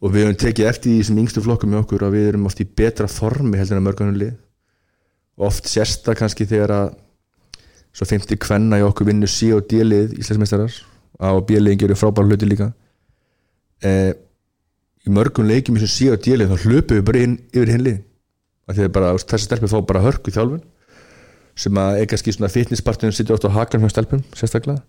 og 0.00 0.14
við 0.14 0.24
höfum 0.24 0.38
tekið 0.40 0.68
eftir 0.70 0.94
því 0.94 1.00
sem 1.04 1.18
yngstu 1.20 1.42
flokkum 1.44 1.74
með 1.74 1.82
okkur 1.82 2.06
að 2.06 2.14
við 2.16 2.28
erum 2.30 2.46
oft 2.48 2.60
í 2.62 2.64
betra 2.64 3.04
formi 3.10 3.58
heldur 3.60 3.76
en 3.76 3.82
að 3.82 3.86
mörgunum 3.90 4.14
lið. 4.16 4.30
Oft 5.40 5.68
sérsta 5.68 6.14
kannski 6.16 6.46
þegar 6.48 6.72
að 6.72 6.86
svo 7.96 8.06
50 8.06 8.38
kvenna 8.40 8.78
í 8.80 8.86
okkur 8.86 9.08
vinnu 9.10 9.28
C 9.30 9.50
og 9.56 9.66
D-lið 9.70 10.16
Íslandsmeistarar. 10.20 10.74
A 11.20 11.32
og 11.36 11.46
B-liðin 11.48 11.80
gerir 11.80 11.98
frábæra 11.98 12.28
hluti 12.28 12.48
líka. 12.48 12.70
Eh, 13.84 14.12
í 15.06 15.12
mörgum 15.12 15.48
leikjum 15.48 15.76
í 15.76 15.82
þessu 15.82 15.96
C 15.96 16.10
og 16.14 16.20
D-lið 16.24 16.52
þá 16.52 16.66
hlupum 16.66 17.00
við 17.00 17.06
bara 17.08 17.24
inn 17.26 17.38
yfir 17.52 17.72
hinn 17.74 17.86
lið. 17.86 18.02
Af 18.68 18.76
því 18.76 18.86
að 18.86 18.92
bara, 18.96 19.14
þessi 19.18 19.48
stelpur 19.48 19.72
fá 19.72 19.80
bara 19.86 20.04
hörku 20.04 20.34
þjálfun 20.34 20.62
sem 21.60 21.80
að 21.80 21.98
er 22.00 22.06
kannski 22.08 22.32
svona 22.32 22.52
fitnesspartinu 22.52 23.12
sittur 23.12 23.36
átt 23.36 23.48
á 23.50 23.56
hakan 23.58 23.82
hjá 23.82 23.90
stelpum 23.92 24.22
sérstaklega. 24.38 24.80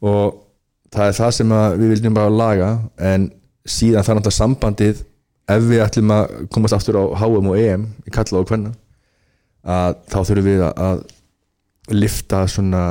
Og 0.00 0.40
það 0.90 1.06
er 1.10 1.16
það 1.18 1.34
sem 1.36 1.54
við 1.82 1.92
viljum 1.94 2.16
bara 2.16 2.32
laga 2.32 2.70
en 2.96 3.28
síðan 3.68 4.02
það 4.02 4.14
er 4.14 4.18
náttúrulega 4.18 4.38
sambandið 4.38 5.02
ef 5.50 5.66
við 5.68 5.82
ætlum 5.84 6.12
að 6.14 6.34
komast 6.54 6.76
aftur 6.76 6.98
á 6.98 7.04
HM 7.20 7.50
og 7.50 7.58
EM 7.58 7.86
í 8.06 8.14
kalla 8.14 8.40
og 8.40 8.48
kvenna 8.48 8.72
að 9.62 9.98
þá 10.08 10.18
þurfum 10.24 10.48
við 10.48 10.64
að 10.70 11.02
lifta 11.94 12.44
svona 12.50 12.82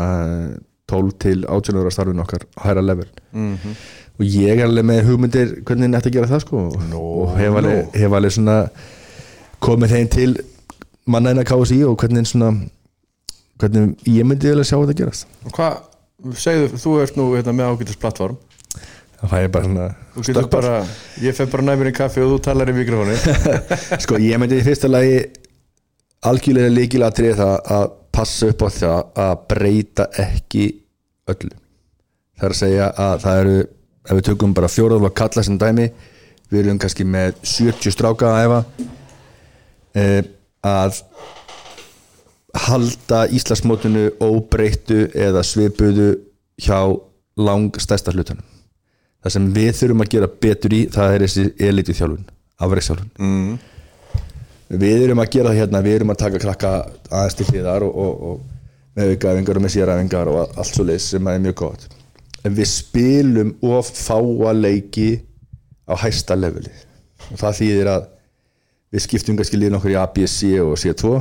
12 0.90 1.12
til 1.22 1.46
18 1.46 1.80
ára 1.80 1.92
starfin 1.94 2.24
okkar 2.24 2.46
hæra 2.64 2.82
level. 2.86 3.10
Mhm. 3.34 3.76
og 4.20 4.26
ég 4.26 4.58
er 4.60 4.66
alveg 4.66 4.84
með 4.84 5.06
hugmyndir 5.08 5.52
hvernig 5.64 5.94
þetta 5.96 6.12
gera 6.12 6.28
það 6.28 6.42
sko. 6.44 6.64
Nú, 6.90 7.04
og 7.24 7.38
hef 7.38 7.56
alveg, 7.56 7.94
hef 7.96 8.16
alveg 8.18 8.34
svona 8.36 8.58
komið 9.64 9.94
þeim 9.96 10.10
til 10.12 10.34
mannaðina 11.08 11.46
KSI 11.48 11.84
og 11.88 11.96
hvernig 12.02 12.28
svona 12.28 12.50
hvernig 13.60 13.96
ég 14.08 14.28
myndi 14.28 14.52
vel 14.52 14.60
að 14.60 14.68
sjá 14.68 14.76
þetta 14.82 14.98
gerast. 15.00 15.28
Og 15.46 15.56
Hvað, 15.56 15.80
segðu, 16.36 16.68
þú 16.84 17.00
ert 17.04 17.16
nú 17.16 17.30
hérna, 17.36 17.56
með 17.56 17.72
ágætis 17.72 18.00
plattform 18.00 18.36
það 19.20 19.34
fæði 19.34 19.52
bara 19.54 19.70
svona 19.70 20.44
bara, 20.54 20.74
ég 21.24 21.36
fer 21.36 21.50
bara 21.52 21.66
næmur 21.68 21.90
í 21.90 21.96
kaffi 21.96 22.24
og 22.24 22.34
þú 22.34 22.42
talar 22.48 22.72
í 22.72 22.76
mikrofóni 22.78 23.18
sko 24.04 24.20
ég 24.22 24.40
myndi 24.40 24.60
í 24.60 24.66
fyrsta 24.66 24.92
lagi 24.92 25.18
algjörlega 26.30 26.72
líkilatrið 26.72 27.40
það 27.40 27.56
að 27.76 27.88
passa 28.20 28.52
upp 28.52 28.68
á 28.68 28.70
það 28.76 29.20
að 29.24 29.36
breyta 29.56 30.12
ekki 30.20 30.68
öllu. 31.32 31.56
Það 32.40 32.48
er 32.48 32.56
að 32.56 32.62
segja 32.62 32.94
að 33.00 33.20
það 33.24 33.44
eru 33.44 33.60
ef 34.10 34.18
við 34.18 34.26
tökum 34.30 34.56
bara 34.58 34.72
fjóraðum 34.72 35.10
að 35.10 35.18
kalla 35.22 35.44
sem 35.46 35.58
dæmi 35.60 35.90
við 36.50 36.62
erum 36.64 36.80
kannski 36.82 37.06
með 37.06 37.36
70 37.46 37.94
stráka 37.94 38.32
að 38.32 38.46
efa 38.46 38.60
eh, 40.00 40.22
að 40.66 41.02
halda 42.66 43.26
Íslandsmótinu 43.38 44.08
óbreyttu 44.26 45.04
eða 45.14 45.44
svipuðu 45.46 46.10
hjá 46.60 46.80
lang 47.40 47.78
stærsta 47.80 48.14
hlutunum 48.16 48.46
það 49.22 49.36
sem 49.36 49.50
við 49.56 49.74
þurfum 49.78 50.06
að 50.06 50.14
gera 50.16 50.32
betur 50.46 50.76
í 50.76 50.82
það 50.92 51.16
er 51.16 51.26
þessi 51.26 51.46
elitu 51.70 51.96
þjálfun 51.96 52.26
afreiksþjálfun 52.66 53.12
mm. 53.20 53.54
Við 54.70 55.06
erum 55.08 55.22
að 55.24 55.32
gera 55.34 55.50
það 55.50 55.60
hérna 55.64 55.82
við 55.82 55.96
erum 55.98 56.12
að 56.14 56.20
taka 56.22 56.42
krakka 56.42 56.72
aðeins 57.10 57.38
til 57.40 57.48
hliðar 57.50 57.86
og, 57.88 57.96
og, 57.96 58.20
og 58.30 58.98
með 58.98 59.14
aukaæfingar 59.16 59.58
og 59.58 59.64
með 59.64 59.74
séræfingar 59.76 60.30
og 60.30 60.60
allt 60.60 60.76
svo 60.76 60.86
leys 60.86 61.08
sem 61.14 61.30
er 61.32 61.42
mjög 61.42 61.56
gott. 61.64 61.88
En 62.46 62.54
við 62.56 62.70
spilum 62.72 63.56
of 63.66 63.90
fáa 63.90 64.54
leiki 64.54 65.10
á 65.90 65.94
hæsta 65.98 66.38
leveli. 66.38 66.72
Og 67.34 67.42
það 67.42 67.58
þýðir 67.62 67.90
að 67.96 68.06
við 68.94 69.06
skiptum 69.06 69.40
kannski 69.40 69.58
liðin 69.58 69.80
okkur 69.80 69.96
í 69.96 69.98
A, 69.98 70.06
B, 70.14 70.28
C 70.30 70.54
og 70.62 70.78
C2 70.82 71.16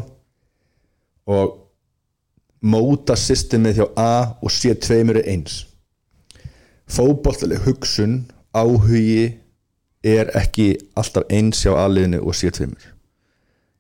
og 1.29 1.57
móta 2.65 3.17
systemið 3.17 3.81
hjá 3.81 3.87
A 3.97 4.13
og 4.43 4.53
C2 4.53 5.01
eru 5.01 5.25
eins. 5.25 5.63
Fótbolltaleg 6.89 7.65
hugsun 7.65 8.23
áhugi 8.57 9.39
er 10.05 10.31
ekki 10.37 10.75
alltaf 10.97 11.29
eins 11.33 11.65
hjá 11.65 11.75
A-liðinu 11.77 12.23
og 12.25 12.37
C2 12.37 12.71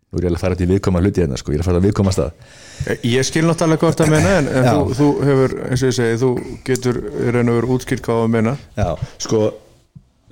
nú 0.08 0.20
er 0.20 0.26
ég 0.28 0.34
að 0.34 0.40
fara 0.40 0.56
til 0.58 0.68
viðkoma 0.70 1.02
hluti 1.04 1.22
hérna 1.22 1.38
sko, 1.40 1.52
ég 1.52 1.58
er 1.58 1.64
að 1.64 1.68
fara 1.68 1.80
til 1.80 1.88
viðkoma 1.88 2.14
stað. 2.16 2.44
Ég 3.04 3.26
skil 3.28 3.44
náttúrulega 3.44 3.82
hvort 3.84 4.02
að 4.04 4.12
menna 4.14 4.34
en, 4.38 4.50
en 4.60 4.68
þú, 4.68 4.98
þú 4.98 5.08
hefur, 5.28 5.56
eins 5.68 5.82
og 5.82 5.90
ég 5.90 5.96
segi, 5.98 6.20
þú 6.22 6.30
getur 6.68 7.00
veru 7.28 7.72
útskilt 7.76 8.04
hvað 8.06 8.22
að 8.24 8.30
menna 8.36 8.54
Já, 8.78 8.90
sko 9.20 9.42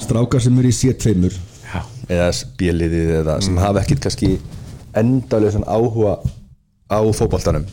strákar 0.01 0.44
sem 0.44 0.61
eru 0.61 0.70
í 0.70 0.77
C2 0.77 1.32
Já, 1.66 1.81
eða 2.09 2.31
bjöliðið 2.61 3.12
eða 3.20 3.39
sem 3.44 3.59
hafa 3.61 3.82
ekkert 3.82 4.07
kannski 4.07 4.36
endalega 4.97 5.65
áhuga 5.66 6.16
á 6.86 7.01
fótboltanum 7.19 7.66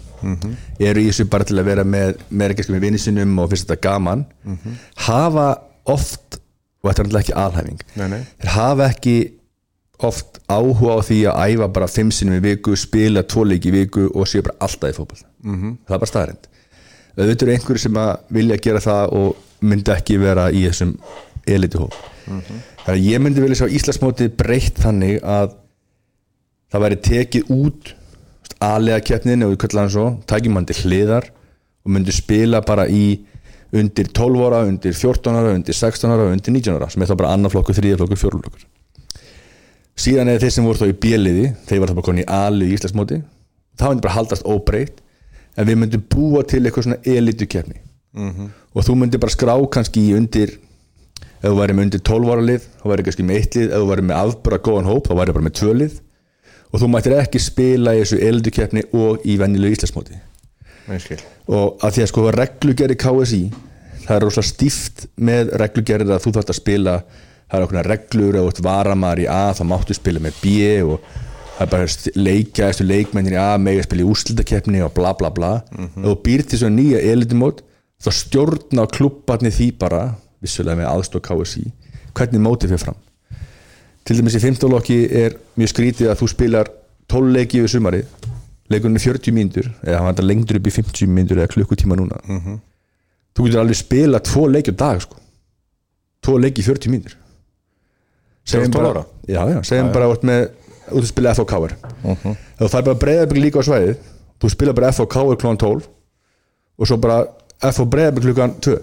eru 0.80 1.03
í 1.03 1.09
þessu 1.09 1.27
bara 1.31 1.47
til 1.47 1.59
að 1.59 1.67
vera 1.69 1.84
með 1.85 2.21
með 2.34 2.63
vinnisinum 2.84 3.38
og 3.43 3.51
finnst 3.51 3.67
þetta 3.69 3.84
gaman 3.84 4.25
hafa 5.05 5.47
oft 5.89 6.39
og 6.84 6.89
þetta 6.89 7.03
er 7.03 7.07
náttúrulega 7.07 7.23
ekki 7.23 7.35
alhæfing 7.43 7.84
nei, 7.99 8.07
nei. 8.15 8.21
þeir 8.41 8.53
hafa 8.55 8.89
ekki 8.89 9.15
oft 10.07 10.39
áhuga 10.47 10.97
á 10.97 10.99
því 11.07 11.19
að 11.31 11.53
æfa 11.53 11.67
bara 11.75 11.91
fimm 11.91 12.11
sinum 12.11 12.38
í 12.38 12.43
viku, 12.43 12.75
spila 12.80 13.23
tvo 13.23 13.45
leiki 13.47 13.71
í 13.71 13.75
viku 13.77 14.09
og 14.13 14.27
séu 14.30 14.43
bara 14.45 14.59
alltaf 14.67 14.91
í 14.91 14.97
fótboll 14.97 15.23
-hmm. 15.23 15.77
það 15.88 15.95
er 15.95 16.03
bara 16.03 16.11
staðarind 16.11 16.49
auðvitað 17.17 17.43
eru 17.45 17.53
einhverju 17.53 17.81
sem 17.84 17.99
vilja 18.34 18.57
gera 18.57 18.81
það 18.81 19.11
og 19.17 19.35
myndi 19.63 19.93
ekki 19.93 20.17
vera 20.21 20.47
í 20.51 20.63
þessum 20.65 20.95
elitu 21.47 21.84
hóp. 21.84 21.97
Þannig 22.25 22.93
að 22.93 23.03
ég 23.05 23.21
myndi 23.21 23.43
vilja 23.43 23.59
sjá 23.61 23.75
Íslandsmótið 23.77 24.31
breytt 24.39 24.80
þannig 24.84 25.19
að 25.21 25.53
það 26.73 26.85
væri 26.85 26.99
tekið 27.07 27.53
út 27.53 27.93
aðlega 28.63 29.05
keppnin 29.09 29.45
við 29.45 29.59
kallar 29.61 29.85
hann 29.85 29.93
svo 29.93 30.07
tækjum 30.30 30.57
hann 30.57 30.67
til 30.69 30.80
hliðar 30.81 31.30
og 31.84 31.93
myndi 31.93 32.15
spila 32.15 32.63
bara 32.65 32.88
í 32.88 33.05
undir 33.73 34.09
12 34.13 34.45
ára, 34.47 34.63
undir 34.69 34.93
14 34.95 35.38
ára, 35.38 35.53
undir 35.57 35.75
16 35.75 36.13
ára 36.13 36.27
og 36.27 36.35
undir 36.35 36.53
19 36.53 36.77
ára 36.77 36.89
sem 36.93 37.03
er 37.03 37.09
þá 37.09 37.17
bara 37.19 37.34
annar 37.35 37.53
flokkur, 37.53 37.75
þriðja 37.77 37.99
flokkur, 38.01 38.21
fjóru 38.21 38.41
flokkur 38.43 38.65
síðan 39.99 40.32
er 40.34 40.41
þeir 40.41 40.56
sem 40.56 40.68
voru 40.68 40.82
þá 40.82 40.90
í 40.90 40.99
bjöliði 41.06 41.48
þeir 41.68 41.80
var 41.80 41.91
þá 41.91 41.95
bara 41.99 42.07
konin 42.10 42.24
í 42.24 42.28
alið 42.28 42.72
í 42.72 42.78
Íslandsmóti 42.78 43.22
það 43.78 43.90
myndi 43.90 44.06
bara 44.07 44.18
haldast 44.18 44.45
óbreytt 44.45 45.02
en 45.57 45.68
við 45.70 45.80
myndum 45.80 46.06
búa 46.10 46.44
til 46.49 46.64
eitthvað 46.64 46.88
svona 46.88 47.02
elitu 47.06 47.45
keppni 47.45 47.82
-hmm. 48.14 48.49
og 48.74 48.86
þú 48.86 48.95
myndi 48.98 49.22
bara 49.22 49.36
skrá 49.36 49.56
kannski 49.70 50.10
í 50.10 50.15
undir 50.18 50.57
ef 51.44 51.52
þú 51.52 51.57
væri 51.60 51.76
með 51.76 51.88
undir 51.88 52.03
12 52.07 52.34
ára 52.34 52.45
lið 52.48 52.68
þá 52.80 52.86
væri 52.91 53.06
kannski 53.07 53.24
með 53.28 53.40
eitt 53.40 53.56
lið, 53.57 53.70
ef 53.70 53.82
þú 53.82 53.90
væri 53.90 54.06
með 54.07 54.20
afbara 54.22 54.60
góðan 54.64 54.90
hóp 54.90 55.07
þá 55.07 55.15
væri 55.20 55.36
bara 55.36 55.48
með 55.48 55.56
tvö 55.60 55.74
lið. 55.82 55.98
Og 56.74 56.82
þú 56.82 56.88
mættir 56.90 57.15
ekki 57.20 57.41
spila 57.44 57.94
í 57.94 57.99
þessu 58.02 58.20
elitu 58.24 58.53
keppni 58.56 58.84
og 58.98 59.26
í 59.28 59.36
venjulegu 59.38 59.76
Íslandsmóti 59.76 60.15
og 61.48 61.84
að 61.86 61.94
því 61.95 62.02
að 62.03 62.10
sko 62.10 62.24
reglugerði 62.36 62.95
KSI 62.99 63.44
það 64.03 64.15
er 64.15 64.26
rosa 64.26 64.44
stíft 64.44 65.06
með 65.15 65.53
reglugerði 65.61 66.11
að 66.11 66.26
þú 66.26 66.34
þarft 66.36 66.52
að 66.52 66.57
spila 66.60 66.95
það 67.53 67.59
er 67.59 67.67
okkur 67.67 67.88
reglur 67.91 68.38
eða 68.39 68.49
ert 68.49 68.63
varamar 68.65 69.19
í 69.21 69.27
A 69.30 69.51
þá 69.53 69.61
máttu 69.69 69.93
spila 69.93 70.21
með 70.23 70.39
B 70.41 70.53
og 70.81 71.03
það 71.53 71.61
er 71.67 71.69
bara 71.69 72.17
leikja 72.17 72.69
eftir 72.73 72.89
leikmennir 72.89 73.35
í 73.35 73.38
A 73.38 73.51
með 73.61 73.84
að 73.84 73.85
spila 73.85 74.01
í 74.01 74.09
úrslitakeppni 74.09 74.81
og 74.81 74.95
bla 74.97 75.13
bla 75.19 75.30
bla. 75.30 75.51
Ef 75.77 75.99
þú 76.01 76.15
býr 76.25 76.43
til 76.49 76.59
svona 76.63 76.80
nýja 76.80 77.03
elitumót 77.13 77.61
þá 78.01 78.09
stjórna 78.17 78.88
klubbarni 78.89 79.53
því 79.53 79.69
bara 79.85 80.01
vissulega 80.41 80.81
með 80.81 80.89
aðstóð 80.95 81.25
KSI 81.30 81.65
hvernig 82.17 82.41
mótið 82.41 82.73
fyrir 82.73 82.85
fram. 82.88 82.99
Til 84.03 84.17
dæmis 84.17 84.35
í 84.35 84.41
15 84.41 84.73
lokki 84.73 84.99
er 85.13 85.38
mjög 85.55 85.75
skrítið 85.75 86.09
að 86.09 86.19
þú 86.23 86.34
spilar 86.34 86.73
12 87.13 87.34
leiki 87.38 87.61
yfir 87.61 87.77
sumarið 87.77 88.30
leikurinn 88.73 88.97
er 88.97 89.05
40 89.05 89.35
mínútur 89.38 89.69
eða 89.84 89.99
hann 89.99 90.09
vantar 90.09 90.25
lengdur 90.25 90.57
upp 90.57 90.67
í 90.67 90.73
50 90.73 91.11
mínútur 91.11 91.38
eða 91.38 91.53
klukkutíma 91.53 91.97
núna. 91.99 92.17
Þú 93.38 93.45
getur 93.45 93.61
alveg 93.61 93.77
spila 93.77 94.19
tvo 94.25 94.47
leiki 94.49 94.73
á 94.73 94.81
dag 94.81 95.03
sko. 95.05 95.19
tvo 96.23 96.39
leiki 96.41 96.63
í 96.63 96.65
40 96.65 96.89
mínútur 96.89 97.19
segjum 98.48 98.72
12 98.74 98.88
bara, 98.90 99.03
já, 99.28 99.41
já, 99.49 99.60
segjum 99.70 99.91
bara 99.95 100.10
út 100.11 100.26
með 100.28 100.48
út 100.91 101.03
að 101.03 101.10
spila 101.10 101.36
FOKR 101.38 101.76
ef 101.76 102.26
þú 102.60 102.72
fær 102.74 102.88
bara 102.90 102.99
breyðabrik 103.06 103.45
líka 103.45 103.64
á 103.64 103.68
svæðið. 103.70 104.02
Þú 104.44 104.49
spila 104.52 104.74
bara 104.76 104.91
FOKR 104.95 105.38
klón 105.40 105.60
12 105.61 105.86
og 106.80 106.90
svo 106.90 106.98
bara 106.99 107.24
FO 107.72 107.86
breyðabrik 107.88 108.28
klukkan 108.32 108.57
2 108.60 108.80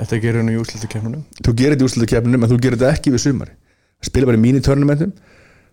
Þetta 0.00 0.18
gerir 0.22 0.44
nú 0.46 0.54
í 0.54 0.60
úslitu 0.60 0.88
kemnunum 0.88 1.26
þú 1.44 1.52
gerir 1.58 1.74
þetta 1.74 1.84
í 1.84 1.88
úrslutakeppnum 1.90 2.44
en 2.46 2.48
þú 2.48 2.56
gerir 2.62 2.78
þetta 2.80 2.94
ekki 2.96 3.10
við 3.12 3.24
sumari 3.26 3.56
spila 4.04 4.30
bara 4.30 4.38
í 4.40 4.44
mínitörnumentum. 4.44 5.12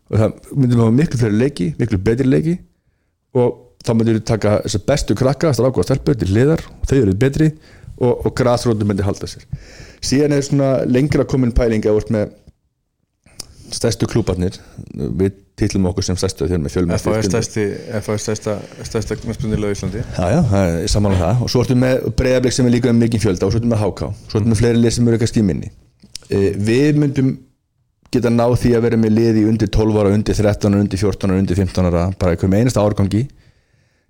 Og 0.08 0.22
það 0.22 0.52
myndum 0.56 0.84
hafa 0.84 0.96
miklu 0.96 1.20
fleiri 1.22 1.40
leiki 1.42 1.70
miklu 1.80 2.00
betri 2.04 2.28
leiki. 2.28 2.58
Og 3.38 3.56
þá 3.86 3.92
myndir 3.96 4.20
þú 4.20 4.26
taka 4.28 4.56
þessar 4.66 4.86
bestu 4.88 5.18
krakka 5.20 5.54
stráku 5.56 5.82
og 5.82 5.88
stelpur 5.88 6.18
til 6.20 6.30
hliðar. 6.32 6.64
Og 6.82 6.90
þau 6.90 6.98
eru 7.00 7.16
betri. 7.20 7.52
Og, 7.98 8.28
og 8.28 8.34
grasrótum 8.38 8.92
myndir 8.92 9.08
halda 9.08 9.30
sér. 9.30 9.48
Síðan 10.06 10.36
er 10.36 10.44
svona 10.46 10.74
lengra 10.86 11.26
komin 11.26 11.54
pæling 11.56 11.86
að 11.88 11.98
vart 11.98 12.12
með 12.14 12.36
stærstu 13.74 14.08
klúbarnir. 14.10 14.58
Við 14.94 15.36
titlum 15.58 15.88
okkur 15.90 16.06
sem 16.06 16.18
stærstu 16.20 16.46
þegar 16.46 16.62
með 16.64 16.76
fjölmenn 16.76 17.02
FA 17.02 17.16
er 17.18 17.26
er 17.98 18.22
stærsta, 18.22 18.56
stærsta 18.86 19.18
knastbundilega 19.24 19.74
í 19.74 19.78
Íslandi. 19.78 20.04
Já, 20.14 20.28
já, 20.36 20.88
saman 20.92 21.18
á 21.18 21.22
það. 21.22 21.42
Og 21.46 21.52
svo 21.52 21.64
ertu 21.66 21.78
með 21.80 22.08
breyðablik 22.20 22.56
sem 22.56 22.70
er 22.70 22.76
líka 22.76 22.94
um 22.94 23.02
mikið 23.02 23.26
fjölda 23.26 23.48
og 23.48 23.54
svo 23.54 23.62
ertu 23.62 23.72
með 23.72 23.84
HK, 23.84 24.10
svo 24.30 24.40
ertu 24.40 24.54
með 24.54 24.62
fleiri 24.62 24.82
lið 24.84 24.96
sem 24.98 25.12
eru 25.12 25.20
kannski 25.24 25.44
í 25.44 25.48
minni. 25.48 25.72
E, 26.30 26.42
Við 26.70 27.02
myndum 27.02 27.34
geta 28.14 28.32
náð 28.32 28.56
því 28.62 28.74
að 28.78 28.86
vera 28.88 29.02
með 29.02 29.16
lið 29.18 29.42
í 29.42 29.46
undir 29.50 29.74
12 29.74 30.00
ára, 30.02 30.14
undir 30.16 30.38
13 30.38 30.72
ára, 30.72 30.84
undir 30.86 31.02
14 31.02 31.34
ára, 31.34 31.42
undir 31.42 31.60
15 31.60 31.90
ára 31.90 32.06
bara 32.22 32.36
einhver 32.36 32.54
með 32.54 32.64
einasta 32.64 32.86
árgangi. 32.86 33.26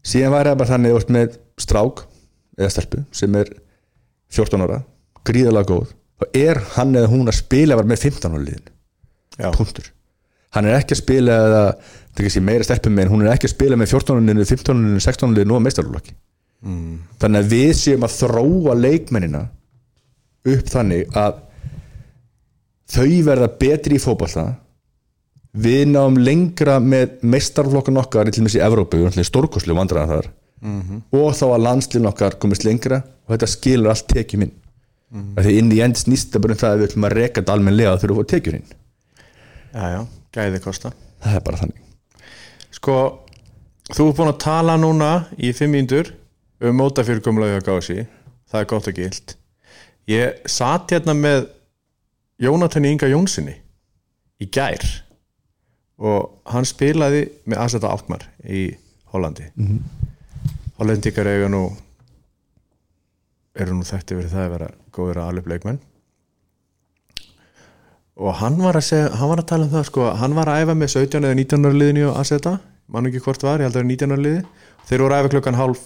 Síðan 0.06 0.36
væri 0.36 0.52
það 0.52 0.60
bara 0.62 0.74
þannig 0.74 0.92
að 0.92 0.98
þú 0.98 1.02
ert 1.02 1.14
með 1.16 1.40
strák 1.64 2.04
eða 2.58 2.74
stelpu 2.76 3.04
sem 3.16 3.40
er 3.40 3.54
14 4.36 4.68
ára, 4.68 4.82
gríðalega 5.28 5.72
góð. 5.72 5.94
Og 6.18 6.38
er 6.38 6.60
hann 6.76 6.96
eða 6.98 7.10
hún 7.12 7.30
að 7.30 7.40
spila 7.40 7.78
bara 7.78 7.90
með 7.90 8.10
15 8.10 8.36
ára 8.36 8.44
liðin 8.44 8.74
punktur 9.58 9.92
hann 10.56 10.66
er 10.68 10.80
ekki 10.80 10.96
að 10.96 11.02
spila 11.02 11.38
það 11.48 12.24
er 12.24 12.30
ekki 12.30 12.44
meira 12.44 12.68
stelpum 12.68 12.96
með 12.98 13.12
hún 13.14 13.26
er 13.26 13.34
ekki 13.34 13.50
að 13.50 13.56
spila 13.56 13.80
með 13.80 13.94
14. 13.94 14.46
15. 14.54 14.86
16. 15.06 15.44
nú 15.46 15.58
að 15.58 15.66
meistarlokki 15.68 16.16
mm. 16.66 16.94
þannig 17.22 17.44
að 17.44 17.52
við 17.56 17.74
séum 17.82 18.08
að 18.08 18.16
þróa 18.22 18.78
leikmennina 18.80 19.44
upp 20.48 20.72
þannig 20.72 21.18
að 21.18 21.44
þau 22.88 23.12
verða 23.28 23.52
betri 23.60 23.98
í 23.98 24.02
fótballta 24.02 24.48
við 25.58 25.88
náum 25.92 26.18
lengra 26.22 26.78
með 26.84 27.18
meistarflokkan 27.26 28.00
okkar 28.00 28.30
til 28.30 28.46
þessi 28.46 28.62
Evrópu, 28.64 29.00
við 29.00 29.10
erum 29.10 29.28
stórkoslu 29.28 29.76
vandræðan 29.76 30.14
þar 30.14 30.30
-hmm. 30.62 31.02
og 31.12 31.36
þá 31.36 31.46
að 31.48 31.64
landslinn 31.66 32.10
okkar 32.10 32.38
komist 32.42 32.66
lengra 32.68 33.02
og 33.26 33.36
þetta 33.36 33.50
skilur 33.52 33.92
allt 33.94 34.08
tekjum 34.08 34.48
inn 34.48 34.54
mm 34.54 35.22
-hmm. 35.22 35.44
því 35.44 35.58
inn 35.60 35.72
í 35.72 35.82
end 35.84 35.98
snýst 35.98 36.34
það 36.34 36.42
bara 36.42 36.54
um 36.54 36.62
það 36.64 36.72
að 36.72 36.78
við 36.78 36.88
ætlum 36.90 37.08
að 37.08 37.18
reka 37.20 37.42
þetta 37.42 37.54
almenlega 37.54 37.98
þurfum 37.98 38.18
að 38.18 38.24
fá 38.24 38.32
tekjur 38.34 38.56
inn 38.60 38.70
Jájá, 39.74 40.04
gæði 40.36 40.62
kosta. 40.64 40.92
Það 41.24 41.40
er 41.40 41.44
bara 41.46 41.62
þannig. 41.62 41.82
Sko, 42.78 42.96
þú 43.92 44.08
er 44.08 44.16
búin 44.20 44.32
að 44.32 44.40
tala 44.44 44.78
núna 44.80 45.12
í 45.38 45.52
fimm 45.56 45.76
mínútur 45.76 46.14
um 46.62 46.78
mótafyrirkomlaði 46.80 47.60
á 47.60 47.68
gási. 47.68 48.06
Það 48.48 48.62
er 48.62 48.70
gott 48.72 48.90
og 48.92 48.98
gilt. 48.98 49.36
Ég 50.08 50.48
satt 50.48 50.94
hérna 50.94 51.16
með 51.18 51.50
Jónatan 52.40 52.86
Inga 52.88 53.10
Jónssoni 53.10 53.58
í 54.40 54.48
gær 54.54 54.86
og 55.98 56.38
hann 56.46 56.68
spilaði 56.68 57.26
með 57.50 57.64
Aseta 57.64 57.90
Alkmar 57.90 58.28
í 58.46 58.70
Hollandi. 59.12 59.50
Mm 59.56 59.68
-hmm. 59.68 60.08
Hollendikar 60.78 61.28
eiga 61.28 61.50
nú 61.50 61.64
eru 63.56 63.74
nú 63.74 63.84
þekkt 63.84 64.12
yfir 64.14 64.30
það 64.30 64.44
að 64.46 64.52
vera 64.54 64.70
góður 64.94 65.22
að 65.22 65.30
alveg 65.32 65.48
leikmenn 65.48 65.80
og 68.18 68.40
hann 68.40 68.58
var 68.62 68.80
að 68.80 68.88
segja, 68.88 69.12
hann 69.20 69.30
var 69.32 69.44
að 69.44 69.50
tala 69.52 69.68
um 69.68 69.74
það 69.76 69.86
sko, 69.92 70.08
hann 70.18 70.38
var 70.38 70.50
að 70.50 70.64
æfa 70.64 70.76
með 70.78 70.94
17 70.96 71.28
eða 71.28 71.38
19 71.38 71.78
liðinu 71.78 72.08
á 72.10 72.20
Aseta, 72.22 72.56
mann 72.90 73.10
ekki 73.10 73.22
hvort 73.26 73.46
var, 73.46 73.62
ég 73.62 73.70
held 73.70 73.76
að 73.76 73.82
það 73.82 73.86
er 73.86 73.92
19 73.94 74.24
liði, 74.26 74.42
þeir 74.90 75.04
voru 75.04 75.18
að 75.18 75.22
æfa 75.22 75.34
klokkan 75.36 75.60
halv 75.60 75.84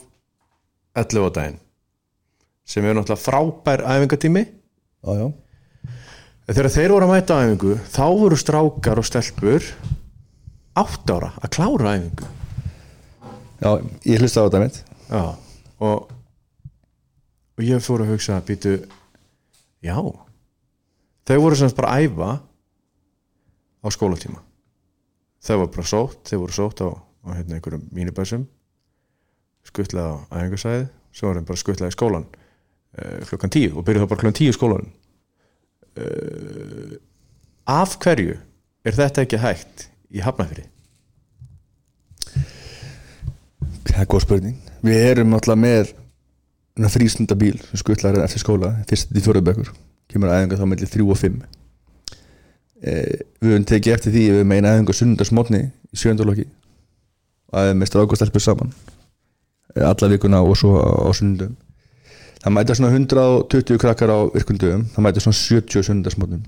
11 1.02 1.28
á 1.28 1.32
daginn 1.38 1.60
sem 2.72 2.86
er 2.86 2.96
náttúrulega 2.96 3.20
frábær 3.26 3.82
æfingatími. 3.84 4.46
Já. 5.02 5.32
þegar 6.52 6.70
þeir 6.76 6.94
voru 6.94 7.08
að 7.08 7.12
mæta 7.16 7.40
æfingu 7.42 7.76
þá 7.90 8.06
voru 8.22 8.38
strákar 8.38 9.02
og 9.02 9.08
stelpur 9.08 9.66
8 10.78 11.16
ára 11.16 11.32
að 11.42 11.54
klára 11.58 11.96
æfingu. 11.98 12.30
Já, 13.62 13.72
ég 14.08 14.22
hlusta 14.24 14.44
á 14.44 14.48
þetta 14.48 14.62
mitt 14.64 14.82
já, 15.12 15.24
og 15.82 16.12
og 17.60 17.66
ég 17.68 17.84
fór 17.84 18.06
að 18.06 18.14
hugsa 18.16 18.40
býtu, 18.46 18.78
já 19.84 19.98
þau 21.32 21.42
voru 21.46 21.60
semst 21.60 21.78
bara 21.78 21.96
að 21.96 22.08
æfa 22.10 22.32
á 23.82 23.88
skólatíma. 23.96 24.42
Þau 25.42 25.56
voru 25.62 25.72
bara 25.78 25.88
sótt, 25.88 26.26
þau 26.28 26.42
voru 26.44 26.58
sótt 26.58 26.84
á, 26.84 26.90
á 26.92 27.30
hérna 27.40 27.58
einhverjum 27.58 27.88
mínibæsum 27.96 28.44
skuttlega 29.68 30.18
á 30.28 30.42
æfingarsæði 30.42 30.88
svo 31.14 31.30
voru 31.30 31.40
þeim 31.40 31.48
bara 31.48 31.62
skuttlega 31.62 31.94
í 31.94 31.96
skólan 31.96 32.26
uh, 32.28 33.22
klukkan 33.30 33.54
tíu 33.54 33.76
og 33.76 33.86
byrjuð 33.86 34.04
þá 34.04 34.10
bara 34.10 34.22
klukkan 34.24 34.38
tíu 34.40 34.52
í 34.52 34.58
skólan 34.58 34.88
uh, 36.02 36.96
af 37.70 37.96
hverju 38.02 38.38
er 38.82 38.98
þetta 38.98 39.26
ekki 39.26 39.42
hægt 39.42 39.88
í 40.12 40.24
Hafnafjörði? 40.26 40.66
það 43.92 44.02
er 44.02 44.10
góð 44.10 44.24
spurning. 44.24 44.58
Við 44.86 45.06
erum 45.12 45.36
alltaf 45.36 45.60
með 45.60 45.94
frístundabíl 46.92 47.58
sem 47.68 47.82
skuttlar 47.82 48.18
eftir 48.24 48.42
skóla 48.42 48.74
fyrst 48.90 49.12
í 49.14 49.22
fjörðubökkur 49.22 49.72
kemur 50.14 50.32
aðeins 50.32 50.60
þá 50.60 50.68
mellir 50.70 50.92
3 50.92 51.08
og 51.08 51.20
5 51.20 51.42
eh, 52.84 53.20
við 53.42 53.54
höfum 53.54 53.68
tekið 53.72 53.96
eftir 53.98 54.16
því 54.16 54.24
við 54.38 54.48
meina 54.52 54.74
aðeins 54.74 55.02
sunnundarsmotni 55.02 55.62
í 55.68 56.00
sjöndalokki 56.02 56.48
aðeins 57.52 57.80
með 57.80 57.92
strákastelpur 57.92 58.44
saman 58.44 58.74
eh, 59.76 59.86
alla 59.86 60.12
vikuna 60.12 60.42
og 60.46 60.58
svo 60.60 60.78
á, 60.80 61.10
sunnundum 61.16 61.58
það 62.42 62.56
mæta 62.58 62.78
svona 62.78 62.96
120 62.96 63.82
krakkar 63.82 64.14
á 64.14 64.20
virkundum 64.34 64.88
það 64.94 65.08
mæta 65.08 65.24
svona 65.24 65.40
70 65.40 65.88
sunnundarsmotnum 65.88 66.44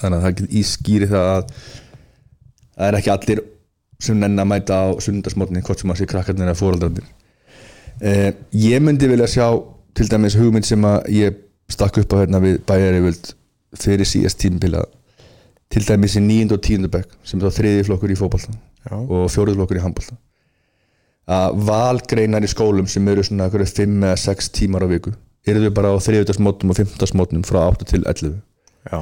þannig 0.00 0.18
að 0.18 0.22
það 0.24 0.36
getur 0.36 0.60
ískýri 0.62 1.10
það 1.10 1.32
að 1.32 1.42
það 2.72 2.86
er 2.88 2.98
ekki 2.98 3.12
allir 3.14 3.42
sem 4.02 4.18
nenn 4.18 4.42
að 4.42 4.50
mæta 4.50 4.80
á 4.82 4.86
sunnundarsmotni 5.04 5.62
hvort 5.62 5.82
sem 5.82 5.92
að 5.92 6.00
sé 6.00 6.08
krakkarnir 6.10 6.48
eða 6.48 6.58
fóraldrarnir 6.58 7.06
eh, 8.00 8.32
ég 8.58 8.82
myndi 8.82 9.10
vilja 9.10 9.30
sjá 9.30 9.46
til 9.94 10.08
dæmis 10.10 10.36
hugmynd 10.40 10.66
sem 10.66 10.84
að 10.88 11.10
ég 11.14 11.40
stakk 11.72 12.02
upp 12.02 12.16
á 12.16 12.20
hérna 12.22 12.42
við 12.42 12.58
bæjarivöld 12.68 13.32
fyrir 13.80 14.08
síðast 14.08 14.40
tímpila 14.42 14.84
til 15.72 15.84
dæmis 15.86 16.18
í 16.18 16.22
nýjund 16.22 16.52
og 16.56 16.60
tíundabæk 16.66 17.08
sem 17.24 17.40
er 17.40 17.48
þá 17.48 17.58
þriði 17.58 17.86
flokkur 17.88 18.12
í 18.12 18.18
fókbalta 18.18 18.52
og 18.90 19.30
fjóruð 19.32 19.58
flokkur 19.60 19.80
í 19.80 19.84
handbalta 19.84 20.18
að 21.32 21.58
valgreinar 21.68 22.44
í 22.44 22.50
skólum 22.50 22.88
sem 22.90 23.06
eru 23.08 23.24
svona 23.24 23.48
5 23.52 23.68
eða 23.78 24.18
6 24.20 24.50
tímar 24.58 24.84
á 24.84 24.88
viku 24.90 25.12
eru 25.46 25.64
þau 25.64 25.74
bara 25.74 25.94
á 25.94 25.96
þriðutarsmótum 26.02 26.72
og 26.72 26.78
fymtarsmótum 26.78 27.44
frá 27.46 27.62
8 27.70 27.88
til 27.88 28.02
11 28.02 28.34
Já. 28.90 28.98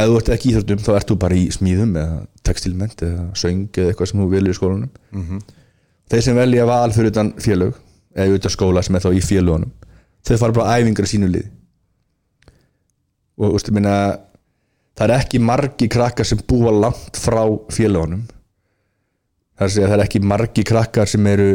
ef 0.00 0.08
þú 0.08 0.18
ert 0.18 0.32
ekki 0.34 0.50
í 0.50 0.54
þjóttum 0.56 0.82
þá 0.82 0.92
ert 0.96 1.12
þú 1.12 1.18
bara 1.20 1.38
í 1.38 1.46
smíðum 1.52 1.96
eða 2.00 2.20
textilment 2.48 3.04
eða 3.04 3.26
söng 3.38 3.68
eða 3.70 3.92
eitthvað 3.92 4.10
sem 4.10 4.22
þú 4.22 4.28
vilur 4.32 4.52
í 4.52 4.58
skólunum 4.58 4.90
mm 5.12 5.24
-hmm. 5.28 5.40
þeir 6.10 6.22
sem 6.22 6.36
velja 6.36 6.66
val 6.66 6.92
fyrir 6.92 7.12
utan 7.12 7.32
félög 7.36 7.74
eða 8.16 8.34
utan 8.36 8.56
skóla 8.56 8.82
sem 8.82 8.96
er 8.96 9.04
þá 9.04 9.12
í 9.12 9.20
félugunum 9.20 9.72
þau 10.24 10.36
fara 10.38 10.52
bara 10.52 10.78
æfingar 10.80 11.04
í 11.04 11.12
sínu 11.12 11.28
lið 11.28 11.48
og 13.38 13.56
ústu, 13.56 13.72
minna, 13.74 14.18
það 14.98 15.08
er 15.08 15.16
ekki 15.18 15.40
margi 15.42 15.88
krakkar 15.92 16.28
sem 16.28 16.40
búa 16.48 16.72
langt 16.74 17.18
frá 17.20 17.42
félagunum 17.72 18.26
það 19.58 19.66
er 19.66 19.84
að 19.84 19.92
það 19.92 19.98
er 19.98 20.04
ekki 20.06 20.22
margi 20.32 20.64
krakkar 20.66 21.10
sem 21.10 21.26
eru 21.30 21.52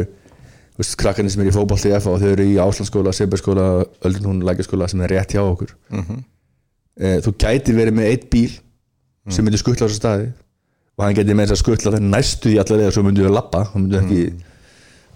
krakkarnir 0.78 1.32
sem 1.32 1.42
eru 1.42 1.50
í 1.50 1.54
fókbalti 1.56 1.90
og 1.96 2.20
þau 2.22 2.28
eru 2.30 2.44
í 2.46 2.58
Áslandsskóla, 2.62 3.12
Seberskóla, 3.16 3.84
Öldunhún 4.06 4.44
lækjaskóla 4.46 4.86
sem 4.90 5.00
er 5.02 5.16
rétt 5.16 5.34
hjá 5.34 5.42
okkur 5.42 5.74
mm 5.90 6.04
-hmm. 6.04 7.22
þú 7.24 7.32
gæti 7.34 7.74
verið 7.74 7.94
með 7.94 8.10
eitt 8.10 8.30
bíl 8.30 8.52
sem 9.28 9.44
myndir 9.44 9.58
skuttla 9.58 9.86
á 9.86 9.88
þessu 9.88 9.98
staði 9.98 10.28
og 10.98 11.04
hann 11.04 11.14
geti 11.14 11.34
með 11.34 11.46
þess 11.46 11.56
að 11.56 11.62
skuttla 11.62 11.92
það 11.92 12.06
næstu 12.12 12.50
í 12.50 12.58
allar 12.58 12.80
eða 12.80 12.94
svo 12.94 13.02
myndir 13.02 13.24
við 13.24 13.30
að 13.30 13.38
lappa 13.38 13.64
þau 13.64 13.78
myndir 13.78 14.00
ekki, 14.02 14.22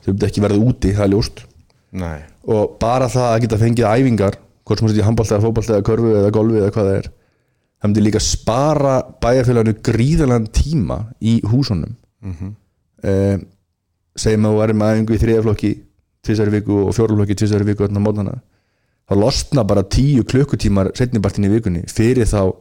mm. 0.07 0.25
ekki 0.27 0.43
verða 0.45 0.59
úti, 0.59 0.95
það 0.95 1.05
er 1.05 1.13
ljóst 1.15 1.45
Nei. 1.93 2.19
og 2.45 2.77
bara 2.81 3.09
það 3.09 3.29
að 3.31 3.41
geta 3.41 3.59
fengið 3.59 3.87
æfingar 3.87 4.39
hvort 4.65 4.79
sem 4.79 4.89
þú 4.89 4.93
setjum 4.93 5.09
handbólt 5.09 5.33
eða 5.33 5.45
fókbólt 5.47 5.71
eða 5.71 5.87
körfu 5.89 6.13
eða 6.19 6.35
golfi 6.35 6.61
eða 6.61 6.75
hvað 6.75 6.91
það 6.91 6.99
er 6.99 7.09
það 7.83 7.89
myndi 7.89 8.05
líka 8.07 8.21
spara 8.23 8.97
bæjarfélaginu 9.23 9.79
gríðalega 9.83 10.53
tíma 10.55 10.99
í 11.21 11.41
húsunum. 11.51 11.97
Mm 12.23 12.35
-hmm. 12.35 12.53
eh, 13.03 13.39
segjum 14.17 14.47
að 14.47 14.53
þú 14.53 14.63
erum 14.63 14.79
með 14.79 14.93
aðeingu 14.93 15.15
í 15.15 15.23
þriðaflokki 15.23 15.73
tvísari 16.23 16.51
viku 16.51 16.77
og 16.87 16.95
fjóruflokki 16.95 17.35
tvísari 17.35 17.65
viku 17.65 17.89
þá 19.13 19.19
losna 19.19 19.65
bara 19.65 19.83
tíu 19.83 20.25
klukkutímar 20.25 20.93
setnibartin 20.95 21.49
í 21.49 21.53
vikunni 21.53 21.83
fyrir 21.91 22.29
þá 22.29 22.55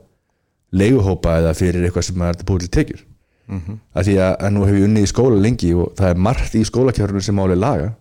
leiguhópa 0.72 1.38
eða 1.41 1.53
fyrir 1.57 1.86
eitthvað 1.86 2.07
sem 2.07 2.22
er 2.22 2.44
búið 2.48 2.65
til 2.65 2.73
tekjur. 2.78 3.02
Mm 3.48 3.60
-hmm. 3.60 3.78
að 3.94 4.06
því 4.06 4.15
að, 4.18 4.34
að 4.40 4.52
nú 4.52 4.65
hefur 4.65 4.80
ég 4.80 4.86
unni 4.88 5.02
í 5.02 5.11
skóla 5.11 5.41
lengi 5.41 5.73
og 5.73 5.94
það 5.98 6.10
er 6.10 6.18
margt 6.18 6.56
í 6.56 6.64
skólakjörnum 6.64 7.22
sem 7.22 7.36
máli 7.36 7.56
laga. 7.56 7.94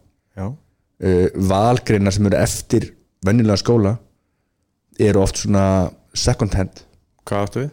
Eh, 1.01 1.29
valgreina 1.35 2.11
sem 2.11 2.27
eru 2.27 2.37
eftir 2.37 2.93
vennilega 3.27 3.61
skóla 3.61 3.97
eru 5.01 5.23
oft 5.23 5.43
svona 5.43 5.65
second 6.17 6.55
hand. 6.59 6.85
Hvað 7.29 7.47
áttu 7.47 7.65
við? 7.65 7.73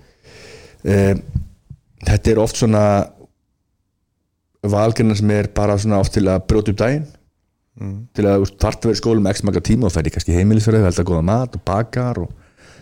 Um, 0.87 1.21
þetta 2.07 2.31
er 2.31 2.41
oft 2.41 2.59
svona 2.59 2.83
valgjörna 4.67 5.15
sem 5.17 5.31
er 5.35 5.49
bara 5.55 5.77
svona 5.79 6.01
oft 6.03 6.15
til 6.15 6.27
að 6.27 6.43
brjóta 6.49 6.73
upp 6.73 6.81
daginn. 6.83 7.07
Mm. 7.77 8.07
til 8.17 8.23
að 8.25 8.47
þarf 8.57 8.79
að 8.79 8.85
vera 8.87 8.95
í 8.95 8.97
skólu 8.97 9.21
með 9.21 9.35
ekki 9.35 9.45
maka 9.45 9.61
tíma 9.61 9.85
og 9.85 9.97
er 9.99 10.07
kannski 10.09 10.33
heimilisverði, 10.33 10.79
það 10.81 10.87
er 10.87 10.93
alltaf 10.95 11.05
goða 11.05 11.25
mat 11.27 11.57
og 11.59 11.61
bakar 11.61 12.19
og 12.23 12.31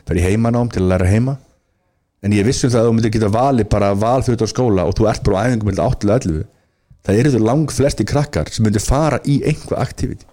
er 0.07 0.19
í 0.21 0.23
heimanám 0.23 0.69
til 0.71 0.85
að 0.85 0.93
læra 0.93 1.09
heima. 1.09 1.33
En 2.23 2.31
ég 2.31 2.47
vissum 2.47 2.71
það 2.71 2.79
að 2.79 2.87
þú 2.87 2.93
myndir 2.95 3.11
geta 3.11 3.31
vali 3.33 3.65
bara 3.67 3.89
val 3.91 4.23
fyrir 4.23 4.37
þetta 4.37 4.53
skóla 4.53 4.85
og 4.87 4.95
þú 4.95 5.09
ert 5.11 5.25
bara 5.27 5.41
á 5.43 5.45
æfingum 5.49 5.67
með 5.67 5.81
8-11 5.83 6.45
það 7.05 7.19
eru 7.21 7.33
þú 7.35 7.41
lang 7.43 7.73
flesti 7.75 8.05
krakkar 8.07 8.49
sem 8.53 8.65
myndir 8.65 8.83
fara 8.83 9.19
í 9.29 9.37
einhvað 9.45 9.81
aktiviti 9.83 10.27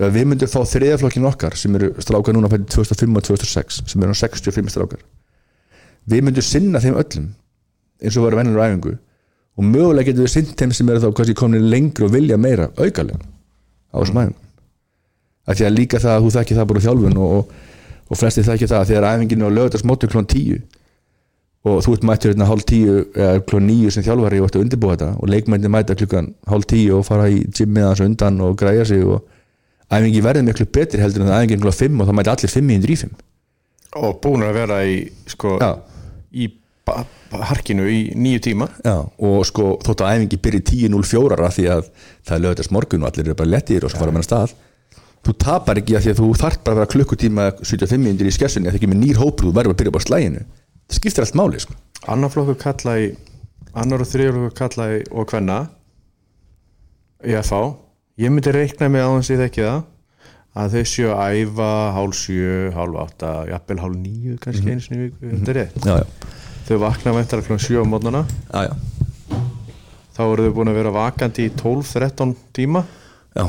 við 0.00 0.30
myndum 0.30 0.48
fá 0.48 0.60
þriðaflokkin 0.64 1.28
okkar 1.28 1.56
sem 1.60 1.74
eru 1.76 1.92
strákar 2.00 2.36
núna 2.36 2.48
fættið 2.48 2.70
2005 2.78 3.20
og 3.20 3.26
2006 3.28 3.82
sem 3.92 4.06
eru 4.06 4.16
65 4.16 4.72
strákar 4.72 5.04
við 6.08 6.24
myndum 6.24 6.46
sinna 6.46 6.80
þeim 6.80 6.96
öllum 7.00 7.30
eins 8.00 8.16
og 8.16 8.24
verður 8.24 8.40
vennilega 8.40 8.70
æfingu 8.70 8.96
og 9.60 9.66
mögulega 9.66 10.08
getum 10.08 10.24
við 10.24 10.32
sinnt 10.32 10.56
þeim 10.56 10.72
sem 10.76 10.90
eru 10.90 11.02
þá 11.04 11.10
kannski 11.16 11.36
komin 11.36 11.68
lengri 11.72 12.06
og 12.06 12.14
vilja 12.14 12.38
meira 12.40 12.70
augalega 12.78 13.18
á 13.92 13.96
þessum 14.00 14.20
æfingum. 14.22 14.36
Af 15.46 15.56
því 15.58 15.66
að 15.66 15.76
líka 15.76 16.00
það 16.00 16.14
að 16.16 16.24
þú 16.24 16.34
þekki 16.36 16.56
það 16.56 16.68
bara 16.70 16.84
þjálfun 16.84 17.18
og, 17.20 17.32
og, 17.38 17.54
og 18.08 18.20
flesti 18.20 18.44
þekki 18.46 18.68
það 18.70 18.82
að 18.82 18.92
þegar 18.92 19.08
æfinginu 19.10 19.50
á 19.50 19.56
lögutast 19.56 19.88
móti 19.88 20.10
klón 20.10 20.28
10 20.30 20.60
og 21.70 21.82
þú 21.84 21.96
ert 21.96 22.06
mættur 22.08 22.32
hérna 22.32 22.48
hálf 22.48 22.64
10 22.70 23.00
eða 23.20 23.42
klón 23.50 23.66
9 23.68 23.92
sem 23.96 24.06
þjálfari 24.06 24.40
og 24.40 24.48
ætti 24.48 24.60
að 24.60 24.64
undirbúa 24.64 24.94
þetta 24.94 25.10
og 25.18 25.32
leikmændi 25.34 25.72
mæta 25.72 25.96
klukkan 25.98 26.30
hálf 26.48 26.68
10 26.70 26.94
og 26.96 27.04
fara 27.08 27.28
í 27.28 27.42
gymmið 27.50 27.88
aðeins 27.88 28.04
undan 28.06 28.40
og 28.46 28.56
græja 28.60 28.86
sig 28.88 29.04
og 29.04 29.26
æfingi 29.90 30.22
verði 30.22 30.44
miklu 30.46 30.66
betri 30.70 31.00
heldur 31.02 31.24
en 31.26 31.32
æfingi 31.34 31.56
einhverja 31.58 31.78
5 31.88 32.00
og 32.04 32.08
þá 32.08 32.14
mæti 32.20 32.32
allir 32.34 32.54
5 32.54 32.70
í 32.70 32.96
5 33.04 33.10
og 34.00 34.20
búin 34.22 34.44
að 34.46 34.52
vera 34.54 34.76
í 34.86 34.98
sko, 35.26 35.56
í 36.32 36.44
ba- 36.86 37.04
ba- 37.32 37.40
harkinu 37.50 37.88
í 37.90 38.12
nýju 38.14 38.40
tíma. 38.46 38.68
Já, 38.86 39.00
og 39.18 39.40
sko 39.48 39.72
þótt 39.82 40.04
að 40.06 40.12
æfingi 40.14 40.38
byrja 40.44 40.60
10.04 40.70 41.48
því 41.56 41.64
að 41.74 41.88
það 42.22 42.36
er 42.36 42.44
lögðast 42.44 42.70
morgun 42.76 43.02
og 43.02 43.10
allir 43.10 43.26
eru 43.26 43.34
bara 43.40 43.50
lettir 43.56 43.84
og 43.84 43.90
svo 43.90 43.98
fara 43.98 44.14
með 44.14 44.22
að 44.22 44.28
stað 44.28 44.54
þú 45.26 45.34
tapar 45.42 45.76
ekki 45.82 45.96
að 45.98 46.06
því 46.06 46.12
að 46.14 46.20
þú 46.22 46.28
þarf 46.40 46.60
bara 46.64 46.72
að 46.76 46.78
vera 46.80 46.92
klukkutíma 46.94 47.48
75 47.60 47.98
minnir 48.00 48.30
í 48.30 48.32
skessunni 48.32 48.70
að 48.70 48.72
það 48.72 48.78
ekki 48.80 48.88
með 48.94 49.00
nýr 49.02 49.18
hópur 49.20 49.50
þú 49.50 49.52
verður 49.58 49.74
að 49.74 49.80
byrja 49.82 49.92
bara 49.98 50.06
slæginu 50.06 50.44
það 50.46 50.96
skiptir 51.00 51.26
allt 51.26 51.36
máli 51.36 51.60
sko. 51.60 51.74
annar 52.08 52.30
flokkur 52.32 52.56
kalla 52.62 52.94
í 53.02 53.10
annar 53.74 54.00
og 54.06 54.08
þriður 54.08 54.38
flokkur 54.38 54.56
kalla 54.62 54.86
í 54.94 55.02
og 55.12 55.26
hvenna 55.34 55.58
í 57.26 57.34
að 57.36 57.50
fá 57.50 57.60
ég 58.20 58.32
myndi 58.32 58.52
reikna 58.54 58.90
með 58.92 59.06
á 59.06 59.10
hans 59.14 59.30
ég 59.32 59.40
þekki 59.40 59.64
það 59.64 59.80
að 60.60 60.74
þau 60.74 60.90
séu 60.90 61.10
að 61.14 61.40
æfa 61.40 61.70
hálf 61.94 62.16
sjö, 62.18 62.54
hálf 62.74 63.00
átta, 63.04 63.32
jafnvel 63.52 63.80
hálf 63.84 63.98
níu 64.00 64.36
kannski 64.42 64.72
einu 64.72 64.84
sinni 64.84 64.98
í 64.98 65.04
viku, 65.06 65.30
þetta 65.30 65.52
er 65.52 65.58
rétt. 65.60 65.76
Já, 65.86 65.94
já, 66.00 66.30
þau 66.68 66.78
vakna 66.84 67.14
væntar 67.16 67.44
klokkan 67.46 67.62
sjö 67.62 67.82
á 67.82 67.86
mótnana 67.86 68.24
já, 68.50 68.72
þá 70.16 70.22
eru 70.26 70.48
þau 70.48 70.56
búin 70.58 70.72
að 70.72 70.80
vera 70.80 70.94
vakandi 70.96 71.46
í 71.46 71.52
12-13 71.54 72.34
tíma. 72.56 72.84
Já. 73.38 73.46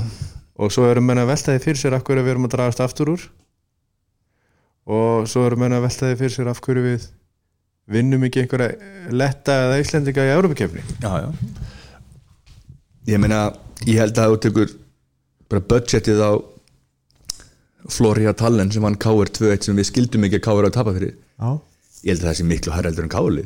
og 0.61 0.69
svo 0.69 0.85
eru 0.85 1.01
menn 1.01 1.17
að 1.17 1.31
velta 1.31 1.55
því 1.55 1.63
fyrir 1.63 1.79
sér 1.81 1.95
af 1.97 2.03
hverju 2.05 2.21
við 2.21 2.35
erum 2.35 2.45
að 2.45 2.53
dragast 2.53 2.83
aftur 2.85 3.09
úr. 3.15 3.23
Og 4.85 5.25
svo 5.29 5.47
eru 5.47 5.57
menn 5.57 5.73
að 5.73 5.87
velta 5.87 6.11
því 6.11 6.19
fyrir 6.19 6.35
sér 6.35 6.51
af 6.51 6.61
hverju 6.61 6.83
við 6.85 7.07
vinnum 7.91 8.27
ekki 8.27 8.43
einhverja 8.43 9.09
letta 9.09 9.57
eða 9.65 9.79
íslendinga 9.81 10.25
í 10.27 10.33
Európa-kefni 10.35 10.83
já, 11.01 11.25
já. 11.25 11.29
ég 13.09 13.21
meina 13.21 13.41
ég 13.89 13.97
held 14.01 14.17
að 14.21 14.33
þú 14.35 14.39
tekur 14.45 14.73
bara 15.51 15.65
budgetið 15.73 16.21
á 16.23 16.31
Flória 17.91 18.33
Tallen 18.37 18.69
sem 18.71 18.83
vann 18.85 18.97
K.R. 19.01 19.31
2-1 19.33 19.65
sem 19.67 19.77
við 19.79 19.87
skildum 19.89 20.27
ekki 20.27 20.37
að 20.39 20.45
K.R. 20.45 20.67
að 20.69 20.75
tapa 20.77 20.93
fyrir 20.95 21.13
Já, 21.15 21.49
ég 22.05 22.13
held 22.13 22.21
að 22.23 22.27
það 22.29 22.37
sé 22.39 22.47
miklu 22.51 22.75
hærreldur 22.75 23.07
en 23.07 23.13
K.R. 23.13 23.39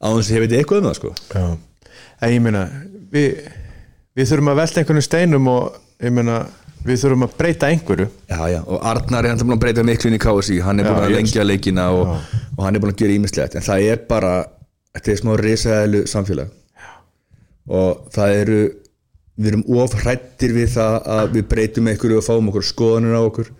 á 0.00 0.08
þess 0.16 0.30
að 0.30 0.36
ég 0.36 0.44
veit 0.46 0.56
eitthvað 0.58 0.80
um 0.82 0.88
það 0.90 0.96
sko 0.98 1.12
Já. 1.34 1.44
En 2.20 2.34
ég 2.34 2.42
meina 2.44 2.64
við, 3.12 3.44
við 4.18 4.32
þurfum 4.32 4.52
að 4.52 4.60
velta 4.64 4.82
einhvern 4.82 5.06
steinum 5.06 5.48
og 5.52 5.78
ég 6.02 6.14
meina 6.16 6.40
við 6.84 7.02
þurfum 7.04 7.26
að 7.28 7.34
breyta 7.38 7.70
einhverju 7.70 8.08
Já, 8.28 8.40
já, 8.50 8.60
og 8.64 8.84
Arnar 8.90 9.24
er 9.28 9.34
hann 9.34 9.42
búin 9.44 9.56
að 9.58 9.64
breyta 9.64 9.84
miklu 9.86 10.10
inn 10.10 10.18
í 10.18 10.22
KSI, 10.22 10.60
hann 10.66 10.80
er 10.82 10.88
búin 10.90 11.04
að 11.06 11.14
lengja 11.14 11.44
leikina 11.46 11.90
og, 11.94 12.14
og 12.56 12.62
hann 12.66 12.76
er 12.76 12.82
búin 12.82 12.94
að 12.94 13.02
gera 13.04 13.16
ímislegt 13.20 13.56
en 13.60 13.66
það 13.66 13.86
er 13.94 14.02
bara, 14.10 14.32
þetta 14.96 15.12
er 15.14 15.20
smá 15.20 15.34
risaðilu 15.40 16.02
samfélag. 16.10 16.50
Og 17.68 18.06
það 18.14 18.36
eru 18.42 18.60
við 19.40 19.52
erum 19.52 19.64
of 19.80 19.94
hrættir 20.02 20.52
við 20.56 20.74
það 20.74 20.96
að 21.16 21.32
við 21.36 21.48
breytum 21.50 21.88
einhverju 21.90 22.20
og 22.20 22.26
fáum 22.26 22.50
okkur 22.52 22.66
skoðanir 22.66 23.16
á 23.16 23.22
okkur 23.22 23.50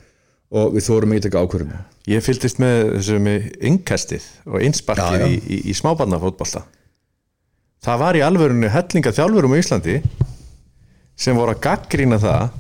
og 0.51 0.75
við 0.75 0.87
þórum 0.89 1.15
ekki 1.15 1.27
taka 1.29 1.45
ákvörðum 1.45 1.79
Ég 2.11 2.25
fylgdist 2.25 2.59
með 2.61 2.79
þessu 2.97 3.19
með 3.23 3.49
innkastið 3.71 4.27
og 4.49 4.63
einsparkið 4.65 5.25
í, 5.29 5.35
í, 5.39 5.59
í 5.71 5.75
smábarnafótbolta. 5.77 6.65
Það 7.85 8.01
var 8.03 8.19
í 8.19 8.23
alvörunni 8.25 8.71
hellinga 8.73 9.13
þjálfurum 9.15 9.55
á 9.57 9.61
Íslandi 9.61 9.99
sem 11.21 11.37
voru 11.37 11.55
að 11.55 11.63
gaggrína 11.69 12.19
það 12.21 12.57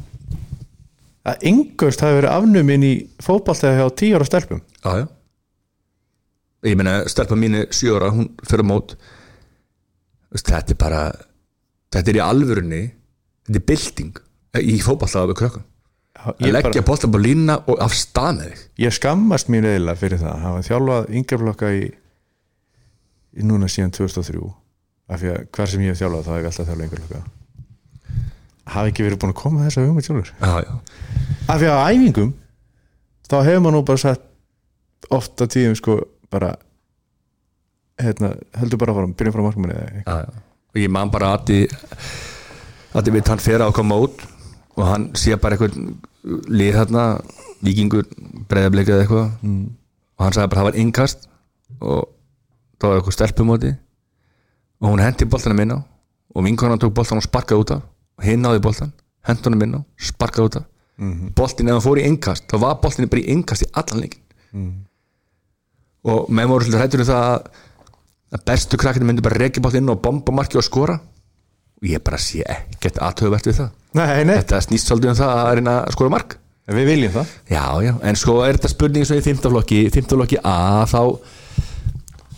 að 1.30 1.46
yngust 1.50 2.04
hafi 2.04 2.18
verið 2.20 2.34
afnumin 2.34 2.84
í 2.86 2.92
fótbolta 3.24 3.72
hjá 3.76 3.86
tíu 3.96 4.18
ára 4.18 4.28
stelpum. 4.28 4.62
Já, 4.84 5.02
já. 5.02 5.08
Ég 6.68 6.76
meina, 6.76 7.00
stelpa 7.08 7.36
mín 7.40 7.56
er 7.56 7.70
sjö 7.72 7.96
ára, 7.96 8.12
hún 8.12 8.28
fyrir 8.44 8.66
mót. 8.68 8.94
Þetta 10.36 10.74
er 10.74 10.78
bara 10.80 11.02
þetta 11.94 12.12
er 12.12 12.18
í 12.18 12.22
alvörunni 12.24 12.82
þetta 13.48 13.60
er 13.60 13.66
bylting 13.70 14.22
í 14.60 14.76
fótballtaða 14.84 15.30
við 15.30 15.40
krökkum. 15.40 15.66
Að 16.20 16.52
leggja 16.52 16.84
bolta 16.84 17.08
á 17.08 17.18
lína 17.22 17.58
og 17.70 17.80
af 17.80 17.94
stað 17.96 18.40
með 18.40 18.48
þig. 18.50 18.62
Ég 18.84 18.96
skammast 18.96 19.50
mín 19.52 19.68
eðla 19.68 19.94
fyrir 19.96 20.20
það. 20.20 20.32
Að 20.34 20.46
hafa 20.46 20.64
þjálfað 20.68 21.12
yngjaflokka 21.16 21.70
í, 21.78 21.84
í 23.40 23.46
núna 23.46 23.70
síðan 23.70 23.94
2003 23.96 24.48
af 25.10 25.22
því 25.22 25.30
að 25.32 25.44
hver 25.56 25.70
sem 25.70 25.84
ég 25.86 25.94
hef 25.94 26.02
þjálfað 26.02 26.26
þá 26.26 26.32
hef 26.34 26.40
ég 26.40 26.50
alltaf 26.50 26.68
þjálfað 26.68 26.88
yngjaflokka 26.88 27.22
hafi 28.70 28.92
ekki 28.92 29.06
verið 29.06 29.20
búin 29.22 29.32
að 29.34 29.40
koma 29.40 29.64
þess 29.66 29.80
að 29.80 29.88
hugmynd 29.88 30.06
sjálfur. 30.06 30.32
Já, 30.38 30.52
já. 30.64 30.72
Af 31.50 31.60
því 31.60 31.70
að 31.70 31.80
á 31.80 31.84
æfingum 31.90 32.32
þá 33.30 33.36
hefur 33.46 33.62
maður 33.64 33.76
nú 33.76 33.82
bara 33.88 34.02
sagt 34.02 35.08
ofta 35.10 35.48
tíðum 35.50 35.76
sko 35.78 35.96
bara 36.30 36.52
hérna, 38.00 38.34
heldur 38.60 38.80
bara 38.80 38.94
að 38.94 39.00
fara 39.00 39.12
byrjum 39.20 39.36
frá 39.36 39.44
markmanni 39.46 39.76
eða 39.76 39.90
eitthvað. 39.90 40.38
Og 40.70 40.80
ég 40.80 40.90
man 40.92 41.10
bara 41.10 41.34
að 41.36 41.74
að 42.94 43.10
við 43.14 43.28
hann 43.28 43.42
fer 43.42 43.62
á 43.62 43.70
okkar 43.70 43.86
mót 43.86 44.24
og 44.76 44.86
hann 44.86 45.10
sé 45.14 45.36
bara 45.36 45.56
eitthvað 45.56 45.76
lið 46.51 46.74
þarna, 46.76 47.05
vikingur 47.64 48.09
breyðablikið 48.51 48.94
eða 48.94 49.05
eitthvað. 49.05 49.30
Mm. 49.42 49.68
og 50.18 50.24
hann 50.24 50.34
sagði 50.36 50.51
bara 50.51 50.60
það 50.60 50.68
var 50.68 50.80
innkast 50.80 51.28
og 51.80 52.09
það 52.80 52.88
var 52.88 52.98
eitthvað 52.98 53.16
stelpumóti. 53.16 53.70
Og 54.80 54.88
hún 54.88 55.02
hendi 55.05 55.28
boltanum 55.28 55.62
inn 55.64 55.76
á 55.76 55.78
og 56.34 56.44
vinkonan 56.47 56.80
tók 56.80 56.94
boltan 56.94 57.20
og 57.20 57.26
sparkaði 57.26 57.62
út 57.62 57.72
af. 57.76 57.82
Og 58.18 58.24
hinn 58.24 58.42
náði 58.42 58.62
honum 59.44 59.62
inn 59.62 59.74
á 59.76 59.80
sparkaði 59.98 60.47
út 60.47 60.56
af. 60.60 60.64
Mm 61.01 61.12
-hmm. 61.12 61.34
boltin 61.34 61.68
ef 61.68 61.72
hann 61.72 61.82
fór 61.82 61.98
í 61.98 62.05
innkast 62.05 62.44
þá 62.51 62.56
var 62.60 62.80
boltin 62.82 63.09
bara 63.09 63.22
í 63.22 63.32
innkast 63.32 63.62
í 63.62 63.66
allan 63.72 64.01
leikin 64.01 64.22
og 66.05 66.28
með 66.28 66.48
svolítið 66.48 66.80
hrættur 66.80 67.01
um 67.01 67.06
það 67.06 67.22
að, 67.28 67.47
að 68.31 68.44
bestu 68.47 68.78
krakkinu 68.81 69.09
myndi 69.09 69.24
bara 69.24 69.40
reykja 69.40 69.62
bátt 69.65 69.78
inn 69.81 69.90
og 69.90 70.02
bomba 70.05 70.35
marki 70.35 70.59
og 70.61 70.66
skora. 70.66 70.98
Og 71.81 71.89
ég 71.89 72.02
bara 72.05 72.20
sé 72.20 72.44
ekkert 72.44 73.01
aðtöfuvert 73.02 73.48
við 73.48 73.59
það. 73.62 73.70
Nei, 73.98 74.24
nei, 74.28 74.36
þetta 74.36 74.61
snýst 74.66 74.90
svolítið 74.90 75.12
um 75.12 75.19
það 75.19 75.35
að 75.35 75.52
reyna 75.59 75.77
að 75.81 75.94
skora 75.97 76.15
mark. 76.15 76.36
Við 76.70 76.86
viljum 76.86 77.15
það. 77.16 77.31
Já, 77.51 77.65
já, 77.82 77.93
en 78.07 78.19
sko 78.20 78.35
er 78.47 78.59
þetta 78.59 78.70
spurning 78.70 79.07
svo 79.09 79.16
í 79.19 79.24
fimmtaflokki, 79.24 79.78
fimmtaflokki 79.90 80.39
A 80.47 80.85
þá 80.86 81.01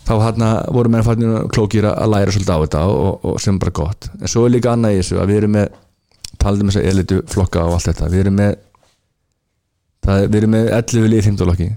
þá 0.03 0.13
hérna 0.19 0.49
voru 0.73 0.91
menn 0.91 1.05
fannir 1.05 1.45
klókir 1.53 1.85
að 1.87 2.09
læra 2.11 2.33
svolítið 2.33 2.55
á 2.57 2.63
þetta 2.63 2.81
og, 2.91 3.27
og 3.29 3.37
sem 3.43 3.59
bara 3.61 3.75
gott. 3.75 4.09
En 4.19 4.31
svo 4.31 4.47
er 4.47 4.55
líka 4.55 4.73
annað 4.73 4.97
í 4.97 4.99
þessu 5.01 5.19
að 5.21 5.29
við 5.31 5.39
erum 5.41 5.55
með 5.59 5.77
talið 6.41 6.65
með 6.65 6.73
þess 6.73 6.81
að 6.81 6.89
elitu 6.91 7.19
flokka 7.31 7.67
og 7.67 7.77
allt 7.77 7.89
þetta. 7.91 8.09
Við 8.11 8.23
erum 8.23 8.39
með 8.39 8.57
það, 10.03 10.25
við 10.25 10.39
erum 10.41 10.55
með 10.57 10.73
11 10.79 11.07
lið 11.13 11.21
í 11.21 11.25
fimmtaflokki 11.27 11.69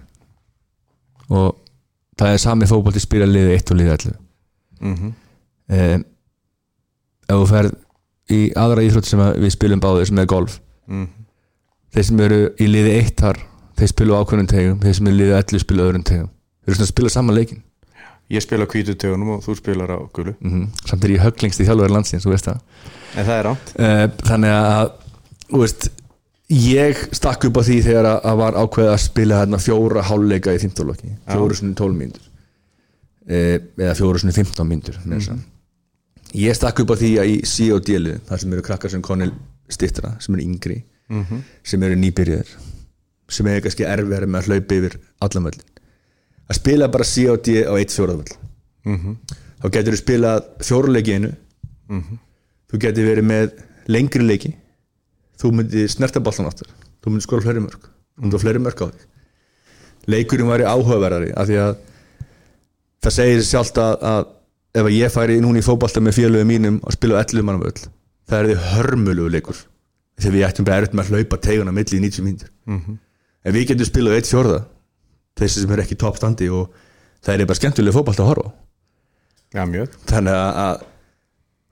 og 1.37 1.47
það 2.21 2.35
er 2.35 2.43
sami 2.43 2.69
fótbolti 2.71 3.03
spila 3.03 3.29
liðið 3.29 3.57
1 3.59 3.73
og 3.73 3.81
liðið 3.81 3.97
11 3.97 4.17
mm 4.81 5.13
um, 5.67 6.07
ef 7.27 7.41
þú 7.41 7.47
ferð 7.51 7.77
í 8.31 8.41
aðra 8.59 8.85
íþrótt 8.87 9.09
sem 9.09 9.23
við 9.43 9.53
spilum 9.55 9.83
báðir 9.83 10.09
sem 10.09 10.19
er 10.23 10.29
golf. 10.31 10.61
Mm. 10.87 11.07
þeir 11.95 12.05
sem 12.07 12.21
eru 12.23 12.39
í 12.63 12.67
liði 12.71 12.93
eitt 13.01 13.23
þar 13.23 13.41
þeir 13.77 13.91
spilu 13.91 14.15
ákveðnum 14.15 14.51
tegum, 14.51 14.77
þeir 14.83 14.95
sem 14.99 15.09
eru 15.09 15.17
í 15.17 15.21
liði 15.21 15.35
11 15.39 15.63
spilu 15.65 15.87
öðrum 15.87 16.05
tegum, 16.07 16.29
þeir 16.63 16.71
eru 16.71 16.79
svona 16.79 16.87
að 16.87 16.93
spila 16.93 17.13
saman 17.15 17.39
leikin 17.39 17.65
Ég 18.27 18.43
spila 18.43 18.67
hvítu 18.67 18.97
tegunum 18.99 19.37
og 19.37 19.43
þú 19.45 19.55
spilar 19.55 19.93
á 19.95 19.99
gulu. 20.11 20.33
Mm 20.43 20.67
samt 20.87 21.05
er 21.07 21.13
ég 21.15 21.23
höglingst 21.23 21.63
í 21.63 21.67
þjálfur 21.69 21.93
landsins, 21.95 22.25
þú 22.27 22.33
veist 22.33 22.49
það. 22.49 22.63
En 23.15 23.27
það 23.29 23.37
er 23.37 23.45
rátt 23.47 23.75
uh, 23.79 24.07
þannig 24.27 24.55
að 24.57 24.91
þú 25.47 25.61
veist, 25.63 25.87
ég 26.53 27.01
stakk 27.17 27.49
upp 27.49 27.59
á 27.59 27.63
því 27.67 27.77
þegar 27.83 28.09
að, 28.13 28.19
að 28.31 28.41
var 28.43 28.59
ákveð 28.63 28.91
að 28.93 29.03
spila 29.03 29.41
hérna 29.41 29.59
fjóra 29.63 30.05
háluleika 30.07 30.55
í 30.55 30.61
15 30.63 30.87
lokki 30.87 31.13
fjóru 31.27 31.59
svona 31.59 31.75
12 31.79 31.99
mínútur. 31.99 32.27
Uh, 33.27 33.57
eða 33.81 33.95
fjóru 33.99 34.23
svona 34.23 34.37
15 34.37 34.69
mínútur 34.69 34.99
mm 35.05 35.13
ég 36.37 36.53
stakk 36.59 36.81
upp 36.83 36.91
á 36.93 36.97
því 37.01 37.11
að 37.23 37.29
í 37.31 37.37
C 37.47 37.71
og 37.73 37.85
D-lið, 37.87 38.17
þar 38.29 38.41
sem 38.43 38.53
eru 38.53 38.63
krakkar 38.63 38.91
sem 38.91 39.03
konil 39.03 39.31
stittra, 39.71 40.17
sem 40.21 40.35
eru 40.35 40.43
yngri 40.43 40.83
sem 41.65 41.83
eru 41.83 41.97
nýbyrjar 41.97 42.51
sem 43.31 43.47
eru 43.47 43.63
kannski 43.63 43.87
erfiðar 43.87 44.27
með 44.27 44.41
að 44.41 44.47
hlaupa 44.51 44.75
yfir 44.75 44.97
allan 45.23 45.47
völlin 45.47 45.71
að 46.51 46.59
spila 46.59 46.89
bara 46.89 47.05
C 47.05 47.25
og 47.31 47.41
D 47.47 47.63
á 47.63 47.73
eitt 47.79 47.95
fjóraðvöll 47.95 48.37
þá 49.63 49.67
getur 49.73 49.95
þú 49.97 50.01
spilað 50.03 50.43
fjóruleiki 50.63 51.15
einu. 51.17 51.31
Þú 52.71 52.79
getur 52.83 53.07
verið 53.07 53.25
með 53.25 53.51
lengri 53.89 54.27
leiki 54.27 54.53
þú 55.41 55.53
myndir 55.59 55.91
snerta 55.93 56.23
boltan 56.23 56.49
áttur 56.51 56.71
þú 57.03 57.13
myndir 57.13 57.27
skora 57.27 57.45
fleiri 57.45 57.65
mörg 57.65 57.87
þú 57.89 58.25
myndir 58.25 58.43
fleiri 58.43 58.63
mörg 58.63 58.83
á 58.83 58.87
þig. 58.89 59.05
Leikurinn 60.07 60.51
væri 60.51 60.67
áhugaverðari 60.71 61.33
af 61.35 61.49
því 61.49 61.61
að 61.63 61.73
það 63.03 63.17
segir 63.17 63.47
sjálft 63.47 63.81
að, 63.83 63.95
að 64.07 64.27
ef 64.77 64.85
að 64.87 64.97
ég 64.97 65.13
færi 65.13 65.39
núna 65.43 65.61
í 65.61 65.67
fótbolta 65.67 66.03
með 66.05 66.19
félögum 66.21 66.51
mínum 66.51 66.79
og 66.83 66.95
spila 66.95 67.19
á 67.19 67.25
11 67.25 67.47
mannum 67.47 67.67
öll 67.67 67.87
það 68.27 68.39
er 68.39 68.49
því 68.49 68.57
hörmulugu 68.73 69.33
leikur. 69.35 69.59
Þegar 70.17 70.35
við 70.35 70.47
ættum 70.47 70.67
bara 70.67 70.81
erut 70.81 70.95
með 70.97 71.11
að 71.11 71.13
hlaupa 71.13 71.39
teguna 71.45 71.75
milli 71.77 71.99
í 71.99 72.03
90 72.07 72.25
mínútur. 72.25 72.51
En 73.47 73.55
við 73.55 73.69
getum 73.71 73.89
spilað 73.89 74.17
á 74.17 74.19
eitt 74.19 74.31
fjórða 74.31 74.61
þessi 75.37 75.63
sem 75.63 75.73
er 75.75 75.83
ekki 75.85 75.99
toppstandi 76.01 76.49
og 76.51 76.73
það 77.23 77.35
er 77.35 77.49
bara 77.51 77.61
skemmtilega 77.61 77.97
fótbolta 77.99 78.25
að 78.25 78.31
horfa 78.33 78.53
mjög. 79.71 79.99
Þannig 80.09 80.33
að, 80.33 80.51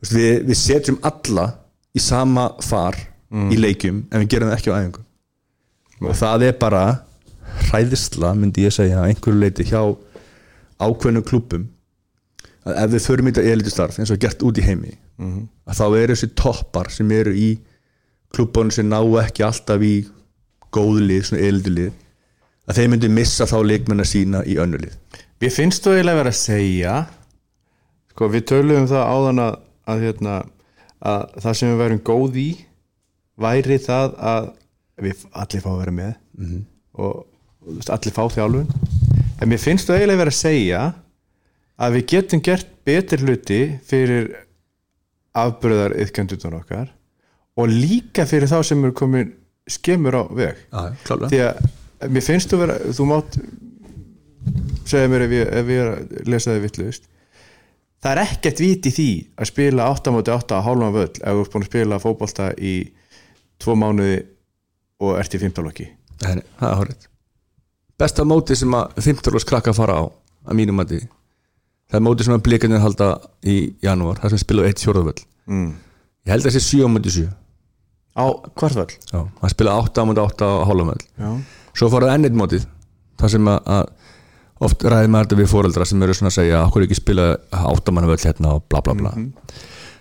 að 0.04 0.12
við, 0.12 0.44
við 0.50 0.58
setjum 0.60 0.98
alla 1.02 1.46
í 1.94 2.02
sama 2.02 2.46
far 2.62 2.98
í 3.32 3.58
leikjum 3.58 4.04
en 4.10 4.22
við 4.22 4.30
gerum 4.34 4.50
það 4.50 4.58
ekki 4.58 4.72
á 4.72 4.78
æfingu 4.78 5.04
og 6.04 6.18
það 6.18 6.46
er 6.48 6.58
bara 6.60 6.82
hræðisla 7.68 8.34
myndi 8.38 8.66
ég 8.66 8.74
segja 8.74 9.04
einhverju 9.06 9.40
leiti 9.40 9.66
hjá 9.68 9.80
ákveðnum 10.82 11.24
klúbbum. 11.24 11.68
Að 12.64 12.80
ef 12.82 12.92
við 12.94 13.04
förum 13.06 13.28
í 13.28 13.32
þetta 13.32 13.52
elitustarf 13.52 13.98
eins 14.00 14.10
og 14.10 14.20
gert 14.20 14.42
út 14.42 14.58
í 14.58 14.64
heimi 14.64 14.94
að 15.20 15.78
þá 15.78 15.84
eru 15.86 16.14
þessi 16.14 16.30
toppar 16.34 16.90
sem 16.90 17.10
eru 17.14 17.34
í 17.36 17.50
klúbbunum 18.34 18.72
sem 18.74 18.88
ná 18.88 18.98
ekki 19.22 19.44
alltaf 19.46 19.82
í 19.84 19.94
góðlið, 20.74 21.28
svona 21.28 21.44
elitulið 21.46 21.92
að 22.64 22.78
þeir 22.78 22.88
myndi 22.90 23.10
missa 23.12 23.46
þá 23.46 23.58
leikmenn 23.62 24.02
að 24.02 24.10
sína 24.10 24.40
í 24.48 24.56
önnulið 24.58 24.96
Mér 25.42 25.52
finnst 25.52 25.84
þú 25.84 25.94
eiginlega 25.94 26.20
verið 26.22 26.32
að 26.32 26.40
segja 26.40 26.94
sko 28.14 28.28
við 28.32 28.46
töluðum 28.48 28.88
það 28.90 29.10
áðan 29.12 29.42
að, 29.44 29.56
að, 29.92 30.04
hérna, 30.08 30.36
að 31.04 31.24
það 31.44 31.58
sem 31.60 31.70
við 31.70 31.80
verum 31.82 32.02
góð 32.08 32.40
í 32.40 32.48
væri 33.40 33.78
það 33.82 34.16
að 34.32 34.50
við 35.04 35.24
allir 35.32 35.64
fá 35.64 35.70
að 35.72 35.80
vera 35.82 35.94
með 35.94 36.12
-hmm. 36.38 36.64
og 36.92 37.26
allir 37.90 38.14
fá 38.14 38.24
þjálfun. 38.30 38.68
En 39.40 39.48
mér 39.48 39.58
finnst 39.58 39.88
þú 39.88 39.96
eiginlega 39.96 40.22
verið 40.22 40.34
að 40.34 40.40
segja 40.40 40.82
að 41.76 41.96
við 41.96 42.06
getum 42.12 42.40
gert 42.40 42.68
betur 42.86 43.24
hluti 43.24 43.62
fyrir 43.86 44.28
afbröðar 45.34 45.96
yðkjöndunar 45.98 46.60
okkar 46.60 46.92
og 47.58 47.68
líka 47.68 48.26
fyrir 48.26 48.48
þá 48.48 48.62
sem 48.62 48.84
eru 48.84 48.94
komin 48.94 49.32
skemur 49.66 50.14
á 50.14 50.22
veg. 50.30 50.56
Klálega 51.04 51.28
því 51.28 51.40
að 51.48 52.10
mér 52.10 52.22
finnst 52.22 52.52
þú 52.52 52.60
vera 52.60 52.78
þú 52.92 53.06
mátt 53.10 53.38
segja 54.84 55.08
mér 55.08 55.26
ef 55.26 55.34
ég, 55.34 55.48
ef 55.48 55.72
ég 55.72 55.82
er 55.82 55.90
að 55.92 56.30
lesa 56.30 56.52
það 56.52 56.64
vittlust 56.66 57.08
það 58.04 58.10
er 58.12 58.20
ekkert 58.24 58.60
vit 58.60 58.88
í 58.88 58.92
því 58.92 59.10
að 59.40 59.50
spila 59.50 59.88
8 59.94 60.12
móti 60.14 60.34
8 60.34 60.58
á 60.60 60.66
hálfum 60.66 60.94
völl 60.94 61.08
ef 61.08 61.22
þú 61.24 61.44
ert 61.44 61.54
búin 61.54 61.64
að 61.64 61.70
spila 61.70 62.00
fótbolta 62.02 62.50
í 62.60 62.74
tvo 63.62 63.76
mánuði 63.78 64.22
og 65.04 65.18
ert 65.20 65.34
í 65.36 65.40
15 65.42 65.66
lokki 65.66 65.88
það 66.22 66.40
er 66.40 66.78
horrið 66.80 67.10
Besta 68.00 68.24
móti 68.26 68.56
sem 68.58 68.72
að 68.74 68.96
15 68.98 69.36
árs 69.38 69.46
krakka 69.46 69.74
fara 69.76 70.00
á 70.02 70.04
að 70.04 70.58
mínum 70.58 70.78
mati 70.80 70.98
það 70.98 71.98
er 71.98 72.04
móti 72.04 72.26
sem 72.26 72.34
að 72.34 72.44
blikarnir 72.48 72.82
halda 72.82 73.08
í 73.46 73.56
janúar 73.84 74.18
það 74.22 74.34
sem 74.34 74.42
spila 74.42 74.64
eitt 74.66 74.82
fjórðavöll. 74.82 75.20
Mm. 75.46 75.68
ég 76.26 76.32
held 76.34 76.42
að 76.42 76.48
það 76.50 76.56
sé 76.56 76.62
7 76.80 76.86
á 76.86 76.88
móti 76.90 77.14
7 77.14 77.28
á 78.14 78.24
hvartvöll 78.58 78.94
Já, 79.12 79.20
það 79.40 79.52
spila 79.54 79.76
8 79.82 80.02
á 80.02 80.04
móti 80.08 80.24
8 80.24 80.48
á 80.48 80.52
hálfumöll 80.70 81.04
já, 81.04 81.30
svo 81.76 81.90
fór 81.92 82.06
það 82.08 82.16
ennið 82.18 82.40
mótið 82.40 82.66
það 83.20 83.34
sem 83.36 83.50
að, 83.52 83.70
að 83.76 83.84
oft 84.64 84.84
ræði 84.86 85.10
maður 85.12 85.28
þetta 85.28 85.40
við 85.40 85.50
foreldra 85.50 85.86
sem 85.88 86.02
eru 86.06 86.16
svona 86.16 86.30
að 86.32 86.38
segja 86.38 86.62
okkur 86.66 86.86
ekki 86.86 86.98
spila 86.98 87.26
áttamannavöll 87.50 88.20
hérna 88.22 88.54
og 88.56 88.66
bla 88.70 88.80
bla 88.84 88.94
bla. 88.98 89.12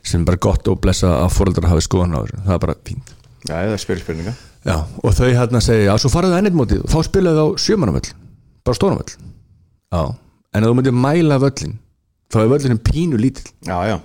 Sem 0.04 0.22
er 0.22 0.28
bara 0.30 0.42
gott 0.46 0.68
og 0.72 0.80
blessa 0.84 1.10
að 1.24 1.34
foreldra 1.36 1.72
hafi 1.72 1.86
skoðan 1.86 2.16
á 2.16 2.22
þessu. 2.22 2.40
Það 2.46 2.56
er 2.56 2.64
bara 2.66 2.76
fínt 2.88 3.14
já 3.48 3.54
það 3.54 3.76
er 3.76 3.84
spyrir 3.84 4.04
spurninga 4.04 4.34
Já, 4.64 4.78
og 4.80 5.12
þau 5.12 5.28
hérna 5.28 5.60
segja, 5.60 5.98
svo 6.00 6.08
faraðu 6.08 6.38
ennið 6.40 6.54
mótið. 6.56 6.84
Og 6.86 6.92
þá 6.94 7.10
spilaðu 7.10 7.42
á 7.44 7.48
sjömanavöll 7.60 8.14
bara 8.64 8.78
stónavöll 8.78 9.18
Já, 9.92 10.04
en 10.56 10.64
þú 10.64 10.78
myndir 10.78 10.96
mæla 10.96 11.40
völlin 11.44 11.76
þá 12.32 12.38
er 12.40 12.52
völlin 12.54 12.80
pínu 12.80 13.20
lítill. 13.20 13.52
Já, 13.68 13.76
já, 13.92 13.98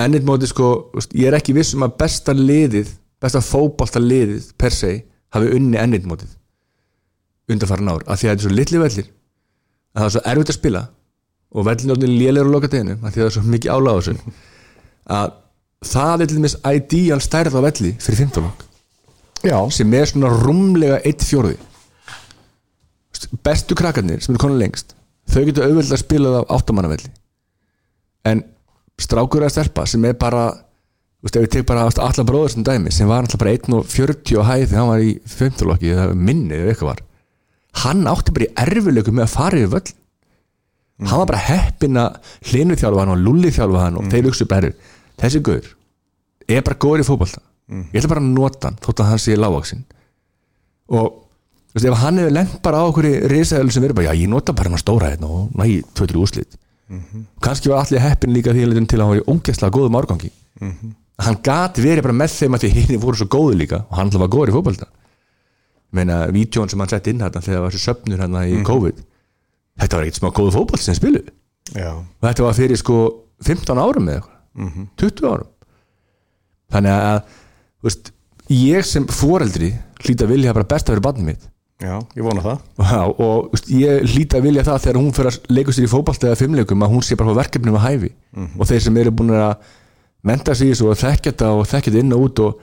ennið 0.00 0.24
mótið 0.26 0.52
sko, 0.54 0.70
ég 1.12 1.28
er 1.28 1.36
ekki 1.36 1.54
viss 1.58 1.76
um 1.76 1.84
að 1.84 1.98
besta 2.00 2.32
liðið, 2.34 2.94
besta 3.20 3.44
fótbolta 3.44 4.00
liðið 4.00 4.48
per 4.58 4.74
se, 4.74 4.94
hafi 5.36 5.52
unni 5.58 5.78
ennið 5.78 6.08
mótið 6.08 6.32
undanfæran 7.48 7.92
ár, 7.92 8.04
af 8.06 8.20
því 8.20 8.28
að 8.28 8.32
þetta 8.32 8.40
er 8.40 8.46
svo 8.46 8.54
litli 8.54 8.80
vellir 8.82 9.10
að 9.94 10.00
það 10.00 10.08
er 10.08 10.14
svo 10.14 10.22
erfitt 10.32 10.52
að 10.52 10.58
spila 10.58 10.82
og 11.48 11.68
vellin 11.68 11.94
er 11.94 12.10
lélegur 12.12 12.50
á 12.52 12.54
lokateginu 12.54 12.96
af 12.98 13.12
því 13.12 13.14
að 13.14 13.22
það 13.22 13.28
er 13.28 13.36
svo 13.36 13.52
mikið 13.54 13.74
álag 13.74 13.96
á 13.96 13.98
þessu 13.98 14.34
að 15.18 15.36
það 15.88 16.24
er 16.24 16.30
til 16.30 16.38
dæmis 16.38 16.56
ideal 16.68 17.20
stærð 17.24 17.56
á 17.56 17.60
velli 17.64 17.92
fyrir 17.96 18.20
15 18.26 18.44
lók 18.44 18.67
já. 19.44 19.58
sem 19.70 19.94
er 19.94 20.06
svona 20.10 20.30
rúmlega 20.34 21.00
eitt 21.04 21.24
fjórði. 21.26 21.56
Bestu 23.44 23.74
krakkarnir 23.78 24.22
sem 24.22 24.34
eru 24.34 24.42
konar 24.42 24.60
lengst 24.60 24.94
þau 25.28 25.42
getur 25.48 25.66
auðvitað 25.66 25.96
að 25.96 26.02
spila 26.02 26.32
það 26.32 26.46
á 26.48 26.52
áttamannavelli. 26.56 27.10
En 28.28 28.42
strákur 29.00 29.44
að 29.46 29.54
stelpa 29.54 29.84
sem 29.88 30.04
er 30.08 30.16
bara 30.18 30.46
þú 30.52 31.26
veist, 31.26 31.36
ef 31.36 31.44
við 31.44 31.52
tek 31.54 31.68
bara 31.68 31.86
allar 31.88 32.28
bróður 32.28 32.54
sem 32.54 32.66
dæmi 32.66 32.92
sem 32.94 33.10
var 33.10 33.24
alltaf 33.24 33.40
bara 33.42 33.54
1.40 33.56 34.38
á 34.38 34.42
hæð 34.48 34.66
þegar 34.66 34.80
hann 34.80 34.92
var 34.92 35.04
í 35.04 35.14
15 35.34 35.70
lokki 35.70 35.94
eða 35.94 36.08
minni 36.14 36.58
eða 36.58 36.74
eitthvað 36.74 36.92
var. 36.92 37.02
Hann 37.84 38.06
átti 38.10 38.34
bara 38.34 38.48
í 38.48 38.52
erfileikum 38.64 39.18
með 39.18 39.26
að 39.26 39.34
fara 39.34 39.60
yfir 39.60 39.74
völl. 39.74 39.96
Hann 41.04 41.22
var 41.22 41.30
bara 41.30 41.44
heppin 41.46 42.00
að 42.00 42.32
hlinu 42.50 42.78
þjálfa 42.78 43.04
hann 43.04 43.14
og 43.14 43.20
lulli 43.22 43.52
þjálfa 43.54 43.84
hann 43.84 44.00
og 44.00 44.08
þeir 44.10 44.30
hugsa 44.30 44.48
bara 44.50 44.72
þessi 45.18 45.42
gaur 45.46 45.68
er 46.48 46.64
bara 46.64 46.80
góður 46.80 47.04
í 47.04 47.08
fótbolta 47.68 47.92
ég 47.92 48.00
ætla 48.00 48.08
bara 48.14 48.20
að 48.24 48.28
nota 48.34 48.68
hann 48.68 48.78
þótt 48.84 49.00
að 49.02 49.08
hann 49.12 49.18
sé 49.22 49.36
lágvaksinn 49.36 49.82
og 50.88 51.08
þú 51.68 51.74
veist, 51.76 51.88
ef 51.90 51.98
hann 52.02 52.18
hefur 52.18 52.32
lent 52.32 52.54
bara 52.64 52.80
á 52.80 52.84
okkur 52.88 53.04
í 53.08 53.14
risaðölu 53.28 53.70
sem 53.74 53.82
verður 53.84 53.98
bara, 54.00 54.08
já 54.14 54.22
ég 54.22 54.28
nota 54.32 54.52
bara 54.56 54.70
hann 54.70 54.78
að 54.78 54.84
stóra 54.84 55.10
hérna 55.12 55.28
og 55.28 55.50
næ, 55.58 55.64
tveitur 55.94 56.20
úrslit. 56.22 56.56
Kannski 57.44 57.68
var 57.68 57.84
allir 57.84 58.00
heppin 58.00 58.32
líka 58.32 58.54
því 58.56 58.64
að 58.64 58.78
hann 58.78 59.10
var 59.12 59.20
í 59.20 59.26
ógeðslega 59.28 59.74
góðum 59.76 59.98
árgangi. 60.00 60.30
Hann 61.18 61.36
gat 61.44 61.76
verið 61.82 62.02
bara 62.06 62.16
með 62.16 62.32
þeim 62.38 62.54
að 62.56 62.64
því 62.64 62.70
hinn 62.78 63.00
voru 63.02 63.18
svo 63.20 63.26
góðu 63.28 63.58
líka 63.60 63.82
og 63.84 63.96
hann 63.98 64.06
alltaf 64.08 64.20
var 64.24 64.30
góður 64.32 64.48
í 64.48 64.56
fótbolta. 64.56 64.88
Ég 64.88 65.94
meina, 66.00 66.16
vítjón 66.32 66.68
sem 66.72 66.80
hann 66.80 66.88
sett 66.88 67.06
inn 67.12 67.20
hérna 67.20 67.42
þegar 67.44 67.58
það 67.58 67.64
var 67.66 67.74
þessi 67.76 67.84
söfnur 67.84 68.22
hérna 68.24 68.46
í 68.48 68.62
COVID 68.64 69.04
þetta 69.78 69.96
var 69.98 70.06
ekkert 70.08 70.18
smá 70.20 70.30
góðu 70.34 70.52
fótbolt 70.56 70.82
sem 70.82 70.96
spilu 70.96 71.20
og 72.22 72.24
þetta 72.26 72.42
var 72.48 72.56
fyrir 72.56 72.80
sko 72.80 72.96
15 73.44 73.78
árum 73.78 74.08
eða 74.08 74.22
eitthvað. 74.22 74.34
20 74.96 75.28
árum. 75.28 75.50
Þannig 76.72 76.92
að 76.92 77.20
veist, 77.88 78.10
ég 78.52 78.86
sem 78.86 79.06
foreldri 79.10 79.72
hlýta 80.04 80.26
að 80.26 80.34
vilja 80.34 80.54
bara 80.56 80.68
besta 80.68 80.92
fyrir 80.92 81.04
barnið 81.04 81.32
mitt. 81.32 81.48
Já, 81.78 81.94
ég 82.18 82.24
vona 82.26 82.42
það. 82.42 82.62
Já, 82.90 83.02
og 83.22 83.50
veist, 83.52 83.68
ég 83.70 84.06
hlýta 84.10 84.38
að 84.40 84.46
vilja 84.48 84.64
það 84.66 84.80
þegar 84.84 84.98
hún 84.98 85.12
fyrir 85.14 85.30
að 85.30 85.52
leikur 85.54 85.76
sér 85.76 85.86
í 85.86 85.90
fótbolta 85.92 86.26
eða 86.26 86.38
fimmleikum 86.40 86.82
að 86.82 86.94
hún 86.94 87.04
sé 87.06 87.18
bara 87.18 87.34
á 87.34 87.38
verkefnum 87.38 87.78
að 87.78 87.84
hæfi. 87.84 88.10
Og 88.58 88.66
þeir 88.66 88.82
sem 88.82 88.98
eru 89.02 89.12
búin 89.14 89.34
að 89.36 89.68
menta 90.26 90.56
þessu 90.58 90.88
og 90.90 90.98
þekkja 90.98 91.30
þetta 91.30 91.52
og 91.54 91.68
þekkja 91.70 91.92
þetta 91.92 92.02
inn 92.02 92.16
og 92.16 92.24
út 92.26 92.42
og 92.42 92.58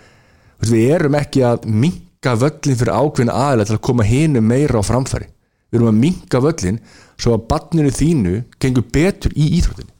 veist, 0.59 0.73
við 0.73 0.91
erum 0.97 1.15
ekki 1.15 1.45
að 1.47 1.67
minka 1.71 2.35
völlin 2.41 2.79
fyrir 2.81 2.91
ákveðin 2.99 3.31
aðeins 3.31 3.71
til 3.71 3.77
að 3.77 3.85
koma 3.87 4.03
hinu 4.03 4.43
meira 4.43 4.83
á 4.83 4.83
framfæri. 4.83 5.29
Við 5.71 5.79
erum 5.79 5.93
að 5.93 6.01
minka 6.01 6.41
völlin 6.43 6.81
svo 7.15 7.37
að 7.37 7.47
barninu 7.53 7.93
þínu 7.95 8.35
gengur 8.59 8.83
betur 8.91 9.31
í 9.31 9.47
íþróttinni. 9.61 9.93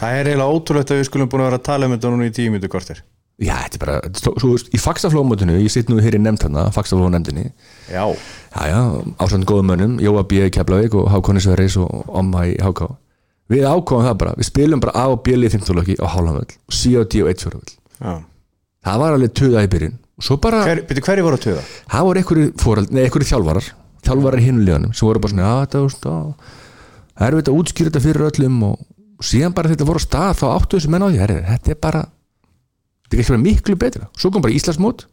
Það 0.00 0.18
er 0.18 0.28
eiginlega 0.30 0.52
ótrúlegt 0.52 0.92
að 0.92 1.00
við 1.00 1.08
skulum 1.08 1.32
búin 1.32 1.42
að 1.44 1.48
vera 1.50 1.60
að 1.60 1.66
tala 1.66 1.88
um 1.88 1.96
þetta 1.96 2.12
núna 2.12 2.28
í 2.28 2.36
tíu 2.36 2.52
myndu 2.52 2.68
kortir 2.72 3.02
Já, 3.40 3.54
þetta 3.64 3.76
er 3.78 3.80
bara, 3.80 3.94
svo, 4.20 4.50
veist, 4.52 4.66
í 4.68 4.78
faxaflómotinu 4.80 5.54
ég 5.56 5.70
sitt 5.72 5.88
nú 5.88 5.96
hér 6.04 6.18
í 6.18 6.20
nefnd 6.20 6.42
hana, 6.44 6.66
faxaflónefndinni 6.76 7.46
já, 7.88 8.04
Já, 8.52 8.62
já, 8.68 8.80
ásand 9.16 9.46
góðum 9.48 9.70
mönnum 9.72 9.94
Jóa 10.02 10.22
B. 10.28 10.42
í 10.44 10.50
Keflavík 10.52 10.92
og 11.00 11.08
Hákonni 11.08 11.40
Sveris 11.40 11.76
og 11.80 11.88
Omma 12.12 12.44
í 12.50 12.52
Háká 12.60 12.90
Við 13.50 13.64
ákváðum 13.64 14.04
það 14.10 14.16
bara, 14.20 14.34
við 14.36 14.46
spilum 14.50 14.80
bara 14.84 14.92
A 15.00 15.06
og 15.08 15.22
B 15.24 15.26
lið 15.38 15.56
15 15.56 15.78
löki 15.78 15.96
á 15.96 16.06
hálfamöll 16.12 16.52
C 16.68 16.92
og 17.00 17.08
D 17.08 17.22
og 17.24 17.28
1 17.32 17.40
fjóraföll 17.46 17.72
já. 17.72 18.12
Það 18.84 18.96
var 19.00 19.16
alveg 19.16 19.32
töða 19.40 19.64
í 19.64 19.72
byrjun 19.72 19.96
og 20.20 20.22
svo 20.28 20.36
bara, 20.44 20.60
Hver, 20.68 20.84
byrju, 20.90 21.02
hverju 21.08 21.24
voru 21.24 21.36
að 21.40 21.44
töða? 21.48 21.62
það 21.96 22.02
voru 22.10 22.18
einhverju 22.20 22.46
fórald, 22.60 22.88
nei, 22.92 23.02
einhverju 23.08 23.30
þjálfarar 23.32 23.66
þjálfarar 24.04 24.40
í 24.40 24.44
hinu 24.50 24.60
liðanum 24.68 24.92
sem 24.92 25.08
voru 25.08 25.20
bara 25.24 25.32
svona, 25.32 25.64
veist, 25.80 26.04
á, 26.04 26.14
það 33.10 33.36
er 33.36 33.42
miklu 33.42 33.76
betra. 33.80 34.08
Svo 34.18 34.30
kom 34.30 34.44
bara 34.44 34.54
Íslandsmót, 34.54 35.06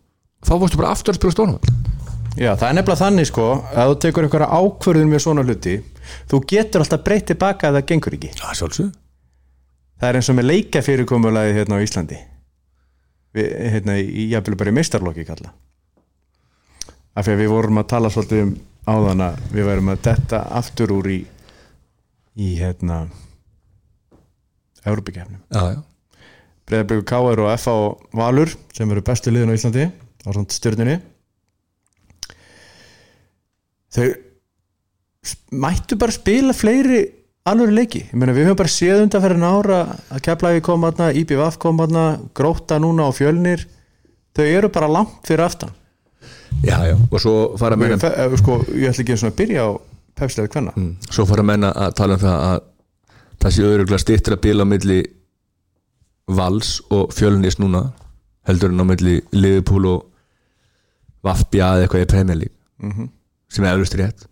þá 0.46 0.54
varstu 0.62 0.80
bara 0.80 0.94
aftur 0.94 1.16
að 1.16 1.22
spila 1.22 1.36
stónum 1.36 1.60
Já, 2.38 2.52
það 2.54 2.68
er 2.68 2.76
nefnilega 2.78 3.02
þannig 3.02 3.28
sko 3.32 3.46
að 3.74 3.92
þú 3.92 3.98
tekur 4.04 4.26
einhverja 4.28 4.60
ákvörðun 4.60 5.10
með 5.10 5.22
svona 5.24 5.44
hluti 5.46 5.74
þú 6.30 6.40
getur 6.52 6.84
alltaf 6.84 7.02
breytt 7.08 7.26
tilbaka 7.32 7.72
að 7.72 7.80
það 7.80 7.88
gengur 7.90 8.18
ekki. 8.18 8.30
Já, 8.38 8.46
sjálfsög 8.60 8.92
það 9.98 10.10
er 10.10 10.20
eins 10.20 10.30
og 10.30 10.38
með 10.38 10.50
leika 10.52 10.84
fyrirkomulagi 10.86 11.56
hérna 11.58 11.80
á 11.82 11.86
Íslandi. 11.86 12.20
Við, 13.34 13.50
hérna 13.74 13.98
í 13.98 14.28
jafnvel 14.30 14.60
bara 14.60 14.70
í 14.70 14.78
meistarlokki 14.78 15.26
kalla. 15.26 15.50
Af 17.18 17.26
því 17.26 17.34
að 17.34 17.42
við 17.42 17.52
vorum 17.56 17.82
að 17.82 17.90
tala 17.96 18.14
svolítið 18.14 18.44
um 18.46 18.54
áðan 18.88 19.26
að 19.26 19.42
við 19.52 19.68
værum 19.72 19.92
að 19.92 20.04
detta 20.06 20.44
aftur 20.62 20.94
úr 20.96 21.10
í 21.12 21.20
í 22.38 22.54
hérna 22.60 23.08
Európikefnum 24.86 25.42
Já, 25.50 25.74
já 25.74 25.80
Breiðarbyggur 26.68 27.06
K.R. 27.08 27.44
og 27.46 27.52
F.A. 27.56 27.74
og 27.74 28.18
Valur 28.18 28.52
sem 28.76 28.90
eru 28.92 29.04
bestu 29.06 29.32
liðin 29.32 29.54
á 29.54 29.58
Íslandi 29.58 29.86
á 29.88 30.28
svona 30.28 30.52
stjörnunni 30.52 30.98
þau 33.96 34.08
mættu 35.64 35.98
bara 36.00 36.16
spila 36.16 36.56
fleiri 36.56 37.06
alveg 37.48 37.72
leiki, 37.72 38.04
ég 38.10 38.20
meina 38.20 38.36
við 38.36 38.50
höfum 38.50 38.60
bara 38.60 38.72
séð 38.72 39.06
undan 39.06 39.24
fyrir 39.24 39.44
ára 39.48 39.80
að 40.12 40.24
Keflavík 40.26 40.66
kom 40.68 40.84
aðna, 40.88 41.10
IBVF 41.16 41.58
kom 41.64 41.80
aðna, 41.84 42.06
Gróta 42.36 42.80
núna 42.84 43.08
og 43.08 43.16
Fjölnir 43.16 43.64
þau 44.36 44.46
eru 44.46 44.72
bara 44.74 44.92
langt 44.92 45.22
fyrir 45.28 45.48
aftan 45.48 45.72
Já, 46.66 46.80
já, 46.90 46.96
og 46.98 47.22
svo 47.22 47.36
fara 47.60 47.78
menn 47.80 48.00
Fe- 48.02 48.12
eh, 48.12 48.36
sko, 48.40 48.60
ég 48.74 48.92
ætla 48.92 49.06
ekki 49.06 49.16
að 49.16 49.38
byrja 49.40 49.68
á 49.68 49.70
pefslega 50.18 50.52
hvenna 50.52 50.74
mm. 50.76 50.92
svo 51.12 51.28
fara 51.30 51.46
menn 51.46 51.68
að 51.70 51.94
tala 51.96 52.18
um 52.18 52.24
það 52.24 52.44
að 52.48 52.60
það 53.38 53.56
sé 53.56 53.68
auðvitað 53.68 54.04
stýttir 54.04 54.36
að 54.36 54.44
bila 54.48 54.66
á 54.66 54.72
milli 54.72 55.00
Vals 56.28 56.82
og 56.92 57.12
Fjölnis 57.16 57.58
núna 57.62 57.86
heldur 58.48 58.72
en 58.74 58.84
á 58.84 58.86
milli 58.88 59.22
Liverpool 59.32 59.86
og 59.86 60.06
Vafbja 61.24 61.74
eða 61.76 61.86
eitthvað 61.88 62.04
í 62.06 62.10
Premier 62.12 62.36
League 62.42 62.56
Mhm. 62.80 63.10
sem 63.50 63.66
er 63.66 63.74
eflust 63.76 63.96
rétt. 63.96 64.26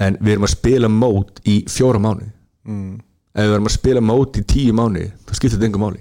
En 0.00 0.16
við 0.16 0.32
erum 0.32 0.44
að 0.46 0.54
spila 0.56 0.88
mót 0.88 1.40
í 1.44 1.64
fjóra 1.68 1.98
mánu 2.00 2.30
mm. 2.64 3.00
ef 3.34 3.44
við 3.44 3.52
erum 3.54 3.66
að 3.66 3.74
spila 3.76 4.00
mót 4.00 4.38
í 4.38 4.42
tíu 4.46 4.72
mánu 4.72 5.02
þá 5.26 5.32
skiptir 5.34 5.58
þetta 5.58 5.66
engum 5.68 5.82
máli. 5.84 6.00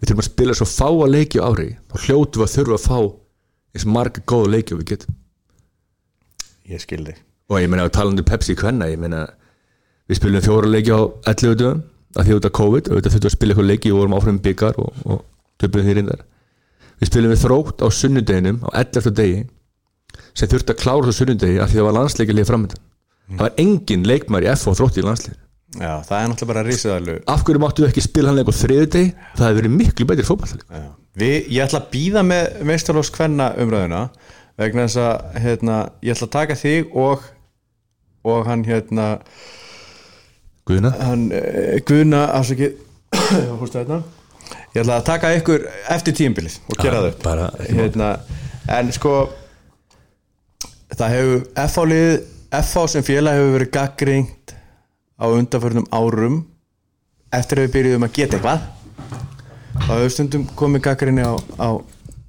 Við 0.00 0.08
þurfum 0.08 0.22
að 0.24 0.30
spila 0.30 0.54
svo 0.54 0.66
fáa 0.66 1.06
leiki 1.08 1.38
á 1.40 1.46
ári 1.48 1.68
þá 1.88 1.94
hljótum 2.06 2.40
við 2.42 2.46
að 2.48 2.54
þurfa 2.56 2.74
að 2.74 2.86
fá 2.88 2.98
eins 3.74 3.86
marga 3.86 4.20
góða 4.26 4.50
leiki 4.50 4.74
og 4.74 4.80
við 4.80 4.88
getum. 4.92 5.14
Ég 6.68 6.80
skil 6.80 7.04
þig. 7.04 7.16
Og 7.50 7.60
ég 7.60 7.68
meina 7.68 7.84
að 7.84 7.92
talandi 7.92 8.24
um 8.24 8.28
Pepsi 8.28 8.54
hvenna 8.56 8.88
ég 8.88 8.98
meina 8.98 9.26
við 10.08 10.16
spilum 10.18 10.44
fjóra 10.44 10.68
leiki 10.70 10.90
á 10.92 11.00
11 11.28 11.54
dögum 11.60 11.82
að 12.14 12.28
því 12.28 12.38
af 12.38 12.54
COVID, 12.60 12.90
auðvitað 12.92 13.16
þurftum 13.16 13.30
að 13.30 13.36
spila 13.36 13.54
eitthvað 13.54 13.70
leiki 13.70 13.92
og 13.92 14.00
vorum 14.00 14.16
áfram 14.18 14.40
byggar 14.44 14.80
og, 14.80 15.02
og 15.04 15.24
töpuðum 15.60 15.88
því 15.88 15.96
reyndar. 15.98 16.24
Við 17.00 17.10
spilum 17.10 17.34
við 17.34 17.42
þrótt 17.42 17.82
á 17.82 17.88
sunnudeginum 17.90 18.60
á 18.64 18.68
11. 18.84 19.14
degi 19.18 19.44
sem 20.34 20.50
þurfti 20.50 20.74
að 20.74 20.82
klára 20.82 21.08
þessu 21.08 21.24
sunnudegi 21.24 21.62
af 21.62 21.70
því 21.70 21.80
það 21.80 21.88
var 21.88 21.96
landsleikilið 21.98 22.50
framöndan 22.50 22.82
það 23.30 23.46
var 23.46 23.56
engin 23.64 24.06
leikmar 24.08 24.46
í 24.46 24.50
F 24.52 24.68
og 24.70 24.78
þrótt 24.78 25.00
í 25.00 25.06
landsleik 25.06 25.40
Já, 25.74 25.90
það 26.06 26.16
er 26.16 26.28
náttúrulega 26.30 26.50
bara 26.52 26.64
rísiðarlu 26.68 27.14
af 27.32 27.44
hverju 27.46 27.62
máttu 27.62 27.82
við 27.82 27.90
ekki 27.90 28.04
spila 28.04 28.30
hann 28.30 28.38
leik 28.38 28.50
á 28.50 28.54
þriðu 28.54 28.90
degi 28.94 29.08
það 29.34 29.46
hefði 29.46 29.58
verið 29.60 29.74
miklu 29.78 30.08
betri 30.10 30.26
fótballleik 30.28 30.66
Við, 31.14 31.34
ég 31.54 31.62
ætla 31.62 31.80
að 31.80 31.90
býða 31.92 32.22
með 32.26 32.60
meistarlós 32.66 33.10
kvenna 33.14 33.52
umræðuna 33.62 34.02
vegna 34.58 34.86
þess 34.86 35.00
að 35.02 35.40
hérna, 35.44 35.76
ég 36.02 36.14
ætla 36.14 36.28
að 36.28 36.34
taka 36.34 36.58
þig 36.58 36.94
og 36.98 37.26
og 38.24 38.46
hann 38.48 38.64
hérna 38.66 39.08
Guðina 40.68 40.90
hann 41.04 41.24
eh, 41.34 41.80
Guðna 41.86 42.26
afsakið 42.38 42.76
hérna. 43.74 44.02
Ég 44.74 44.82
ætla 44.82 44.98
að 44.98 45.06
taka 45.06 45.32
ykkur 45.38 45.66
eftir 45.94 46.16
tímbilið 46.18 46.56
og 46.68 46.78
gera 46.80 47.00
það 47.00 47.10
upp. 47.12 47.20
bara 47.24 47.48
hérna, 47.68 48.08
en 48.74 48.92
sko 48.92 49.12
það 50.94 51.14
hefur 51.14 51.44
FH-lið 51.64 52.08
FH 52.60 52.86
sem 52.94 53.06
félag 53.06 53.38
hefur 53.38 53.54
verið 53.58 53.70
gaggringt 53.74 54.54
á 55.18 55.24
undanförnum 55.30 55.86
árum 55.94 56.40
eftir 57.34 57.60
að 57.60 57.68
við 57.68 57.74
byrjuðum 57.76 58.06
að 58.08 58.16
geta 58.18 58.38
eitthvað. 58.38 58.66
Þá 59.84 59.92
hefur 59.92 60.12
stundum 60.14 60.44
komið 60.58 60.84
gaggrinni 60.88 61.24
á, 61.26 61.34
á, 61.58 61.68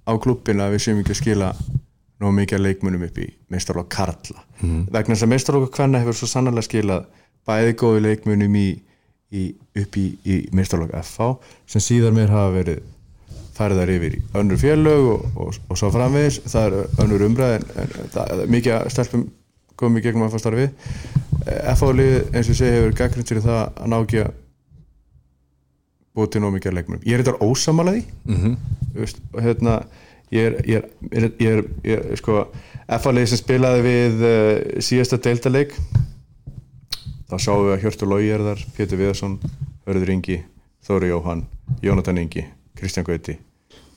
á 0.10 0.12
klubbina 0.22 0.68
að 0.68 0.78
við 0.78 0.86
séum 0.86 1.02
ekki 1.02 1.14
að 1.16 1.22
skila 1.22 1.50
nóg 2.22 2.34
mikið 2.40 2.64
leikmunum 2.64 3.04
upp 3.06 3.20
í 3.22 3.28
meistarlokk 3.52 3.92
Karla. 3.92 4.42
Mm. 4.62 4.86
vegna 4.94 5.14
þess 5.14 5.26
að 5.28 5.32
meistarlokk 5.34 5.74
Kvenna 5.76 6.02
hefur 6.02 6.18
svo 6.18 6.30
sannarlega 6.32 6.70
skilað 6.70 7.10
bæði 7.48 7.78
góði 7.80 8.04
leikmunum 8.06 8.58
í, 8.60 8.68
í, 9.32 9.46
upp 9.82 9.98
í, 10.02 10.06
í 10.26 10.38
meistarlokk 10.56 10.96
FH 11.02 11.32
sem 11.72 11.84
síðar 11.84 12.16
mér 12.16 12.34
hafa 12.34 12.54
verið 12.58 12.84
færðar 13.56 13.92
yfir 13.94 14.18
í 14.18 14.22
önnur 14.36 14.60
félög 14.60 15.10
og, 15.14 15.28
og, 15.40 15.60
og 15.70 15.80
svo 15.80 15.92
framvegis, 15.94 16.42
það 16.52 16.66
er 16.66 17.04
önnur 17.06 17.28
umræð 17.30 17.60
en, 17.60 17.68
en 17.84 18.10
það 18.16 18.34
er 18.34 18.56
mikið 18.56 18.78
að 18.78 18.90
stelpum 18.96 19.28
komið 19.80 20.08
gegnum 20.08 20.26
að 20.28 20.36
fá 20.36 20.40
starfið. 20.40 20.90
FH-lið 21.76 22.36
eins 22.36 22.50
og 22.52 22.58
segi 22.58 22.76
hefur 22.78 22.98
gaggrind 23.00 23.30
fyrir 23.30 23.44
það 23.44 23.62
að 23.68 23.90
ná 23.92 23.98
ekki 24.00 24.22
að 24.24 24.34
búið 26.16 26.32
til 26.32 26.42
nóg 26.44 26.56
mikið 26.56 26.72
af 26.72 26.78
leikmunum 26.78 27.06
ég 27.06 27.18
er 27.18 27.24
þetta 27.24 27.46
ósamalaði 27.46 28.04
mm 28.24 28.36
-hmm. 28.42 28.56
og 29.36 29.42
hérna 29.44 29.74
ég 30.32 30.46
er, 30.46 30.54
ég 30.66 30.76
er, 30.78 31.32
ég 31.40 31.50
er, 31.58 31.64
ég 31.84 32.00
er, 32.00 32.16
sko, 32.20 32.46
FH-lið 32.88 33.30
sem 33.30 33.42
spilaði 33.42 33.82
við 33.86 34.24
uh, 34.24 34.82
síðasta 34.82 35.18
deildaleik 35.18 35.76
þá 37.30 37.36
sáum 37.42 37.66
við 37.66 37.76
að 37.76 37.82
Hjörtur 37.86 38.12
Lógi 38.12 38.32
er 38.36 38.44
þar 38.46 38.64
Pétur 38.78 39.02
Viðarsson, 39.02 39.36
Hörður 39.88 40.14
Ingi 40.16 40.40
Þóri 40.86 41.12
Jóhann, 41.12 41.44
Jónatan 41.86 42.22
Ingi 42.22 42.46
Kristján 42.78 43.08
Gauti, 43.08 43.38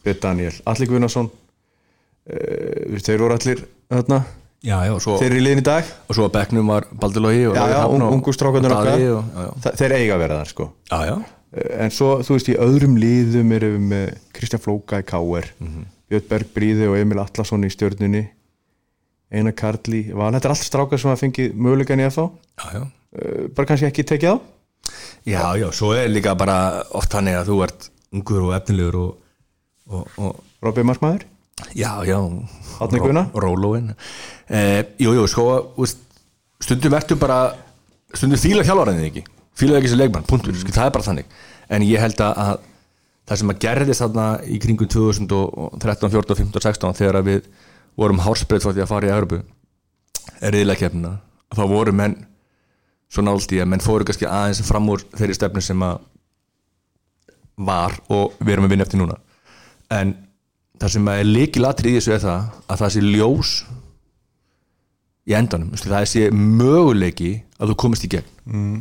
Bett 0.05 0.23
Daniel 0.23 0.55
Alli 0.69 0.89
Guðnason. 0.89 1.31
Uh, 2.29 2.99
þeir 3.01 3.25
voru 3.25 3.37
allir 3.39 3.65
þarna. 3.89 4.23
Já, 4.65 4.77
já, 4.89 4.93
svo, 5.01 5.17
þeir 5.21 5.31
eru 5.31 5.39
í 5.39 5.43
liðin 5.47 5.63
í 5.63 5.67
dag. 5.69 5.91
Og 6.11 6.17
svo 6.19 6.27
að 6.29 6.35
bekknum 6.35 6.71
var 6.73 6.87
Baldur 6.99 7.25
Lógi 7.25 7.45
þeir 9.79 9.95
eiga 10.01 10.17
að 10.17 10.25
vera 10.25 10.41
þar 10.41 10.51
sko. 10.53 10.71
Já. 10.91 11.19
Eh, 11.53 11.69
en 11.85 11.95
svo, 11.95 12.11
þú 12.27 12.37
veist, 12.37 12.51
í 12.53 12.57
öðrum 12.61 12.99
liðum 13.01 13.55
erum 13.57 13.77
við 13.77 13.87
með 13.93 14.11
Kristján 14.37 14.65
Flóka 14.65 15.01
í 15.01 15.07
KR 15.09 15.49
Björn 16.09 16.29
Berg 16.29 16.53
Bríði 16.57 16.89
og 16.89 16.99
Emil 16.99 17.21
Atlasson 17.23 17.65
í 17.65 17.71
stjörnunni 17.73 18.27
Einar 19.29 19.55
Karli 19.57 20.07
Val, 20.17 20.31
þetta 20.33 20.49
er 20.49 20.55
allt 20.55 20.65
strákar 20.65 21.01
sem 21.01 21.11
hafa 21.13 21.21
fengið 21.21 21.57
mögulegan 21.57 22.01
í 22.01 22.07
FH 22.09 22.25
já, 22.25 22.79
já. 22.79 22.85
Uh, 23.17 23.47
bara 23.55 23.69
kannski 23.71 23.89
ekki 23.89 24.07
tekið 24.09 24.35
á? 24.35 24.37
Já, 25.29 25.43
já, 25.61 25.69
svo 25.75 25.93
er 25.97 26.09
líka 26.11 26.35
bara 26.39 26.85
oft 26.97 27.13
þannig 27.13 27.39
að 27.39 27.51
þú 27.51 27.59
ert 27.67 27.89
ungur 28.17 28.47
og 28.47 28.55
efnilegur 28.57 29.01
og, 29.03 29.11
og, 29.93 30.15
og 30.17 30.65
Robby 30.65 30.85
Markmaður? 30.87 31.27
Já, 31.75 31.91
já. 32.07 32.19
Guðna? 32.79 33.27
Rólóin. 33.35 33.91
Eh, 34.49 34.85
Jú, 35.03 35.13
jú, 35.17 35.27
sko 35.27 35.49
stundum 36.63 36.95
ertu 36.95 37.19
bara 37.19 37.53
stundum 38.15 38.41
fíla 38.41 38.65
hjálfaraðið 38.67 39.09
ekki. 39.11 39.25
Fíla 39.59 39.81
ekki 39.81 39.91
sem 39.91 39.99
leikmann, 39.99 40.27
punktur, 40.27 40.55
mm. 40.55 40.73
það 40.73 40.87
er 40.87 40.95
bara 40.95 41.07
þannig. 41.09 41.39
En 41.69 41.85
ég 41.85 42.01
held 42.01 42.21
að, 42.23 42.39
að 42.45 42.61
það 43.29 43.41
sem 43.43 43.53
að 43.53 43.61
gerðist 43.65 44.05
þarna 44.05 44.27
í 44.47 44.59
kringum 44.63 44.91
2013, 44.95 46.13
14, 46.15 46.39
15, 46.39 46.65
16 46.65 46.99
þegar 47.03 47.21
við 47.27 47.49
vorum 47.99 48.23
hársbreyð 48.25 48.65
frá 48.65 48.73
því 48.73 48.85
að 48.85 48.93
fara 48.93 49.09
í 49.09 49.13
Európu 49.13 49.41
er 50.39 50.55
riðilega 50.55 50.87
kefna 50.87 51.13
þá 51.57 51.63
voru 51.69 51.95
menn 51.97 52.15
svo 53.09 53.25
nált 53.25 53.53
í 53.57 53.61
að 53.63 53.71
menn 53.73 53.85
fóru 53.85 54.07
kannski 54.07 54.29
aðeins 54.29 54.63
fram 54.67 54.89
úr 54.93 55.05
þeirri 55.17 55.37
stefnu 55.37 55.63
sem 55.65 55.85
að 55.85 56.01
var 57.69 57.97
og 58.15 58.37
við 58.39 58.55
erum 58.55 58.69
að 58.69 58.75
vinna 58.75 58.87
eftir 58.87 59.01
núna. 59.01 59.19
En 59.91 60.15
það 60.79 60.95
sem 60.95 61.11
er 61.15 61.27
líkilatri 61.27 61.95
í 61.95 61.99
þessu 61.99 62.15
er 62.15 62.23
það 62.23 62.47
að 62.69 62.83
það 62.83 62.95
sé 62.95 63.03
ljós 63.05 63.53
í 65.29 65.35
endanum, 65.37 65.75
það 65.81 66.07
sé 66.09 66.29
möguleiki 66.33 67.33
að 67.59 67.73
þú 67.73 67.79
komist 67.83 68.07
í 68.07 68.13
gegn. 68.15 68.35
Mm. 68.49 68.77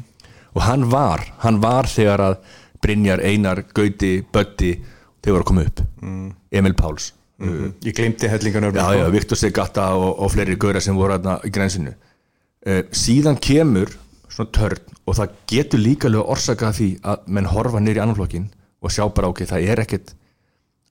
og 0.55 0.61
hann 0.63 0.85
var 0.89 1.25
hann 1.43 1.57
var 1.61 1.89
þegar 1.91 2.23
að 2.23 2.37
Brynjar, 2.81 3.19
Einar, 3.25 3.63
Gauti, 3.75 4.21
Bötti 4.21 4.75
þeir 4.77 5.33
voru 5.33 5.41
að 5.41 5.47
koma 5.49 5.63
upp. 5.65 5.81
Mm. 6.01 6.27
Emil 6.55 6.75
Páls. 6.77 7.11
Mm. 7.37 7.73
ég 7.85 7.93
glemti 7.93 8.29
hellingan 8.29 8.71
já, 8.73 8.93
já, 8.97 9.09
Viktor 9.13 9.37
Segata 9.37 9.91
og, 9.93 10.15
og 10.23 10.31
fleiri 10.33 10.55
gauðra 10.57 10.81
sem 10.81 10.95
voru 10.97 11.13
þarna 11.13 11.35
í 11.45 11.51
grensinu 11.53 11.91
uh, 11.93 12.79
síðan 12.89 13.37
kemur 13.37 13.91
svona 14.37 14.53
törn 14.53 14.97
og 15.03 15.17
það 15.17 15.35
getur 15.49 15.81
líka 15.81 16.09
alveg 16.09 16.31
orsaka 16.33 16.71
því 16.77 16.89
að 17.09 17.29
menn 17.33 17.49
horfa 17.49 17.81
nýri 17.81 18.01
annan 18.03 18.17
flokkin 18.17 18.49
og 18.81 18.93
sjá 18.93 19.07
bara 19.09 19.31
ok, 19.31 19.43
það 19.49 19.69
er 19.71 19.81
ekkit 19.83 20.13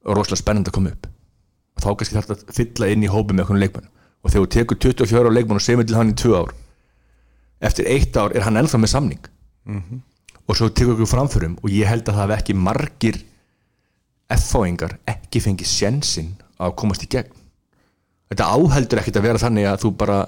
rosalega 0.07 0.41
spennandi 0.43 0.73
að 0.73 0.77
koma 0.77 0.93
upp. 0.95 1.07
Og 1.77 1.85
þá 1.85 1.89
kannski 1.93 2.17
þarf 2.17 2.31
þetta 2.31 2.51
að 2.51 2.59
fylla 2.59 2.91
inn 2.91 3.05
í 3.07 3.11
hópi 3.13 3.35
með 3.35 3.45
einhvern 3.45 3.63
leikmann 3.63 3.89
og 4.27 4.33
þegar 4.33 4.43
þú 4.43 4.51
tekur 4.57 4.81
24 4.83 5.23
ára 5.23 5.35
leikmann 5.37 5.61
og 5.61 5.65
semur 5.65 5.87
til 5.87 5.99
hann 5.99 6.11
í 6.11 6.17
2 6.19 6.35
ár 6.35 6.53
eftir 7.67 7.89
eitt 7.89 8.17
ár 8.19 8.35
er 8.37 8.45
hann 8.47 8.59
ennþá 8.61 8.81
með 8.83 8.93
samning. 8.93 9.23
Og 10.47 10.59
svo 10.59 10.69
tekur 10.71 10.95
ykkur 10.97 11.11
framförum 11.11 11.57
og 11.63 11.71
ég 11.73 11.89
held 11.91 12.07
að 12.07 12.19
það 12.19 12.31
hef 12.31 12.41
ekki 12.41 12.59
margir 12.67 13.23
F-fáingar 14.37 14.97
ekki 15.07 15.43
fengið 15.43 15.71
sjensin 15.71 16.35
að 16.59 16.75
komast 16.81 17.05
í 17.07 17.11
gegn. 17.11 17.31
Þetta 18.31 18.51
áheldur 18.51 19.01
ekkit 19.01 19.19
að 19.21 19.27
vera 19.29 19.43
þannig 19.43 19.69
að 19.71 19.83
þú 19.85 19.91
bara 20.01 20.19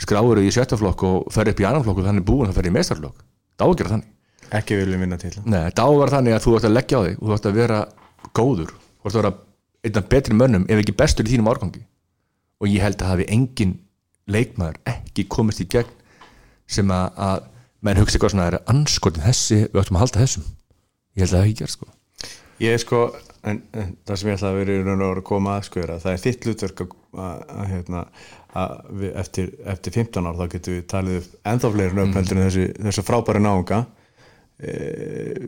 skráður 0.00 0.42
í 0.42 0.52
sjöttaflokk 0.52 1.06
og 1.08 1.32
fer 1.32 1.50
upp 1.52 1.62
í 1.62 1.66
annan 1.68 1.84
flokk 1.86 2.02
og 2.02 2.08
þannig 2.10 2.26
búin 2.28 2.50
að 2.50 2.58
fer 2.58 2.68
í 2.68 2.74
meistarflokk 2.74 3.24
það 3.56 3.72
að 3.72 3.78
gera 3.80 3.92
þannig. 3.94 4.12
Ekki 4.56 4.78
viljum 4.78 5.02
vinna 5.02 5.18
til 5.18 5.32
Nei, 5.42 5.62
að 5.66 5.96
vera 5.98 6.12
þannig 6.12 6.36
að 6.36 6.44
þú 6.44 6.56
ætti 6.58 6.68
að 6.68 6.76
leggja 6.76 7.00
á 7.00 7.02
þig 7.06 7.16
og 7.16 7.26
þú 7.26 7.36
ætti 7.36 7.50
að 7.50 7.56
vera 7.56 7.78
góður 8.36 8.72
þú 8.76 9.08
ætti 9.08 9.16
að 9.16 9.22
vera 9.22 9.32
einn 9.86 10.00
af 10.00 10.08
betri 10.12 10.36
mönnum 10.36 10.66
ef 10.68 10.82
ekki 10.82 10.94
bestur 10.98 11.26
í 11.26 11.32
þínum 11.32 11.50
árgangi. 11.50 11.82
Og 12.62 12.70
ég 12.70 12.84
held 12.84 13.02
að 13.02 13.12
hafi 13.12 13.26
engin 13.32 13.74
leikmaður 14.30 14.78
ekki 14.90 15.26
komist 15.30 15.62
í 15.62 15.68
gegn 15.70 15.90
sem 16.70 16.90
að, 16.90 17.10
að 17.16 17.44
menn 17.86 18.00
hugsa 18.00 18.16
eitthvað 18.16 18.34
svona 18.34 18.48
er 18.50 18.58
anskotin 18.72 19.26
þessi, 19.26 19.60
við 19.70 19.82
ættum 19.82 19.98
að 19.98 20.04
halda 20.04 20.22
þessum. 20.24 20.48
Ég 21.16 21.22
held 21.22 21.30
að 21.30 21.36
það 21.36 21.46
ekki 21.46 21.58
gert 21.60 21.74
sko. 21.74 21.90
Ég 22.56 22.72
er 22.72 22.80
sko, 22.80 23.00
en, 23.44 23.60
en 23.76 23.92
það 24.08 24.18
sem 24.18 24.30
ég 24.30 24.38
ætla 24.38 24.50
að 24.50 24.58
vera 24.62 24.74
í 24.74 24.80
raun 24.80 24.94
og 24.94 25.02
veru 25.04 25.22
að 25.22 25.28
koma 25.28 25.56
að 25.58 25.66
sko 25.68 25.82
er 25.82 25.92
að 25.94 26.02
það 26.06 26.16
er 26.16 26.22
þitt 26.24 26.46
hlutverk 26.48 26.82
að, 26.82 26.94
að, 27.26 27.42
að, 27.56 27.66
hérna, 27.74 28.02
að 28.02 28.45
við, 28.90 29.10
eftir, 29.22 29.50
eftir 29.68 29.96
15 29.98 30.28
ár 30.28 30.38
þá 30.38 30.46
getum 30.54 30.76
við 30.76 30.86
talið 30.92 31.18
upp 31.20 31.50
ennþá 31.52 31.72
fleiri 31.74 31.98
nöfnheldur 31.98 32.40
en 32.40 32.46
þessi, 32.46 32.66
þessi 32.88 33.04
frábæri 33.06 33.42
náunga 33.44 33.82
e, 34.58 34.76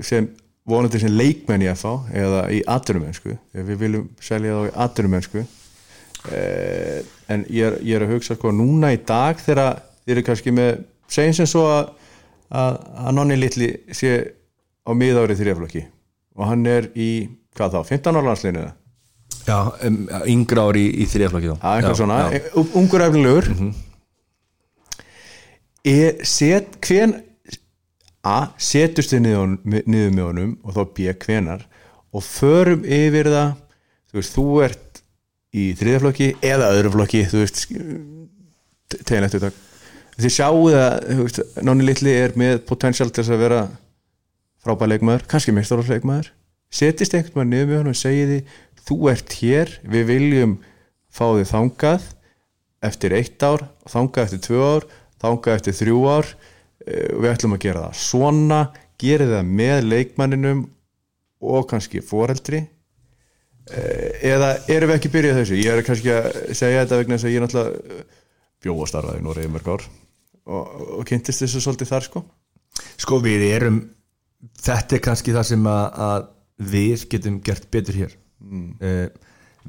sem 0.04 0.28
vonandi 0.68 1.00
sem 1.00 1.14
leikmenn 1.14 1.64
í 1.64 1.70
FH 1.72 1.94
eða 2.24 2.42
í 2.52 2.62
atvinnumennsku 2.68 3.36
við 3.54 3.78
viljum 3.80 4.10
selja 4.20 4.58
þá 4.58 4.68
í 4.68 4.74
atvinnumennsku 4.86 5.44
e, 5.44 6.42
en 7.32 7.46
ég 7.48 7.70
er, 7.70 7.78
ég 7.82 7.96
er 7.96 8.06
að 8.06 8.16
hugsa 8.16 8.36
sko 8.36 8.52
núna 8.52 8.92
í 8.96 9.00
dag 9.08 9.40
þegar 9.40 9.80
þið 10.02 10.14
eru 10.16 10.26
kannski 10.28 10.54
með 10.56 10.84
segjum 11.08 11.38
sem 11.40 11.48
svo 11.48 11.64
að 11.70 11.94
að 12.48 13.12
nonni 13.12 13.36
litli 13.36 13.68
sé 13.92 14.12
á 14.88 14.90
miðárið 14.96 15.42
þrjaflokki 15.42 15.82
og 16.38 16.46
hann 16.48 16.64
er 16.70 16.88
í, 16.96 17.28
hvað 17.56 17.76
þá, 17.76 17.80
15 17.90 18.16
ára 18.16 18.28
landsliðinu? 18.30 18.68
Já, 19.48 19.58
um, 19.88 20.00
yngra 20.28 20.68
ári 20.68 20.86
í, 20.86 20.94
í 21.02 21.10
þriðaflokki 21.10 21.50
Já, 21.50 21.58
eitthvað 21.74 22.00
svona, 22.02 22.22
já. 22.34 22.40
ungur 22.76 23.06
efnilegur. 23.08 23.52
Mm 23.56 23.76
er, 25.88 26.24
set, 26.26 26.78
hven 26.84 27.16
A, 28.26 28.50
setust 28.60 29.12
þið 29.14 29.22
niður, 29.24 29.52
niður 29.86 30.10
með 30.12 30.24
honum 30.26 30.50
og 30.66 30.74
þá 30.74 30.80
B, 30.96 31.12
hvenar 31.22 31.62
og 32.12 32.24
förum 32.26 32.82
yfir 32.84 33.30
það 33.30 33.52
þú 34.10 34.18
veist, 34.18 34.34
þú 34.34 34.46
ert 34.66 35.02
í 35.54 35.64
þriðaflokki 35.78 36.28
eða 36.44 36.72
öðru 36.74 36.92
flokki 36.96 37.22
þú 37.30 37.44
veist, 37.44 37.62
teginlegt 38.98 39.38
þetta 39.38 39.52
þið 40.18 40.34
sjáu 40.34 40.64
það, 40.74 40.96
þú 41.06 41.28
veist, 41.28 41.40
Nonni 41.68 41.86
Littli 41.86 42.16
er 42.18 42.34
með 42.40 42.58
potential 42.68 43.08
til 43.08 43.22
þess 43.22 43.36
að 43.36 43.44
vera 43.46 43.62
frábæð 44.66 44.92
leikmaður, 44.96 45.28
kannski 45.30 45.54
meistarálsleikmaður 45.56 46.32
setist 46.74 47.14
einhvern 47.16 47.38
veginn 47.38 47.54
niður 47.54 47.70
með 47.70 47.78
hann 47.80 47.92
og 47.94 47.98
segi 48.02 48.24
því 48.28 48.38
þú 48.88 48.98
ert 49.12 49.36
hér, 49.42 49.74
við 49.84 50.08
viljum 50.08 50.56
fá 51.12 51.26
þig 51.36 51.50
þangað 51.52 52.08
eftir 52.88 53.14
eitt 53.18 53.42
ár, 53.42 53.66
þangað 53.90 54.26
eftir 54.28 54.42
tvö 54.48 54.64
ár 54.64 54.88
þangað 55.22 55.58
eftir 55.58 55.76
þrjú 55.78 56.00
ár. 56.08 56.32
Eh, 56.86 57.12
við 57.18 57.30
ætlum 57.32 57.56
að 57.56 57.64
gera 57.66 57.84
það 57.86 58.00
svona, 58.02 58.60
gerið 59.00 59.34
það 59.36 59.52
með 59.60 59.78
leikmanninum 59.92 60.64
og 61.38 61.68
kannski 61.70 62.02
foreldri. 62.04 62.64
Eh, 63.68 64.24
eða 64.32 64.54
erum 64.70 64.92
við 64.92 64.96
ekki 64.96 65.12
byrjað 65.12 65.40
þessu? 65.42 65.60
Ég 65.60 65.74
er 65.74 65.86
kannski 65.86 66.14
að 66.14 66.28
segja 66.56 66.84
þetta 66.84 67.00
vegna 67.02 67.18
þess 67.18 67.28
að 67.28 67.34
ég 67.34 67.44
náttúrulega 67.44 68.06
bjóð 68.64 68.82
og 68.82 68.90
starfaði 68.90 69.22
nú 69.22 69.34
reyði 69.36 69.52
mörg 69.54 69.68
ár 69.68 69.84
og, 70.48 70.70
og 70.98 71.04
kynntist 71.06 71.44
þessu 71.44 71.60
svolítið 71.62 71.92
þar 71.92 72.06
sko. 72.08 72.24
Sko 72.98 73.20
við 73.22 73.44
erum 73.50 73.82
þetta 74.62 74.96
er 74.96 75.04
kannski 75.04 75.34
það 75.34 75.46
sem 75.50 75.68
að, 75.68 75.84
að 76.08 76.26
við 76.72 77.04
getum 77.12 77.38
gert 77.44 77.68
betur 77.74 78.00
hér 78.00 78.16
mm. 78.40 78.72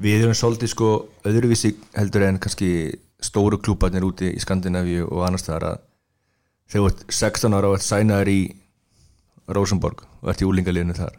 við 0.00 0.24
erum 0.24 0.36
svolítið 0.36 0.72
sko 0.74 0.90
öðruvísi 1.28 1.74
heldur 1.96 2.26
en 2.28 2.40
kannski 2.42 2.70
stóru 3.20 3.60
klúbarnir 3.60 4.06
úti 4.06 4.30
í 4.32 4.40
Skandinavíu 4.40 5.08
og 5.08 5.26
annars 5.26 5.46
þar 5.46 5.66
að 5.72 5.80
þegar 6.70 6.84
þú 6.84 6.90
ert 6.92 7.16
16 7.18 7.56
ára 7.58 7.70
og 7.70 7.78
ert 7.78 7.86
sænaður 7.86 8.32
í 8.32 8.40
Rosenborg 9.50 10.04
og 10.20 10.30
ert 10.32 10.44
í 10.44 10.48
úlingaliðinu 10.48 10.96
þar 10.96 11.18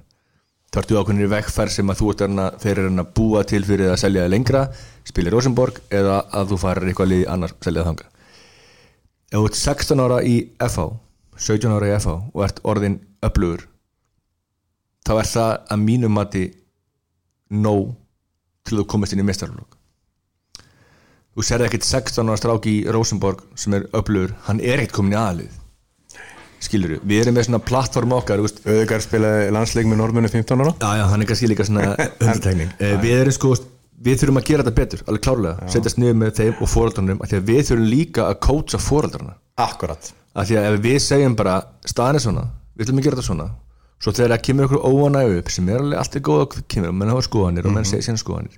þá 0.71 0.79
ertu 0.79 0.99
ákveðinir 1.01 1.31
vegferð 1.33 1.73
sem 1.75 1.91
að 1.91 1.99
þú 1.99 2.09
ert 2.13 2.21
að 2.25 2.61
þeir 2.63 2.79
eru 2.79 2.91
að 3.03 3.09
búa 3.17 3.43
til 3.43 3.61
fyrir 3.67 3.91
að 3.91 3.99
selja 4.05 4.23
það 4.23 4.33
lengra 4.33 4.61
spila 5.09 5.27
í 5.27 5.33
Rosenborg 5.33 5.81
eða 5.91 6.21
að 6.39 6.53
þú 6.53 6.59
farir 6.61 6.87
eitthvað 6.87 7.11
liði 7.11 7.27
annars 7.33 7.55
selja 7.59 7.83
það 7.83 7.89
þanga 7.89 8.07
ef 9.31 9.35
þú 9.35 9.43
ert 9.49 9.59
16 9.59 10.03
ára 10.05 10.21
í 10.23 10.37
FH 10.69 10.87
17 11.49 11.75
ára 11.75 11.89
í 11.89 11.95
FH 11.97 12.15
og 12.31 12.45
ert 12.45 12.63
orðin 12.71 12.97
öflugur 13.27 13.67
þá 15.07 15.13
er 15.17 15.29
það 15.33 15.53
að 15.75 15.83
mínum 15.83 16.15
mati 16.15 16.45
nóg 17.51 17.93
til 18.67 18.79
þú 18.81 18.87
komist 18.93 19.15
inn 19.15 19.23
í 19.23 19.27
mestarflokk 19.27 19.77
þú 21.31 21.45
serði 21.47 21.69
ekkert 21.69 21.87
16 21.87 22.27
ára 22.29 22.39
strák 22.39 22.67
í 22.67 22.75
Rosenborg 22.91 23.43
sem 23.59 23.75
er 23.77 23.87
öflugur, 23.95 24.35
hann 24.47 24.59
er 24.59 24.81
ekkert 24.81 24.97
komin 24.99 25.15
í 25.15 25.19
aðlið 25.21 25.57
skilur 26.61 26.95
við, 26.95 27.03
við 27.09 27.23
erum 27.23 27.37
með 27.37 27.47
svona 27.47 27.61
plattform 27.65 28.15
okkar 28.17 28.41
Öðugar 28.43 29.03
spilaði 29.03 29.51
landsleik 29.55 29.87
með 29.89 30.01
normunni 30.03 30.29
15 30.31 30.61
ára. 30.61 30.73
Já 30.77 30.99
já, 30.99 31.05
hann 31.09 31.23
er 31.23 31.29
kannski 31.31 31.49
líka 31.49 31.65
svona 31.67 31.93
undirtegning 32.21 32.73
Eh, 32.77 32.97
við 33.01 33.15
erum 33.23 33.35
sko 33.35 33.55
við 34.01 34.21
þurfum 34.21 34.41
að 34.41 34.47
gera 34.49 34.65
þetta 34.65 34.77
betur, 34.77 35.01
alveg 35.07 35.23
klárlega. 35.25 35.69
Setjast 35.69 35.99
niður 36.01 36.15
með 36.21 36.31
þeim 36.39 36.61
og 36.61 36.69
fóröldarnum 36.71 37.19
af 37.21 37.31
því 37.31 37.39
að 37.39 37.49
við 37.49 37.59
þurfum 37.69 37.89
líka 37.89 38.27
að 38.27 38.39
kótsa 38.45 38.81
fóröldarna 38.81 39.35
Akkurat. 39.61 40.13
Af 40.33 40.47
því 40.49 40.57
að 40.61 40.69
ef 40.69 40.79
við 40.85 40.97
segjum 41.05 41.35
bara 41.37 41.57
staðan 41.85 42.17
er 42.17 42.25
svona, 42.25 42.45
við 42.75 42.85
ætlum 42.85 43.01
að 43.01 43.07
gera 43.07 43.19
þetta 43.19 43.27
svona 43.27 43.49
svo 44.01 44.13
þegar 44.15 44.35
það 44.35 44.45
kemur 44.47 44.67
okkur 44.67 44.85
óanæg 44.87 45.35
upp 45.41 45.51
sem 45.53 45.69
er 45.69 45.81
alveg 45.81 46.01
alltaf 46.01 46.25
góð 46.25 46.41
að 46.45 46.57
kemur 46.73 46.91
og 46.91 46.97
menn 46.97 47.13
hafa 47.13 47.27
skoðanir 47.27 47.69
og 47.69 47.75
menn 47.75 47.87
segja 47.87 48.07
síðan 48.07 48.21
skoðanir 48.21 48.57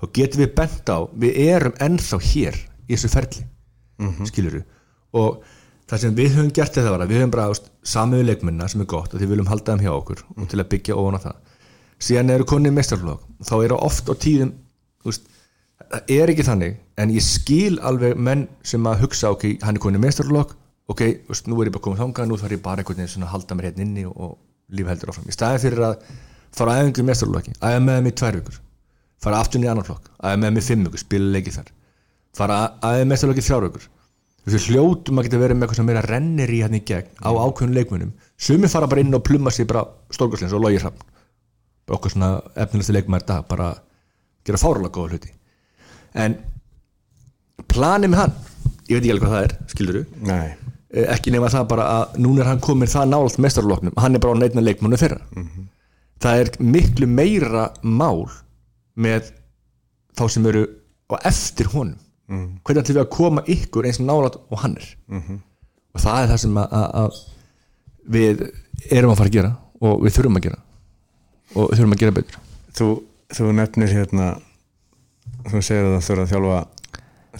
þá 0.00 0.04
getum 0.18 0.42
við 0.42 0.52
bent 0.58 0.90
á, 0.90 0.98
við 1.22 1.40
erum 1.46 1.78
ennþá 1.86 2.20
hér 2.30 2.60
í 2.88 2.96
þessu 2.96 3.12
ferli 3.12 3.46
mm 4.00 4.28
skilur 4.30 4.62
og 5.12 5.42
það 5.90 6.02
sem 6.04 6.16
við 6.16 6.36
höfum 6.36 6.52
gert 6.54 6.76
þetta 6.76 6.92
var 6.94 7.04
að 7.04 7.12
við 7.12 7.20
höfum 7.20 7.34
bara 7.34 7.58
samiðu 7.92 8.26
leikmynda 8.28 8.68
sem 8.70 8.82
er 8.84 8.88
gott 8.90 9.12
og 9.12 9.18
því 9.18 9.26
við 9.26 9.32
viljum 9.34 9.50
halda 9.50 9.74
þeim 9.74 9.84
hjá 9.86 9.92
okkur 9.96 10.22
og 10.36 10.50
til 10.50 10.60
að 10.60 10.68
byggja 10.74 10.98
ofan 11.00 11.18
á 11.18 11.20
það. 11.24 11.38
Síðan 12.00 12.32
eru 12.34 12.46
konið 12.48 12.76
mestarflokk 12.76 13.24
þá 13.48 13.54
eru 13.58 13.78
oft 13.88 14.08
á 14.08 14.14
tíðum 14.24 14.52
veist, 15.04 15.26
það 15.90 16.14
er 16.16 16.32
ekki 16.32 16.46
þannig 16.46 16.78
en 17.02 17.14
ég 17.16 17.26
skil 17.26 17.80
alveg 17.90 18.20
menn 18.28 18.46
sem 18.62 18.86
að 18.86 19.02
hugsa 19.04 19.32
ok, 19.34 19.48
hann 19.64 19.76
er 19.76 19.84
konið 19.84 20.04
mestarflokk 20.06 20.54
ok, 20.90 21.02
veist, 21.28 21.50
nú 21.50 21.58
er 21.60 21.70
ég 21.70 21.74
bara 21.74 21.86
komið 21.88 22.04
þangað 22.04 22.30
nú 22.30 22.38
þarf 22.40 22.56
ég 22.56 22.62
bara 22.64 22.84
einhvern 22.84 23.02
veginn 23.02 23.26
að 23.26 23.34
halda 23.34 23.58
mér 23.58 23.70
hérna 23.70 23.86
inni 23.86 24.06
og, 24.06 24.14
og 24.16 24.38
líf 24.76 24.90
heldur 24.90 25.12
áfram, 25.12 25.28
í 25.28 25.34
staðin 25.34 25.62
fyrir 25.64 25.86
að 25.86 26.10
fara 26.56 26.74
aðeins 26.76 27.00
í 27.00 27.06
mestarflokki, 27.06 27.54
aðeins 27.60 27.86
með 27.86 27.98
þeim 27.98 28.10
í 28.10 28.16
tvær 28.20 28.38
vikur 28.40 28.60
fara 29.20 29.40
aftur 29.42 29.62
í 29.62 29.68
annan 29.70 29.86
flokk, 29.86 30.10
aðeins 30.18 30.42
með 30.42 30.50
þeim 30.50 30.60
í 30.60 30.66
fimm 30.66 30.84
vikur 30.88 31.02
spila 31.02 31.32
leikið 31.36 31.56
þar, 31.58 31.72
fara 32.36 32.58
aðeins 32.88 33.10
mestarflokki 33.12 33.44
í 33.44 33.48
þrjár 33.48 33.66
vikur. 33.68 33.88
Við 34.48 34.66
hljótum 34.70 35.20
að 35.20 35.26
geta 35.26 35.40
verið 35.42 35.58
með 35.58 35.66
eitthvað 35.66 35.78
sem 35.78 35.88
meira 35.90 36.02
rennir 36.06 36.50
í 36.50 36.60
hann 36.64 36.76
í 36.78 36.80
gegn 36.88 37.10
á 37.20 37.28
ákveðun 37.28 37.74
leikmunum 37.76 38.14
sumi 38.40 38.70
fara 38.72 38.88
bara 38.88 39.04
inn 39.04 39.14
og 39.14 39.22
plumma 39.26 39.52
sér 39.52 39.68
bara 39.68 39.84
stórgóðslins 40.16 40.54
og 40.56 40.64
logir 40.64 40.86
hramm 40.86 41.02
okkur 41.90 42.14
svona 42.14 42.30
efnilegsti 42.54 42.94
leikmæður 42.96 43.26
dag 43.28 43.46
bara 43.50 43.68
gera 44.46 44.62
fáralega 44.62 44.94
góða 44.96 45.12
hluti. 45.12 45.32
En 46.16 46.38
planið 47.68 48.14
með 48.14 48.22
hann 48.22 48.36
ég 48.88 48.96
veit 48.96 49.02
ekki 49.02 49.14
alveg 49.14 49.26
hvað 49.26 49.36
það 49.36 49.48
er, 49.48 49.56
skildur 49.74 50.00
du 50.00 50.26
Nei 50.30 50.79
ekki 50.90 51.30
nema 51.30 51.50
það 51.52 51.68
bara 51.70 51.84
að 51.96 52.16
núna 52.18 52.42
er 52.42 52.48
hann 52.50 52.62
komin 52.64 52.90
það 52.90 53.12
nált 53.12 53.38
mestarloknum, 53.38 53.92
hann 53.96 54.14
er 54.14 54.22
bara 54.22 54.34
á 54.34 54.40
neitna 54.40 54.64
leikmannu 54.64 54.98
fyrra 54.98 55.20
það 56.20 56.40
er 56.40 56.50
miklu 56.60 57.06
meira 57.06 57.68
mál 57.82 58.26
með 58.96 59.30
þá 60.18 60.24
sem 60.28 60.46
eru 60.50 60.66
á 61.10 61.16
eftir 61.26 61.70
honum. 61.72 61.98
Hvernig 62.30 62.82
ætlum 62.84 62.96
við 62.96 63.02
að 63.02 63.10
koma 63.10 63.42
ykkur 63.50 63.86
eins 63.88 63.98
nálat 63.98 64.36
og 64.38 64.60
hann 64.62 64.76
er? 64.78 64.90
Og 65.94 66.00
það 66.00 66.20
er 66.22 66.28
það 66.30 66.40
sem 66.44 66.58
að, 66.60 66.74
að, 66.78 66.90
að 67.00 67.16
við 68.14 68.44
erum 68.90 69.10
að 69.14 69.18
fara 69.18 69.30
að 69.30 69.36
gera 69.38 69.50
og 69.80 70.04
við 70.04 70.14
þurfum 70.14 70.38
að 70.38 70.44
gera. 70.46 70.60
Og 71.56 71.72
þurfum 71.74 71.96
að 71.96 72.02
gera 72.04 72.16
betur. 72.20 72.36
Þú, 72.78 72.88
þú 73.34 73.52
nefnir 73.58 73.94
hérna 73.96 74.28
þú 75.50 75.62
segir 75.64 75.88
að 75.88 75.96
það 75.96 76.06
þurfa 76.06 76.22
að 76.22 76.30
þjálfa 76.34 76.60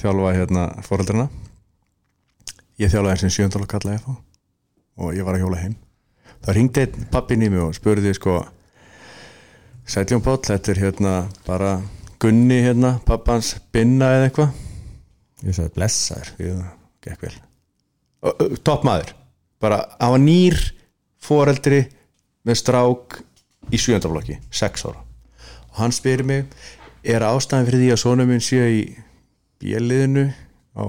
þjálfa 0.01 0.35
hérna 0.39 0.67
fóreldrana 0.87 1.29
ég 2.81 2.89
þjálfaði 2.89 3.13
eins 3.15 3.27
og 3.29 3.35
sjöndal 3.35 3.63
að 3.65 3.71
kalla 3.75 3.99
FH 3.99 4.17
og 5.01 5.15
ég 5.17 5.27
var 5.27 5.37
að 5.37 5.45
hjóla 5.45 5.61
heim. 5.61 5.77
Það 6.41 6.57
ringdi 6.57 6.87
pappin 7.13 7.45
í 7.45 7.51
mig 7.53 7.63
og 7.63 7.77
spurði 7.77 8.13
sko 8.17 8.41
Sætljón 9.91 10.23
Páll, 10.23 10.41
þetta 10.47 10.71
er 10.73 10.81
hérna 10.85 11.15
bara 11.47 11.81
Gunni 12.21 12.59
hérna, 12.61 12.99
pappans 13.09 13.55
binna 13.73 14.11
eða 14.13 14.27
eitthvað? 14.29 14.57
Ég 15.41 15.57
sagði 15.57 15.73
blessaður, 15.79 16.33
ég 16.45 16.59
gekk 17.07 17.23
vel. 17.25 17.33
Topp 18.61 18.85
maður. 18.85 19.15
Bara, 19.61 19.79
hann 19.97 20.13
var 20.13 20.21
nýr 20.21 20.59
foreldri 21.21 21.81
með 22.45 22.59
strák 22.61 23.17
í 23.73 23.81
sjöndaflokki, 23.81 24.37
sex 24.53 24.85
ára. 24.85 25.01
Og 25.71 25.81
hann 25.81 25.97
spyrir 25.97 26.29
mig 26.29 26.45
er 27.01 27.25
ástæðan 27.25 27.71
fyrir 27.71 27.85
því 27.87 27.91
að 27.95 28.03
sonum 28.05 28.29
minn 28.29 28.45
sé 28.45 28.61
í 28.69 28.83
bjöliðinu 29.65 30.27
á 30.77 30.85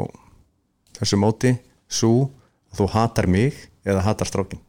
þessu 0.99 1.19
móti 1.19 1.55
svo 1.91 2.29
að 2.71 2.81
þú 2.81 2.89
hatar 2.95 3.27
mig 3.31 3.57
eða 3.85 4.05
hatar 4.05 4.29
strákin 4.29 4.61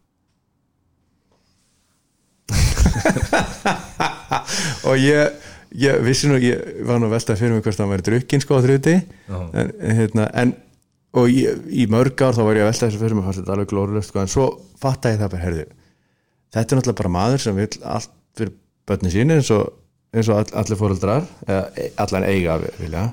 og 4.88 4.96
ég 4.98 5.32
ég 5.78 6.02
vissi 6.04 6.28
nú, 6.28 6.36
ég 6.42 6.82
var 6.86 7.00
nú 7.00 7.08
að 7.08 7.16
velta 7.16 7.36
fyrir 7.38 7.56
mig 7.56 7.64
hvort 7.64 7.78
það 7.78 7.92
væri 7.94 8.06
drukkin 8.08 8.42
sko 8.42 8.58
á 8.60 8.64
þrjuti 8.64 8.94
en, 9.32 9.70
hérna, 9.96 10.26
en 10.36 10.54
og 11.16 11.28
ég, 11.32 11.62
í 11.68 11.86
mörg 11.92 12.20
ár 12.24 12.36
þá 12.36 12.42
var 12.46 12.58
ég 12.58 12.64
að 12.64 12.70
velta 12.70 12.88
þessu 12.88 13.00
fyrir 13.00 13.18
mig 13.18 13.26
fannst 13.26 13.42
þetta 13.42 13.54
alveg 13.56 13.70
glórulöst 13.72 14.12
sko, 14.12 14.22
en 14.22 14.32
svo 14.32 14.48
fatta 14.80 15.12
ég 15.12 15.20
það 15.20 15.32
bara, 15.34 15.44
herðu 15.46 15.66
þetta 16.52 16.62
er 16.62 16.80
náttúrulega 16.80 17.00
bara 17.00 17.14
maður 17.16 17.44
sem 17.44 17.60
vil 17.60 17.70
allt 17.94 18.12
fyrir 18.38 18.54
börni 18.88 19.12
sín 19.12 19.34
eins 19.36 19.52
og, 19.54 19.72
eins 20.12 20.30
og 20.32 20.40
all, 20.40 20.50
allir 20.62 20.80
fóreldrar 20.80 21.28
eða 21.46 21.62
e- 21.76 21.90
allan 22.04 22.28
eiga 22.28 22.58
vilja 22.80 23.06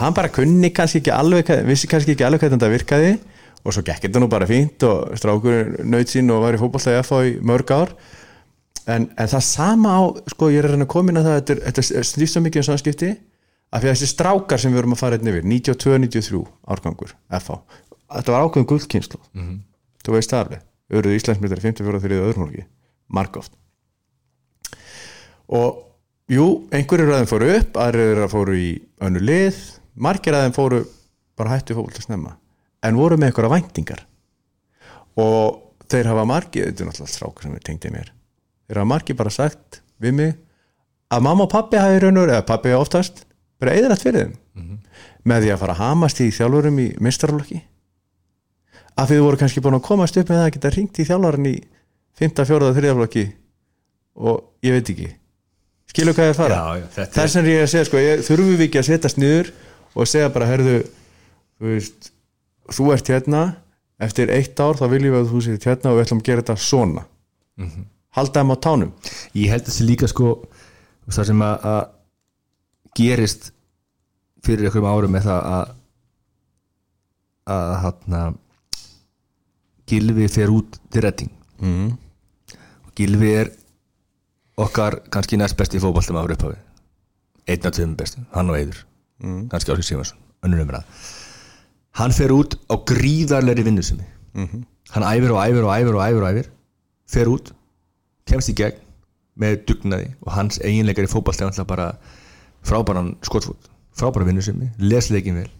hann 0.00 0.16
bara 0.16 0.32
kunni 0.32 0.72
kannski 0.76 1.00
ekki 1.00 1.14
alveg 1.14 1.52
vissi 1.68 1.88
kannski 1.88 2.16
ekki 2.16 2.26
alveg 2.26 2.44
hvernig 2.44 2.60
þetta 2.60 2.74
virkaði 2.74 3.14
og 3.66 3.74
svo 3.74 3.82
gekk 3.86 4.06
þetta 4.06 4.22
nú 4.22 4.28
bara 4.30 4.46
fínt 4.48 4.84
og 4.86 5.16
strákur 5.18 5.80
nöyt 5.82 6.12
sín 6.12 6.30
og 6.30 6.44
var 6.44 6.54
í 6.54 6.60
fótballtæði 6.60 7.02
FH 7.02 7.22
í 7.26 7.32
mörg 7.46 7.72
ár. 7.74 7.94
En, 8.86 9.08
en 9.18 9.30
það 9.30 9.42
sama 9.42 9.96
á, 9.98 10.02
sko 10.30 10.50
ég 10.54 10.62
er 10.62 10.68
að 10.68 10.76
reyna 10.76 10.86
að 10.86 11.26
það 11.26 11.38
þetta, 11.40 11.56
þetta 11.64 12.04
snýst 12.06 12.36
svo 12.36 12.42
mikið 12.44 12.62
um 12.62 12.66
samskipti 12.68 13.10
af 13.74 13.82
því 13.82 13.88
að 13.88 13.96
þessi 13.96 14.10
strákar 14.12 14.62
sem 14.62 14.70
við 14.70 14.78
vorum 14.78 14.94
að 14.94 15.00
fara 15.00 15.18
einn 15.18 15.30
yfir 15.32 15.48
92-93 15.50 16.42
árgangur 16.70 17.16
FH, 17.40 17.58
þetta 18.14 18.34
var 18.36 18.46
ákveðum 18.46 18.68
gullkynslu 18.70 19.18
mm 19.24 19.42
-hmm. 19.42 19.58
þú 20.06 20.14
veist 20.14 20.30
það 20.30 20.44
alveg. 20.44 20.62
Auðvitað 20.86 21.18
Íslandsmyndari 21.18 21.60
54 21.66 22.00
fyrir 22.04 22.22
öðrumálki 22.28 22.64
margóft. 23.10 23.52
Og 25.50 25.82
jú, 26.30 26.46
einhverjur 26.70 27.10
að 27.10 27.18
þeim 27.18 27.32
fóru 27.32 27.52
upp 27.58 27.76
aðrir 27.82 28.22
að 28.22 28.30
fóru 28.30 28.54
í 28.54 28.70
önnu 29.02 29.18
lið. 29.18 29.58
Margir 29.98 30.34
að 30.34 30.46
þeim 30.46 30.54
fóru 30.54 30.84
bara 31.34 31.56
hættu 31.56 31.74
að 31.74 32.02
snemma 32.06 32.36
en 32.88 32.98
voru 33.00 33.16
með 33.20 33.30
einhverja 33.30 33.52
væntingar 33.54 34.02
og 35.16 35.62
þeir 35.90 36.08
hafa 36.10 36.24
margir, 36.28 36.66
þetta 36.70 36.82
er 36.84 36.88
náttúrulega 36.90 37.12
strákar 37.14 37.46
sem 37.46 37.54
við 37.56 37.64
tengdi 37.68 37.92
mér 37.94 38.10
þeir 38.66 38.80
hafa 38.80 38.90
margir 38.90 39.16
bara 39.18 39.32
sagt 39.34 39.80
við 40.02 40.16
mig 40.18 40.34
að 41.14 41.22
mamma 41.22 41.46
og 41.46 41.52
pappi 41.52 41.78
hafi 41.78 42.00
raunur, 42.02 42.28
eða 42.32 42.46
pappi 42.48 42.72
oftast 42.76 43.24
bara 43.60 43.76
eðrætt 43.78 44.02
fyrir 44.04 44.26
þeim 44.26 44.34
Mhm. 44.56 44.76
með 45.28 45.42
því 45.44 45.50
að 45.52 45.58
fara 45.60 45.72
að 45.74 45.80
hamast 45.84 46.20
í 46.24 46.30
þjálfurum 46.32 46.78
í 46.80 46.86
mistarflokki 47.04 47.58
af 48.96 49.08
því 49.10 49.16
þú 49.18 49.24
voru 49.26 49.36
kannski 49.42 49.60
búin 49.60 49.76
að 49.76 49.82
komast 49.84 50.16
upp 50.16 50.28
með 50.32 50.38
það 50.40 50.46
að 50.46 50.54
geta 50.56 50.70
ringt 50.76 50.98
í 51.02 51.04
þjálfarinn 51.04 51.48
í 51.50 51.56
5. 52.16 52.44
4. 52.48 52.70
3. 52.78 52.92
flokki 52.96 53.24
og 54.16 54.44
ég 54.64 54.72
veit 54.72 54.88
ekki 54.94 55.08
skilur 55.92 56.16
hvað 56.16 56.24
ég 56.24 56.32
er 56.32 56.34
að 56.34 56.40
fara 56.40 56.56
Já, 56.56 56.80
já, 56.80 56.86
þetta 56.96 57.12
það 57.26 57.36
er 57.42 57.50
ég 57.50 57.58
er 57.60 57.66
að 57.66 57.72
segja 57.74 57.88
sko, 57.90 58.00
ég, 58.00 58.22
þurfum 58.24 58.48
við 58.56 58.64
ekki 58.66 58.80
að 58.80 58.88
setjast 58.88 59.20
niður 59.20 59.50
og 59.96 60.08
segja 60.08 60.32
bara, 60.32 60.48
herðu 60.48 60.76
þú 61.60 61.74
veist, 61.74 62.10
þú 62.72 62.92
ert 62.94 63.10
hérna 63.12 63.42
eftir 64.02 64.30
eitt 64.34 64.60
ár 64.60 64.78
þá 64.78 64.86
viljum 64.92 65.14
við 65.14 65.20
að 65.22 65.32
þú 65.32 65.42
sért 65.46 65.68
hérna 65.70 65.92
og 65.92 65.98
við 65.98 66.06
ætlum 66.06 66.22
að 66.22 66.28
gera 66.30 66.44
þetta 66.44 66.56
svona. 66.66 67.06
Halda 68.16 68.42
þeim 68.42 68.52
á 68.52 68.56
tánum. 68.66 68.94
Ég 69.36 69.52
held 69.52 69.68
þessi 69.68 69.86
líka 69.86 70.08
sko 70.10 70.34
það 71.08 71.30
sem 71.30 71.44
að, 71.46 71.66
að 71.72 71.82
gerist 72.96 73.50
fyrir 74.46 74.68
einhverjum 74.68 74.90
árum 74.90 75.14
með 75.16 75.28
það 75.28 75.50
að 75.52 75.74
að 77.46 77.72
hann 77.84 78.38
Gilvi 79.86 80.26
fer 80.32 80.50
út 80.50 80.78
til 80.90 81.04
retting 81.04 81.30
mm. 81.62 81.92
og 82.88 82.90
Gilvi 82.98 83.30
er 83.42 83.52
okkar 84.58 84.98
kannski 85.12 85.38
næst 85.38 85.58
besti 85.58 85.78
fótballtum 85.82 86.18
ára 86.18 86.34
upphafi 86.34 86.58
einn 87.46 87.68
af 87.68 87.76
tveim 87.76 87.94
bestu, 87.98 88.24
hann 88.34 88.50
og 88.50 88.58
Eidur 88.58 88.80
mm. 89.22 89.46
kannski 89.52 89.72
Ásir 89.72 89.86
Simarsson, 89.86 90.18
önnur 90.42 90.64
umræð 90.64 91.06
hann 91.96 92.12
fer 92.12 92.32
út 92.34 92.58
á 92.68 92.74
gríðarleiri 92.90 93.64
vinnusemi 93.66 94.04
-hmm. 94.34 94.64
hann 94.90 95.04
æfir 95.04 95.32
og 95.32 95.40
æfir 95.44 95.64
og 95.64 95.72
æfir 95.78 95.94
og 95.94 96.04
æfir 96.08 96.22
og 96.22 96.30
æfir 96.30 96.50
fer 97.06 97.30
út, 97.30 97.52
kemst 98.26 98.50
í 98.50 98.56
gegn 98.58 98.82
með 99.38 99.60
dugnaði 99.68 100.10
og 100.24 100.32
hans 100.32 100.58
eiginleikar 100.64 101.06
í 101.06 101.10
fótball 101.10 101.38
er 101.38 101.50
alltaf 101.50 101.68
bara 101.68 101.88
frábæran 102.66 103.14
skotfút, 103.22 103.68
frábæra 103.94 104.26
vinnusemi 104.26 104.70
lesleikin 104.78 105.38
vel. 105.38 105.50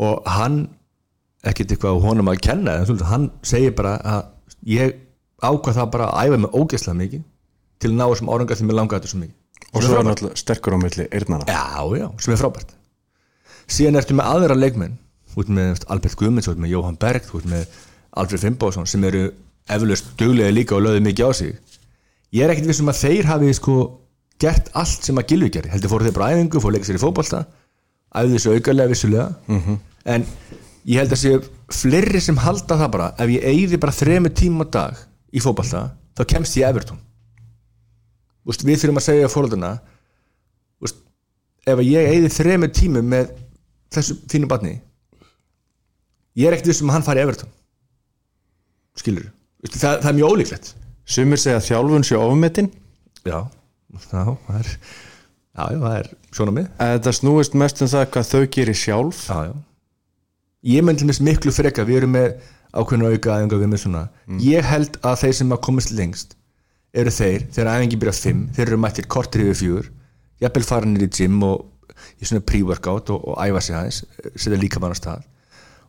Og 0.00 0.22
hann 0.26 0.62
ekkert 1.46 1.74
eitthvað 1.74 2.00
honum 2.04 2.30
að 2.32 2.40
kenna 2.46 2.78
en 2.78 2.88
svolítið, 2.88 3.10
hann 3.12 3.28
segir 3.46 3.76
bara 3.76 3.96
að 4.00 4.22
ég 4.66 4.96
ákvað 5.40 5.78
það 5.78 5.92
bara 5.94 6.08
að 6.10 6.30
æfa 6.30 6.40
mig 6.40 6.56
ógeðslega 6.56 6.98
mikið 6.98 7.22
til 7.80 7.90
að 7.90 7.96
ná 7.96 8.04
þessum 8.08 8.32
árangar 8.32 8.58
því 8.58 8.66
mér 8.68 8.78
langaði 8.80 9.00
þetta 9.00 9.12
svo 9.12 9.20
mikið. 9.20 9.36
Og 9.70 9.84
svo 9.84 10.00
er 10.00 10.06
náttúrulega 10.08 10.40
sterkur 10.40 10.76
á 10.76 10.78
milli 10.82 11.06
eirnana 11.14 11.46
Já, 11.46 11.64
já, 12.00 12.06
sem 12.18 12.34
er 12.34 12.40
frábært. 12.40 12.74
Síðan 13.70 14.00
ertu 14.00 14.16
með 14.18 14.32
aðra 14.34 14.56
leikmenn 14.58 14.98
út 15.38 15.50
með 15.52 15.84
Albert 15.92 16.18
Guðmunds, 16.18 16.48
út 16.50 16.60
með 16.60 16.74
Jóhann 16.74 16.98
Berg 17.00 17.30
út 17.36 17.46
með 17.48 17.66
Alfred 18.18 18.42
Fimboðsson 18.42 18.88
sem 18.90 19.04
eru 19.06 19.28
eflaust 19.70 20.14
duglega 20.18 20.54
líka 20.54 20.76
og 20.76 20.84
löðu 20.86 21.02
mikið 21.06 21.30
á 21.30 21.32
sig. 21.36 21.58
Ég 22.34 22.44
er 22.44 22.54
ekkert 22.54 22.70
vissum 22.70 22.90
að 22.90 23.02
þeir 23.04 23.28
hafi 23.30 23.52
sko 23.54 23.76
gert 24.40 24.70
allt 24.78 25.06
sem 25.06 25.18
að 25.20 25.28
Gilvi 25.32 25.50
gerir 25.54 25.74
heldur 25.74 25.92
fóru 25.92 26.06
þeir 26.06 26.16
bara 26.16 26.32
æfingu, 26.34 26.62
fóru 26.62 26.74
leika 26.74 26.88
sér 26.88 26.98
í 26.98 27.02
fótbolta 27.02 27.44
æfðu 28.10 28.36
þessu 28.36 28.54
aukarlega 28.56 28.90
vissulega. 28.90 29.28
-hmm. 29.46 29.78
en 30.04 30.26
ég 30.84 30.98
held 30.98 31.12
að 31.12 31.22
séu 31.22 31.42
fleiri 31.70 32.20
sem 32.20 32.36
halda 32.40 32.78
það 32.80 32.90
bara 32.90 33.12
ef 33.18 33.30
ég 33.30 33.44
eigði 33.44 33.78
bara 33.78 33.92
þremu 33.92 34.32
tíma 34.34 34.64
á 34.66 34.72
dag 34.72 34.96
í 35.32 35.40
fótbolta 35.44 35.90
þá 36.16 36.24
kemst 36.26 36.56
ég 36.56 36.68
Evertón 36.68 36.98
Úst, 38.48 38.64
við 38.64 38.80
þurfum 38.80 38.96
að 38.96 39.04
segja 39.04 39.28
fórölduna 39.28 39.78
ef 41.68 41.82
ég 41.84 42.08
eigði 42.08 42.30
þremu 42.32 42.68
tímu 42.72 43.02
með 43.04 43.34
þessu 43.92 44.16
fínu 44.30 44.48
batni 44.48 44.78
ég 46.40 46.48
er 46.48 46.56
ekkert 46.56 46.72
vissum 46.72 46.90
að 46.90 46.98
hann 46.98 47.06
fari 47.06 47.22
Evertón 47.24 47.52
skilur 48.98 49.30
það, 49.68 50.00
það 50.02 50.10
er 50.10 50.18
mjög 50.18 50.34
ólíklegt. 50.34 50.72
Sumir 51.10 51.40
segja 51.42 51.62
þjálfun 51.64 52.06
sé 52.06 52.18
ofmetinn 52.18 52.70
já, 53.26 53.38
já, 54.10 54.22
það 54.46 54.56
er 54.60 54.70
já, 54.70 55.64
já, 55.64 55.80
það 55.82 55.96
er 55.98 56.10
svona 56.36 56.56
mið 56.56 56.70
Þetta 56.78 57.14
snúist 57.18 57.58
mest 57.58 57.84
um 57.84 57.90
það 57.90 58.06
hvað 58.14 58.30
þau 58.30 58.42
gerir 58.56 58.78
sjálf. 58.78 59.22
Já, 59.26 59.50
já. 59.50 59.54
ég 60.74 60.86
menn 60.86 61.00
til 61.00 61.08
mér 61.10 61.22
miklu 61.30 61.54
freka 61.54 61.86
við 61.88 62.02
erum 62.02 62.14
með 62.16 62.36
ákveðinu 62.70 63.10
auka 63.10 63.32
aðeins 63.34 63.56
við 63.58 63.70
með 63.72 63.80
svona. 63.82 64.04
Ég 64.44 64.68
held 64.70 65.00
að 65.02 65.16
þeir 65.24 65.32
sem 65.40 65.54
að 65.56 65.64
komast 65.66 65.90
lengst 65.90 66.36
eru 66.94 67.10
þeir, 67.14 67.46
þegar 67.54 67.72
aðeins 67.72 67.98
byrja 68.02 68.14
fimm 68.18 68.46
þeir 68.54 68.68
eru 68.68 68.78
mættir 68.82 69.08
kortir 69.10 69.44
yfir 69.44 69.58
fjúr 69.58 69.90
jafnvel 70.42 70.66
farinir 70.66 71.06
í 71.06 71.10
gym 71.12 71.42
og 71.46 71.66
í 72.20 72.26
svona 72.26 72.42
pre-workout 72.46 73.12
og, 73.14 73.26
og 73.30 73.38
æfa 73.44 73.62
sig 73.64 73.76
aðeins 73.76 74.00
setja 74.34 74.58
líka 74.58 74.82
mann 74.82 74.94
á 74.94 74.98
stað 74.98 75.26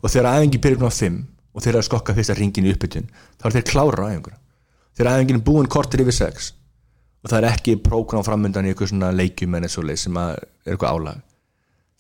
og 0.01 0.09
þegar 0.09 0.29
aðeins 0.31 0.61
byrja 0.63 0.79
svona 0.79 0.97
fimm 0.97 1.19
og 1.51 1.63
þeir 1.63 1.73
eru 1.73 1.81
að 1.81 1.87
skokka 1.89 2.15
fyrsta 2.17 2.37
ringin 2.37 2.67
í 2.67 2.73
uppbytun 2.75 3.09
þá 3.37 3.45
er 3.47 3.55
þeir 3.57 3.67
klára 3.71 4.05
á 4.05 4.09
aðeins 4.09 4.37
þegar 4.97 5.11
aðeins 5.11 5.35
er 5.35 5.43
búin 5.47 5.71
kortir 5.71 6.03
yfir 6.03 6.17
sex 6.17 6.51
og 7.21 7.29
það 7.29 7.37
er 7.39 7.49
ekki 7.51 7.77
prógram 7.85 8.25
framöndan 8.25 8.65
í 8.65 8.71
eitthvað 8.71 8.93
svona 8.93 9.11
leikjum 9.13 9.57
en 9.57 9.67
eitthvað 9.67 9.99
sem 10.01 10.17
er 10.21 10.41
eitthvað 10.65 10.95
álag 10.95 11.21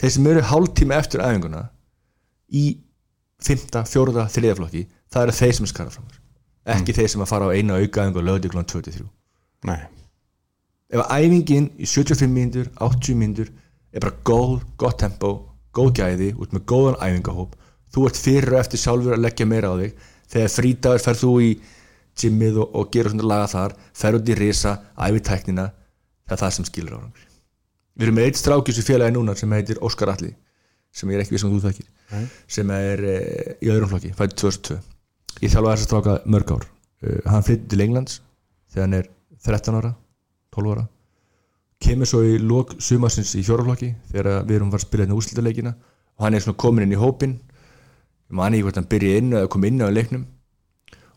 þeir 0.01 0.15
sem 0.15 0.31
eru 0.31 0.47
hálftíma 0.49 0.97
eftir 0.97 1.23
aðeinguna 1.23 1.67
í 2.51 2.65
fymta, 3.41 3.83
fjóruða, 3.87 4.27
þriðaflokki 4.33 4.85
það 5.11 5.27
eru 5.27 5.37
þeir 5.37 5.55
sem 5.57 5.69
skara 5.69 5.93
fram 5.93 6.09
ekki 6.65 6.91
mm. 6.91 6.97
þeir 6.97 7.11
sem 7.13 7.23
að 7.25 7.31
fara 7.31 7.49
á 7.49 7.55
eina 7.55 7.77
auka 7.77 8.03
aðeing 8.03 8.19
og 8.21 8.27
lögði 8.27 8.53
kl. 8.53 8.65
23 8.73 9.07
Nei. 9.69 9.81
ef 10.93 11.05
æfingin 11.13 11.69
í 11.77 11.89
75 11.89 12.33
mínútur 12.33 12.71
80 12.81 13.17
mínútur 13.17 13.51
er 13.91 14.03
bara 14.03 14.17
góð, 14.25 14.61
gott 14.79 15.01
tempo 15.01 15.31
góð 15.75 15.93
gæði, 16.01 16.31
út 16.37 16.53
með 16.55 16.65
góðan 16.69 16.99
æfingahóp 17.01 17.55
þú 17.91 18.07
ert 18.07 18.21
fyrir 18.21 18.55
og 18.55 18.61
eftir 18.61 18.81
sjálfur 18.81 19.17
að 19.17 19.25
leggja 19.25 19.47
meira 19.49 19.71
á 19.71 19.75
þig. 19.81 20.07
Þegar 20.31 20.53
frítagur 20.55 21.03
ferð 21.05 21.23
þú 21.23 21.33
í 21.43 21.49
gymmið 22.21 22.61
og, 22.61 22.77
og 22.77 22.93
gera 22.93 23.11
svona 23.11 23.27
laga 23.31 23.49
þar 23.51 23.75
fer 24.03 24.17
út 24.19 24.31
í 24.31 24.37
risa, 24.37 24.77
æfi 24.95 25.23
tæknina. 25.27 25.67
Það 26.27 26.37
er 26.37 26.43
það 26.43 26.55
sem 26.57 26.69
skilur 26.69 26.97
árangur. 26.97 27.27
Við 27.97 28.07
erum 28.07 28.17
með 28.19 28.29
eitt 28.29 28.39
strákjus 28.39 28.79
í 28.79 28.87
félagi 28.87 29.15
núna 29.15 29.35
sem 29.35 29.57
heitir 29.57 29.81
Óskar 29.83 30.13
Alli 30.13 30.31
sem 30.95 31.11
ég 31.11 31.17
er 31.19 31.23
ekki 31.23 31.35
við 31.35 31.43
sem 31.43 31.51
þú 31.51 31.59
þekkir 31.63 31.85
Nei. 32.11 32.23
sem 32.51 32.71
er 32.75 33.03
e, 33.07 33.17
í 33.63 33.69
öðrum 33.71 33.91
flokki, 33.93 34.11
fætt 34.15 34.33
2002 34.41 34.79
ég 35.39 35.51
þjálfa 35.53 35.75
þess 35.75 35.85
að 35.85 35.87
stráka 35.87 36.15
mörg 36.29 36.51
ár. 36.55 36.65
Uh, 37.01 37.19
hann 37.31 37.45
flytti 37.45 37.69
til 37.71 37.83
Englands 37.85 38.17
þegar 38.73 38.87
hann 38.87 38.97
er 38.99 39.07
13 39.47 39.77
ára, 39.79 39.93
12 40.53 40.73
ára. 40.75 40.83
Kemur 41.81 42.09
svo 42.09 42.21
í 42.27 42.35
lók 42.37 42.75
sumarsins 42.83 43.31
í 43.39 43.45
fjóraflokki 43.45 43.93
þegar 44.11 44.43
við 44.45 44.59
erum 44.59 44.73
að 44.75 44.83
spila 44.83 45.05
hérna 45.05 45.17
úslítaleikina 45.17 45.71
og 45.73 46.25
hann 46.25 46.37
er 46.37 46.43
svona 46.43 46.59
komin 46.61 46.85
inn 46.85 46.93
í 46.93 46.99
hópin 47.01 47.39
ég 48.31 48.37
man 48.39 48.55
ekki 48.55 48.65
hvort 48.65 48.79
hann 48.79 48.87
byrja 48.91 49.17
inn 49.19 49.35
eða 49.35 49.51
kom 49.51 49.67
inn 49.67 49.83
á 49.83 49.91
leiknum. 49.91 50.23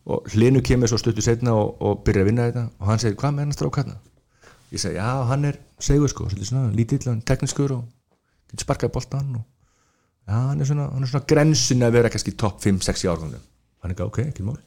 Og 0.04 0.26
hlinu 0.34 0.60
kemur 0.60 0.90
svo 0.90 0.98
stuttu 1.00 1.22
setna 1.24 1.54
og, 1.56 1.78
og 1.80 2.02
byrja 2.04 2.26
að 2.26 2.28
vinna 2.28 2.48
þetta. 2.50 2.66
Og 2.82 2.90
hann 2.90 3.00
segir 3.00 3.16
hvað 3.22 3.36
með 3.38 3.46
hann 3.46 3.56
strák 3.56 3.80
hérna 3.80 4.00
ég 4.74 4.82
segi 4.82 4.98
já 4.98 5.08
hann 5.28 5.44
er 5.44 5.58
segur 5.78 6.10
sko 6.10 6.26
lítill, 6.74 7.06
hann 7.06 7.22
tekniskur 7.22 7.76
og 7.76 7.84
getur 8.50 8.66
sparkað 8.66 8.94
bóltan 8.96 9.36
og 9.38 9.44
já 10.26 10.34
hann 10.34 10.60
er 10.60 10.66
svona, 10.66 10.88
hann 10.90 11.06
svona 11.06 11.26
grensin 11.30 11.86
að 11.86 11.98
vera 11.98 12.10
kannski 12.10 12.34
topp 12.34 12.62
5-6 12.64 13.06
árgangum 13.12 13.44
hann 13.84 13.92
er 13.92 13.94
ekki 13.94 14.06
ok, 14.08 14.18
ekki 14.30 14.42
mál. 14.46 14.58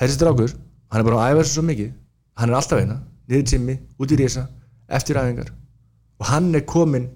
Þessi 0.00 0.18
strákur, 0.18 0.54
hann 0.90 1.00
er 1.00 1.06
bara 1.06 1.28
æfa 1.30 1.44
þessu 1.44 1.54
svo 1.54 1.62
mikið. 1.68 1.92
Hann 2.34 2.50
er 2.50 2.56
alltaf 2.58 2.80
eina, 2.82 2.96
niður 3.30 3.44
tími 3.46 3.76
út 4.02 4.10
í 4.10 4.16
reysa, 4.18 4.48
eftir 4.90 5.20
æfingar. 5.20 5.52
Og 6.18 6.26
hann 6.26 6.48
er 6.58 6.64
komin 6.66 7.06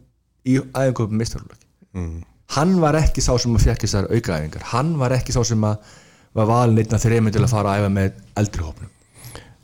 í 0.47 0.61
æfingarköpum 0.61 1.19
mistarflöki 1.19 1.67
mm. 1.99 2.21
Hann 2.57 2.79
var 2.81 2.97
ekki 3.01 3.23
sá 3.25 3.35
sem 3.41 3.55
að 3.57 3.67
fjekk 3.67 3.85
þessar 3.85 4.09
auka 4.09 4.39
æfingar 4.39 4.69
hann 4.73 4.95
var 5.01 5.15
ekki 5.17 5.35
sá 5.37 5.43
sem 5.45 5.65
að 5.69 5.83
var 6.37 6.49
valin 6.49 6.81
einna 6.83 7.01
þreymið 7.03 7.37
til 7.37 7.45
að 7.45 7.53
fara 7.53 7.75
að 7.75 7.83
æfa 7.83 7.93
með 7.93 8.19
eldri 8.41 8.65
hópnum. 8.65 8.91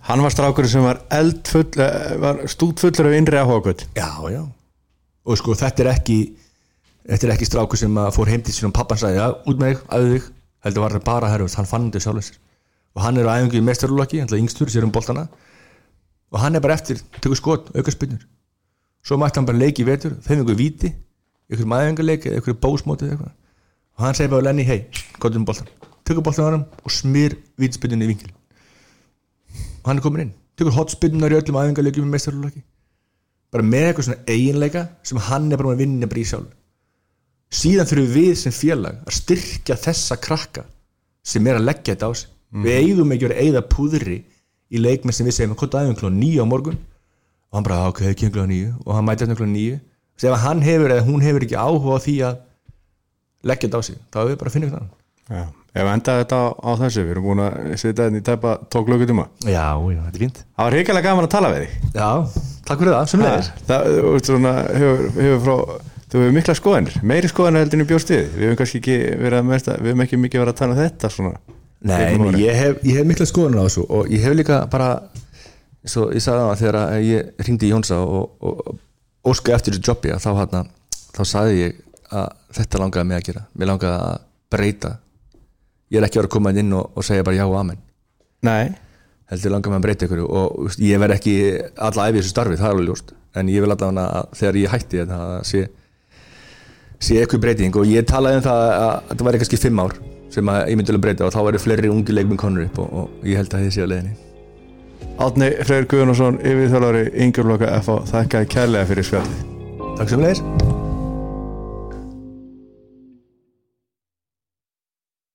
Hann 0.04 0.22
var 0.24 0.32
strákur 0.34 0.68
sem 0.68 0.84
var 0.84 1.00
eh, 1.16 2.14
var 2.20 2.40
stútfullur 2.50 3.08
af 3.08 3.18
innri 3.18 3.40
áhugagut 3.40 3.86
já, 3.96 4.08
já. 4.32 4.42
Og 5.24 5.38
sko 5.40 5.56
þetta 5.56 5.84
er 5.84 5.90
ekki 5.94 6.18
þetta 7.08 7.28
er 7.28 7.34
ekki 7.36 7.48
strákur 7.48 7.80
sem 7.80 8.00
að 8.00 8.10
fór 8.16 8.32
heim 8.32 8.44
til 8.44 8.56
sínum 8.56 8.74
pappan 8.74 9.00
sagði, 9.00 9.20
já, 9.20 9.28
út 9.48 9.60
með 9.60 9.74
þig, 9.74 9.86
aðeins 9.88 10.26
þig. 10.26 10.30
Heldur 10.64 10.84
var 10.84 10.94
það 10.96 11.06
bara 11.08 11.30
herrust, 11.32 11.58
hann 11.60 11.68
fann 11.68 11.88
þetta 11.90 12.04
sjálfur 12.06 12.40
og 12.94 13.02
hann 13.02 13.18
er 13.18 13.26
á 13.26 13.34
æfingu 13.34 13.58
í 13.58 13.64
mestarlóki, 13.66 14.20
hann 14.22 14.30
er 14.30 14.38
yngstur 14.38 14.70
sér 14.70 14.84
um 14.86 14.92
boltana. 14.94 15.24
Og 16.30 16.38
hann 16.38 16.54
er 16.54 16.62
bara 16.62 16.76
eftir, 16.78 17.00
tekur 17.18 17.36
skot, 17.36 17.72
auka 17.74 17.90
spinnur 17.90 18.22
svo 19.04 19.18
mætti 19.20 19.40
hann 19.40 19.48
bara 19.48 19.60
leiki 19.60 19.84
í 19.84 19.88
vetur 19.88 20.14
þeim 20.24 20.40
einhverju 20.40 20.58
viti, 20.58 20.90
einhverju 21.50 21.70
maðengarleik 21.72 22.28
eða 22.28 22.40
einhverju 22.40 22.60
bósmóti 22.62 23.08
eða 23.08 23.16
eitthvað 23.16 23.32
og 23.94 24.06
hann 24.06 24.16
segi 24.18 24.32
bara 24.32 24.46
Lenny, 24.48 24.64
hei, 24.66 24.80
gott 25.22 25.36
um 25.38 25.46
boltan 25.46 25.68
tekur 26.04 26.24
boltan 26.24 26.44
á 26.44 26.50
hann 26.50 26.66
og 26.84 26.92
smýr 26.92 27.36
vítspinnunni 27.60 28.08
í 28.08 28.12
vingil 28.12 28.32
og 29.82 29.88
hann 29.88 30.00
er 30.00 30.04
komin 30.04 30.26
inn 30.26 30.34
tekur 30.58 30.76
hotspinnunar 30.76 31.34
í 31.34 31.38
öllum 31.40 31.60
aðengarleikum 31.60 32.08
í 32.08 32.12
mestarlóki 32.14 32.64
bara 33.54 33.66
með 33.66 33.88
eitthvað 33.88 34.08
svona 34.08 34.34
eiginleika 34.34 34.84
sem 35.06 35.20
hann 35.28 35.50
er 35.52 35.60
bara 35.60 35.72
með 35.72 35.84
vinninni 35.84 36.10
bara 36.10 36.22
í 36.22 36.28
sjálf 36.28 36.52
síðan 37.54 37.88
þurfum 37.90 38.14
við 38.16 38.32
sem 38.40 38.54
félag 38.54 39.02
að 39.04 39.18
styrkja 39.20 39.76
þessa 39.84 40.18
krakka 40.22 40.64
sem 41.24 41.46
er 41.46 41.60
að 41.60 41.68
leggja 41.68 41.94
þetta 41.94 42.10
á 42.10 42.12
sig 42.18 42.30
mm. 42.30 42.64
við 42.64 42.78
eigðum 42.80 43.14
ekki 43.14 43.28
að 43.30 43.40
eigða 43.44 43.64
púðri 43.70 44.18
í 44.74 44.82
leikmenn 44.82 45.16
sem 45.16 45.28
við 45.28 45.38
segjum 45.38 45.54
að 45.54 45.60
kota 45.62 45.80
aðeins 45.80 46.00
kl. 46.00 46.10
9 46.10 46.42
á 46.42 46.46
morgun 46.50 46.78
og 46.78 47.58
hann 47.58 47.66
bara 47.66 47.90
ok, 47.92 48.02
ekki 48.10 48.32
kl. 48.34 48.46
9 48.50 48.72
og 48.84 48.96
hann 48.96 49.06
mæti 49.06 49.28
kl. 49.30 49.46
9 49.46 49.78
sem 50.20 50.34
hann 50.44 50.62
hefur 50.64 50.94
eða 50.94 51.06
hún 51.08 51.24
hefur 51.24 51.46
ekki 51.46 51.58
áhuga 51.58 52.00
því 52.04 52.16
að 52.28 52.42
leggja 53.44 53.68
þetta 53.68 53.80
á 53.80 53.82
sig. 53.88 53.96
Þá 54.12 54.18
er 54.22 54.28
við 54.30 54.38
bara 54.40 54.50
að 54.50 54.56
finna 54.56 54.68
eitthvað 54.68 54.84
annan 54.84 55.00
Já, 55.24 55.44
ef 55.72 55.88
endaði 55.88 56.20
þetta 56.20 56.36
á, 56.36 56.44
á 56.52 56.70
þessu 56.82 57.02
við 57.04 57.14
erum 57.14 57.24
búin 57.24 57.40
að 57.40 57.54
setja 57.80 57.94
þetta 58.04 58.20
í 58.20 58.24
tæpa 58.28 58.50
tók 58.74 58.90
lögutíma 58.92 59.24
já, 59.40 59.64
já, 59.72 60.00
þetta 60.04 60.12
er 60.12 60.20
fínt. 60.20 60.40
Það 60.44 60.66
var 60.68 60.76
reyngilega 60.76 61.08
gaman 61.08 61.28
að 61.28 61.32
tala 61.32 61.50
við 61.54 61.64
þig. 61.64 61.88
Já, 61.96 62.08
takk 62.68 62.82
fyrir 62.82 62.94
það, 62.94 63.08
sem 63.08 63.24
leiðis 63.24 63.50
Það 63.64 63.88
hefur, 64.76 65.08
hefur 65.16 65.42
frá 65.46 65.56
þú 66.14 66.20
hefur 66.20 66.34
mikla 66.36 66.54
skoðanir, 66.54 66.96
meiri 67.02 67.30
skoðanir 67.32 67.64
heldur 67.64 67.80
en 67.80 67.84
í 67.84 67.88
bjórstíði 67.90 68.26
við 68.36 68.44
hefum 68.44 68.58
kannski 68.60 68.80
ekki 68.82 68.98
verið 69.24 69.38
að 69.40 69.48
mesta 69.48 69.76
við 69.80 69.90
hefum 69.90 70.04
ekki 70.04 70.18
mikið 70.22 70.42
verið 70.44 70.52
að 70.52 70.60
tala 70.60 70.76
um 70.76 70.80
þetta 70.82 71.10
svona. 71.10 71.32
Nei, 71.84 72.02
ég 72.44 72.60
hef, 72.60 72.84
ég 72.86 73.00
hef 73.00 73.08
mikla 73.08 73.26
skoðunar 73.28 73.64
á 73.64 73.66
þessu 73.66 73.86
og 73.88 74.12
ég 74.12 74.22
hef 74.28 74.36
líka 74.38 74.60
bara 74.70 74.90
svo 75.84 76.06
ég 76.14 76.22
sagði 76.22 76.44
það 76.44 76.60
þegar 76.62 76.78
ég 77.04 77.46
ringdi 77.48 77.72
Jónsa 77.72 77.98
og, 78.04 78.36
og, 78.44 78.62
og 78.62 78.78
óska 79.24 79.54
eftir 79.56 79.74
þessu 79.74 79.90
jobbi 79.90 80.14
þá, 80.20 80.30
hana, 80.38 80.62
þá 81.14 81.22
sagði 81.28 81.58
ég 81.60 81.82
að 82.14 82.30
þetta 82.58 82.80
langaði 82.82 83.08
mig 83.10 83.20
að 83.20 83.26
gera. 83.28 83.44
Mér 83.54 83.70
langaði 83.72 83.98
að 83.98 84.24
breyta. 84.54 84.94
Ég 85.90 86.00
er 86.00 86.06
ekki 86.06 86.20
verið 86.20 86.30
að 86.30 86.34
koma 86.36 86.54
inn 86.54 86.72
og, 86.76 86.90
og 86.94 87.06
segja 87.06 87.26
bara 87.26 87.38
já 87.38 87.44
og 87.46 87.56
amen. 87.58 87.80
Nei, 88.44 88.74
heldur 89.32 89.54
langaði 89.54 89.72
mig 89.72 89.80
að 89.80 89.86
breyta 89.86 90.08
ykkur 90.08 90.24
og 90.24 90.80
ég 90.84 91.00
verð 91.02 91.16
ekki 91.18 91.36
alla 91.88 92.08
æfið 92.08 92.20
þessu 92.20 92.34
starfi, 92.34 92.58
það 92.60 92.68
er 92.68 92.76
alveg 92.76 92.90
ljóst. 92.90 93.14
En 93.34 93.50
ég 93.50 93.64
vil 93.64 93.72
allavega 93.72 94.04
að 94.20 94.36
þegar 94.40 94.60
ég 94.60 94.74
hætti 94.74 95.00
þetta 95.02 95.20
að 95.28 95.38
sé, 95.50 95.62
sé 97.02 97.20
eitthvað 97.20 97.46
breyting. 97.46 97.80
Og 97.80 97.88
ég 97.90 98.06
talaði 98.08 98.42
um 98.42 98.46
það 98.46 98.66
að 98.74 98.92
þetta 99.10 99.30
væri 99.30 99.42
kannski 99.42 99.62
fimm 99.64 99.82
ár 99.82 99.96
sem 100.34 100.50
að 100.50 100.62
ég 100.70 100.78
myndi 100.78 100.94
alveg 100.94 101.08
breyta 101.08 101.28
og 101.28 101.34
þá 101.34 101.42
eru 101.48 101.62
fleiri 101.62 101.90
ungi 101.92 102.14
leikminn 102.14 102.40
konur 102.40 102.66
upp 102.66 102.80
og, 102.82 102.94
og 103.00 103.28
ég 103.28 103.38
held 103.38 103.54
að 103.54 103.66
þið 103.66 103.76
séu 103.76 103.86
á 103.86 103.90
leiðinni 103.92 104.33
Átni 105.22 105.52
Freyr 105.62 105.86
Guðnarsson, 105.86 106.40
yfirþjálfari 106.42 107.04
Ingjörloka 107.22 107.70
FH, 107.78 108.00
þakkaði 108.10 108.50
kærlega 108.56 108.90
fyrir 108.90 109.06
spjalli 109.06 109.42
Takk 109.94 110.10
sem 110.10 110.24
leiðis 110.24 110.83